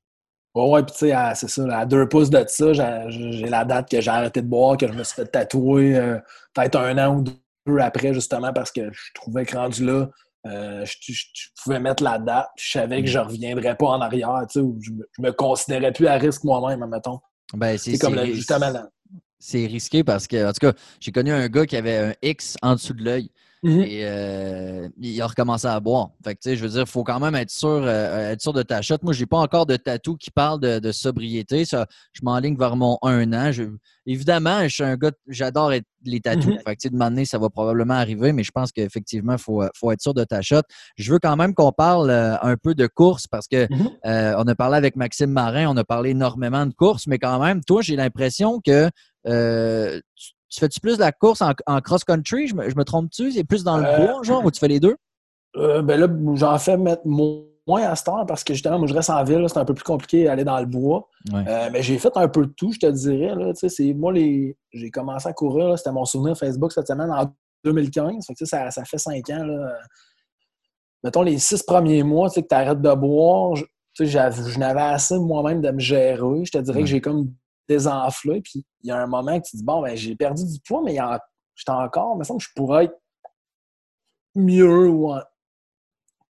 Ouais, 0.55 0.67
ouais, 0.67 0.83
puis 0.83 0.95
tu 0.97 1.09
sais, 1.09 1.15
c'est 1.35 1.49
ça, 1.49 1.77
à 1.77 1.85
deux 1.85 2.09
pouces 2.09 2.29
de 2.29 2.43
ça, 2.47 2.73
j'ai 2.73 3.45
la 3.45 3.65
date 3.65 3.89
que 3.89 4.01
j'ai 4.01 4.09
arrêté 4.09 4.41
de 4.41 4.47
boire, 4.47 4.77
que 4.77 4.87
je 4.87 4.93
me 4.93 5.03
suis 5.03 5.15
fait 5.15 5.27
tatouer 5.27 5.95
euh, 5.95 6.17
peut-être 6.53 6.75
un 6.77 6.97
an 6.97 7.17
ou 7.17 7.23
deux 7.23 7.77
après, 7.79 8.13
justement, 8.13 8.51
parce 8.51 8.71
que 8.71 8.91
je 8.91 9.11
trouvais 9.13 9.45
que 9.45 9.55
rendu 9.55 9.85
là, 9.85 10.09
euh, 10.47 10.85
je, 10.85 11.23
pouvais 11.63 11.79
mettre 11.79 12.01
la 12.01 12.17
date. 12.17 12.47
Je 12.57 12.71
savais 12.71 13.01
que 13.03 13.07
je 13.07 13.19
ne 13.19 13.25
reviendrais 13.25 13.75
pas 13.75 13.87
en 13.87 14.01
arrière, 14.01 14.41
tu 14.49 14.59
sais, 14.59 14.65
je, 14.81 14.91
me, 14.91 15.05
me 15.19 15.31
considérais 15.31 15.91
plus 15.91 16.07
à 16.07 16.15
risque 16.15 16.43
moi-même, 16.43 16.83
mettons. 16.89 17.19
Ben, 17.53 17.77
c'est 17.77 17.97
comme 17.97 18.15
justement 18.25 18.71
C'est 19.39 19.65
risqué 19.65 20.03
parce 20.03 20.27
que, 20.27 20.47
en 20.47 20.51
tout 20.51 20.59
cas, 20.59 20.73
j'ai 20.99 21.11
connu 21.11 21.31
un 21.31 21.47
gars 21.47 21.65
qui 21.65 21.77
avait 21.77 21.97
un 21.97 22.13
X 22.21 22.57
en 22.61 22.75
dessous 22.75 22.93
de 22.93 23.03
l'œil. 23.03 23.31
Mhm. 23.63 23.81
Et 23.81 24.01
euh, 24.03 24.87
il 24.99 25.21
a 25.21 25.27
recommencé 25.27 25.67
à 25.67 25.79
boire. 25.79 26.11
Fait 26.23 26.35
que, 26.35 26.55
je 26.55 26.61
veux 26.61 26.69
dire, 26.69 26.81
il 26.81 26.89
faut 26.89 27.03
quand 27.03 27.19
même 27.19 27.35
être 27.35 27.49
sûr, 27.49 27.81
euh, 27.83 28.31
être 28.31 28.41
sûr 28.41 28.53
de 28.53 28.63
ta 28.63 28.81
shot. 28.81 28.97
Moi, 29.01 29.11
je 29.11 29.19
n'ai 29.19 29.25
pas 29.25 29.37
encore 29.37 29.65
de 29.65 29.75
tatou 29.75 30.15
qui 30.15 30.31
parle 30.31 30.59
de, 30.59 30.91
sobriété. 30.91 31.65
Ça, 31.65 31.85
je 32.13 32.21
m'enligne 32.23 32.57
vers 32.57 32.75
mon 32.75 32.97
un 33.01 33.33
an. 33.33 33.51
évidemment, 34.05 34.63
je 34.63 34.73
suis 34.73 34.83
un 34.83 34.95
gars, 34.95 35.11
j'adore 35.27 35.71
les 36.05 36.21
tatous. 36.21 36.55
Mm 36.55 36.59
Fait 36.65 36.75
que, 36.77 36.87
de 36.87 36.95
m'amener, 36.95 37.25
ça 37.25 37.37
va 37.37 37.49
probablement 37.49 37.95
arriver, 37.95 38.31
mais 38.31 38.43
je 38.43 38.51
pense 38.51 38.71
qu'effectivement, 38.71 39.33
il 39.33 39.39
faut, 39.39 39.63
faut, 39.75 39.91
être 39.91 40.01
sûr 40.01 40.13
de 40.13 40.23
ta 40.23 40.41
shot. 40.41 40.61
Je 40.97 41.11
veux 41.11 41.19
quand 41.19 41.35
même 41.35 41.53
qu'on 41.53 41.73
parle 41.73 42.09
euh, 42.09 42.37
un 42.41 42.55
peu 42.55 42.75
de 42.75 42.87
course 42.87 43.27
parce 43.27 43.47
que 43.47 43.67
mhm. 43.69 43.89
on 44.05 44.47
a 44.47 44.55
parlé 44.55 44.77
avec 44.77 44.95
Maxime 44.95 45.31
Marin, 45.31 45.67
on 45.67 45.75
a 45.75 45.83
parlé 45.83 46.11
énormément 46.11 46.65
de 46.65 46.73
course, 46.73 47.07
mais 47.07 47.19
quand 47.19 47.39
même, 47.39 47.61
toi, 47.65 47.81
j'ai 47.81 47.97
l'impression 47.97 48.61
que 48.61 48.89
tu, 49.29 50.33
tu 50.49 50.59
fais-tu 50.59 50.79
plus 50.79 50.97
de 50.97 51.01
la 51.01 51.11
course 51.11 51.41
en, 51.41 51.81
cross-country? 51.81 52.47
Je 52.47 52.55
me, 52.55 52.83
trompe-tu? 52.83 53.31
C'est 53.31 53.43
plus 53.43 53.63
dans 53.63 53.77
le 53.77 53.85
euh, 53.85 53.97
bois, 53.97 54.23
genre, 54.23 54.43
ou 54.43 54.51
tu 54.51 54.59
fais 54.59 54.67
les 54.67 54.79
deux? 54.79 54.95
Euh, 55.55 55.81
ben 55.81 55.99
là, 55.99 56.07
j'en 56.35 56.57
fais 56.57 56.77
mettre 56.77 57.05
moins 57.05 57.43
à 57.83 57.95
ce 57.95 58.03
temps 58.03 58.25
parce 58.25 58.43
que 58.43 58.53
justement, 58.53 58.79
moi, 58.79 58.87
je 58.87 58.93
reste 58.93 59.09
en 59.09 59.23
ville, 59.23 59.45
c'est 59.47 59.59
un 59.59 59.65
peu 59.65 59.75
plus 59.75 59.83
compliqué 59.83 60.23
d'aller 60.23 60.43
dans 60.43 60.59
le 60.59 60.65
bois. 60.65 61.07
Euh, 61.33 61.69
mais 61.71 61.83
j'ai 61.83 61.99
fait 61.99 62.15
un 62.15 62.27
peu 62.27 62.47
de 62.47 62.51
tout, 62.51 62.71
je 62.71 62.79
te 62.79 62.87
dirais. 62.87 63.35
Là, 63.35 63.51
c'est, 63.53 63.93
moi, 63.93 64.11
les, 64.11 64.57
j'ai 64.73 64.89
commencé 64.89 65.27
à 65.27 65.33
courir, 65.33 65.77
c'était 65.77 65.91
mon 65.91 66.05
souvenir 66.05 66.35
Facebook 66.35 66.71
cette 66.71 66.87
semaine 66.87 67.11
en 67.11 67.31
2015. 67.63 68.25
ça, 68.43 68.71
ça 68.71 68.85
fait 68.85 68.97
cinq 68.97 69.29
ans. 69.29 69.43
Là. 69.43 69.73
Mettons, 71.03 71.21
les 71.21 71.37
six 71.37 71.61
premiers 71.61 72.03
mois 72.03 72.29
que 72.29 72.39
tu 72.39 72.55
arrêtes 72.55 72.81
de 72.81 72.93
boire, 72.95 73.55
je, 73.55 73.65
je 73.99 74.59
n'avais 74.59 74.81
assez 74.81 75.17
moi-même 75.19 75.61
de 75.61 75.69
me 75.69 75.79
gérer. 75.79 76.45
Je 76.45 76.51
te 76.51 76.57
dirais 76.57 76.81
que 76.81 76.87
j'ai 76.87 77.01
comme 77.01 77.33
désenflé. 77.69 78.41
Puis 78.41 78.65
il 78.81 78.89
y 78.89 78.91
a 78.91 79.01
un 79.01 79.07
moment 79.07 79.39
que 79.39 79.47
tu 79.47 79.57
dis 79.57 79.63
Bon, 79.63 79.81
ben, 79.81 79.95
j'ai 79.95 80.15
perdu 80.15 80.43
du 80.45 80.59
poids, 80.59 80.81
mais 80.83 80.97
j'étais 81.55 81.71
encore, 81.71 82.13
il 82.15 82.19
me 82.19 82.23
semble 82.23 82.39
que 82.39 82.45
je 82.45 82.53
pourrais 82.55 82.85
être 82.85 82.99
mieux. 84.35 84.87
Ou 84.89 85.13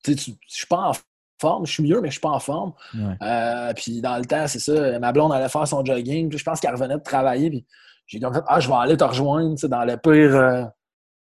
Tu 0.04 0.18
sais, 0.18 0.34
je 0.48 0.56
suis 0.56 0.68
pas 0.68 0.90
en 0.90 0.94
forme, 1.40 1.66
je 1.66 1.72
suis 1.72 1.84
mieux, 1.84 2.02
mais 2.02 2.10
je 2.10 2.14
suis 2.14 2.22
pas 2.22 2.30
en 2.30 2.40
forme. 2.40 2.74
Euh, 3.22 3.74
puis 3.74 4.02
dans 4.02 4.18
le 4.18 4.26
temps, 4.26 4.48
c'est 4.48 4.60
ça, 4.60 5.00
ma 5.00 5.12
blonde 5.12 5.32
allait 5.34 5.50
faire 5.50 5.68
son 5.68 5.84
jogging. 5.84 6.30
Puis 6.30 6.38
je 6.38 6.44
pense 6.44 6.60
qu'elle 6.60 6.74
revenait 6.74 6.98
de 6.98 7.04
travailler. 7.04 7.50
Puis 7.50 7.66
j'ai 8.08 8.20
comme 8.20 8.34
fait 8.34 8.44
Ah, 8.48 8.60
je 8.60 8.68
vais 8.68 8.76
aller 8.76 8.98
te 8.98 9.04
rejoindre 9.04 9.56
dans 9.68 9.86
le 9.86 9.98
pire. 9.98 10.36
Euh, 10.36 10.66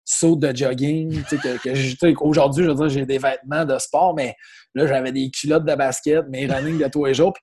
saut 0.09 0.37
de 0.37 0.55
jogging, 0.55 1.21
que, 1.23 1.57
que 1.57 2.23
aujourd'hui, 2.23 2.63
je 2.63 2.69
veux 2.69 2.75
dire, 2.75 2.89
j'ai 2.89 3.05
des 3.05 3.17
vêtements 3.17 3.65
de 3.65 3.77
sport, 3.77 4.15
mais 4.15 4.37
là, 4.73 4.87
j'avais 4.87 5.11
des 5.11 5.29
culottes 5.29 5.65
de 5.65 5.75
basket, 5.75 6.25
mes 6.29 6.47
running 6.47 6.79
de 6.79 6.87
tous 6.87 7.03
les 7.03 7.13
jours. 7.13 7.33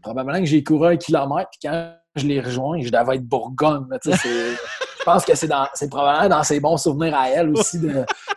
probablement 0.00 0.38
que 0.38 0.46
j'ai 0.46 0.64
couru 0.64 0.94
un 0.94 0.96
kilomètre, 0.96 1.50
puis 1.50 1.68
quand 1.68 1.94
je 2.16 2.26
l'ai 2.26 2.40
rejoint, 2.40 2.80
je 2.80 2.90
devais 2.90 3.16
être 3.16 3.24
Bourgogne. 3.24 3.86
je 4.04 5.04
pense 5.04 5.24
que 5.24 5.34
c'est, 5.34 5.48
probablement 5.88 6.28
dans 6.28 6.42
ses 6.42 6.60
bons 6.60 6.76
souvenirs 6.76 7.16
à 7.16 7.30
elle 7.30 7.50
aussi 7.50 7.78
de, 7.78 7.88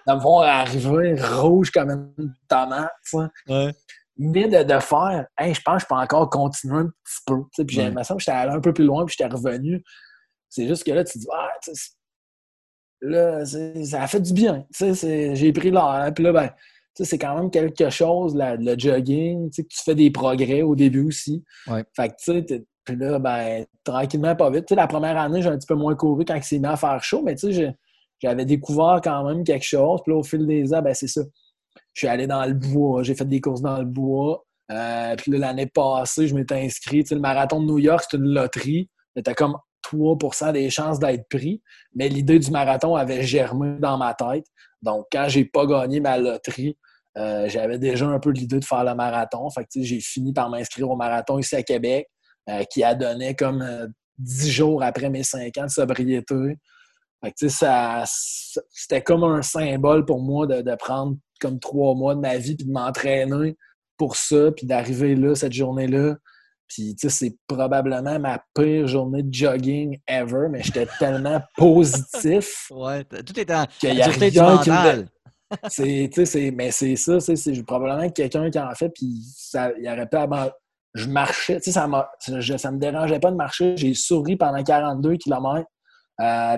me 0.08 0.22
voir 0.22 0.44
arriver 0.44 1.16
rouge 1.20 1.72
comme 1.72 2.12
une 2.18 2.34
tomate. 2.48 2.92
Mais 4.18 4.48
de, 4.48 4.80
faire, 4.80 5.26
je 5.40 5.62
pense 5.62 5.76
que 5.76 5.82
je 5.82 5.86
peux 5.88 5.96
encore 5.96 6.30
continuer 6.30 6.80
un 6.80 6.88
petit 6.88 7.20
peu. 7.26 7.44
Puis 7.66 7.76
j'ai 7.76 7.84
l'impression 7.84 8.16
que 8.16 8.22
j'étais 8.22 8.38
allé 8.38 8.52
un 8.52 8.60
peu 8.60 8.74
plus 8.74 8.86
loin, 8.86 9.06
puis 9.06 9.16
j'étais 9.18 9.34
revenu. 9.34 9.84
C'est 10.50 10.68
juste 10.68 10.84
que 10.84 10.92
là, 10.92 11.04
tu 11.04 11.20
dis, 11.20 11.28
ah, 11.32 11.50
là, 13.02 13.46
ça 13.46 14.04
a 14.04 14.08
fait 14.08 14.20
du 14.20 14.34
bien. 14.34 14.66
J'ai 14.78 15.54
pris 15.54 15.72
l'air. 15.72 16.12
Puis 16.14 16.24
là, 16.24 16.34
ben, 16.34 16.50
c'est 16.96 17.18
quand 17.18 17.36
même 17.36 17.50
quelque 17.50 17.90
chose, 17.90 18.36
le 18.36 18.78
jogging, 18.78 19.50
tu 19.52 19.64
fais 19.72 19.96
des 19.96 20.12
progrès 20.12 20.62
au 20.62 20.76
début 20.76 21.06
aussi. 21.06 21.44
Fait 21.96 22.10
que, 22.10 22.16
tu 22.24 22.46
sais, 22.48 22.66
puis 22.90 22.98
là, 22.98 23.20
ben, 23.20 23.66
tranquillement, 23.84 24.36
pas 24.36 24.50
vite. 24.50 24.72
La 24.72 24.88
première 24.88 25.16
année, 25.18 25.44
j'ai 25.44 25.50
un 25.50 25.58
petit 25.58 25.68
peu 25.68 25.76
moins 25.76 25.96
couru 25.96 26.26
quand 26.26 26.36
il 26.36 26.44
s'est 26.44 26.58
mis 26.58 26.66
à 26.66 26.76
faire 26.76 27.04
chaud, 27.04 27.22
mais 27.24 27.36
tu 27.36 27.54
sais, 27.54 27.76
j'avais 28.20 28.46
découvert 28.46 29.00
quand 29.04 29.24
même 29.28 29.44
quelque 29.44 29.66
chose. 29.66 30.02
Puis 30.04 30.12
là, 30.12 30.18
au 30.18 30.24
fil 30.24 30.48
des 30.48 30.74
ans, 30.74 30.82
ben, 30.82 30.94
c'est 30.96 31.08
ça. 31.08 31.22
Je 31.94 32.00
suis 32.00 32.08
allé 32.08 32.26
dans 32.26 32.44
le 32.46 32.54
bois, 32.54 33.04
j'ai 33.04 33.14
fait 33.14 33.26
des 33.26 33.42
courses 33.42 33.62
dans 33.62 33.78
le 33.78 33.86
bois. 33.86 34.44
Euh, 34.72 35.16
puis 35.18 35.32
là, 35.32 35.38
l'année 35.38 35.68
passée, 35.68 36.28
je 36.28 36.34
m'étais 36.34 36.56
inscrit. 36.56 37.04
Tu 37.04 37.10
sais, 37.10 37.16
le 37.16 37.22
marathon 37.22 37.62
de 37.62 37.68
New 37.68 37.78
York, 37.78 38.06
c'est 38.10 38.18
une 38.18 38.34
loterie. 38.34 38.90
C'était 39.16 39.36
comme 39.36 39.56
3 39.84 40.18
des 40.52 40.70
chances 40.72 41.00
d'être 41.00 41.28
pris. 41.30 41.62
Mais 41.94 42.10
l'idée 42.10 42.40
du 42.40 42.50
marathon 42.50 42.96
avait 42.96 43.22
germé 43.22 43.78
dans 43.80 43.98
ma 43.98 44.16
tête. 44.16 44.46
Donc, 44.82 45.06
quand 45.12 45.26
j'ai 45.28 45.46
pas 45.46 45.66
gagné 45.68 46.00
ma 46.00 46.18
loterie, 46.18 46.76
euh, 47.18 47.48
j'avais 47.50 47.78
déjà 47.78 48.08
un 48.08 48.20
peu 48.20 48.32
l'idée 48.32 48.60
de 48.60 48.66
faire 48.66 48.84
le 48.84 48.96
marathon. 48.96 49.48
Fait 49.52 49.64
que, 49.64 49.84
j'ai 49.84 50.00
fini 50.00 50.34
par 50.34 50.50
m'inscrire 50.50 50.90
au 50.90 50.96
marathon 50.96 51.38
ici 51.38 51.56
à 51.56 51.64
Québec. 51.64 52.08
Euh, 52.50 52.64
qui 52.64 52.84
a 52.84 52.95
donné 52.95 53.36
comme 53.36 53.62
euh, 53.62 53.88
dix 54.18 54.50
jours 54.52 54.82
après 54.82 55.10
mes 55.10 55.24
cinq 55.24 55.56
ans 55.60 55.66
de 55.66 55.70
sobriété. 55.70 56.58
ça, 57.47 58.04
c'était 58.06 59.04
comme 59.04 59.24
un 59.24 59.43
symbole 59.43 60.04
pour 60.04 60.20
moi 60.20 60.47
de, 60.47 60.62
de, 60.62 60.76
prendre 60.76 61.18
comme 61.39 61.60
trois 61.60 61.93
mois 61.93 62.16
de 62.16 62.20
ma 62.20 62.38
vie 62.38 62.56
puis 62.56 62.66
de 62.66 62.72
m'entraîner 62.72 63.56
pour 63.97 64.16
ça, 64.16 64.52
puis 64.56 64.66
d'arriver 64.66 65.16
là, 65.16 65.36
cette 65.36 65.54
journée-là. 65.54 66.16
Puis, 66.68 66.95
tu 66.95 67.10
sais, 67.10 67.16
c'est 67.16 67.38
probablement 67.47 68.20
ma 68.20 68.43
pire 68.56 68.88
journée 68.88 69.22
de 69.22 69.34
jogging 69.34 70.00
ever, 70.08 70.47
mais 70.50 70.64
j'étais 70.64 70.88
tellement 71.00 71.41
positif. 71.56 72.72
Ouais, 72.72 73.04
tout 73.04 73.39
était 73.39 73.54
en 73.54 73.66
qu'il 73.80 73.93
y 73.93 74.02
a 74.02 74.08
rien 74.08 74.58
qui 74.60 74.70
me... 74.72 75.06
c'est, 75.70 76.26
c'est, 76.26 76.52
mais 76.52 76.72
c'est 76.72 76.95
ça, 76.95 77.20
c'est 77.20 77.64
probablement 77.64 78.10
quelqu'un 78.10 78.50
qui 78.50 78.60
en 78.60 78.74
fait, 78.74 78.89
puis 78.89 79.22
ça, 79.36 79.72
il 79.80 79.88
aurait 79.88 80.08
pas 80.08 80.28
Je 80.96 81.08
marchais, 81.08 81.60
tu 81.60 81.72
sais, 81.72 81.80
ça, 81.80 81.88
ça 82.58 82.72
me 82.72 82.80
dérangeait 82.80 83.20
pas 83.20 83.32
de 83.32 83.36
marcher. 83.36 83.78
J'ai 83.78 83.94
souri 83.94 84.36
pendant 84.36 84.64
42 84.64 85.18
km. 85.18 85.66
Euh, 86.22 86.58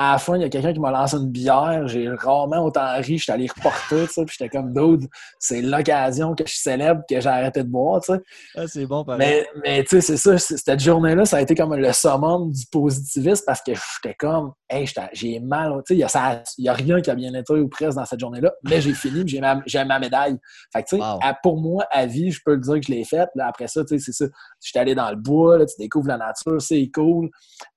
à 0.00 0.12
la 0.12 0.18
fin, 0.18 0.36
il 0.36 0.42
y 0.42 0.44
a 0.44 0.48
quelqu'un 0.48 0.72
qui 0.72 0.78
m'a 0.78 0.92
lancé 0.92 1.16
une 1.16 1.28
bière. 1.28 1.88
J'ai 1.88 2.08
rarement 2.08 2.64
autant 2.64 2.86
ri. 2.98 3.18
J'étais 3.18 3.32
allé 3.32 3.48
reporter, 3.48 4.06
tu 4.06 4.12
sais, 4.14 4.24
puis 4.24 4.36
j'étais 4.38 4.48
comme 4.48 4.72
dude, 4.72 5.08
c'est 5.40 5.60
l'occasion 5.60 6.36
que 6.36 6.44
je 6.46 6.54
célèbre 6.54 7.02
que 7.10 7.20
j'ai 7.20 7.28
arrêté 7.28 7.64
de 7.64 7.68
boire, 7.68 8.00
tu 8.00 8.12
sais. 8.12 8.20
Ah, 8.56 8.68
c'est 8.68 8.86
bon, 8.86 9.04
pareil. 9.04 9.18
Mais, 9.18 9.48
mais 9.64 9.82
tu 9.82 10.00
sais, 10.00 10.16
c'est 10.16 10.16
ça, 10.16 10.38
cette 10.38 10.78
journée-là, 10.78 11.24
ça 11.24 11.38
a 11.38 11.40
été 11.40 11.56
comme 11.56 11.74
le 11.74 11.92
summum 11.92 12.52
du 12.52 12.64
positivisme 12.70 13.42
parce 13.44 13.60
que 13.60 13.72
j'étais 13.74 14.14
comme, 14.14 14.52
hey, 14.70 14.88
j'ai 15.14 15.40
mal, 15.40 15.82
tu 15.84 15.96
sais, 15.96 16.44
il 16.58 16.62
n'y 16.62 16.68
a, 16.68 16.72
rien 16.72 17.00
qui 17.00 17.10
a 17.10 17.16
bien 17.16 17.34
été 17.34 17.52
ou 17.54 17.68
presque 17.68 17.96
dans 17.96 18.04
cette 18.04 18.20
journée-là, 18.20 18.52
mais 18.62 18.80
j'ai 18.80 18.94
fini, 18.94 19.24
j'ai 19.26 19.40
ma, 19.40 19.56
ma, 19.84 19.98
médaille. 19.98 20.38
Fait 20.72 20.84
que, 20.84 20.90
tu 20.90 20.96
sais, 20.96 21.02
pour 21.42 21.60
moi, 21.60 21.84
à 21.90 22.06
vie, 22.06 22.30
je 22.30 22.40
peux 22.44 22.54
le 22.54 22.60
dire 22.60 22.74
que 22.74 22.86
je 22.86 22.92
l'ai 22.92 23.04
faite. 23.04 23.30
après 23.40 23.66
ça, 23.66 23.84
tu 23.84 23.98
sais, 23.98 24.12
c'est 24.12 24.24
ça. 24.24 24.30
J'étais 24.60 24.78
allé 24.78 24.94
dans 24.94 25.10
le 25.10 25.16
bois, 25.16 25.58
là, 25.58 25.66
tu 25.66 25.74
découvres 25.76 26.06
la 26.06 26.18
nature, 26.18 26.62
c'est 26.62 26.88
cool. 26.94 27.30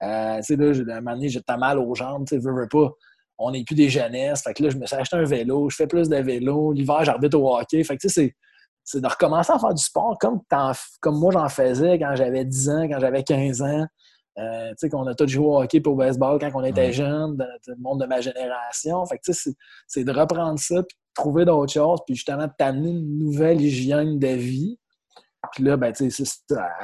Euh, 0.03 0.37
tu 0.37 0.43
sais, 0.43 0.55
là, 0.55 0.93
à 0.93 0.97
un 0.97 1.01
moment 1.01 1.15
donné, 1.15 1.29
j'étais 1.29 1.57
mal 1.57 1.79
aux 1.79 1.95
jambes 2.11 2.27
tu 2.27 2.37
veux, 2.37 2.53
veux 2.53 2.67
pas. 2.67 2.91
On 3.37 3.51
n'est 3.51 3.63
plus 3.63 3.75
des 3.75 3.89
jeunesses. 3.89 4.43
Fait 4.43 4.53
que 4.53 4.63
là, 4.63 4.69
je 4.69 4.77
me 4.77 4.85
suis 4.85 4.95
acheté 4.95 5.15
un 5.15 5.23
vélo, 5.23 5.69
je 5.69 5.75
fais 5.75 5.87
plus 5.87 6.09
de 6.09 6.17
vélo. 6.17 6.71
L'hiver, 6.73 7.03
j'arbitre 7.03 7.39
au 7.39 7.57
hockey. 7.57 7.83
Fait 7.83 7.97
que 7.97 8.01
tu 8.01 8.09
sais, 8.09 8.35
c'est 8.83 9.01
de 9.01 9.07
recommencer 9.07 9.51
à 9.51 9.59
faire 9.59 9.73
du 9.73 9.83
sport 9.83 10.17
comme, 10.19 10.41
comme 10.99 11.19
moi 11.19 11.31
j'en 11.31 11.49
faisais 11.49 11.97
quand 11.99 12.15
j'avais 12.15 12.45
10 12.45 12.69
ans, 12.69 12.87
quand 12.87 12.99
j'avais 12.99 13.23
15 13.23 13.61
ans. 13.61 13.85
Euh, 14.37 14.69
tu 14.69 14.75
sais, 14.77 14.89
qu'on 14.89 15.05
a 15.07 15.13
tous 15.13 15.27
joué 15.27 15.45
au 15.45 15.61
hockey 15.61 15.81
pour 15.81 15.93
au 15.93 15.97
baseball 15.97 16.39
quand 16.39 16.49
on 16.53 16.63
était 16.63 16.93
jeunes, 16.93 17.35
dans 17.35 17.45
le 17.67 17.75
monde 17.79 18.01
de 18.01 18.05
ma 18.05 18.21
génération. 18.21 19.05
Fait 19.05 19.17
que, 19.17 19.23
tu 19.25 19.33
sais, 19.33 19.51
c'est 19.87 20.03
de 20.03 20.11
reprendre 20.11 20.57
ça, 20.57 20.83
puis 20.83 20.95
de 20.95 21.21
trouver 21.21 21.45
d'autres 21.45 21.73
choses, 21.73 21.99
puis 22.05 22.15
justement 22.15 22.47
de 22.47 22.53
t'amener 22.57 22.91
une 22.91 23.17
nouvelle 23.17 23.61
hygiène 23.61 24.19
de 24.19 24.27
vie. 24.27 24.79
Puis 25.53 25.63
là, 25.63 25.75
ben, 25.75 25.91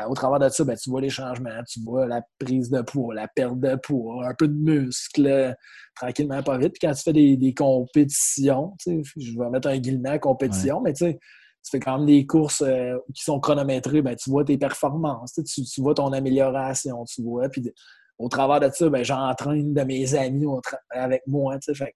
au 0.10 0.14
travers 0.16 0.40
de 0.40 0.50
ça, 0.50 0.64
ben, 0.64 0.76
tu 0.76 0.90
vois 0.90 1.02
les 1.02 1.10
changements, 1.10 1.64
tu 1.68 1.80
vois 1.82 2.08
la 2.08 2.24
prise 2.40 2.70
de 2.72 2.82
poids, 2.82 3.14
la 3.14 3.28
perte 3.28 3.60
de 3.60 3.76
poids, 3.76 4.28
un 4.28 4.34
peu 4.34 4.48
de 4.48 4.54
muscle, 4.54 5.56
tranquillement, 5.96 6.42
pas 6.42 6.58
vite. 6.58 6.74
Puis 6.74 6.88
quand 6.88 6.94
tu 6.94 7.04
fais 7.04 7.14
des, 7.14 7.38
des 7.38 7.54
compétitions, 7.54 8.76
je 8.86 9.40
vais 9.40 9.50
mettre 9.52 9.68
un 9.68 9.78
guillemet 9.78 10.20
compétition, 10.20 10.82
mais 10.82 10.94
tu 10.94 11.06
sais, 11.06 11.20
tu 11.64 11.72
fais 11.72 11.80
quand 11.80 11.98
même 11.98 12.08
des 12.08 12.26
courses 12.26 12.62
euh, 12.62 12.98
qui 13.14 13.24
sont 13.24 13.40
chronométrées, 13.40 14.02
ben, 14.02 14.16
tu 14.16 14.30
vois 14.30 14.44
tes 14.44 14.58
performances, 14.58 15.34
tu, 15.34 15.64
tu, 15.64 15.82
vois 15.82 15.94
ton 15.94 16.12
amélioration, 16.12 17.06
tu 17.06 17.22
vois. 17.22 17.50
Puis 17.50 17.72
au 18.18 18.30
travers 18.30 18.60
de 18.60 18.74
ça, 18.74 18.90
ben, 18.90 19.04
j'entraîne 19.04 19.74
de 19.74 19.84
mes 19.84 20.16
amis 20.16 20.46
avec 20.92 21.22
moi. 21.28 21.58
Fait, 21.62 21.94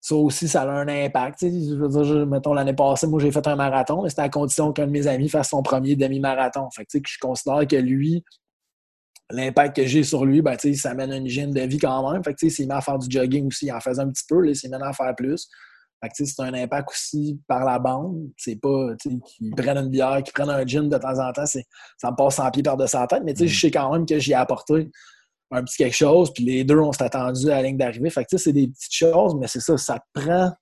ça 0.00 0.14
aussi, 0.14 0.48
ça 0.48 0.62
a 0.62 0.70
un 0.70 0.88
impact. 0.88 1.40
Je 1.42 1.74
veux 1.74 1.88
dire, 1.88 2.26
mettons, 2.26 2.54
l'année 2.54 2.72
passée, 2.72 3.06
moi, 3.06 3.20
j'ai 3.20 3.30
fait 3.30 3.46
un 3.46 3.56
marathon, 3.56 4.02
mais 4.02 4.08
c'était 4.08 4.22
à 4.22 4.28
condition 4.30 4.72
qu'un 4.72 4.86
de 4.86 4.92
mes 4.92 5.06
amis 5.06 5.28
fasse 5.28 5.50
son 5.50 5.62
premier 5.62 5.94
demi-marathon. 5.94 6.68
Fait 6.74 6.86
que, 6.86 6.98
je 7.06 7.18
considère 7.18 7.66
que 7.66 7.76
lui, 7.76 8.24
l'impact 9.30 9.76
que 9.76 9.86
j'ai 9.86 10.02
sur 10.02 10.24
lui, 10.24 10.40
ben, 10.40 10.56
ça 10.58 10.94
mène 10.94 11.12
une 11.12 11.26
hygiène 11.26 11.52
de 11.52 11.60
vie 11.60 11.78
quand 11.78 12.10
même. 12.10 12.24
Fait 12.24 12.34
que, 12.34 12.48
s'il 12.48 12.66
met 12.66 12.74
à 12.74 12.80
faire 12.80 12.98
du 12.98 13.10
jogging 13.10 13.46
aussi, 13.48 13.66
il 13.66 13.72
en 13.72 13.80
faisait 13.80 14.00
un 14.00 14.08
petit 14.08 14.24
peu, 14.26 14.40
là, 14.40 14.54
s'il 14.54 14.70
met 14.70 14.78
à 14.82 14.92
faire 14.94 15.14
plus. 15.14 15.48
Fait 16.02 16.08
que, 16.08 16.24
c'est 16.24 16.42
un 16.42 16.54
impact 16.54 16.88
aussi 16.90 17.38
par 17.46 17.66
la 17.66 17.78
bande. 17.78 18.30
C'est 18.38 18.56
pas 18.56 18.94
qu'ils 18.98 19.20
prennent 19.54 19.76
une 19.76 19.90
bière, 19.90 20.22
qu'ils 20.22 20.32
prennent 20.32 20.48
un 20.48 20.64
gin 20.64 20.88
de 20.88 20.96
temps 20.96 21.18
en 21.18 21.30
temps, 21.32 21.44
ça 21.44 21.60
me 22.10 22.16
passe 22.16 22.36
sans 22.36 22.50
pied 22.50 22.62
par-dessus 22.62 22.92
sa 22.92 23.06
tête. 23.06 23.22
Mais 23.22 23.34
je 23.36 23.44
mm. 23.44 23.48
sais 23.48 23.70
quand 23.70 23.92
même 23.92 24.06
que 24.06 24.18
j'y 24.18 24.30
ai 24.32 24.36
apporté 24.36 24.90
un 25.50 25.64
petit 25.64 25.76
quelque 25.76 25.96
chose, 25.96 26.32
puis 26.32 26.44
les 26.44 26.64
deux, 26.64 26.78
on 26.78 26.92
s'est 26.92 27.02
attendu 27.02 27.50
à 27.50 27.56
la 27.56 27.62
ligne 27.62 27.76
d'arrivée. 27.76 28.10
Fait 28.10 28.24
que, 28.24 28.36
c'est 28.36 28.52
des 28.52 28.68
petites 28.68 28.94
choses, 28.94 29.34
mais 29.34 29.46
c'est 29.46 29.60
ça, 29.60 29.76
ça 29.76 29.98
prend. 30.12 30.52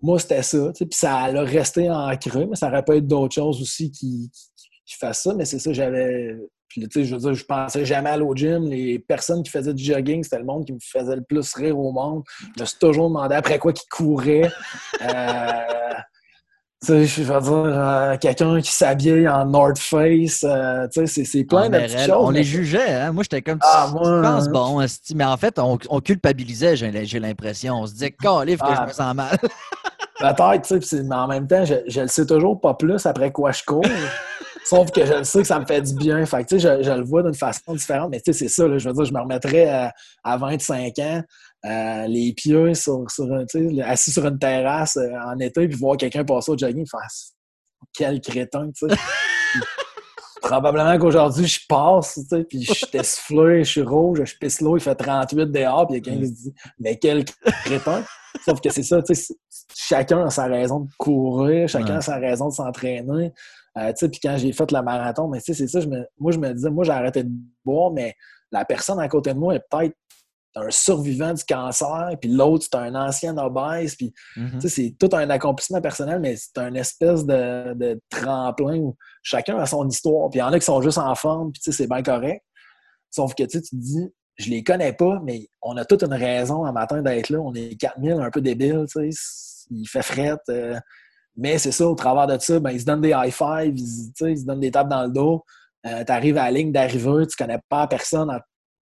Moi, 0.00 0.18
c'était 0.18 0.42
ça, 0.42 0.72
puis 0.74 0.88
ça 0.90 1.16
a 1.18 1.42
resté 1.42 1.88
ancré, 1.88 2.46
mais 2.46 2.56
ça 2.56 2.68
aurait 2.68 2.84
pu 2.84 2.96
être 2.96 3.06
d'autres 3.06 3.34
choses 3.34 3.62
aussi 3.62 3.90
qui, 3.92 4.30
qui, 4.84 4.96
fassent 4.96 5.22
ça, 5.22 5.34
mais 5.34 5.44
c'est 5.44 5.60
ça, 5.60 5.72
j'avais. 5.72 6.36
Puis, 6.68 6.88
tu 6.88 7.00
sais, 7.00 7.04
je 7.04 7.14
veux 7.14 7.20
dire, 7.20 7.34
je 7.34 7.44
pensais 7.44 7.84
jamais 7.84 8.10
aller 8.10 8.24
au 8.24 8.34
gym. 8.34 8.68
Les 8.68 8.98
personnes 8.98 9.42
qui 9.42 9.50
faisaient 9.50 9.74
du 9.74 9.84
jogging, 9.84 10.24
c'était 10.24 10.38
le 10.38 10.44
monde 10.44 10.64
qui 10.64 10.72
me 10.72 10.78
faisait 10.80 11.16
le 11.16 11.22
plus 11.22 11.52
rire 11.54 11.78
au 11.78 11.92
monde. 11.92 12.22
Je 12.56 12.62
me 12.62 12.66
suis 12.66 12.78
toujours 12.78 13.08
demandé 13.08 13.34
après 13.34 13.58
quoi 13.58 13.72
qu'ils 13.72 13.88
couraient. 13.90 14.50
euh, 15.02 15.92
je 16.86 17.22
veux 17.22 17.40
dire, 17.40 17.52
euh, 17.52 18.16
quelqu'un 18.18 18.60
qui 18.60 18.72
s'habille 18.72 19.28
en 19.28 19.46
North 19.46 19.78
Face, 19.78 20.44
euh, 20.44 20.86
c'est 21.06 21.44
plein 21.44 21.68
de 21.68 21.78
petites 21.78 21.98
choses. 22.00 22.10
On 22.16 22.30
les 22.30 22.44
jugeait, 22.44 22.94
hein? 22.94 23.12
Moi, 23.12 23.22
j'étais 23.22 23.42
comme, 23.42 23.58
ah, 23.62 23.86
tu, 23.88 23.94
moi, 23.94 24.22
penses 24.22 24.48
bon, 24.48 24.84
mais 25.14 25.24
en 25.24 25.36
fait, 25.36 25.58
on, 25.58 25.78
on 25.90 26.00
culpabilisait, 26.00 26.76
j'ai 26.76 27.20
l'impression. 27.20 27.74
On 27.80 27.86
se 27.86 27.92
disait, 27.92 28.14
livre 28.46 28.66
que 28.66 28.74
je 28.74 28.80
ah. 28.80 28.86
me 28.86 28.92
sens 28.92 29.14
mal. 29.14 29.38
Peut-être, 30.18 30.78
tu 30.78 30.82
sais, 30.82 31.02
mais 31.02 31.16
en 31.16 31.26
même 31.26 31.46
temps, 31.46 31.64
je, 31.64 31.74
je 31.86 32.00
le 32.02 32.06
sais 32.08 32.26
toujours 32.26 32.60
pas 32.60 32.74
plus 32.74 33.06
après 33.06 33.32
quoi 33.32 33.50
je 33.50 33.64
cours. 33.64 33.84
Sauf 34.64 34.92
que 34.92 35.04
je 35.04 35.14
le 35.14 35.24
sais 35.24 35.40
que 35.40 35.46
ça 35.46 35.58
me 35.58 35.66
fait 35.66 35.82
du 35.82 35.94
bien. 35.94 36.24
Fait 36.26 36.44
que, 36.44 36.58
je, 36.58 36.82
je 36.82 36.90
le 36.92 37.02
vois 37.02 37.24
d'une 37.24 37.34
façon 37.34 37.74
différente. 37.74 38.10
Mais 38.10 38.20
c'est 38.24 38.32
ça, 38.32 38.64
je 38.78 38.88
veux 38.88 38.94
dire, 38.94 39.04
je 39.04 39.12
me 39.12 39.20
remettrais 39.20 39.68
à, 39.68 39.92
à 40.22 40.36
25 40.36 40.98
ans 41.00 41.22
euh, 41.64 42.06
les 42.08 42.32
pieds 42.32 42.74
sur, 42.74 43.08
sur 43.10 43.26
assis 43.84 44.10
sur 44.12 44.26
une 44.26 44.38
terrasse 44.38 44.96
euh, 44.96 45.12
en 45.24 45.38
été, 45.38 45.68
puis 45.68 45.78
voir 45.78 45.96
quelqu'un 45.96 46.24
passer 46.24 46.50
au 46.50 46.58
jogging, 46.58 46.86
faire 46.88 47.06
quel 47.92 48.20
crétin, 48.20 48.70
tu 48.72 48.88
sais. 48.88 48.96
Probablement 50.42 50.98
qu'aujourd'hui, 50.98 51.46
je 51.46 51.60
passe, 51.68 52.14
tu 52.14 52.22
sais, 52.22 52.44
puis 52.44 52.62
je 52.62 52.72
suis 52.72 52.86
essoufflé, 52.94 53.62
je 53.62 53.70
suis 53.70 53.82
rouge, 53.82 54.24
je 54.24 54.34
pisse 54.36 54.60
l'eau, 54.60 54.76
il 54.76 54.80
fait 54.80 54.94
38 54.94 55.46
dehors, 55.52 55.86
puis 55.86 56.02
quelqu'un 56.02 56.26
se 56.26 56.32
dit 56.32 56.54
«Mais 56.80 56.98
quel 56.98 57.24
crétin!» 57.64 58.02
Sauf 58.44 58.60
que 58.60 58.70
c'est 58.70 58.82
ça, 58.82 59.00
tu 59.02 59.14
sais, 59.14 59.34
chacun 59.72 60.26
a 60.26 60.30
sa 60.30 60.46
raison 60.46 60.80
de 60.80 60.90
courir, 60.98 61.68
chacun 61.68 61.98
a 61.98 62.00
sa 62.00 62.16
raison 62.16 62.48
de 62.48 62.54
s'entraîner. 62.54 63.32
Euh, 63.78 63.88
tu 63.90 63.98
sais, 63.98 64.08
puis 64.08 64.20
quand 64.20 64.36
j'ai 64.36 64.52
fait 64.52 64.70
le 64.72 64.82
marathon, 64.82 65.28
mais 65.28 65.38
tu 65.38 65.46
sais, 65.46 65.54
c'est 65.54 65.68
ça, 65.68 65.80
je 65.80 65.86
me, 65.86 66.04
moi, 66.18 66.32
je 66.32 66.38
me 66.38 66.52
disais, 66.52 66.70
moi, 66.70 66.84
j'ai 66.84 66.92
arrêté 66.92 67.22
de 67.22 67.30
boire, 67.64 67.92
mais 67.92 68.14
la 68.50 68.64
personne 68.64 68.98
à 69.00 69.08
côté 69.08 69.32
de 69.32 69.38
moi 69.38 69.54
est 69.54 69.62
peut-être 69.70 69.94
un 70.54 70.70
survivant 70.70 71.32
du 71.32 71.44
cancer, 71.44 72.10
puis 72.20 72.30
l'autre, 72.30 72.66
c'est 72.70 72.78
un 72.78 72.94
ancien 72.94 73.36
obèse. 73.38 73.96
Puis, 73.96 74.12
mm-hmm. 74.36 74.68
c'est 74.68 74.94
tout 74.98 75.08
un 75.12 75.30
accomplissement 75.30 75.80
personnel, 75.80 76.20
mais 76.20 76.36
c'est 76.36 76.58
un 76.58 76.74
espèce 76.74 77.24
de, 77.24 78.00
tremplin 78.10 78.76
où 78.78 78.96
chacun 79.22 79.58
a 79.58 79.66
son 79.66 79.88
histoire. 79.88 80.28
Puis 80.30 80.38
il 80.38 80.40
y 80.40 80.44
en 80.44 80.52
a 80.52 80.58
qui 80.58 80.64
sont 80.64 80.82
juste 80.82 80.98
en 80.98 81.14
forme, 81.14 81.52
puis 81.52 81.72
c'est 81.72 81.88
bien 81.88 82.02
correct. 82.02 82.44
Sauf 83.10 83.34
que 83.34 83.44
tu 83.44 83.60
te 83.60 83.74
dis, 83.74 84.08
je 84.36 84.50
les 84.50 84.62
connais 84.62 84.92
pas, 84.92 85.20
mais 85.24 85.48
on 85.60 85.76
a 85.76 85.84
toute 85.84 86.02
une 86.02 86.14
raison 86.14 86.64
un 86.64 86.72
matin 86.72 87.02
d'être 87.02 87.30
là. 87.30 87.38
On 87.40 87.54
est 87.54 87.76
4000, 87.76 88.12
un 88.12 88.30
peu 88.30 88.40
débiles, 88.40 88.86
il 89.70 89.86
fait 89.86 90.02
fret. 90.02 90.38
Euh, 90.48 90.78
mais 91.36 91.58
c'est 91.58 91.72
ça, 91.72 91.86
au 91.86 91.94
travers 91.94 92.26
de 92.26 92.38
ça, 92.38 92.60
ben, 92.60 92.70
ils 92.70 92.80
se 92.80 92.84
donnent 92.84 93.00
des 93.00 93.14
high 93.16 93.32
five, 93.32 93.74
ils, 93.74 94.12
ils 94.28 94.38
se 94.38 94.44
donnent 94.44 94.60
des 94.60 94.70
tapes 94.70 94.88
dans 94.88 95.04
le 95.04 95.10
dos. 95.10 95.44
Euh, 95.86 96.04
tu 96.04 96.12
arrives 96.12 96.38
à 96.38 96.44
la 96.44 96.50
ligne 96.50 96.72
d'arrivée, 96.72 97.26
tu 97.26 97.36
connais 97.36 97.60
pas 97.68 97.86
personne 97.86 98.30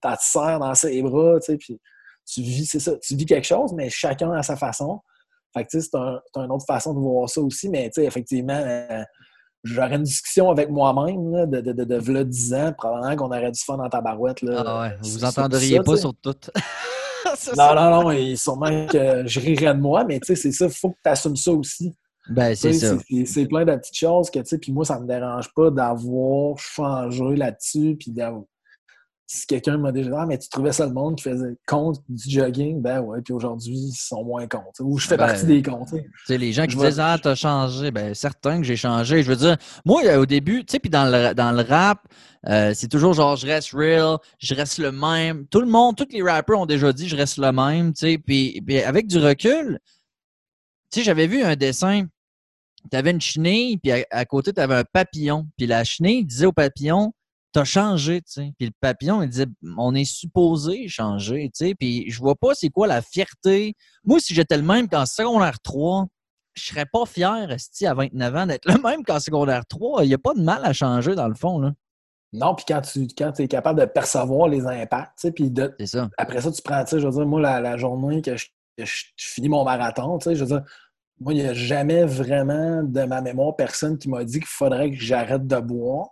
t'as 0.01 0.17
te 0.17 0.23
serre 0.23 0.59
dans 0.59 0.73
ses 0.75 1.01
bras, 1.01 1.39
tu 1.39 1.45
sais, 1.51 1.57
puis 1.57 1.79
tu 2.25 2.41
vis, 2.41 2.65
c'est 2.65 2.79
ça, 2.79 2.97
tu 2.97 3.15
vis 3.15 3.25
quelque 3.25 3.47
chose, 3.47 3.73
mais 3.73 3.89
chacun 3.89 4.31
à 4.31 4.43
sa 4.43 4.55
façon. 4.55 4.99
Fait 5.53 5.63
que, 5.63 5.69
tu 5.69 5.81
sais, 5.81 5.89
c'est 5.91 5.97
un, 5.97 6.21
une 6.43 6.51
autre 6.51 6.65
façon 6.65 6.93
de 6.93 6.99
voir 6.99 7.27
ça 7.27 7.41
aussi, 7.41 7.69
mais, 7.69 7.89
tu 7.89 8.01
sais, 8.01 8.05
effectivement, 8.05 8.53
euh, 8.53 9.03
j'aurais 9.63 9.95
une 9.95 10.03
discussion 10.03 10.49
avec 10.51 10.69
moi-même 10.69 11.47
de, 11.49 11.61
de, 11.61 11.71
de, 11.71 11.83
de, 11.83 12.23
10 12.23 12.53
ans, 12.53 12.73
probablement 12.77 13.15
qu'on 13.15 13.27
aurait 13.35 13.51
du 13.51 13.59
fun 13.59 13.77
dans 13.77 13.89
ta 13.89 14.01
barouette. 14.01 14.41
Là, 14.41 14.63
ah 14.65 14.81
ouais, 14.81 14.97
vous 15.01 15.25
entendriez 15.25 15.79
pas 15.81 15.97
sur 15.97 16.13
tout. 16.15 16.35
non, 17.57 17.75
non, 17.75 18.03
non, 18.03 18.11
et 18.11 18.35
sûrement 18.35 18.85
que 18.87 19.25
je 19.25 19.39
rirais 19.39 19.73
de 19.73 19.79
moi, 19.79 20.03
mais 20.05 20.19
tu 20.19 20.27
sais, 20.27 20.35
c'est 20.35 20.51
ça, 20.51 20.65
il 20.65 20.71
faut 20.71 20.91
que 20.91 20.99
tu 21.03 21.09
assumes 21.09 21.35
ça 21.35 21.51
aussi. 21.51 21.95
Ben, 22.29 22.55
c'est 22.55 22.73
ça. 22.73 22.95
C'est 23.25 23.47
plein 23.47 23.65
de 23.65 23.75
petites 23.75 23.97
choses 23.97 24.29
que, 24.29 24.39
tu 24.39 24.45
sais, 24.45 24.57
puis 24.59 24.71
moi, 24.71 24.85
ça 24.85 24.99
me 24.99 25.07
dérange 25.07 25.51
pas 25.55 25.71
d'avoir 25.71 26.57
changé 26.59 27.35
là-dessus, 27.35 27.97
puis 27.99 28.11
d'avoir 28.11 28.43
si 29.31 29.45
quelqu'un 29.45 29.77
m'a 29.77 29.91
déjà 29.91 30.09
dit 30.09 30.15
Ah, 30.17 30.25
mais 30.25 30.39
tu 30.39 30.49
trouvais 30.49 30.71
ça 30.71 30.87
le 30.87 30.91
monde 30.91 31.15
qui 31.15 31.23
faisait 31.23 31.55
compte 31.67 32.01
du 32.09 32.31
jogging, 32.31 32.81
ben 32.81 32.99
ouais, 33.01 33.21
puis 33.21 33.31
aujourd'hui, 33.31 33.75
ils 33.75 33.93
sont 33.93 34.23
moins 34.23 34.47
comptes. 34.47 34.79
Ou 34.79 34.97
je 34.97 35.07
fais 35.07 35.17
ben, 35.17 35.27
partie 35.27 35.45
des 35.45 35.61
comptes. 35.61 35.93
les 36.27 36.51
gens 36.51 36.65
qui 36.65 36.75
disent 36.75 36.99
Ah, 36.99 37.15
t'as 37.21 37.35
changé, 37.35 37.91
ben 37.91 38.15
certain 38.15 38.57
que 38.57 38.63
j'ai 38.63 38.75
changé. 38.75 39.21
Je 39.21 39.29
veux 39.29 39.35
dire, 39.35 39.55
moi, 39.85 40.01
au 40.17 40.25
début, 40.25 40.65
tu 40.65 40.71
sais, 40.71 40.79
puis 40.79 40.89
dans 40.89 41.05
le, 41.05 41.35
dans 41.35 41.51
le 41.51 41.61
rap, 41.61 42.07
euh, 42.47 42.73
c'est 42.73 42.87
toujours 42.87 43.13
genre 43.13 43.35
je 43.35 43.45
reste 43.45 43.71
real, 43.73 44.17
je 44.39 44.55
reste 44.55 44.79
le 44.79 44.91
même. 44.91 45.45
Tout 45.47 45.61
le 45.61 45.67
monde, 45.67 45.95
tous 45.95 46.07
les 46.09 46.23
rappers 46.23 46.59
ont 46.59 46.65
déjà 46.65 46.91
dit 46.91 47.07
je 47.07 47.15
reste 47.15 47.37
le 47.37 47.51
même, 47.51 47.93
tu 47.93 47.99
sais. 47.99 48.17
Puis, 48.17 48.63
puis 48.65 48.81
avec 48.81 49.05
du 49.05 49.19
recul, 49.19 49.79
tu 50.91 50.99
sais, 50.99 51.05
j'avais 51.05 51.27
vu 51.27 51.43
un 51.43 51.55
dessin. 51.55 52.07
Tu 52.89 52.97
avais 52.97 53.11
une 53.11 53.21
chenille, 53.21 53.77
puis 53.77 53.91
à, 54.09 54.25
côté, 54.25 54.53
tu 54.53 54.61
avais 54.61 54.75
un 54.75 54.85
papillon. 54.85 55.45
Puis 55.57 55.67
la 55.67 55.83
chenille 55.83 56.25
disait 56.25 56.47
au 56.47 56.53
papillon 56.53 57.13
t'as 57.51 57.63
changé, 57.63 58.21
tu 58.21 58.31
sais. 58.31 58.53
Puis 58.57 58.67
le 58.67 58.73
papillon, 58.79 59.21
il 59.21 59.29
disait, 59.29 59.47
on 59.77 59.95
est 59.95 60.05
supposé 60.05 60.87
changer, 60.87 61.49
tu 61.53 61.65
sais. 61.65 61.75
Puis 61.75 62.09
je 62.09 62.19
vois 62.19 62.35
pas 62.35 62.53
c'est 62.53 62.69
quoi 62.69 62.87
la 62.87 63.01
fierté. 63.01 63.75
Moi, 64.03 64.19
si 64.19 64.33
j'étais 64.33 64.57
le 64.57 64.63
même 64.63 64.87
qu'en 64.87 65.05
secondaire 65.05 65.59
3, 65.59 66.07
je 66.53 66.65
serais 66.65 66.85
pas 66.85 67.05
fier, 67.05 67.51
Esti, 67.51 67.85
à 67.85 67.93
29 67.93 68.35
ans, 68.35 68.45
d'être 68.45 68.65
le 68.65 68.81
même 68.83 69.03
qu'en 69.03 69.19
secondaire 69.19 69.65
3. 69.65 70.03
Il 70.03 70.07
n'y 70.07 70.13
a 70.13 70.19
pas 70.19 70.33
de 70.33 70.41
mal 70.41 70.63
à 70.63 70.73
changer, 70.73 71.15
dans 71.15 71.27
le 71.27 71.35
fond, 71.35 71.59
là. 71.59 71.73
Non, 72.31 72.53
puis 72.53 72.65
quand 72.67 72.81
tu 72.81 73.07
quand 73.17 73.39
es 73.39 73.47
capable 73.47 73.79
de 73.79 73.85
percevoir 73.85 74.47
les 74.47 74.67
impacts, 74.67 75.17
tu 75.19 75.27
sais, 75.27 75.31
puis 75.31 75.49
de, 75.49 75.73
ça. 75.85 76.09
après 76.17 76.41
ça, 76.41 76.51
tu 76.51 76.61
prends, 76.61 76.83
tu 76.83 76.91
sais, 76.91 76.99
je 76.99 77.07
veux 77.07 77.13
dire, 77.13 77.25
moi, 77.25 77.41
la, 77.41 77.77
journée 77.77 78.21
que 78.21 78.35
je, 78.37 78.45
finis 79.17 79.49
mon 79.49 79.63
marathon, 79.63 80.19
tu 80.19 80.25
sais, 80.25 80.35
je 80.35 80.43
veux 80.43 80.49
dire, 80.57 80.63
moi, 81.19 81.33
il 81.33 81.41
n'y 81.41 81.47
a 81.47 81.53
jamais 81.53 82.05
vraiment 82.05 82.83
de 82.83 83.03
ma 83.03 83.21
mémoire 83.21 83.55
personne 83.55 83.97
qui 83.97 84.09
m'a 84.09 84.23
dit 84.23 84.39
qu'il 84.39 84.47
faudrait 84.47 84.91
que 84.91 84.97
j'arrête 84.97 85.47
de 85.47 85.59
boire. 85.59 86.09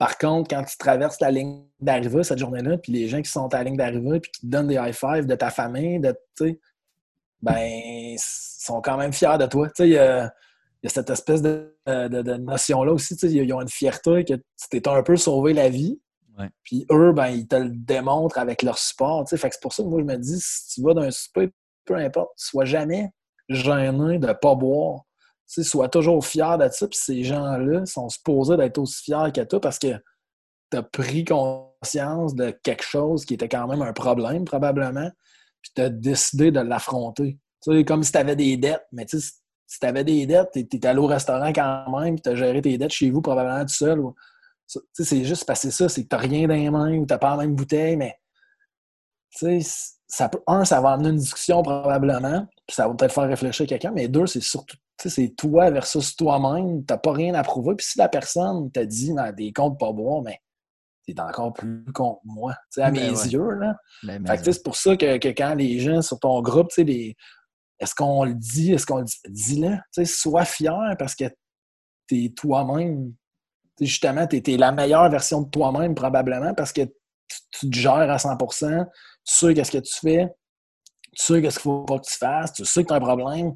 Par 0.00 0.16
contre, 0.16 0.48
quand 0.48 0.64
tu 0.64 0.78
traverses 0.78 1.20
la 1.20 1.30
ligne 1.30 1.62
d'arrivée 1.78 2.22
cette 2.22 2.38
journée-là, 2.38 2.78
puis 2.78 2.90
les 2.90 3.06
gens 3.06 3.20
qui 3.20 3.30
sont 3.30 3.52
à 3.52 3.58
la 3.58 3.64
ligne 3.64 3.76
d'arrivée, 3.76 4.18
puis 4.18 4.30
qui 4.30 4.40
te 4.40 4.46
donnent 4.46 4.68
des 4.68 4.76
high 4.76 4.94
five 4.94 5.26
de 5.26 5.34
ta 5.34 5.50
famille, 5.50 6.00
de, 6.00 6.16
ben, 7.42 8.16
sont 8.18 8.80
quand 8.80 8.96
même 8.96 9.12
fiers 9.12 9.36
de 9.38 9.44
toi. 9.44 9.68
Tu 9.68 9.72
sais, 9.76 9.88
il 9.90 9.92
y, 9.92 9.98
a, 9.98 10.32
cette 10.86 11.10
espèce 11.10 11.42
de, 11.42 11.76
notion-là 12.38 12.94
aussi. 12.94 13.14
Tu 13.14 13.28
sais, 13.28 13.34
ils 13.34 13.52
ont 13.52 13.60
une 13.60 13.68
fierté 13.68 14.24
que 14.24 14.32
tu 14.32 14.68
t'es 14.70 14.88
un 14.88 15.02
peu 15.02 15.18
sauvé 15.18 15.52
la 15.52 15.68
vie. 15.68 16.00
Puis 16.62 16.86
eux, 16.90 17.12
ben, 17.12 17.26
ils 17.26 17.46
te 17.46 17.56
le 17.56 17.68
démontrent 17.68 18.38
avec 18.38 18.62
leur 18.62 18.78
support. 18.78 19.24
Tu 19.24 19.30
sais, 19.30 19.36
fait 19.36 19.50
que 19.50 19.56
c'est 19.56 19.62
pour 19.62 19.74
ça 19.74 19.82
que 19.82 19.88
moi, 19.88 20.00
je 20.00 20.06
me 20.06 20.16
dis, 20.16 20.40
si 20.40 20.76
tu 20.76 20.82
vas 20.82 20.94
d'un 20.94 21.10
souper, 21.10 21.50
peu 21.84 21.96
importe, 21.96 22.30
sois 22.36 22.64
jamais 22.64 23.10
gêné 23.50 24.18
de 24.18 24.28
ne 24.28 24.32
pas 24.32 24.54
boire 24.54 25.02
sois 25.62 25.88
toujours 25.88 26.24
fier 26.24 26.58
de 26.58 26.68
ça. 26.70 26.86
Puis 26.86 26.98
ces 26.98 27.24
gens-là 27.24 27.84
sont 27.86 28.08
supposés 28.08 28.56
d'être 28.56 28.78
aussi 28.78 29.04
fiers 29.04 29.32
que 29.34 29.42
toi 29.42 29.60
parce 29.60 29.78
que 29.78 30.00
tu 30.70 30.76
as 30.76 30.82
pris 30.82 31.24
conscience 31.24 32.34
de 32.34 32.50
quelque 32.62 32.84
chose 32.84 33.24
qui 33.24 33.34
était 33.34 33.48
quand 33.48 33.66
même 33.66 33.82
un 33.82 33.92
problème, 33.92 34.44
probablement, 34.44 35.10
puis 35.62 35.72
tu 35.74 35.82
as 35.82 35.88
décidé 35.88 36.50
de 36.50 36.60
l'affronter. 36.60 37.38
Comme 37.86 38.02
si 38.02 38.12
tu 38.12 38.18
avais 38.18 38.36
des 38.36 38.56
dettes, 38.56 38.86
mais 38.92 39.06
si 39.08 39.80
tu 39.80 39.86
avais 39.86 40.04
des 40.04 40.26
dettes, 40.26 40.50
tu 40.52 40.60
étais 40.60 40.86
allé 40.86 41.00
au 41.00 41.06
restaurant 41.06 41.52
quand 41.52 42.00
même, 42.00 42.14
puis 42.14 42.22
tu 42.22 42.30
as 42.30 42.34
géré 42.36 42.62
tes 42.62 42.78
dettes 42.78 42.92
chez 42.92 43.10
vous 43.10 43.20
probablement 43.20 43.62
tout 43.62 43.74
seul. 43.74 44.00
C'est 44.92 45.24
juste 45.24 45.44
que 45.46 45.54
ça, 45.54 45.88
c'est 45.88 46.04
que 46.04 46.08
tu 46.08 46.16
rien 46.16 46.46
dans 46.46 46.54
les 46.54 46.70
mains 46.70 46.96
ou 46.96 47.06
tu 47.06 47.18
pas 47.18 47.30
la 47.30 47.36
même 47.38 47.56
bouteille, 47.56 47.96
mais 47.96 48.16
ça 50.08 50.28
peut, 50.28 50.42
un, 50.46 50.64
ça 50.64 50.80
va 50.80 50.92
amener 50.92 51.10
une 51.10 51.16
discussion 51.16 51.62
probablement, 51.62 52.46
puis 52.66 52.74
ça 52.74 52.86
va 52.86 52.94
peut-être 52.94 53.12
faire 53.12 53.28
réfléchir 53.28 53.66
quelqu'un, 53.66 53.92
mais 53.92 54.08
deux, 54.08 54.26
c'est 54.26 54.40
surtout 54.40 54.76
c'est 55.08 55.34
toi 55.36 55.70
versus 55.70 56.14
toi-même, 56.16 56.84
t'as 56.84 56.98
pas 56.98 57.12
rien 57.12 57.34
à 57.34 57.42
prouver. 57.42 57.74
Puis 57.76 57.86
si 57.86 57.98
la 57.98 58.08
personne 58.08 58.70
t'a 58.70 58.84
dit 58.84 59.12
des 59.36 59.52
comptes 59.52 59.78
pas 59.78 59.92
boire, 59.92 60.22
mais 60.22 60.40
t'es 61.06 61.20
encore 61.20 61.52
plus 61.52 61.84
contre 61.92 62.20
moi, 62.24 62.54
à 62.76 62.90
ben 62.90 62.92
mes 62.92 63.08
yeux. 63.08 63.50
Là. 63.54 63.76
Ben, 64.02 64.22
ben 64.22 64.36
c'est 64.42 64.62
pour 64.62 64.76
ça 64.76 64.96
que, 64.96 65.28
quand 65.28 65.54
les 65.54 65.80
gens 65.80 66.02
sur 66.02 66.18
ton 66.18 66.40
groupe, 66.42 66.70
les... 66.76 67.16
est-ce 67.78 67.94
qu'on 67.94 68.24
le 68.24 68.34
dit, 68.34 68.72
est-ce 68.72 68.86
qu'on 68.86 68.98
le 68.98 69.04
dit? 69.04 69.16
Dis-le. 69.28 70.04
Sois 70.04 70.44
fier 70.44 70.94
parce 70.98 71.14
que 71.14 71.24
t'es 72.06 72.32
toi-même. 72.36 73.14
Justement, 73.80 74.26
tu 74.26 74.36
es, 74.36 74.56
la 74.58 74.72
meilleure 74.72 75.08
version 75.08 75.40
de 75.42 75.48
toi-même, 75.48 75.94
probablement, 75.94 76.52
parce 76.52 76.72
que 76.72 76.82
tu, 76.82 77.70
te 77.70 77.76
gères 77.76 78.10
à 78.10 78.18
100 78.18 78.36
tu 78.36 78.66
sais 79.24 79.54
qu'est-ce 79.54 79.70
que 79.70 79.78
tu 79.78 79.94
fais, 80.00 80.28
tu 81.16 81.24
sais 81.24 81.40
qu'est-ce 81.40 81.58
qu'il 81.58 81.62
faut 81.62 81.84
pas 81.84 81.98
que 81.98 82.04
tu 82.04 82.16
fasses, 82.16 82.52
tu 82.52 82.64
sais 82.64 82.82
que 82.82 82.88
tu 82.88 82.92
as 82.92 82.96
un 82.96 83.00
problème, 83.00 83.54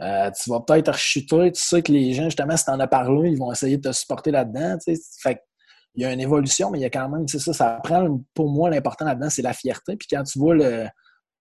euh, 0.00 0.30
tu 0.30 0.50
vas 0.50 0.60
peut-être 0.60 0.92
rechuter, 0.92 1.52
tu 1.52 1.60
sais 1.60 1.82
que 1.82 1.92
les 1.92 2.14
gens, 2.14 2.24
justement, 2.24 2.56
si 2.56 2.64
tu 2.64 2.70
en 2.70 2.80
as 2.80 2.86
parlé, 2.86 3.30
ils 3.30 3.38
vont 3.38 3.52
essayer 3.52 3.76
de 3.76 3.88
te 3.88 3.92
supporter 3.92 4.30
là-dedans. 4.30 4.78
Fait 4.84 5.42
il 5.96 6.02
y 6.02 6.04
a 6.04 6.12
une 6.12 6.20
évolution, 6.20 6.70
mais 6.70 6.78
il 6.78 6.82
y 6.82 6.84
a 6.84 6.90
quand 6.90 7.08
même, 7.08 7.26
c'est 7.26 7.40
ça, 7.40 7.52
ça 7.52 7.80
prend, 7.82 8.20
pour 8.34 8.48
moi, 8.48 8.70
l'important 8.70 9.04
là-dedans, 9.04 9.28
c'est 9.28 9.42
la 9.42 9.52
fierté. 9.52 9.96
Puis 9.96 10.06
quand 10.10 10.22
tu 10.22 10.38
vois 10.38 10.54
le, 10.54 10.86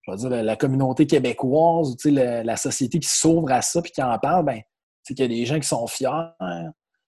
je 0.08 0.16
dire, 0.16 0.30
la 0.30 0.56
communauté 0.56 1.06
québécoise, 1.06 1.96
la, 2.06 2.44
la 2.44 2.58
société 2.58 3.00
qui 3.00 3.08
s'ouvre 3.08 3.52
à 3.52 3.62
ça 3.62 3.82
puis 3.82 3.92
qui 3.92 4.02
en 4.02 4.18
parle, 4.18 4.46
ben, 4.46 4.60
c'est 5.04 5.14
qu'il 5.14 5.24
y 5.24 5.26
a 5.26 5.40
des 5.40 5.46
gens 5.46 5.60
qui 5.60 5.68
sont 5.68 5.86
fiers. 5.88 6.10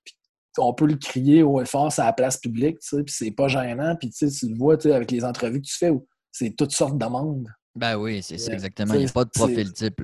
Puis 0.03 0.15
on 0.59 0.73
peut 0.73 0.85
le 0.85 0.95
crier 0.95 1.43
haut 1.43 1.61
et 1.61 1.65
fort 1.65 1.91
à 1.97 2.05
la 2.05 2.13
place 2.13 2.37
publique, 2.37 2.77
puis 2.79 3.03
c'est 3.07 3.31
pas 3.31 3.47
gênant. 3.47 3.95
Puis 3.95 4.11
tu 4.11 4.25
le 4.25 4.57
vois 4.57 4.75
avec 4.85 5.09
les 5.11 5.25
entrevues 5.25 5.61
que 5.61 5.67
tu 5.67 5.77
fais 5.77 5.91
c'est 6.31 6.55
toutes 6.55 6.71
sortes 6.71 6.97
de 6.97 7.05
monde. 7.05 7.47
Ben 7.75 7.97
oui, 7.97 8.23
c'est 8.23 8.37
ça, 8.37 8.53
exactement. 8.53 8.93
Il 8.93 9.01
n'y 9.01 9.05
a 9.05 9.11
pas 9.11 9.25
de 9.25 9.29
profil 9.29 9.73
type. 9.73 10.01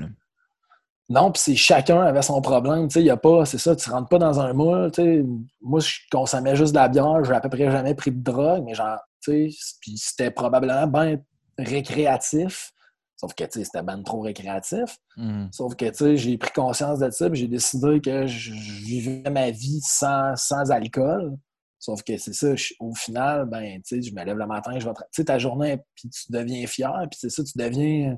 Non, 1.09 1.31
puis 1.31 1.41
c'est 1.41 1.55
chacun 1.55 2.01
avait 2.01 2.21
son 2.21 2.41
problème. 2.41 2.89
Il 2.95 3.03
n'y 3.03 3.09
a 3.09 3.17
pas, 3.17 3.45
c'est 3.45 3.57
ça, 3.57 3.75
tu 3.75 3.89
rentres 3.89 4.09
pas 4.09 4.17
dans 4.17 4.39
un 4.41 4.51
moule. 4.53 4.91
Moi, 5.61 5.79
je 5.79 5.99
consommais 6.11 6.55
juste 6.55 6.73
de 6.73 6.79
la 6.79 6.89
bière, 6.89 7.23
j'ai 7.23 7.33
à 7.33 7.39
peu 7.39 7.49
près 7.49 7.71
jamais 7.71 7.95
pris 7.95 8.11
de 8.11 8.21
drogue, 8.21 8.63
mais 8.65 8.73
genre, 8.73 8.99
puis 9.21 9.55
c'était 9.97 10.31
probablement 10.31 10.87
bien 10.87 11.19
récréatif. 11.57 12.71
Sauf 13.15 13.33
que 13.33 13.45
c'était 13.49 13.81
bien 13.81 14.03
trop 14.03 14.21
récréatif. 14.21 14.97
Mmh. 15.15 15.47
Sauf 15.51 15.75
que 15.75 16.15
j'ai 16.15 16.37
pris 16.37 16.51
conscience 16.51 16.99
de 16.99 17.09
ça, 17.09 17.27
j'ai 17.33 17.47
décidé 17.47 17.99
que 17.99 18.27
je, 18.27 18.51
vivais 18.51 19.29
ma 19.29 19.49
vie 19.49 19.81
sans, 19.81 20.35
sans 20.35 20.69
alcool. 20.69 21.35
Sauf 21.79 22.03
que 22.03 22.17
c'est 22.17 22.33
ça, 22.33 22.53
au 22.79 22.93
final, 22.93 23.45
ben, 23.45 23.81
je 23.89 24.11
me 24.11 24.23
lève 24.23 24.37
le 24.37 24.45
matin, 24.45 24.77
je 24.77 24.85
vais. 24.85 24.93
Tu 24.93 25.03
sais, 25.11 25.25
ta 25.25 25.39
journée, 25.39 25.79
puis 25.95 26.09
tu 26.09 26.31
deviens 26.31 26.67
fier, 26.67 26.93
puis 27.09 27.17
c'est 27.19 27.29
ça, 27.29 27.43
tu 27.43 27.57
deviens. 27.57 28.17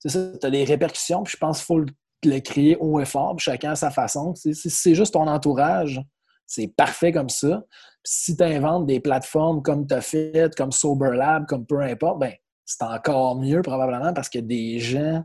C'est 0.00 0.08
ça, 0.08 0.38
tu 0.40 0.46
as 0.46 0.50
des 0.50 0.64
répercussions, 0.64 1.22
puis 1.22 1.32
je 1.32 1.38
pense 1.38 1.58
qu'il 1.58 1.66
faut 1.66 1.78
le 1.80 1.92
le 2.26 2.40
crier 2.40 2.76
haut 2.80 3.00
et 3.00 3.04
fort, 3.04 3.38
chacun 3.38 3.72
à 3.72 3.76
sa 3.76 3.90
façon. 3.90 4.34
Si 4.34 4.54
c'est 4.54 4.94
juste 4.94 5.14
ton 5.14 5.26
entourage, 5.26 6.00
c'est 6.46 6.68
parfait 6.68 7.12
comme 7.12 7.28
ça. 7.28 7.64
si 8.04 8.36
tu 8.36 8.44
inventes 8.44 8.86
des 8.86 9.00
plateformes 9.00 9.62
comme 9.62 9.86
tu 9.86 9.94
as 9.94 10.00
fait, 10.00 10.54
comme 10.54 10.70
SoberLab, 10.70 11.46
comme 11.46 11.66
peu 11.66 11.80
importe, 11.80 12.20
ben, 12.20 12.32
c'est 12.64 12.82
encore 12.82 13.36
mieux 13.40 13.62
probablement 13.62 14.12
parce 14.12 14.28
que 14.28 14.38
des 14.38 14.78
gens 14.78 15.24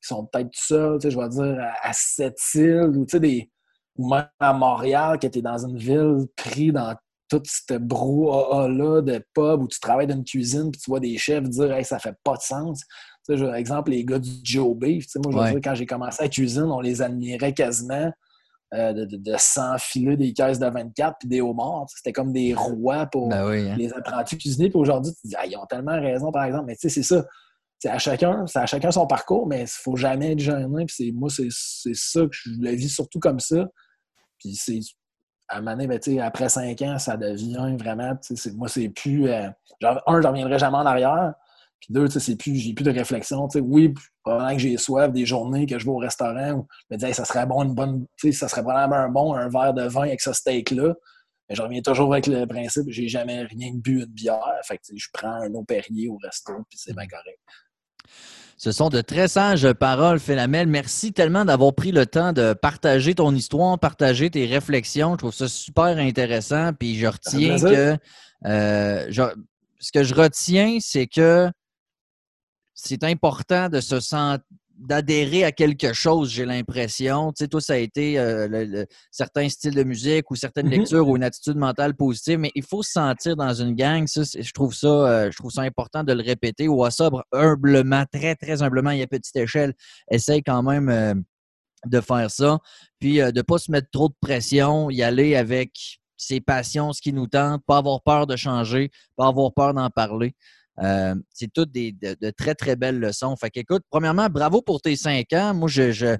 qui 0.00 0.08
sont 0.08 0.26
peut-être 0.26 0.50
seuls, 0.52 1.00
je 1.02 1.18
vais 1.18 1.28
dire, 1.28 1.56
à, 1.82 1.92
cette 1.92 2.38
île 2.54 2.92
ou, 2.96 3.04
des, 3.18 3.50
même 3.96 4.28
à 4.38 4.52
Montréal, 4.52 5.18
qui 5.18 5.26
était 5.26 5.42
dans 5.42 5.66
une 5.66 5.76
ville 5.76 6.26
pris 6.36 6.72
dans 6.72 6.94
tout 7.28 7.42
ce 7.44 7.74
brouhaha-là 7.74 9.00
de 9.00 9.24
pub 9.32 9.62
où 9.62 9.68
tu 9.68 9.80
travailles 9.80 10.06
dans 10.06 10.16
une 10.16 10.24
cuisine 10.24 10.70
puis 10.70 10.80
tu 10.80 10.90
vois 10.90 11.00
des 11.00 11.16
chefs 11.16 11.48
dire 11.48 11.72
hey, 11.72 11.84
ça 11.84 11.98
fait 11.98 12.16
pas 12.22 12.36
de 12.36 12.42
sens. 12.42 12.82
Par 13.26 13.54
exemple, 13.54 13.90
les 13.90 14.04
gars 14.04 14.18
du 14.18 14.30
Joe 14.42 14.76
Beef, 14.76 15.06
moi, 15.16 15.32
je 15.32 15.38
veux 15.38 15.50
dire, 15.52 15.60
quand 15.62 15.74
j'ai 15.74 15.86
commencé 15.86 16.22
à 16.22 16.28
cuisine, 16.28 16.64
on 16.64 16.80
les 16.80 17.02
admirait 17.02 17.52
quasiment 17.52 18.12
euh, 18.74 18.92
de, 18.92 19.04
de, 19.04 19.34
s'enfiler 19.38 20.16
des 20.16 20.32
caisses 20.32 20.58
de 20.58 20.66
24 20.66 21.16
puis 21.20 21.28
des 21.28 21.40
homards. 21.40 21.86
C'était 21.94 22.12
comme 22.12 22.32
des 22.32 22.54
rois 22.54 23.06
pour 23.06 23.28
ben 23.28 23.46
hein. 23.46 23.76
les 23.76 23.92
apprentis 23.92 24.36
cuisiniers. 24.36 24.68
Puis 24.68 24.78
aujourd'hui, 24.78 25.12
tu 25.12 25.22
te 25.22 25.28
dis, 25.28 25.34
ah, 25.38 25.46
ils 25.46 25.56
ont 25.56 25.66
tellement 25.66 26.00
raison, 26.00 26.32
par 26.32 26.44
exemple. 26.44 26.64
Mais 26.66 26.74
tu 26.74 26.82
sais, 26.82 26.88
c'est 26.88 27.02
ça. 27.02 27.24
C'est 27.78 27.90
à 27.90 27.98
chacun, 27.98 28.44
à 28.54 28.66
chacun 28.66 28.90
son 28.90 29.06
parcours, 29.06 29.46
mais 29.46 29.58
il 29.58 29.62
ne 29.62 29.68
faut 29.68 29.96
jamais 29.96 30.32
être 30.32 30.40
gêné. 30.40 30.86
Puis 30.86 31.12
moi, 31.12 31.28
c'est 31.30 31.48
ça 31.94 32.22
que 32.22 32.32
je 32.32 32.50
le 32.58 32.70
vis 32.70 32.88
surtout 32.88 33.20
comme 33.20 33.40
ça. 33.40 33.68
Puis 34.38 34.54
c'est 34.54 34.80
à 35.48 35.58
un 35.58 35.60
moment 35.60 35.76
donné, 35.76 35.86
ben, 35.86 36.20
après 36.20 36.48
cinq 36.48 36.82
ans, 36.82 36.98
ça 36.98 37.16
devient 37.16 37.76
vraiment. 37.78 38.18
Moi, 38.54 38.68
c'est 38.68 38.88
plus. 38.88 39.28
Euh, 39.28 39.48
genre, 39.80 40.02
un, 40.06 40.20
je 40.20 40.26
ne 40.26 40.32
reviendrai 40.32 40.58
jamais 40.58 40.78
en 40.78 40.86
arrière. 40.86 41.34
Puis 41.80 41.92
deux, 41.92 42.08
c'est 42.08 42.36
plus, 42.36 42.56
j'ai 42.56 42.72
plus 42.72 42.84
de 42.84 42.90
réflexion. 42.90 43.48
oui, 43.56 43.92
pendant 44.22 44.52
que 44.52 44.58
j'ai 44.58 44.76
soif, 44.76 45.12
des 45.12 45.26
journées 45.26 45.66
que 45.66 45.78
je 45.78 45.84
vais 45.84 45.90
au 45.90 45.98
restaurant, 45.98 46.52
où 46.52 46.66
je 46.90 46.96
me 46.96 46.98
dis, 46.98 47.14
ça 47.14 47.24
serait 47.24 47.46
bon, 47.46 47.62
une 47.62 47.74
bonne, 47.74 48.06
ça 48.32 48.48
serait 48.48 48.62
vraiment 48.62 48.96
un 48.96 49.08
bon, 49.08 49.34
un 49.34 49.48
verre 49.48 49.74
de 49.74 49.86
vin 49.86 50.02
avec 50.02 50.20
ce 50.20 50.32
steak-là. 50.32 50.94
Mais 51.48 51.54
je 51.54 51.62
reviens 51.62 51.82
toujours 51.82 52.12
avec 52.12 52.26
le 52.26 52.46
principe, 52.46 52.84
j'ai 52.88 53.08
jamais 53.08 53.42
rien 53.42 53.72
bu 53.74 54.00
une 54.00 54.06
bière. 54.06 54.40
Fait 54.64 54.78
que, 54.78 54.82
je 54.96 55.08
prends 55.12 55.42
un 55.42 55.52
eau 55.52 55.62
Perrier 55.62 56.08
au 56.08 56.16
resto, 56.16 56.54
puis 56.70 56.78
c'est 56.78 56.94
bien 56.94 57.06
correct. 57.06 57.38
Ce 58.56 58.72
sont 58.72 58.88
de 58.88 59.00
très 59.00 59.28
sages 59.28 59.70
paroles, 59.72 60.20
Félamel. 60.20 60.68
Merci 60.68 61.12
tellement 61.12 61.44
d'avoir 61.44 61.74
pris 61.74 61.92
le 61.92 62.06
temps 62.06 62.32
de 62.32 62.54
partager 62.54 63.14
ton 63.14 63.34
histoire, 63.34 63.78
partager 63.78 64.30
tes 64.30 64.46
réflexions. 64.46 65.12
Je 65.12 65.18
trouve 65.18 65.34
ça 65.34 65.48
super 65.48 65.98
intéressant. 65.98 66.72
Puis 66.72 66.96
je 66.96 67.06
retiens 67.06 67.58
que. 67.58 67.98
Euh, 68.46 69.10
ce 69.80 69.92
que 69.92 70.02
je 70.02 70.14
retiens, 70.14 70.78
c'est 70.80 71.06
que 71.06 71.50
c'est 72.74 73.04
important 73.04 73.68
de 73.68 73.80
se 73.80 74.00
sentir 74.00 74.44
d'adhérer 74.76 75.44
à 75.44 75.52
quelque 75.52 75.92
chose, 75.92 76.30
j'ai 76.30 76.44
l'impression. 76.44 77.32
Tu 77.32 77.44
sais, 77.44 77.48
toi, 77.48 77.60
ça 77.60 77.74
a 77.74 77.76
été 77.76 78.18
euh, 78.18 78.84
certains 79.10 79.48
styles 79.48 79.74
de 79.74 79.84
musique 79.84 80.30
ou 80.30 80.36
certaines 80.36 80.66
mm-hmm. 80.66 80.78
lectures 80.78 81.08
ou 81.08 81.16
une 81.16 81.22
attitude 81.22 81.56
mentale 81.56 81.94
positive, 81.94 82.38
mais 82.38 82.50
il 82.54 82.64
faut 82.64 82.82
se 82.82 82.92
sentir 82.92 83.36
dans 83.36 83.54
une 83.54 83.74
gang. 83.74 84.06
Ça, 84.06 84.22
je 84.22 84.52
trouve 84.52 84.74
ça, 84.74 84.88
euh, 84.88 85.30
je 85.30 85.36
trouve 85.36 85.52
ça 85.52 85.62
important 85.62 86.02
de 86.02 86.12
le 86.12 86.22
répéter. 86.22 86.68
Ou 86.68 86.84
à 86.84 86.90
sobre, 86.90 87.24
humblement, 87.32 88.04
très, 88.12 88.34
très 88.34 88.62
humblement, 88.62 88.90
et 88.90 89.02
à 89.02 89.06
petite 89.06 89.36
échelle, 89.36 89.74
essaye 90.10 90.42
quand 90.42 90.62
même 90.62 90.88
euh, 90.88 91.14
de 91.86 92.00
faire 92.00 92.30
ça. 92.30 92.58
Puis 92.98 93.18
de 93.18 93.30
ne 93.30 93.42
pas 93.42 93.58
se 93.58 93.70
mettre 93.70 93.88
trop 93.90 94.08
de 94.08 94.14
pression, 94.20 94.90
y 94.90 95.02
aller 95.02 95.36
avec 95.36 96.00
ses 96.16 96.40
passions, 96.40 96.92
ce 96.92 97.00
qui 97.00 97.12
nous 97.12 97.26
tente, 97.26 97.62
pas 97.66 97.78
avoir 97.78 98.02
peur 98.02 98.26
de 98.26 98.36
changer, 98.36 98.90
pas 99.16 99.28
avoir 99.28 99.52
peur 99.52 99.74
d'en 99.74 99.90
parler. 99.90 100.34
Euh, 100.82 101.14
c'est 101.32 101.52
toutes 101.52 101.70
des, 101.70 101.92
de, 101.92 102.30
très, 102.30 102.54
très 102.54 102.76
belles 102.76 102.98
leçons. 102.98 103.36
Fait 103.36 103.50
qu'écoute, 103.50 103.82
premièrement, 103.90 104.28
bravo 104.28 104.60
pour 104.60 104.80
tes 104.80 104.96
cinq 104.96 105.32
ans. 105.32 105.54
Moi, 105.54 105.68
je, 105.68 105.92
je 105.92 106.16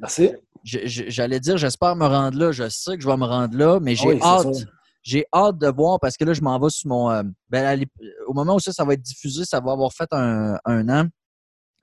j'allais 0.64 1.40
dire, 1.40 1.58
j'espère 1.58 1.96
me 1.96 2.06
rendre 2.06 2.38
là. 2.38 2.52
Je 2.52 2.68
sais 2.68 2.96
que 2.96 3.02
je 3.02 3.08
vais 3.08 3.16
me 3.16 3.26
rendre 3.26 3.56
là, 3.56 3.80
mais 3.80 3.94
ah 3.98 4.02
j'ai 4.02 4.22
hâte. 4.22 4.66
j'ai 5.02 5.26
hâte 5.32 5.58
de 5.58 5.68
voir 5.68 6.00
parce 6.00 6.16
que 6.16 6.24
là, 6.24 6.32
je 6.32 6.40
m'en 6.40 6.58
vais 6.58 6.70
sur 6.70 6.88
mon. 6.88 7.10
Euh, 7.10 7.22
ben, 7.50 7.84
au 8.26 8.32
moment 8.32 8.56
où 8.56 8.60
ça, 8.60 8.72
ça 8.72 8.84
va 8.84 8.94
être 8.94 9.02
diffusé, 9.02 9.44
ça 9.44 9.60
va 9.60 9.72
avoir 9.72 9.92
fait 9.92 10.08
un, 10.12 10.58
an. 10.64 11.06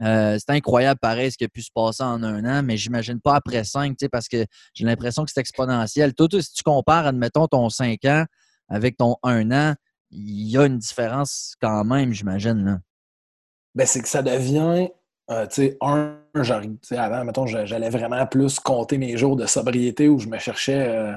Euh, 0.01 0.37
c'est 0.39 0.49
incroyable, 0.49 0.99
pareil, 0.99 1.31
ce 1.31 1.37
qui 1.37 1.43
a 1.43 1.47
pu 1.47 1.61
se 1.61 1.69
passer 1.71 2.01
en 2.01 2.23
un 2.23 2.43
an, 2.45 2.63
mais 2.63 2.75
j'imagine 2.75 3.21
pas 3.21 3.35
après 3.35 3.63
cinq, 3.63 3.95
parce 4.11 4.27
que 4.27 4.45
j'ai 4.73 4.83
l'impression 4.83 5.23
que 5.23 5.31
c'est 5.31 5.39
exponentiel. 5.39 6.15
Toi, 6.15 6.27
si 6.41 6.53
tu 6.53 6.63
compares, 6.63 7.05
admettons, 7.05 7.47
ton 7.47 7.69
cinq 7.69 8.03
ans 8.05 8.25
avec 8.67 8.97
ton 8.97 9.17
un 9.21 9.51
an, 9.51 9.75
il 10.11 10.49
y 10.49 10.57
a 10.57 10.65
une 10.65 10.77
différence 10.77 11.55
quand 11.61 11.83
même, 11.83 12.13
j'imagine. 12.13 12.81
Ben, 13.73 13.87
c'est 13.87 14.01
que 14.01 14.07
ça 14.07 14.21
devient, 14.21 14.89
euh, 15.29 15.47
tu 15.47 15.67
sais, 15.67 15.77
un, 15.81 16.17
genre, 16.35 16.61
avant, 16.91 17.23
mettons, 17.23 17.45
j'allais 17.45 17.89
vraiment 17.89 18.25
plus 18.27 18.59
compter 18.59 18.97
mes 18.97 19.15
jours 19.17 19.35
de 19.35 19.45
sobriété 19.45 20.09
où 20.09 20.19
je 20.19 20.27
me 20.27 20.37
cherchais, 20.37 20.87
euh, 20.89 21.13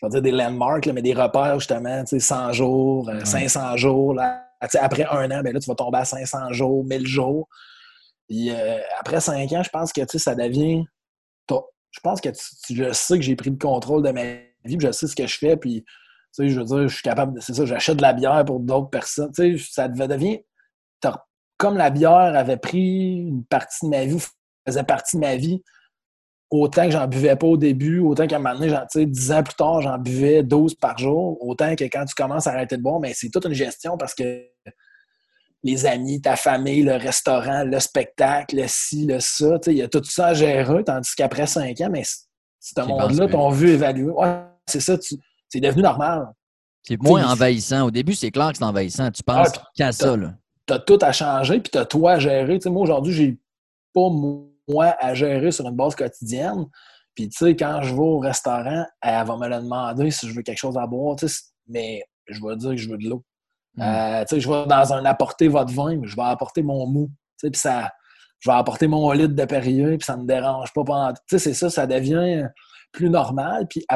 je 0.00 0.08
dire 0.08 0.22
des 0.22 0.30
landmarks, 0.30 0.86
mais 0.86 1.02
des 1.02 1.14
repères, 1.14 1.58
justement, 1.58 2.04
tu 2.04 2.10
sais, 2.10 2.20
100 2.20 2.52
jours, 2.52 3.10
500 3.24 3.60
euh, 3.60 3.76
jours. 3.76 4.14
Là, 4.14 4.44
après 4.60 5.06
un 5.06 5.30
an, 5.32 5.42
ben 5.42 5.52
là, 5.52 5.58
tu 5.58 5.68
vas 5.68 5.74
tomber 5.74 5.98
à 5.98 6.04
500 6.04 6.52
jours, 6.52 6.84
1000 6.84 7.06
jours. 7.06 7.48
Puis 8.28 8.50
après 9.00 9.20
5 9.20 9.50
ans, 9.52 9.62
je 9.62 9.70
pense 9.70 9.92
que, 9.92 10.02
ça 10.18 10.34
devient... 10.34 10.84
Je 11.90 12.00
pense 12.00 12.20
que 12.20 12.28
tu, 12.28 12.76
je 12.76 12.92
sais 12.92 13.16
que 13.16 13.24
j'ai 13.24 13.34
pris 13.34 13.48
le 13.48 13.56
contrôle 13.56 14.02
de 14.02 14.10
ma 14.10 14.22
vie, 14.64 14.76
je 14.78 14.92
sais 14.92 15.06
ce 15.06 15.16
que 15.16 15.26
je 15.26 15.38
fais, 15.38 15.56
puis 15.56 15.86
sais, 16.42 16.48
je 16.48 16.60
veux 16.60 16.66
dire, 16.66 16.88
je 16.88 16.94
suis 16.94 17.02
capable, 17.02 17.40
c'est 17.42 17.54
ça, 17.54 17.64
j'achète 17.64 17.96
de 17.96 18.02
la 18.02 18.12
bière 18.12 18.44
pour 18.44 18.60
d'autres 18.60 18.90
personnes. 18.90 19.30
Tu 19.32 19.58
sais, 19.58 19.64
ça 19.70 19.88
devient, 19.88 20.40
comme 21.56 21.76
la 21.76 21.90
bière 21.90 22.36
avait 22.36 22.56
pris 22.56 23.16
une 23.28 23.44
partie 23.44 23.86
de 23.86 23.90
ma 23.90 24.04
vie, 24.04 24.18
faisait 24.66 24.84
partie 24.84 25.16
de 25.16 25.20
ma 25.22 25.36
vie, 25.36 25.62
autant 26.50 26.84
que 26.84 26.92
j'en 26.92 27.06
buvais 27.06 27.36
pas 27.36 27.46
au 27.46 27.56
début, 27.56 27.98
autant 28.00 28.26
qu'à 28.26 28.36
un 28.36 28.38
moment 28.38 28.58
donné, 28.58 28.74
sais, 28.90 29.06
10 29.06 29.32
ans 29.32 29.42
plus 29.42 29.54
tard, 29.54 29.82
j'en 29.82 29.98
buvais 29.98 30.42
12 30.42 30.76
par 30.76 30.96
jour, 30.96 31.36
autant 31.44 31.74
que 31.74 31.84
quand 31.84 32.04
tu 32.04 32.14
commences 32.14 32.46
à 32.46 32.52
arrêter 32.52 32.76
de 32.76 32.82
boire, 32.82 33.00
mais 33.00 33.12
c'est 33.14 33.28
toute 33.28 33.44
une 33.44 33.52
gestion 33.52 33.98
parce 33.98 34.14
que 34.14 34.44
les 35.64 35.86
amis, 35.86 36.20
ta 36.22 36.36
famille, 36.36 36.82
le 36.84 36.94
restaurant, 36.94 37.64
le 37.64 37.80
spectacle, 37.80 38.56
le 38.56 38.64
ci, 38.68 39.06
le 39.06 39.18
ça, 39.18 39.58
il 39.66 39.74
y 39.74 39.82
a 39.82 39.88
tout 39.88 40.04
ça 40.04 40.28
à 40.28 40.34
gérer, 40.34 40.84
tandis 40.84 41.14
qu'après 41.16 41.46
5 41.46 41.80
ans, 41.80 41.90
mais 41.90 42.04
ce 42.60 42.80
monde-là 42.80 43.26
t'ont 43.26 43.50
vu 43.50 43.70
évaluer. 43.70 44.10
Ouais, 44.10 44.40
c'est 44.66 44.80
ça, 44.80 44.96
c'est 45.48 45.60
devenu 45.60 45.82
normal. 45.82 46.32
C'est 46.82 47.00
moins 47.00 47.30
envahissant. 47.30 47.86
Au 47.86 47.90
début, 47.90 48.14
c'est 48.14 48.30
clair 48.30 48.52
que 48.52 48.58
c'est 48.58 48.64
envahissant. 48.64 49.10
Tu 49.10 49.22
penses 49.22 49.52
qu'à 49.74 49.92
ça. 49.92 50.16
Là 50.16 50.32
tu 50.68 50.74
as 50.74 50.78
tout 50.78 50.98
à 51.00 51.12
changer, 51.12 51.60
puis 51.60 51.70
tu 51.72 51.78
as 51.78 51.86
toi 51.86 52.12
à 52.12 52.18
gérer. 52.18 52.58
moi, 52.66 52.82
aujourd'hui, 52.82 53.12
j'ai 53.12 53.38
pas 53.94 54.08
moi 54.10 54.94
à 55.00 55.14
gérer 55.14 55.50
sur 55.50 55.66
une 55.66 55.74
base 55.74 55.96
quotidienne. 55.96 56.66
Puis, 57.14 57.28
tu 57.28 57.38
sais, 57.38 57.56
quand 57.56 57.82
je 57.82 57.92
vais 57.92 58.00
au 58.00 58.18
restaurant, 58.18 58.84
elle 59.02 59.26
va 59.26 59.36
me 59.36 59.48
le 59.48 59.56
demander 59.56 60.10
si 60.10 60.28
je 60.28 60.34
veux 60.34 60.42
quelque 60.42 60.58
chose 60.58 60.76
à 60.76 60.86
boire, 60.86 61.16
mais 61.66 62.04
je 62.28 62.40
vais 62.44 62.56
dire 62.56 62.70
que 62.70 62.76
je 62.76 62.88
veux 62.88 62.98
de 62.98 63.08
l'eau. 63.08 63.24
Hmm. 63.74 63.82
Euh, 63.82 64.24
tu 64.24 64.36
sais, 64.36 64.40
je 64.40 64.48
vais 64.48 64.66
dans 64.66 64.92
un 64.92 65.04
apporter 65.04 65.48
votre 65.48 65.72
vin, 65.72 65.96
mais 65.96 66.06
je 66.06 66.14
vais 66.14 66.22
apporter 66.22 66.62
mon 66.62 66.86
mou. 66.86 67.10
Puis 67.42 67.50
ça, 67.54 67.90
je 68.38 68.50
vais 68.50 68.56
apporter 68.56 68.86
mon 68.86 69.10
litre 69.12 69.34
de 69.34 69.44
Perrier, 69.46 69.96
puis 69.96 70.04
ça 70.04 70.16
ne 70.16 70.22
me 70.22 70.26
dérange 70.26 70.72
pas. 70.72 70.84
Tu 71.12 71.20
sais, 71.30 71.38
c'est 71.38 71.54
ça, 71.54 71.70
ça 71.70 71.86
devient 71.86 72.44
plus 72.92 73.10
normal. 73.10 73.66
Puis, 73.68 73.86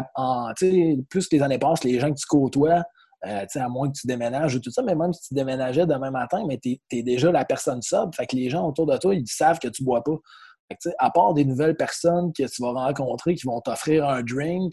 plus 1.09 1.29
les 1.33 1.43
années 1.43 1.59
passent, 1.59 1.85
les 1.85 1.99
gens 2.01 2.11
que 2.11 2.19
tu 2.19 2.27
côtoies, 2.27 2.85
euh, 3.27 3.47
à 3.55 3.69
moins 3.69 3.89
que 3.89 3.99
tu 3.99 4.07
déménages 4.07 4.57
ou 4.57 4.61
tout 4.61 4.71
ça, 4.71 4.83
mais 4.83 4.97
même 4.97 5.13
si 5.13 5.29
tu 5.29 5.35
déménageais 5.35 5.87
demain 5.87 6.11
matin, 6.11 6.45
mais 6.47 6.59
tu 6.59 6.79
es, 6.91 7.03
déjà 7.03 7.31
la 7.31 7.45
personne 7.45 7.81
sobre. 7.81 8.15
Fait 8.17 8.27
que 8.27 8.35
les 8.35 8.51
gens 8.51 8.67
autour 8.67 8.87
de 8.87 8.97
toi, 8.97 9.15
ils 9.15 9.27
savent 9.29 9.59
que 9.61 9.69
tu 9.69 9.85
bois 9.85 10.03
pas. 10.03 10.17
à 10.99 11.11
part 11.11 11.35
des 11.35 11.45
nouvelles 11.45 11.77
personnes 11.77 12.33
que 12.33 12.43
tu 12.45 12.63
vas 12.63 12.73
rencontrer 12.73 13.35
qui 13.35 13.47
vont 13.47 13.61
t'offrir 13.61 14.09
un 14.09 14.23
drink, 14.23 14.73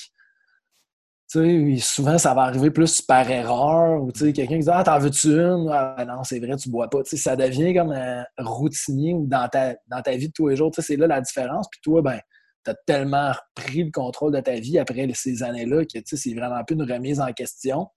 souvent 1.79 2.17
ça 2.17 2.33
va 2.33 2.41
arriver 2.41 2.71
plus 2.71 3.01
par 3.01 3.29
erreur 3.29 4.01
ou 4.01 4.11
quelqu'un 4.11 4.47
qui 4.47 4.59
dit 4.59 4.69
Ah, 4.71 4.83
t'en 4.83 4.97
veux-tu 4.97 5.27
une? 5.27 5.69
Ah, 5.71 6.03
non, 6.07 6.23
c'est 6.23 6.39
vrai, 6.39 6.55
tu 6.57 6.69
bois 6.69 6.89
pas. 6.89 7.01
ça 7.03 7.35
devient 7.35 7.75
comme 7.75 7.91
un 7.91 8.25
routinier 8.39 9.13
ou 9.13 9.27
dans 9.27 9.47
ta, 9.47 9.75
dans 9.87 10.01
ta 10.01 10.15
vie 10.15 10.29
de 10.29 10.33
tous 10.33 10.47
les 10.47 10.55
jours. 10.55 10.71
C'est 10.75 10.95
là 10.95 11.05
la 11.05 11.21
différence. 11.21 11.67
Puis 11.69 11.81
toi, 11.83 12.01
ben, 12.01 12.19
tu 12.63 12.71
as 12.71 12.75
tellement 12.85 13.31
repris 13.31 13.83
le 13.83 13.91
contrôle 13.91 14.33
de 14.33 14.39
ta 14.39 14.55
vie 14.55 14.79
après 14.79 15.07
ces 15.13 15.43
années-là 15.43 15.85
que 15.85 15.99
c'est 16.03 16.33
vraiment 16.33 16.63
plus 16.63 16.75
une 16.75 16.91
remise 16.91 17.19
en 17.19 17.31
question. 17.31 17.87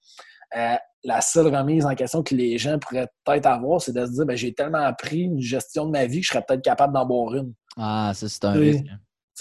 Euh, 0.57 0.75
la 1.05 1.21
seule 1.21 1.55
remise 1.55 1.85
en 1.85 1.95
question 1.95 2.23
que 2.23 2.35
les 2.35 2.59
gens 2.59 2.79
pourraient 2.79 3.09
peut-être 3.25 3.47
avoir, 3.47 3.81
c'est 3.81 3.93
de 3.93 4.07
se 4.07 4.13
dire 4.13 4.27
ben, 4.27 4.37
j'ai 4.37 4.53
tellement 4.53 4.85
appris 4.85 5.23
une 5.23 5.41
gestion 5.41 5.87
de 5.87 5.91
ma 5.91 6.07
vie 6.07 6.21
que 6.21 6.27
je 6.27 6.33
serais 6.33 6.45
peut-être 6.47 6.63
capable 6.63 6.93
d'en 6.93 7.07
boire 7.07 7.35
une. 7.35 7.53
Ah, 7.77 8.13
ça, 8.15 8.29
c'est 8.29 8.45
un 8.45 8.53
risque. 8.53 8.85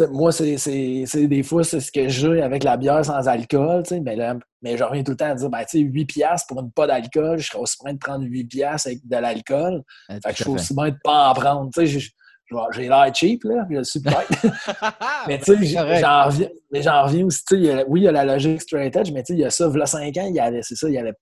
moi, 0.10 0.32
c'est 0.32 1.28
des 1.28 1.44
fois, 1.44 1.64
c'est 1.64 1.80
ce 1.80 1.92
que 1.92 2.08
j'ai 2.08 2.42
avec 2.42 2.64
la 2.64 2.78
bière 2.78 3.06
sans 3.06 3.28
alcool. 3.28 3.84
Mais, 4.02 4.16
là, 4.16 4.38
mais 4.64 4.78
je 4.78 4.84
reviens 4.84 5.04
tout 5.04 5.12
le 5.12 5.18
temps 5.18 5.32
à 5.32 5.36
dire 5.36 5.50
ben, 5.50 5.62
8$ 5.62 6.48
pour 6.48 6.62
une 6.62 6.72
pas 6.72 6.88
d'alcool, 6.88 7.38
je 7.38 7.48
serais 7.48 7.60
aussi 7.60 7.78
bien 7.84 7.94
de 7.94 8.00
prendre 8.00 8.26
8$ 8.26 8.88
avec 8.88 9.08
de 9.08 9.18
l'alcool. 9.18 9.84
fait 10.10 10.20
que 10.20 10.30
je 10.30 10.44
suis 10.44 10.52
aussi 10.52 10.74
bien 10.74 10.90
de 10.90 10.98
pas 11.04 11.30
en 11.30 11.34
prendre. 11.34 11.70
J'ai 12.74 12.88
l'air 12.88 13.12
cheap, 13.14 13.44
là, 13.44 13.66
je 13.70 13.84
suis 13.84 14.00
peut-être. 14.02 14.30
mais 15.28 15.40
tu 15.40 15.56
sais, 15.58 15.66
j'en 16.00 16.26
reviens, 16.26 16.50
mais 16.72 16.82
j'en 16.82 17.04
reviens 17.04 17.26
aussi. 17.26 17.44
oui, 17.88 18.02
il 18.02 18.04
y 18.04 18.08
a 18.08 18.12
la 18.12 18.26
logique 18.26 18.62
straight 18.62 18.96
edge, 18.96 19.12
mais 19.12 19.24
tu 19.24 19.34
sais, 19.34 19.40
il 19.40 19.42
y 19.42 19.46
a 19.46 19.50
ça, 19.50 19.68
a 19.68 19.86
5 19.86 20.18
ans, 20.18 20.28
il 20.28 20.36
y 20.36 20.40
avait, 20.40 20.62
c'est 20.62 20.76
ça, 20.76 20.88
il 20.88 20.94
y 20.96 20.98
avait 20.98 21.14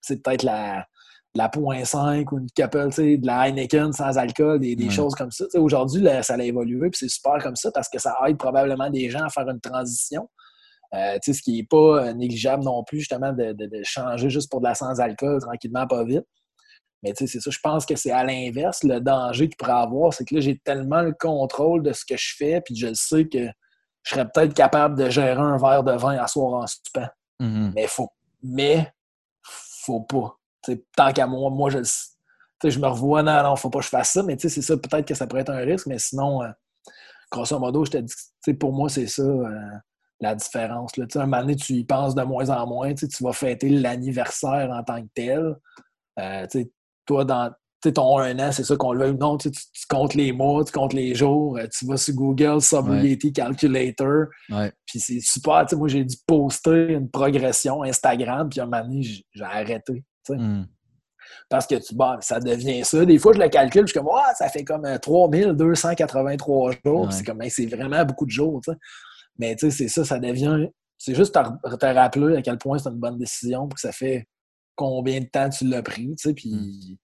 c'est 0.00 0.22
peut-être 0.22 0.42
la, 0.42 0.86
la 1.34 1.48
.5 1.48 2.24
ou 2.32 2.38
une 2.38 2.46
couple, 2.56 2.88
de 2.88 3.26
la 3.26 3.48
Heineken 3.48 3.92
sans 3.92 4.18
alcool, 4.18 4.60
des, 4.60 4.76
des 4.76 4.90
choses 4.90 5.14
comme 5.14 5.30
ça. 5.30 5.44
Aujourd'hui, 5.54 6.06
ça 6.22 6.34
a 6.34 6.42
évolué, 6.42 6.90
puis 6.90 6.98
c'est 6.98 7.08
super 7.08 7.42
comme 7.42 7.56
ça 7.56 7.70
parce 7.72 7.88
que 7.88 7.98
ça 7.98 8.16
aide 8.26 8.36
probablement 8.36 8.90
des 8.90 9.10
gens 9.10 9.24
à 9.24 9.28
faire 9.28 9.48
une 9.48 9.60
transition. 9.60 10.28
Euh, 10.92 11.18
ce 11.24 11.40
qui 11.40 11.56
n'est 11.56 11.66
pas 11.66 12.12
négligeable 12.14 12.64
non 12.64 12.82
plus, 12.82 12.98
justement, 12.98 13.32
de, 13.32 13.52
de, 13.52 13.66
de, 13.66 13.80
changer 13.84 14.28
juste 14.28 14.50
pour 14.50 14.60
de 14.60 14.66
la 14.66 14.74
sans-alcool 14.74 15.40
tranquillement, 15.40 15.86
pas 15.86 16.04
vite. 16.04 16.24
Mais 17.02 17.12
tu 17.12 17.26
sais, 17.26 17.32
c'est 17.32 17.40
ça, 17.40 17.50
je 17.50 17.58
pense 17.62 17.86
que 17.86 17.96
c'est 17.96 18.10
à 18.10 18.24
l'inverse. 18.24 18.84
Le 18.84 19.00
danger 19.00 19.48
qu'il 19.48 19.56
pourrait 19.56 19.72
avoir, 19.72 20.12
c'est 20.12 20.24
que 20.24 20.34
là, 20.34 20.40
j'ai 20.40 20.58
tellement 20.58 21.00
le 21.00 21.12
contrôle 21.12 21.82
de 21.82 21.92
ce 21.92 22.04
que 22.04 22.16
je 22.16 22.34
fais, 22.36 22.60
puis 22.60 22.76
je 22.76 22.92
sais 22.94 23.26
que 23.26 23.46
je 24.02 24.14
serais 24.14 24.28
peut-être 24.28 24.54
capable 24.54 24.98
de 24.98 25.08
gérer 25.08 25.40
un 25.40 25.56
verre 25.56 25.82
de 25.82 25.92
vin 25.92 26.16
à 26.16 26.26
soir 26.26 26.62
en 26.62 26.66
stupant. 26.66 27.08
Mm-hmm. 27.40 27.72
Mais 27.74 27.86
faut. 27.86 28.10
Mais 28.42 28.92
faut 29.42 30.00
pas. 30.00 30.36
tant 30.96 31.12
qu'à 31.12 31.26
moi, 31.26 31.50
moi, 31.50 31.70
je 31.70 31.78
je 32.62 32.78
me 32.78 32.86
revois, 32.86 33.22
non, 33.22 33.42
non, 33.42 33.56
faut 33.56 33.70
pas 33.70 33.78
que 33.78 33.86
je 33.86 33.90
fasse 33.90 34.12
ça, 34.12 34.22
mais 34.22 34.36
c'est 34.38 34.50
ça, 34.50 34.76
peut-être 34.76 35.06
que 35.06 35.14
ça 35.14 35.26
pourrait 35.26 35.40
être 35.42 35.50
un 35.50 35.64
risque, 35.64 35.86
mais 35.86 35.98
sinon, 35.98 36.42
euh, 36.42 36.48
grosso 37.30 37.58
modo, 37.58 37.84
je 37.86 37.92
te 37.92 37.98
dis, 37.98 38.54
pour 38.54 38.72
moi, 38.72 38.90
c'est 38.90 39.06
ça 39.06 39.22
euh, 39.22 39.48
la 40.20 40.34
différence. 40.34 40.96
Là. 40.96 41.06
Un 41.14 41.20
moment 41.20 41.40
donné, 41.40 41.56
tu 41.56 41.72
y 41.72 41.84
penses 41.84 42.14
de 42.14 42.22
moins 42.22 42.50
en 42.50 42.66
moins, 42.66 42.92
tu 42.94 43.06
vas 43.20 43.32
fêter 43.32 43.70
l'anniversaire 43.70 44.70
en 44.70 44.82
tant 44.82 45.02
que 45.02 45.08
tel. 45.14 45.56
Euh, 46.18 46.46
toi, 47.10 47.24
dans 47.24 47.50
ton 47.92 48.18
un 48.18 48.38
an, 48.38 48.52
c'est 48.52 48.62
ça 48.62 48.76
qu'on 48.76 48.92
le 48.92 49.06
veut 49.06 49.12
non, 49.14 49.36
tu, 49.36 49.50
comptes 49.88 50.14
les 50.14 50.32
mois, 50.32 50.64
tu 50.64 50.70
comptes 50.70 50.92
les 50.92 51.14
jours, 51.14 51.56
euh, 51.56 51.66
tu 51.66 51.86
vas 51.86 51.96
sur 51.96 52.14
Google 52.14 52.60
Sobriety 52.60 53.32
Calculator. 53.32 54.26
Puis 54.86 55.00
c'est 55.00 55.20
super. 55.20 55.64
Moi, 55.72 55.88
j'ai 55.88 56.04
dû 56.04 56.16
poster 56.26 56.92
une 56.92 57.10
progression 57.10 57.82
Instagram, 57.82 58.48
puis 58.48 58.60
à 58.60 58.64
un 58.64 58.66
moment 58.66 58.82
donné, 58.82 59.02
j'ai 59.02 59.42
arrêté. 59.42 60.04
Hmm. 60.28 60.64
Parce 61.48 61.66
que 61.66 61.76
tu, 61.76 61.96
ça 62.20 62.38
devient 62.38 62.84
ça. 62.84 63.04
Des 63.04 63.18
fois, 63.18 63.32
je 63.32 63.40
le 63.40 63.48
calcule, 63.48 63.86
je 63.86 63.92
suis 63.92 64.00
comme, 64.00 64.10
ça 64.36 64.48
fait 64.48 64.64
comme 64.64 64.86
3283 65.00 66.70
euh, 66.70 66.74
jours. 66.84 67.12
C'est 67.12 67.24
comme, 67.24 67.40
c'est 67.48 67.66
vraiment 67.66 68.04
beaucoup 68.04 68.26
de 68.26 68.30
jours. 68.30 68.60
Mais 69.38 69.56
tu 69.56 69.70
sais, 69.70 69.76
c'est 69.76 69.88
ça, 69.88 70.04
ça 70.04 70.18
devient. 70.18 70.68
C'est 70.98 71.14
juste 71.14 71.34
te, 71.34 71.76
te 71.76 71.86
rappeler 71.86 72.36
à 72.36 72.42
quel 72.42 72.58
point 72.58 72.78
c'est 72.78 72.90
une 72.90 73.00
bonne 73.00 73.16
décision, 73.16 73.66
puis 73.66 73.76
que 73.76 73.80
ça 73.80 73.90
fait 73.90 74.26
combien 74.74 75.20
de 75.20 75.26
temps 75.26 75.48
tu 75.48 75.66
l'as 75.66 75.82
pris, 75.82 76.14
tu 76.16 76.28
sais, 76.28 76.34
puis 76.34 76.50
mm. 76.52 76.96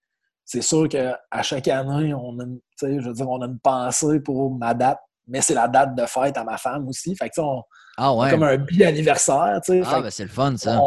c'est 0.44 0.62
sûr 0.62 0.88
qu'à 0.88 1.18
chaque 1.43 1.68
année, 1.68 2.14
on 2.14 2.38
a, 2.38 2.44
une, 2.44 2.60
je 2.80 3.09
veux 3.09 3.14
dire, 3.14 3.28
on 3.28 3.40
a 3.43 3.47
une 3.47 3.59
pensée 3.59 4.20
pour 4.20 4.56
ma 4.56 4.74
date, 4.74 5.01
mais 5.26 5.40
c'est 5.40 5.55
la 5.55 5.68
date 5.68 5.94
de 5.94 6.06
fête 6.06 6.36
à 6.36 6.44
ma 6.44 6.56
femme 6.56 6.88
aussi, 6.88 7.14
fait 7.16 7.28
que, 7.30 7.40
on, 7.40 7.62
ah 7.97 8.14
ouais. 8.14 8.30
comme 8.30 8.43
un 8.43 8.56
bi-anniversaire, 8.56 9.60
tu 9.64 9.72
sais. 9.72 9.82
Ah, 9.84 10.01
ben 10.01 10.10
c'est 10.10 10.24
le 10.24 10.30
fun, 10.30 10.56
ça. 10.56 10.80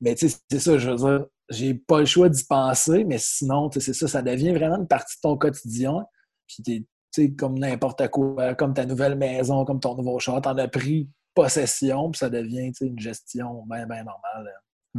mais 0.00 0.14
tu 0.14 0.28
sais, 0.28 0.38
c'est 0.50 0.60
ça, 0.60 0.78
je 0.78 0.90
veux 0.90 0.96
dire, 0.96 1.26
j'ai 1.50 1.74
pas 1.74 2.00
le 2.00 2.06
choix 2.06 2.28
d'y 2.28 2.44
penser, 2.44 3.04
mais 3.04 3.18
sinon, 3.18 3.70
c'est 3.72 3.92
ça, 3.92 4.08
ça 4.08 4.22
devient 4.22 4.52
vraiment 4.52 4.76
une 4.76 4.88
partie 4.88 5.16
de 5.16 5.20
ton 5.22 5.36
quotidien, 5.36 6.04
puis 6.46 6.62
tu 6.62 6.86
sais, 7.10 7.32
comme 7.32 7.58
n'importe 7.58 8.08
quoi, 8.08 8.54
comme 8.54 8.74
ta 8.74 8.84
nouvelle 8.84 9.16
maison, 9.16 9.64
comme 9.64 9.80
ton 9.80 9.94
nouveau 9.94 10.18
chat, 10.18 10.40
t'en 10.40 10.56
as 10.58 10.68
pris 10.68 11.08
possession, 11.34 12.10
puis 12.10 12.18
ça 12.18 12.30
devient 12.30 12.72
une 12.80 12.98
gestion 12.98 13.64
bien, 13.68 13.86
bien 13.86 14.04
normale. 14.04 14.44
Ben, 14.44 14.52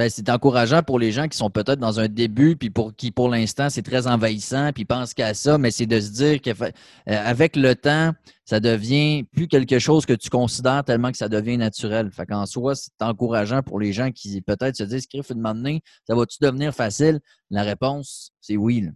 c'est 0.09 0.29
encourageant 0.29 0.83
pour 0.83 0.99
les 0.99 1.11
gens 1.11 1.27
qui 1.27 1.37
sont 1.37 1.49
peut-être 1.49 1.79
dans 1.79 1.99
un 1.99 2.07
début, 2.07 2.55
puis 2.55 2.69
pour 2.69 2.95
qui, 2.95 3.11
pour 3.11 3.29
l'instant, 3.29 3.69
c'est 3.69 3.81
très 3.81 4.07
envahissant, 4.07 4.71
puis 4.73 4.85
pensent 4.85 5.13
qu'à 5.13 5.33
ça, 5.33 5.57
mais 5.57 5.71
c'est 5.71 5.85
de 5.85 5.99
se 5.99 6.11
dire 6.11 6.41
qu'avec 6.41 7.57
euh, 7.57 7.61
le 7.61 7.75
temps, 7.75 8.13
ça 8.45 8.59
devient 8.59 9.23
plus 9.23 9.47
quelque 9.47 9.79
chose 9.79 10.05
que 10.05 10.13
tu 10.13 10.29
considères 10.29 10.83
tellement 10.83 11.11
que 11.11 11.17
ça 11.17 11.29
devient 11.29 11.57
naturel. 11.57 12.11
Fait 12.11 12.25
qu'en 12.25 12.45
soi, 12.45 12.75
c'est 12.75 12.91
encourageant 13.01 13.61
pour 13.61 13.79
les 13.79 13.93
gens 13.93 14.11
qui 14.11 14.41
peut-être 14.41 14.75
se 14.75 14.83
disent, 14.83 15.05
Criff, 15.07 15.29
une 15.31 15.43
donné, 15.43 15.81
ça 16.07 16.15
va-tu 16.15 16.37
devenir 16.41 16.73
facile? 16.73 17.19
La 17.49 17.63
réponse, 17.63 18.31
c'est 18.41 18.57
oui. 18.57 18.87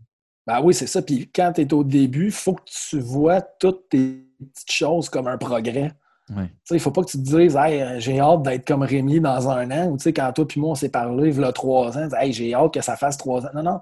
Ben 0.45 0.61
oui, 0.61 0.73
c'est 0.73 0.87
ça. 0.87 1.01
Puis 1.01 1.29
quand 1.33 1.53
tu 1.53 1.61
es 1.61 1.73
au 1.73 1.83
début, 1.83 2.25
il 2.25 2.31
faut 2.31 2.53
que 2.53 2.63
tu 2.65 2.99
vois 2.99 3.41
toutes 3.41 3.89
tes 3.89 4.27
petites 4.39 4.71
choses 4.71 5.09
comme 5.09 5.27
un 5.27 5.37
progrès. 5.37 5.91
Il 6.29 6.49
ne 6.71 6.77
faut 6.79 6.91
pas 6.91 7.01
que 7.01 7.09
tu 7.09 7.17
te 7.17 7.23
dises 7.23 7.55
hey, 7.55 7.99
j'ai 7.99 8.19
hâte 8.19 8.43
d'être 8.43 8.65
comme 8.65 8.83
Rémi 8.83 9.19
dans 9.19 9.49
un 9.49 9.69
an, 9.71 9.89
ou 9.89 9.97
quand 9.97 10.31
toi 10.33 10.45
et 10.55 10.59
moi 10.59 10.69
on 10.71 10.75
s'est 10.75 10.89
parlé 10.89 11.29
il 11.29 11.39
y 11.39 11.43
a 11.43 11.51
trois 11.51 11.97
ans, 11.97 12.07
hey, 12.17 12.31
j'ai 12.31 12.53
hâte 12.53 12.73
que 12.73 12.81
ça 12.81 12.95
fasse 12.95 13.17
trois 13.17 13.45
ans. 13.45 13.49
Non, 13.53 13.63
non. 13.63 13.79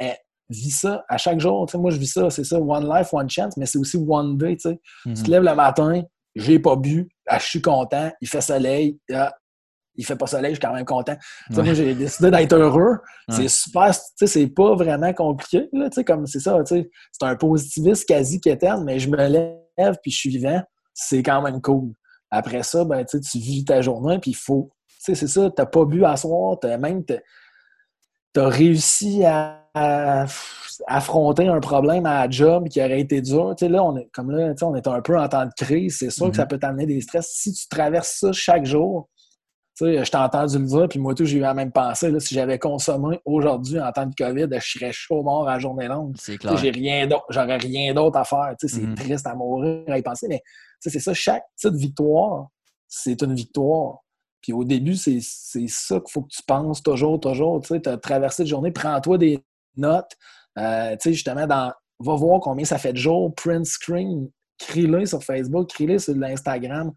Eh, 0.00 0.14
vis 0.48 0.80
ça 0.80 1.04
à 1.08 1.16
chaque 1.16 1.40
jour. 1.40 1.66
moi, 1.74 1.90
je 1.90 1.98
vis 1.98 2.12
ça, 2.12 2.30
c'est 2.30 2.44
ça, 2.44 2.58
one 2.58 2.88
life, 2.88 3.12
one 3.12 3.30
chance, 3.30 3.56
mais 3.56 3.66
c'est 3.66 3.78
aussi 3.78 3.96
one 3.96 4.36
day. 4.36 4.56
Tu 4.56 4.68
te 4.68 5.08
mm-hmm. 5.08 5.30
lèves 5.30 5.44
le 5.44 5.54
matin, 5.54 6.02
j'ai 6.34 6.58
pas 6.58 6.76
bu, 6.76 7.08
ah, 7.26 7.38
je 7.38 7.46
suis 7.46 7.62
content, 7.62 8.10
il 8.20 8.28
fait 8.28 8.40
soleil, 8.40 8.98
ah, 9.12 9.32
il 9.96 10.04
fait 10.04 10.16
pas 10.16 10.26
soleil, 10.26 10.54
je 10.54 10.60
suis 10.60 10.66
quand 10.66 10.74
même 10.74 10.84
content. 10.84 11.16
Moi, 11.50 11.74
j'ai 11.74 11.94
décidé 11.94 12.30
d'être 12.30 12.54
heureux. 12.54 12.98
C'est 13.28 13.48
super, 13.48 13.92
c'est 14.16 14.46
pas 14.48 14.74
vraiment 14.74 15.12
compliqué. 15.12 15.68
Là, 15.72 15.88
comme 16.06 16.26
c'est 16.26 16.40
ça, 16.40 16.58
c'est 16.66 16.88
un 17.20 17.36
positivisme 17.36 18.04
quasi 18.06 18.40
qu'éterne, 18.40 18.84
mais 18.84 18.98
je 18.98 19.08
me 19.08 19.16
lève 19.16 19.96
puis 20.02 20.10
je 20.10 20.16
suis 20.16 20.30
vivant, 20.30 20.62
c'est 20.94 21.22
quand 21.22 21.42
même 21.42 21.60
cool. 21.60 21.92
Après 22.30 22.62
ça, 22.62 22.84
ben, 22.84 23.04
tu 23.04 23.38
vis 23.38 23.64
ta 23.64 23.82
journée, 23.82 24.18
puis 24.18 24.32
il 24.32 24.36
faut. 24.36 24.70
C'est 24.98 25.14
ça, 25.14 25.50
t'as 25.50 25.66
pas 25.66 25.84
bu 25.84 26.04
à 26.04 26.16
soir, 26.16 26.58
as 26.62 26.76
même 26.76 27.04
t'as 27.04 28.48
réussi 28.48 29.24
à, 29.24 29.56
affronter 30.86 31.46
un 31.46 31.60
problème 31.60 32.06
à 32.06 32.26
la 32.26 32.30
job 32.30 32.68
qui 32.68 32.80
aurait 32.80 33.00
été 33.00 33.20
dur. 33.22 33.54
là, 33.60 33.84
on 33.84 33.96
est, 33.96 34.08
comme 34.12 34.30
là, 34.30 34.52
on 34.62 34.74
est 34.74 34.86
un 34.86 35.00
peu 35.00 35.18
en 35.18 35.28
temps 35.28 35.46
de 35.46 35.52
crise, 35.56 35.98
c'est 35.98 36.10
sûr 36.10 36.30
que 36.30 36.36
ça 36.36 36.44
mm-hmm. 36.44 36.48
peut 36.48 36.58
t'amener 36.58 36.86
des 36.86 37.00
stress. 37.00 37.30
Si 37.32 37.52
tu 37.52 37.68
traverses 37.68 38.18
ça 38.18 38.32
chaque 38.32 38.66
jour, 38.66 39.08
je 39.80 40.10
t'ai 40.10 40.16
entendu 40.16 40.58
le 40.58 40.64
dire, 40.64 40.88
puis 40.88 40.98
moi 40.98 41.14
tout, 41.14 41.24
j'ai 41.24 41.38
eu 41.38 41.40
la 41.40 41.54
même 41.54 41.72
pensée. 41.72 42.10
Là, 42.10 42.20
si 42.20 42.34
j'avais 42.34 42.58
consommé 42.58 43.20
aujourd'hui 43.24 43.80
en 43.80 43.90
temps 43.92 44.06
de 44.06 44.14
COVID, 44.14 44.48
je 44.52 44.78
serais 44.78 44.92
chaud 44.92 45.22
mort 45.22 45.48
à 45.48 45.54
la 45.54 45.58
journée 45.58 45.88
longue. 45.88 46.14
C'est 46.18 46.38
clair. 46.38 46.56
J'ai 46.56 46.70
rien 46.70 47.06
d'autre, 47.06 47.26
j'aurais 47.30 47.56
rien 47.56 47.94
d'autre 47.94 48.18
à 48.18 48.24
faire. 48.24 48.54
C'est 48.58 48.68
mm-hmm. 48.68 48.94
triste 48.94 49.26
à 49.26 49.34
mourir 49.34 49.84
à 49.88 49.98
y 49.98 50.02
penser, 50.02 50.26
mais 50.28 50.42
c'est 50.80 50.98
ça, 50.98 51.14
chaque 51.14 51.44
petite 51.56 51.74
victoire, 51.74 52.48
c'est 52.88 53.22
une 53.22 53.34
victoire. 53.34 53.98
Puis 54.42 54.52
au 54.52 54.64
début, 54.64 54.96
c'est 54.96 55.20
ça 55.20 56.00
qu'il 56.00 56.10
faut 56.10 56.22
que 56.22 56.30
tu 56.30 56.42
penses 56.46 56.82
toujours, 56.82 57.20
toujours. 57.20 57.60
Tu 57.60 57.80
as 57.84 57.96
traversé 57.98 58.44
la 58.44 58.48
journée, 58.48 58.70
prends-toi 58.70 59.18
des 59.18 59.38
notes. 59.76 60.12
Euh, 60.58 60.92
tu 60.92 60.98
sais, 61.00 61.12
justement, 61.12 61.46
dans, 61.46 61.72
va 62.00 62.14
voir 62.14 62.40
combien 62.40 62.64
ça 62.64 62.78
fait 62.78 62.92
de 62.92 62.98
jours, 62.98 63.34
print 63.34 63.66
screen, 63.66 64.30
crie-le 64.58 65.06
sur 65.06 65.22
Facebook, 65.22 65.68
crie-le 65.68 65.98
sur 65.98 66.14
l'Instagram. 66.14 66.92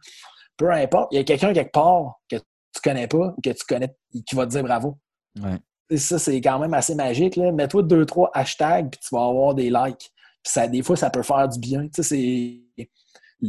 Peu 0.58 0.72
importe, 0.72 1.10
il 1.12 1.18
y 1.18 1.20
a 1.20 1.24
quelqu'un 1.24 1.54
quelque 1.54 1.72
part 1.72 2.20
que 2.30 2.38
connais 2.84 3.08
pas 3.08 3.34
ou 3.38 3.42
que 3.42 3.50
tu 3.50 3.66
connais 3.68 3.96
qui 4.26 4.36
va 4.36 4.46
te 4.46 4.52
dire 4.52 4.64
bravo. 4.64 4.98
Ouais. 5.42 5.98
Ça, 5.98 6.18
c'est 6.20 6.40
quand 6.42 6.60
même 6.60 6.74
assez 6.74 6.96
magique. 6.96 7.38
Mets-toi 7.38 7.84
deux, 7.84 8.06
trois 8.06 8.32
hashtags, 8.34 8.90
puis 8.92 9.00
tu 9.00 9.16
vas 9.16 9.26
avoir 9.26 9.54
des 9.54 9.70
likes. 9.70 10.12
Puis 10.44 10.52
ça, 10.52 10.68
des 10.68 10.82
fois, 10.82 10.96
ça 10.96 11.10
peut 11.10 11.24
faire 11.24 11.48
du 11.48 11.60
bien. 11.60 11.88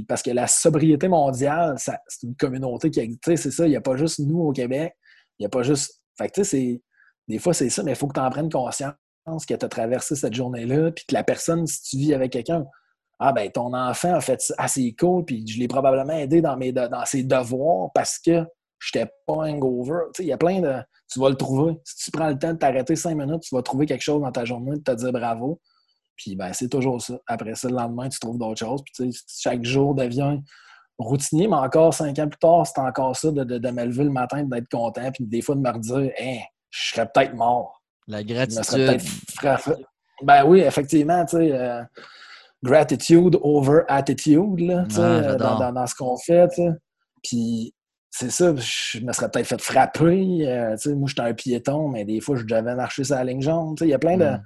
Parce 0.08 0.22
que 0.22 0.30
la 0.30 0.46
sobriété 0.46 1.08
mondiale, 1.08 1.76
c'est 1.78 2.22
une 2.22 2.36
communauté 2.36 2.90
qui 2.90 3.00
existe. 3.00 3.44
C'est 3.44 3.50
ça, 3.50 3.66
il 3.66 3.70
n'y 3.70 3.76
a 3.76 3.80
pas 3.80 3.96
juste 3.96 4.18
nous 4.18 4.40
au 4.40 4.52
Québec. 4.52 4.94
Il 5.38 5.42
n'y 5.42 5.46
a 5.46 5.48
pas 5.48 5.62
juste. 5.62 6.02
Fait 6.18 6.28
que, 6.28 6.42
c'est... 6.42 6.82
Des 7.26 7.38
fois, 7.38 7.54
c'est 7.54 7.70
ça, 7.70 7.82
mais 7.82 7.92
il 7.92 7.96
faut 7.96 8.06
que 8.06 8.14
tu 8.14 8.20
en 8.20 8.28
prennes 8.28 8.50
conscience 8.50 8.94
que 9.48 9.54
tu 9.54 9.64
as 9.64 9.68
traversé 9.68 10.14
cette 10.14 10.34
journée-là, 10.34 10.92
puis 10.92 11.04
que 11.08 11.14
la 11.14 11.24
personne, 11.24 11.66
si 11.66 11.82
tu 11.82 11.96
vis 11.96 12.14
avec 12.14 12.32
quelqu'un, 12.32 12.64
ah 13.18 13.32
ben 13.32 13.50
ton 13.50 13.72
enfant 13.74 14.14
a 14.14 14.20
fait 14.20 14.40
ça, 14.40 14.54
assez 14.58 14.94
cool, 14.98 15.24
puis 15.24 15.46
je 15.46 15.58
l'ai 15.58 15.68
probablement 15.68 16.14
aidé 16.14 16.40
dans, 16.40 16.56
mes 16.56 16.72
dans 16.72 17.04
ses 17.06 17.22
devoirs 17.22 17.90
parce 17.94 18.18
que 18.18 18.44
j'étais 18.84 19.10
pas 19.26 19.34
hangover. 19.34 19.98
Il 20.18 20.26
y 20.26 20.32
a 20.32 20.36
plein 20.36 20.60
de. 20.60 20.74
Tu 21.10 21.20
vas 21.20 21.28
le 21.28 21.36
trouver. 21.36 21.78
Si 21.84 22.04
tu 22.04 22.10
prends 22.10 22.28
le 22.28 22.38
temps 22.38 22.52
de 22.52 22.58
t'arrêter 22.58 22.96
cinq 22.96 23.16
minutes, 23.16 23.42
tu 23.42 23.54
vas 23.54 23.62
trouver 23.62 23.86
quelque 23.86 24.02
chose 24.02 24.20
dans 24.20 24.32
ta 24.32 24.44
journée, 24.44 24.72
de 24.76 24.82
te 24.82 24.92
dire 24.92 25.12
bravo. 25.12 25.60
Puis 26.16 26.36
ben, 26.36 26.52
c'est 26.52 26.68
toujours 26.68 27.00
ça. 27.00 27.14
Après 27.26 27.54
ça, 27.54 27.68
le 27.68 27.74
lendemain, 27.74 28.08
tu 28.08 28.18
trouves 28.18 28.38
d'autres 28.38 28.60
choses. 28.60 28.82
Puis 28.94 29.12
chaque 29.28 29.64
jour 29.64 29.94
devient 29.94 30.38
routinier, 30.98 31.48
mais 31.48 31.56
encore 31.56 31.92
cinq 31.92 32.18
ans 32.18 32.28
plus 32.28 32.38
tard, 32.38 32.66
c'est 32.66 32.80
encore 32.80 33.16
ça 33.16 33.30
de, 33.30 33.44
de, 33.44 33.70
me 33.70 33.84
lever 33.84 34.04
le 34.04 34.10
matin, 34.10 34.44
d'être 34.44 34.70
content, 34.70 35.10
puis 35.10 35.24
des 35.26 35.42
fois 35.42 35.56
de 35.56 35.60
me 35.60 35.70
redire 35.70 36.12
hein, 36.20 36.38
je 36.70 36.90
serais 36.90 37.10
peut-être 37.12 37.34
mort. 37.34 37.82
La 38.06 38.22
gratitude. 38.22 39.00
Ben 40.22 40.44
oui, 40.44 40.60
effectivement, 40.60 41.24
tu 41.24 41.36
sais. 41.36 41.52
Euh, 41.52 41.82
gratitude 42.62 43.38
over 43.42 43.82
attitude, 43.88 44.60
là, 44.60 44.86
euh, 44.98 45.36
dans, 45.36 45.72
dans, 45.72 45.86
ce 45.86 45.94
qu'on 45.94 46.16
fait. 46.16 46.48
Puis 47.22 47.74
c'est 48.16 48.30
ça, 48.30 48.54
je 48.54 49.00
me 49.00 49.12
serais 49.12 49.28
peut-être 49.28 49.48
fait 49.48 49.60
frapper. 49.60 50.46
Euh, 50.46 50.76
moi, 50.94 51.08
j'étais 51.08 51.22
un 51.22 51.34
piéton, 51.34 51.88
mais 51.88 52.04
des 52.04 52.20
fois, 52.20 52.36
je 52.36 52.44
devais 52.44 52.76
marcher 52.76 53.02
sur 53.02 53.16
la 53.16 53.24
ligne 53.24 53.40
jaune. 53.40 53.74
Il 53.80 53.88
y 53.88 53.92
a 53.92 53.98
plein 53.98 54.16
de. 54.16 54.36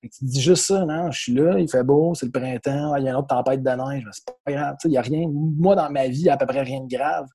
Tu 0.00 0.24
dis 0.24 0.40
juste 0.40 0.66
ça, 0.66 0.84
non? 0.84 1.10
Je 1.10 1.20
suis 1.20 1.34
là, 1.34 1.58
il 1.58 1.68
fait 1.68 1.82
beau, 1.82 2.14
c'est 2.14 2.26
le 2.26 2.30
printemps, 2.30 2.94
il 2.94 3.02
y 3.04 3.08
a 3.08 3.10
une 3.10 3.16
autre 3.16 3.26
tempête 3.26 3.64
de 3.64 3.70
neige, 3.70 4.04
c'est 4.12 4.24
pas 4.44 4.52
grave. 4.52 4.76
Il 4.84 4.90
n'y 4.90 4.96
a 4.96 5.00
rien. 5.00 5.28
Moi, 5.28 5.74
dans 5.74 5.90
ma 5.90 6.06
vie, 6.06 6.20
il 6.20 6.22
n'y 6.22 6.28
a 6.28 6.34
à 6.34 6.36
peu 6.36 6.46
près 6.46 6.62
rien 6.62 6.80
de 6.82 6.88
grave 6.88 7.26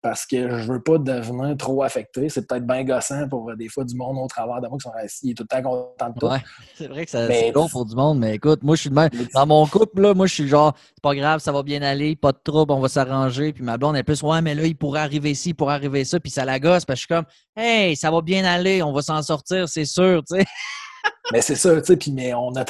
parce 0.00 0.26
que 0.26 0.58
je 0.58 0.72
veux 0.72 0.80
pas 0.80 0.98
devenir 0.98 1.56
trop 1.56 1.82
affecté. 1.82 2.28
C'est 2.28 2.46
peut-être 2.46 2.66
bien 2.66 2.84
gossant 2.84 3.28
pour 3.28 3.50
euh, 3.50 3.56
des 3.56 3.68
fois 3.68 3.84
du 3.84 3.96
monde 3.96 4.18
au 4.18 4.26
travers 4.28 4.60
de 4.60 4.68
moi 4.68 4.78
qui 4.78 4.84
sont 4.84 4.92
assis 4.94 5.30
et 5.30 5.34
tout 5.34 5.44
le 5.44 5.48
temps 5.48 5.62
contents 5.62 6.10
de 6.10 6.18
tout. 6.18 6.26
Ouais, 6.26 6.42
c'est 6.76 6.86
vrai 6.86 7.04
que 7.04 7.10
c'est 7.10 7.52
long 7.52 7.68
pour 7.68 7.84
du 7.84 7.96
monde, 7.96 8.18
mais 8.18 8.36
écoute, 8.36 8.62
moi 8.62 8.76
je 8.76 8.82
suis 8.82 8.90
de 8.90 8.94
même. 8.94 9.10
Dans 9.34 9.46
mon 9.46 9.66
couple, 9.66 10.02
là, 10.02 10.14
moi 10.14 10.26
je 10.26 10.34
suis 10.34 10.48
genre, 10.48 10.74
c'est 10.94 11.02
pas 11.02 11.14
grave, 11.14 11.40
ça 11.40 11.52
va 11.52 11.62
bien 11.62 11.82
aller, 11.82 12.14
pas 12.14 12.32
de 12.32 12.38
trouble, 12.42 12.72
on 12.72 12.80
va 12.80 12.88
s'arranger. 12.88 13.52
Puis 13.52 13.64
ma 13.64 13.76
blonde 13.76 13.96
est 13.96 14.04
plus, 14.04 14.22
ouais, 14.22 14.40
mais 14.40 14.54
là, 14.54 14.64
il 14.64 14.76
pourrait 14.76 15.00
arriver 15.00 15.34
ci, 15.34 15.50
il 15.50 15.54
pourrait 15.54 15.74
arriver 15.74 16.04
ça, 16.04 16.20
puis 16.20 16.30
ça 16.30 16.44
la 16.44 16.60
gosse 16.60 16.84
parce 16.84 17.00
que 17.00 17.14
je 17.14 17.14
suis 17.14 17.14
comme, 17.14 17.26
hey, 17.56 17.96
ça 17.96 18.10
va 18.10 18.22
bien 18.22 18.44
aller, 18.44 18.82
on 18.82 18.92
va 18.92 19.02
s'en 19.02 19.20
sortir, 19.22 19.68
c'est 19.68 19.84
sûr, 19.84 20.22
tu 20.24 20.36
sais. 20.36 20.46
mais 21.32 21.40
c'est 21.40 21.56
ça, 21.56 21.74
tu 21.80 21.86
sais, 21.86 21.96
puis 21.96 22.12
mais 22.12 22.34
on 22.34 22.52
a 22.54 22.64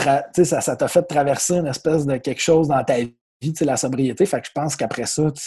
ça, 0.45 0.61
ça 0.61 0.77
t'a 0.77 0.89
fait 0.89 1.03
traverser 1.03 1.59
une 1.59 1.67
espèce 1.67 2.07
de 2.07 2.17
quelque 2.17 2.41
chose 2.41 2.69
dans 2.69 2.83
ta 2.83 2.97
vie, 2.99 3.13
tu 3.43 3.53
sais, 3.55 3.65
la 3.67 3.77
sobriété. 3.77 4.25
Fait 4.25 4.41
que 4.41 4.47
je 4.47 4.53
pense 4.53 4.77
qu'après 4.77 5.05
ça, 5.05 5.31
tu 5.31 5.43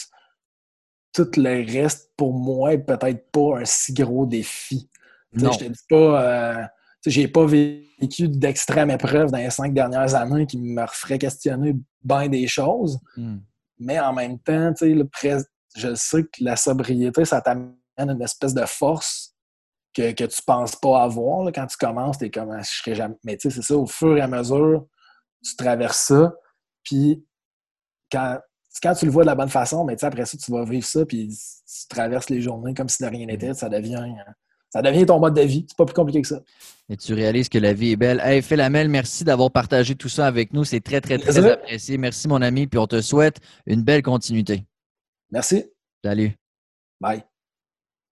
tout 1.13 1.29
le 1.37 1.65
reste, 1.71 2.11
pour 2.15 2.33
moi, 2.33 2.77
peut-être 2.77 3.31
pas 3.31 3.59
un 3.59 3.65
si 3.65 3.93
gros 3.93 4.25
défi. 4.25 4.89
Je 5.33 5.45
te 5.45 5.63
dis 5.65 5.79
pas. 5.89 6.23
Euh, 6.23 6.65
j'ai 7.05 7.27
pas 7.27 7.45
vécu 7.45 8.27
d'extrême 8.27 8.91
épreuve 8.91 9.31
dans 9.31 9.39
les 9.39 9.49
cinq 9.49 9.73
dernières 9.73 10.13
années 10.13 10.45
qui 10.45 10.59
me 10.59 10.85
ferait 10.87 11.17
questionner 11.17 11.75
bien 12.03 12.27
des 12.27 12.47
choses. 12.47 12.99
Hmm. 13.17 13.39
Mais 13.79 13.99
en 13.99 14.13
même 14.13 14.37
temps, 14.39 14.71
le 14.81 15.09
je 15.75 15.95
sais 15.95 16.23
que 16.23 16.43
la 16.43 16.55
sobriété, 16.55 17.25
ça 17.25 17.41
t'amène 17.41 17.75
une 17.97 18.21
espèce 18.21 18.53
de 18.53 18.65
force 18.65 19.33
que, 19.93 20.11
que 20.11 20.25
tu 20.25 20.41
penses 20.43 20.75
pas 20.75 21.01
avoir. 21.01 21.51
Quand 21.51 21.65
tu 21.65 21.77
commences, 21.77 22.19
tu 22.19 22.25
es 22.25 22.29
comme 22.29 22.51
ah, 22.51 22.61
je 22.61 22.69
serais 22.69 22.95
jamais. 22.95 23.15
Mais 23.23 23.37
tu 23.37 23.49
sais, 23.49 23.55
c'est 23.55 23.65
ça, 23.65 23.75
au 23.75 23.87
fur 23.87 24.17
et 24.17 24.21
à 24.21 24.27
mesure, 24.27 24.85
tu 25.43 25.55
traverses 25.55 26.07
ça. 26.07 26.35
Puis 26.83 27.25
quand 28.11 28.39
quand 28.81 28.93
tu 28.93 29.05
le 29.05 29.11
vois 29.11 29.23
de 29.23 29.27
la 29.27 29.35
bonne 29.35 29.49
façon, 29.49 29.83
mais 29.83 30.01
après 30.03 30.25
ça, 30.25 30.37
tu 30.37 30.51
vas 30.51 30.63
vivre 30.63 30.85
ça, 30.85 31.05
puis 31.05 31.27
tu 31.29 31.87
traverses 31.89 32.29
les 32.29 32.41
journées 32.41 32.73
comme 32.73 32.89
si 32.89 33.03
de 33.03 33.07
rien 33.07 33.25
n'était. 33.25 33.53
Ça 33.53 33.69
devient, 33.69 34.01
ça 34.69 34.81
devient 34.81 35.05
ton 35.05 35.19
mode 35.19 35.35
de 35.35 35.41
vie. 35.41 35.65
C'est 35.67 35.77
pas 35.77 35.85
plus 35.85 35.93
compliqué 35.93 36.21
que 36.21 36.27
ça. 36.27 36.41
Et 36.89 36.97
tu 36.97 37.13
réalises 37.13 37.49
que 37.49 37.57
la 37.57 37.73
vie 37.73 37.91
est 37.91 37.95
belle. 37.95 38.21
Hey, 38.23 38.41
Lamel, 38.51 38.89
merci 38.89 39.23
d'avoir 39.23 39.51
partagé 39.51 39.95
tout 39.95 40.09
ça 40.09 40.27
avec 40.27 40.53
nous. 40.53 40.63
C'est 40.63 40.81
très, 40.81 41.01
très, 41.01 41.17
très 41.17 41.37
apprécié. 41.45 41.97
Merci, 41.97 42.27
mon 42.27 42.41
ami. 42.41 42.67
Puis 42.67 42.79
on 42.79 42.87
te 42.87 43.01
souhaite 43.01 43.37
une 43.65 43.81
belle 43.81 44.01
continuité. 44.01 44.65
Merci. 45.31 45.65
Salut. 46.03 46.33
Bye. 46.99 47.23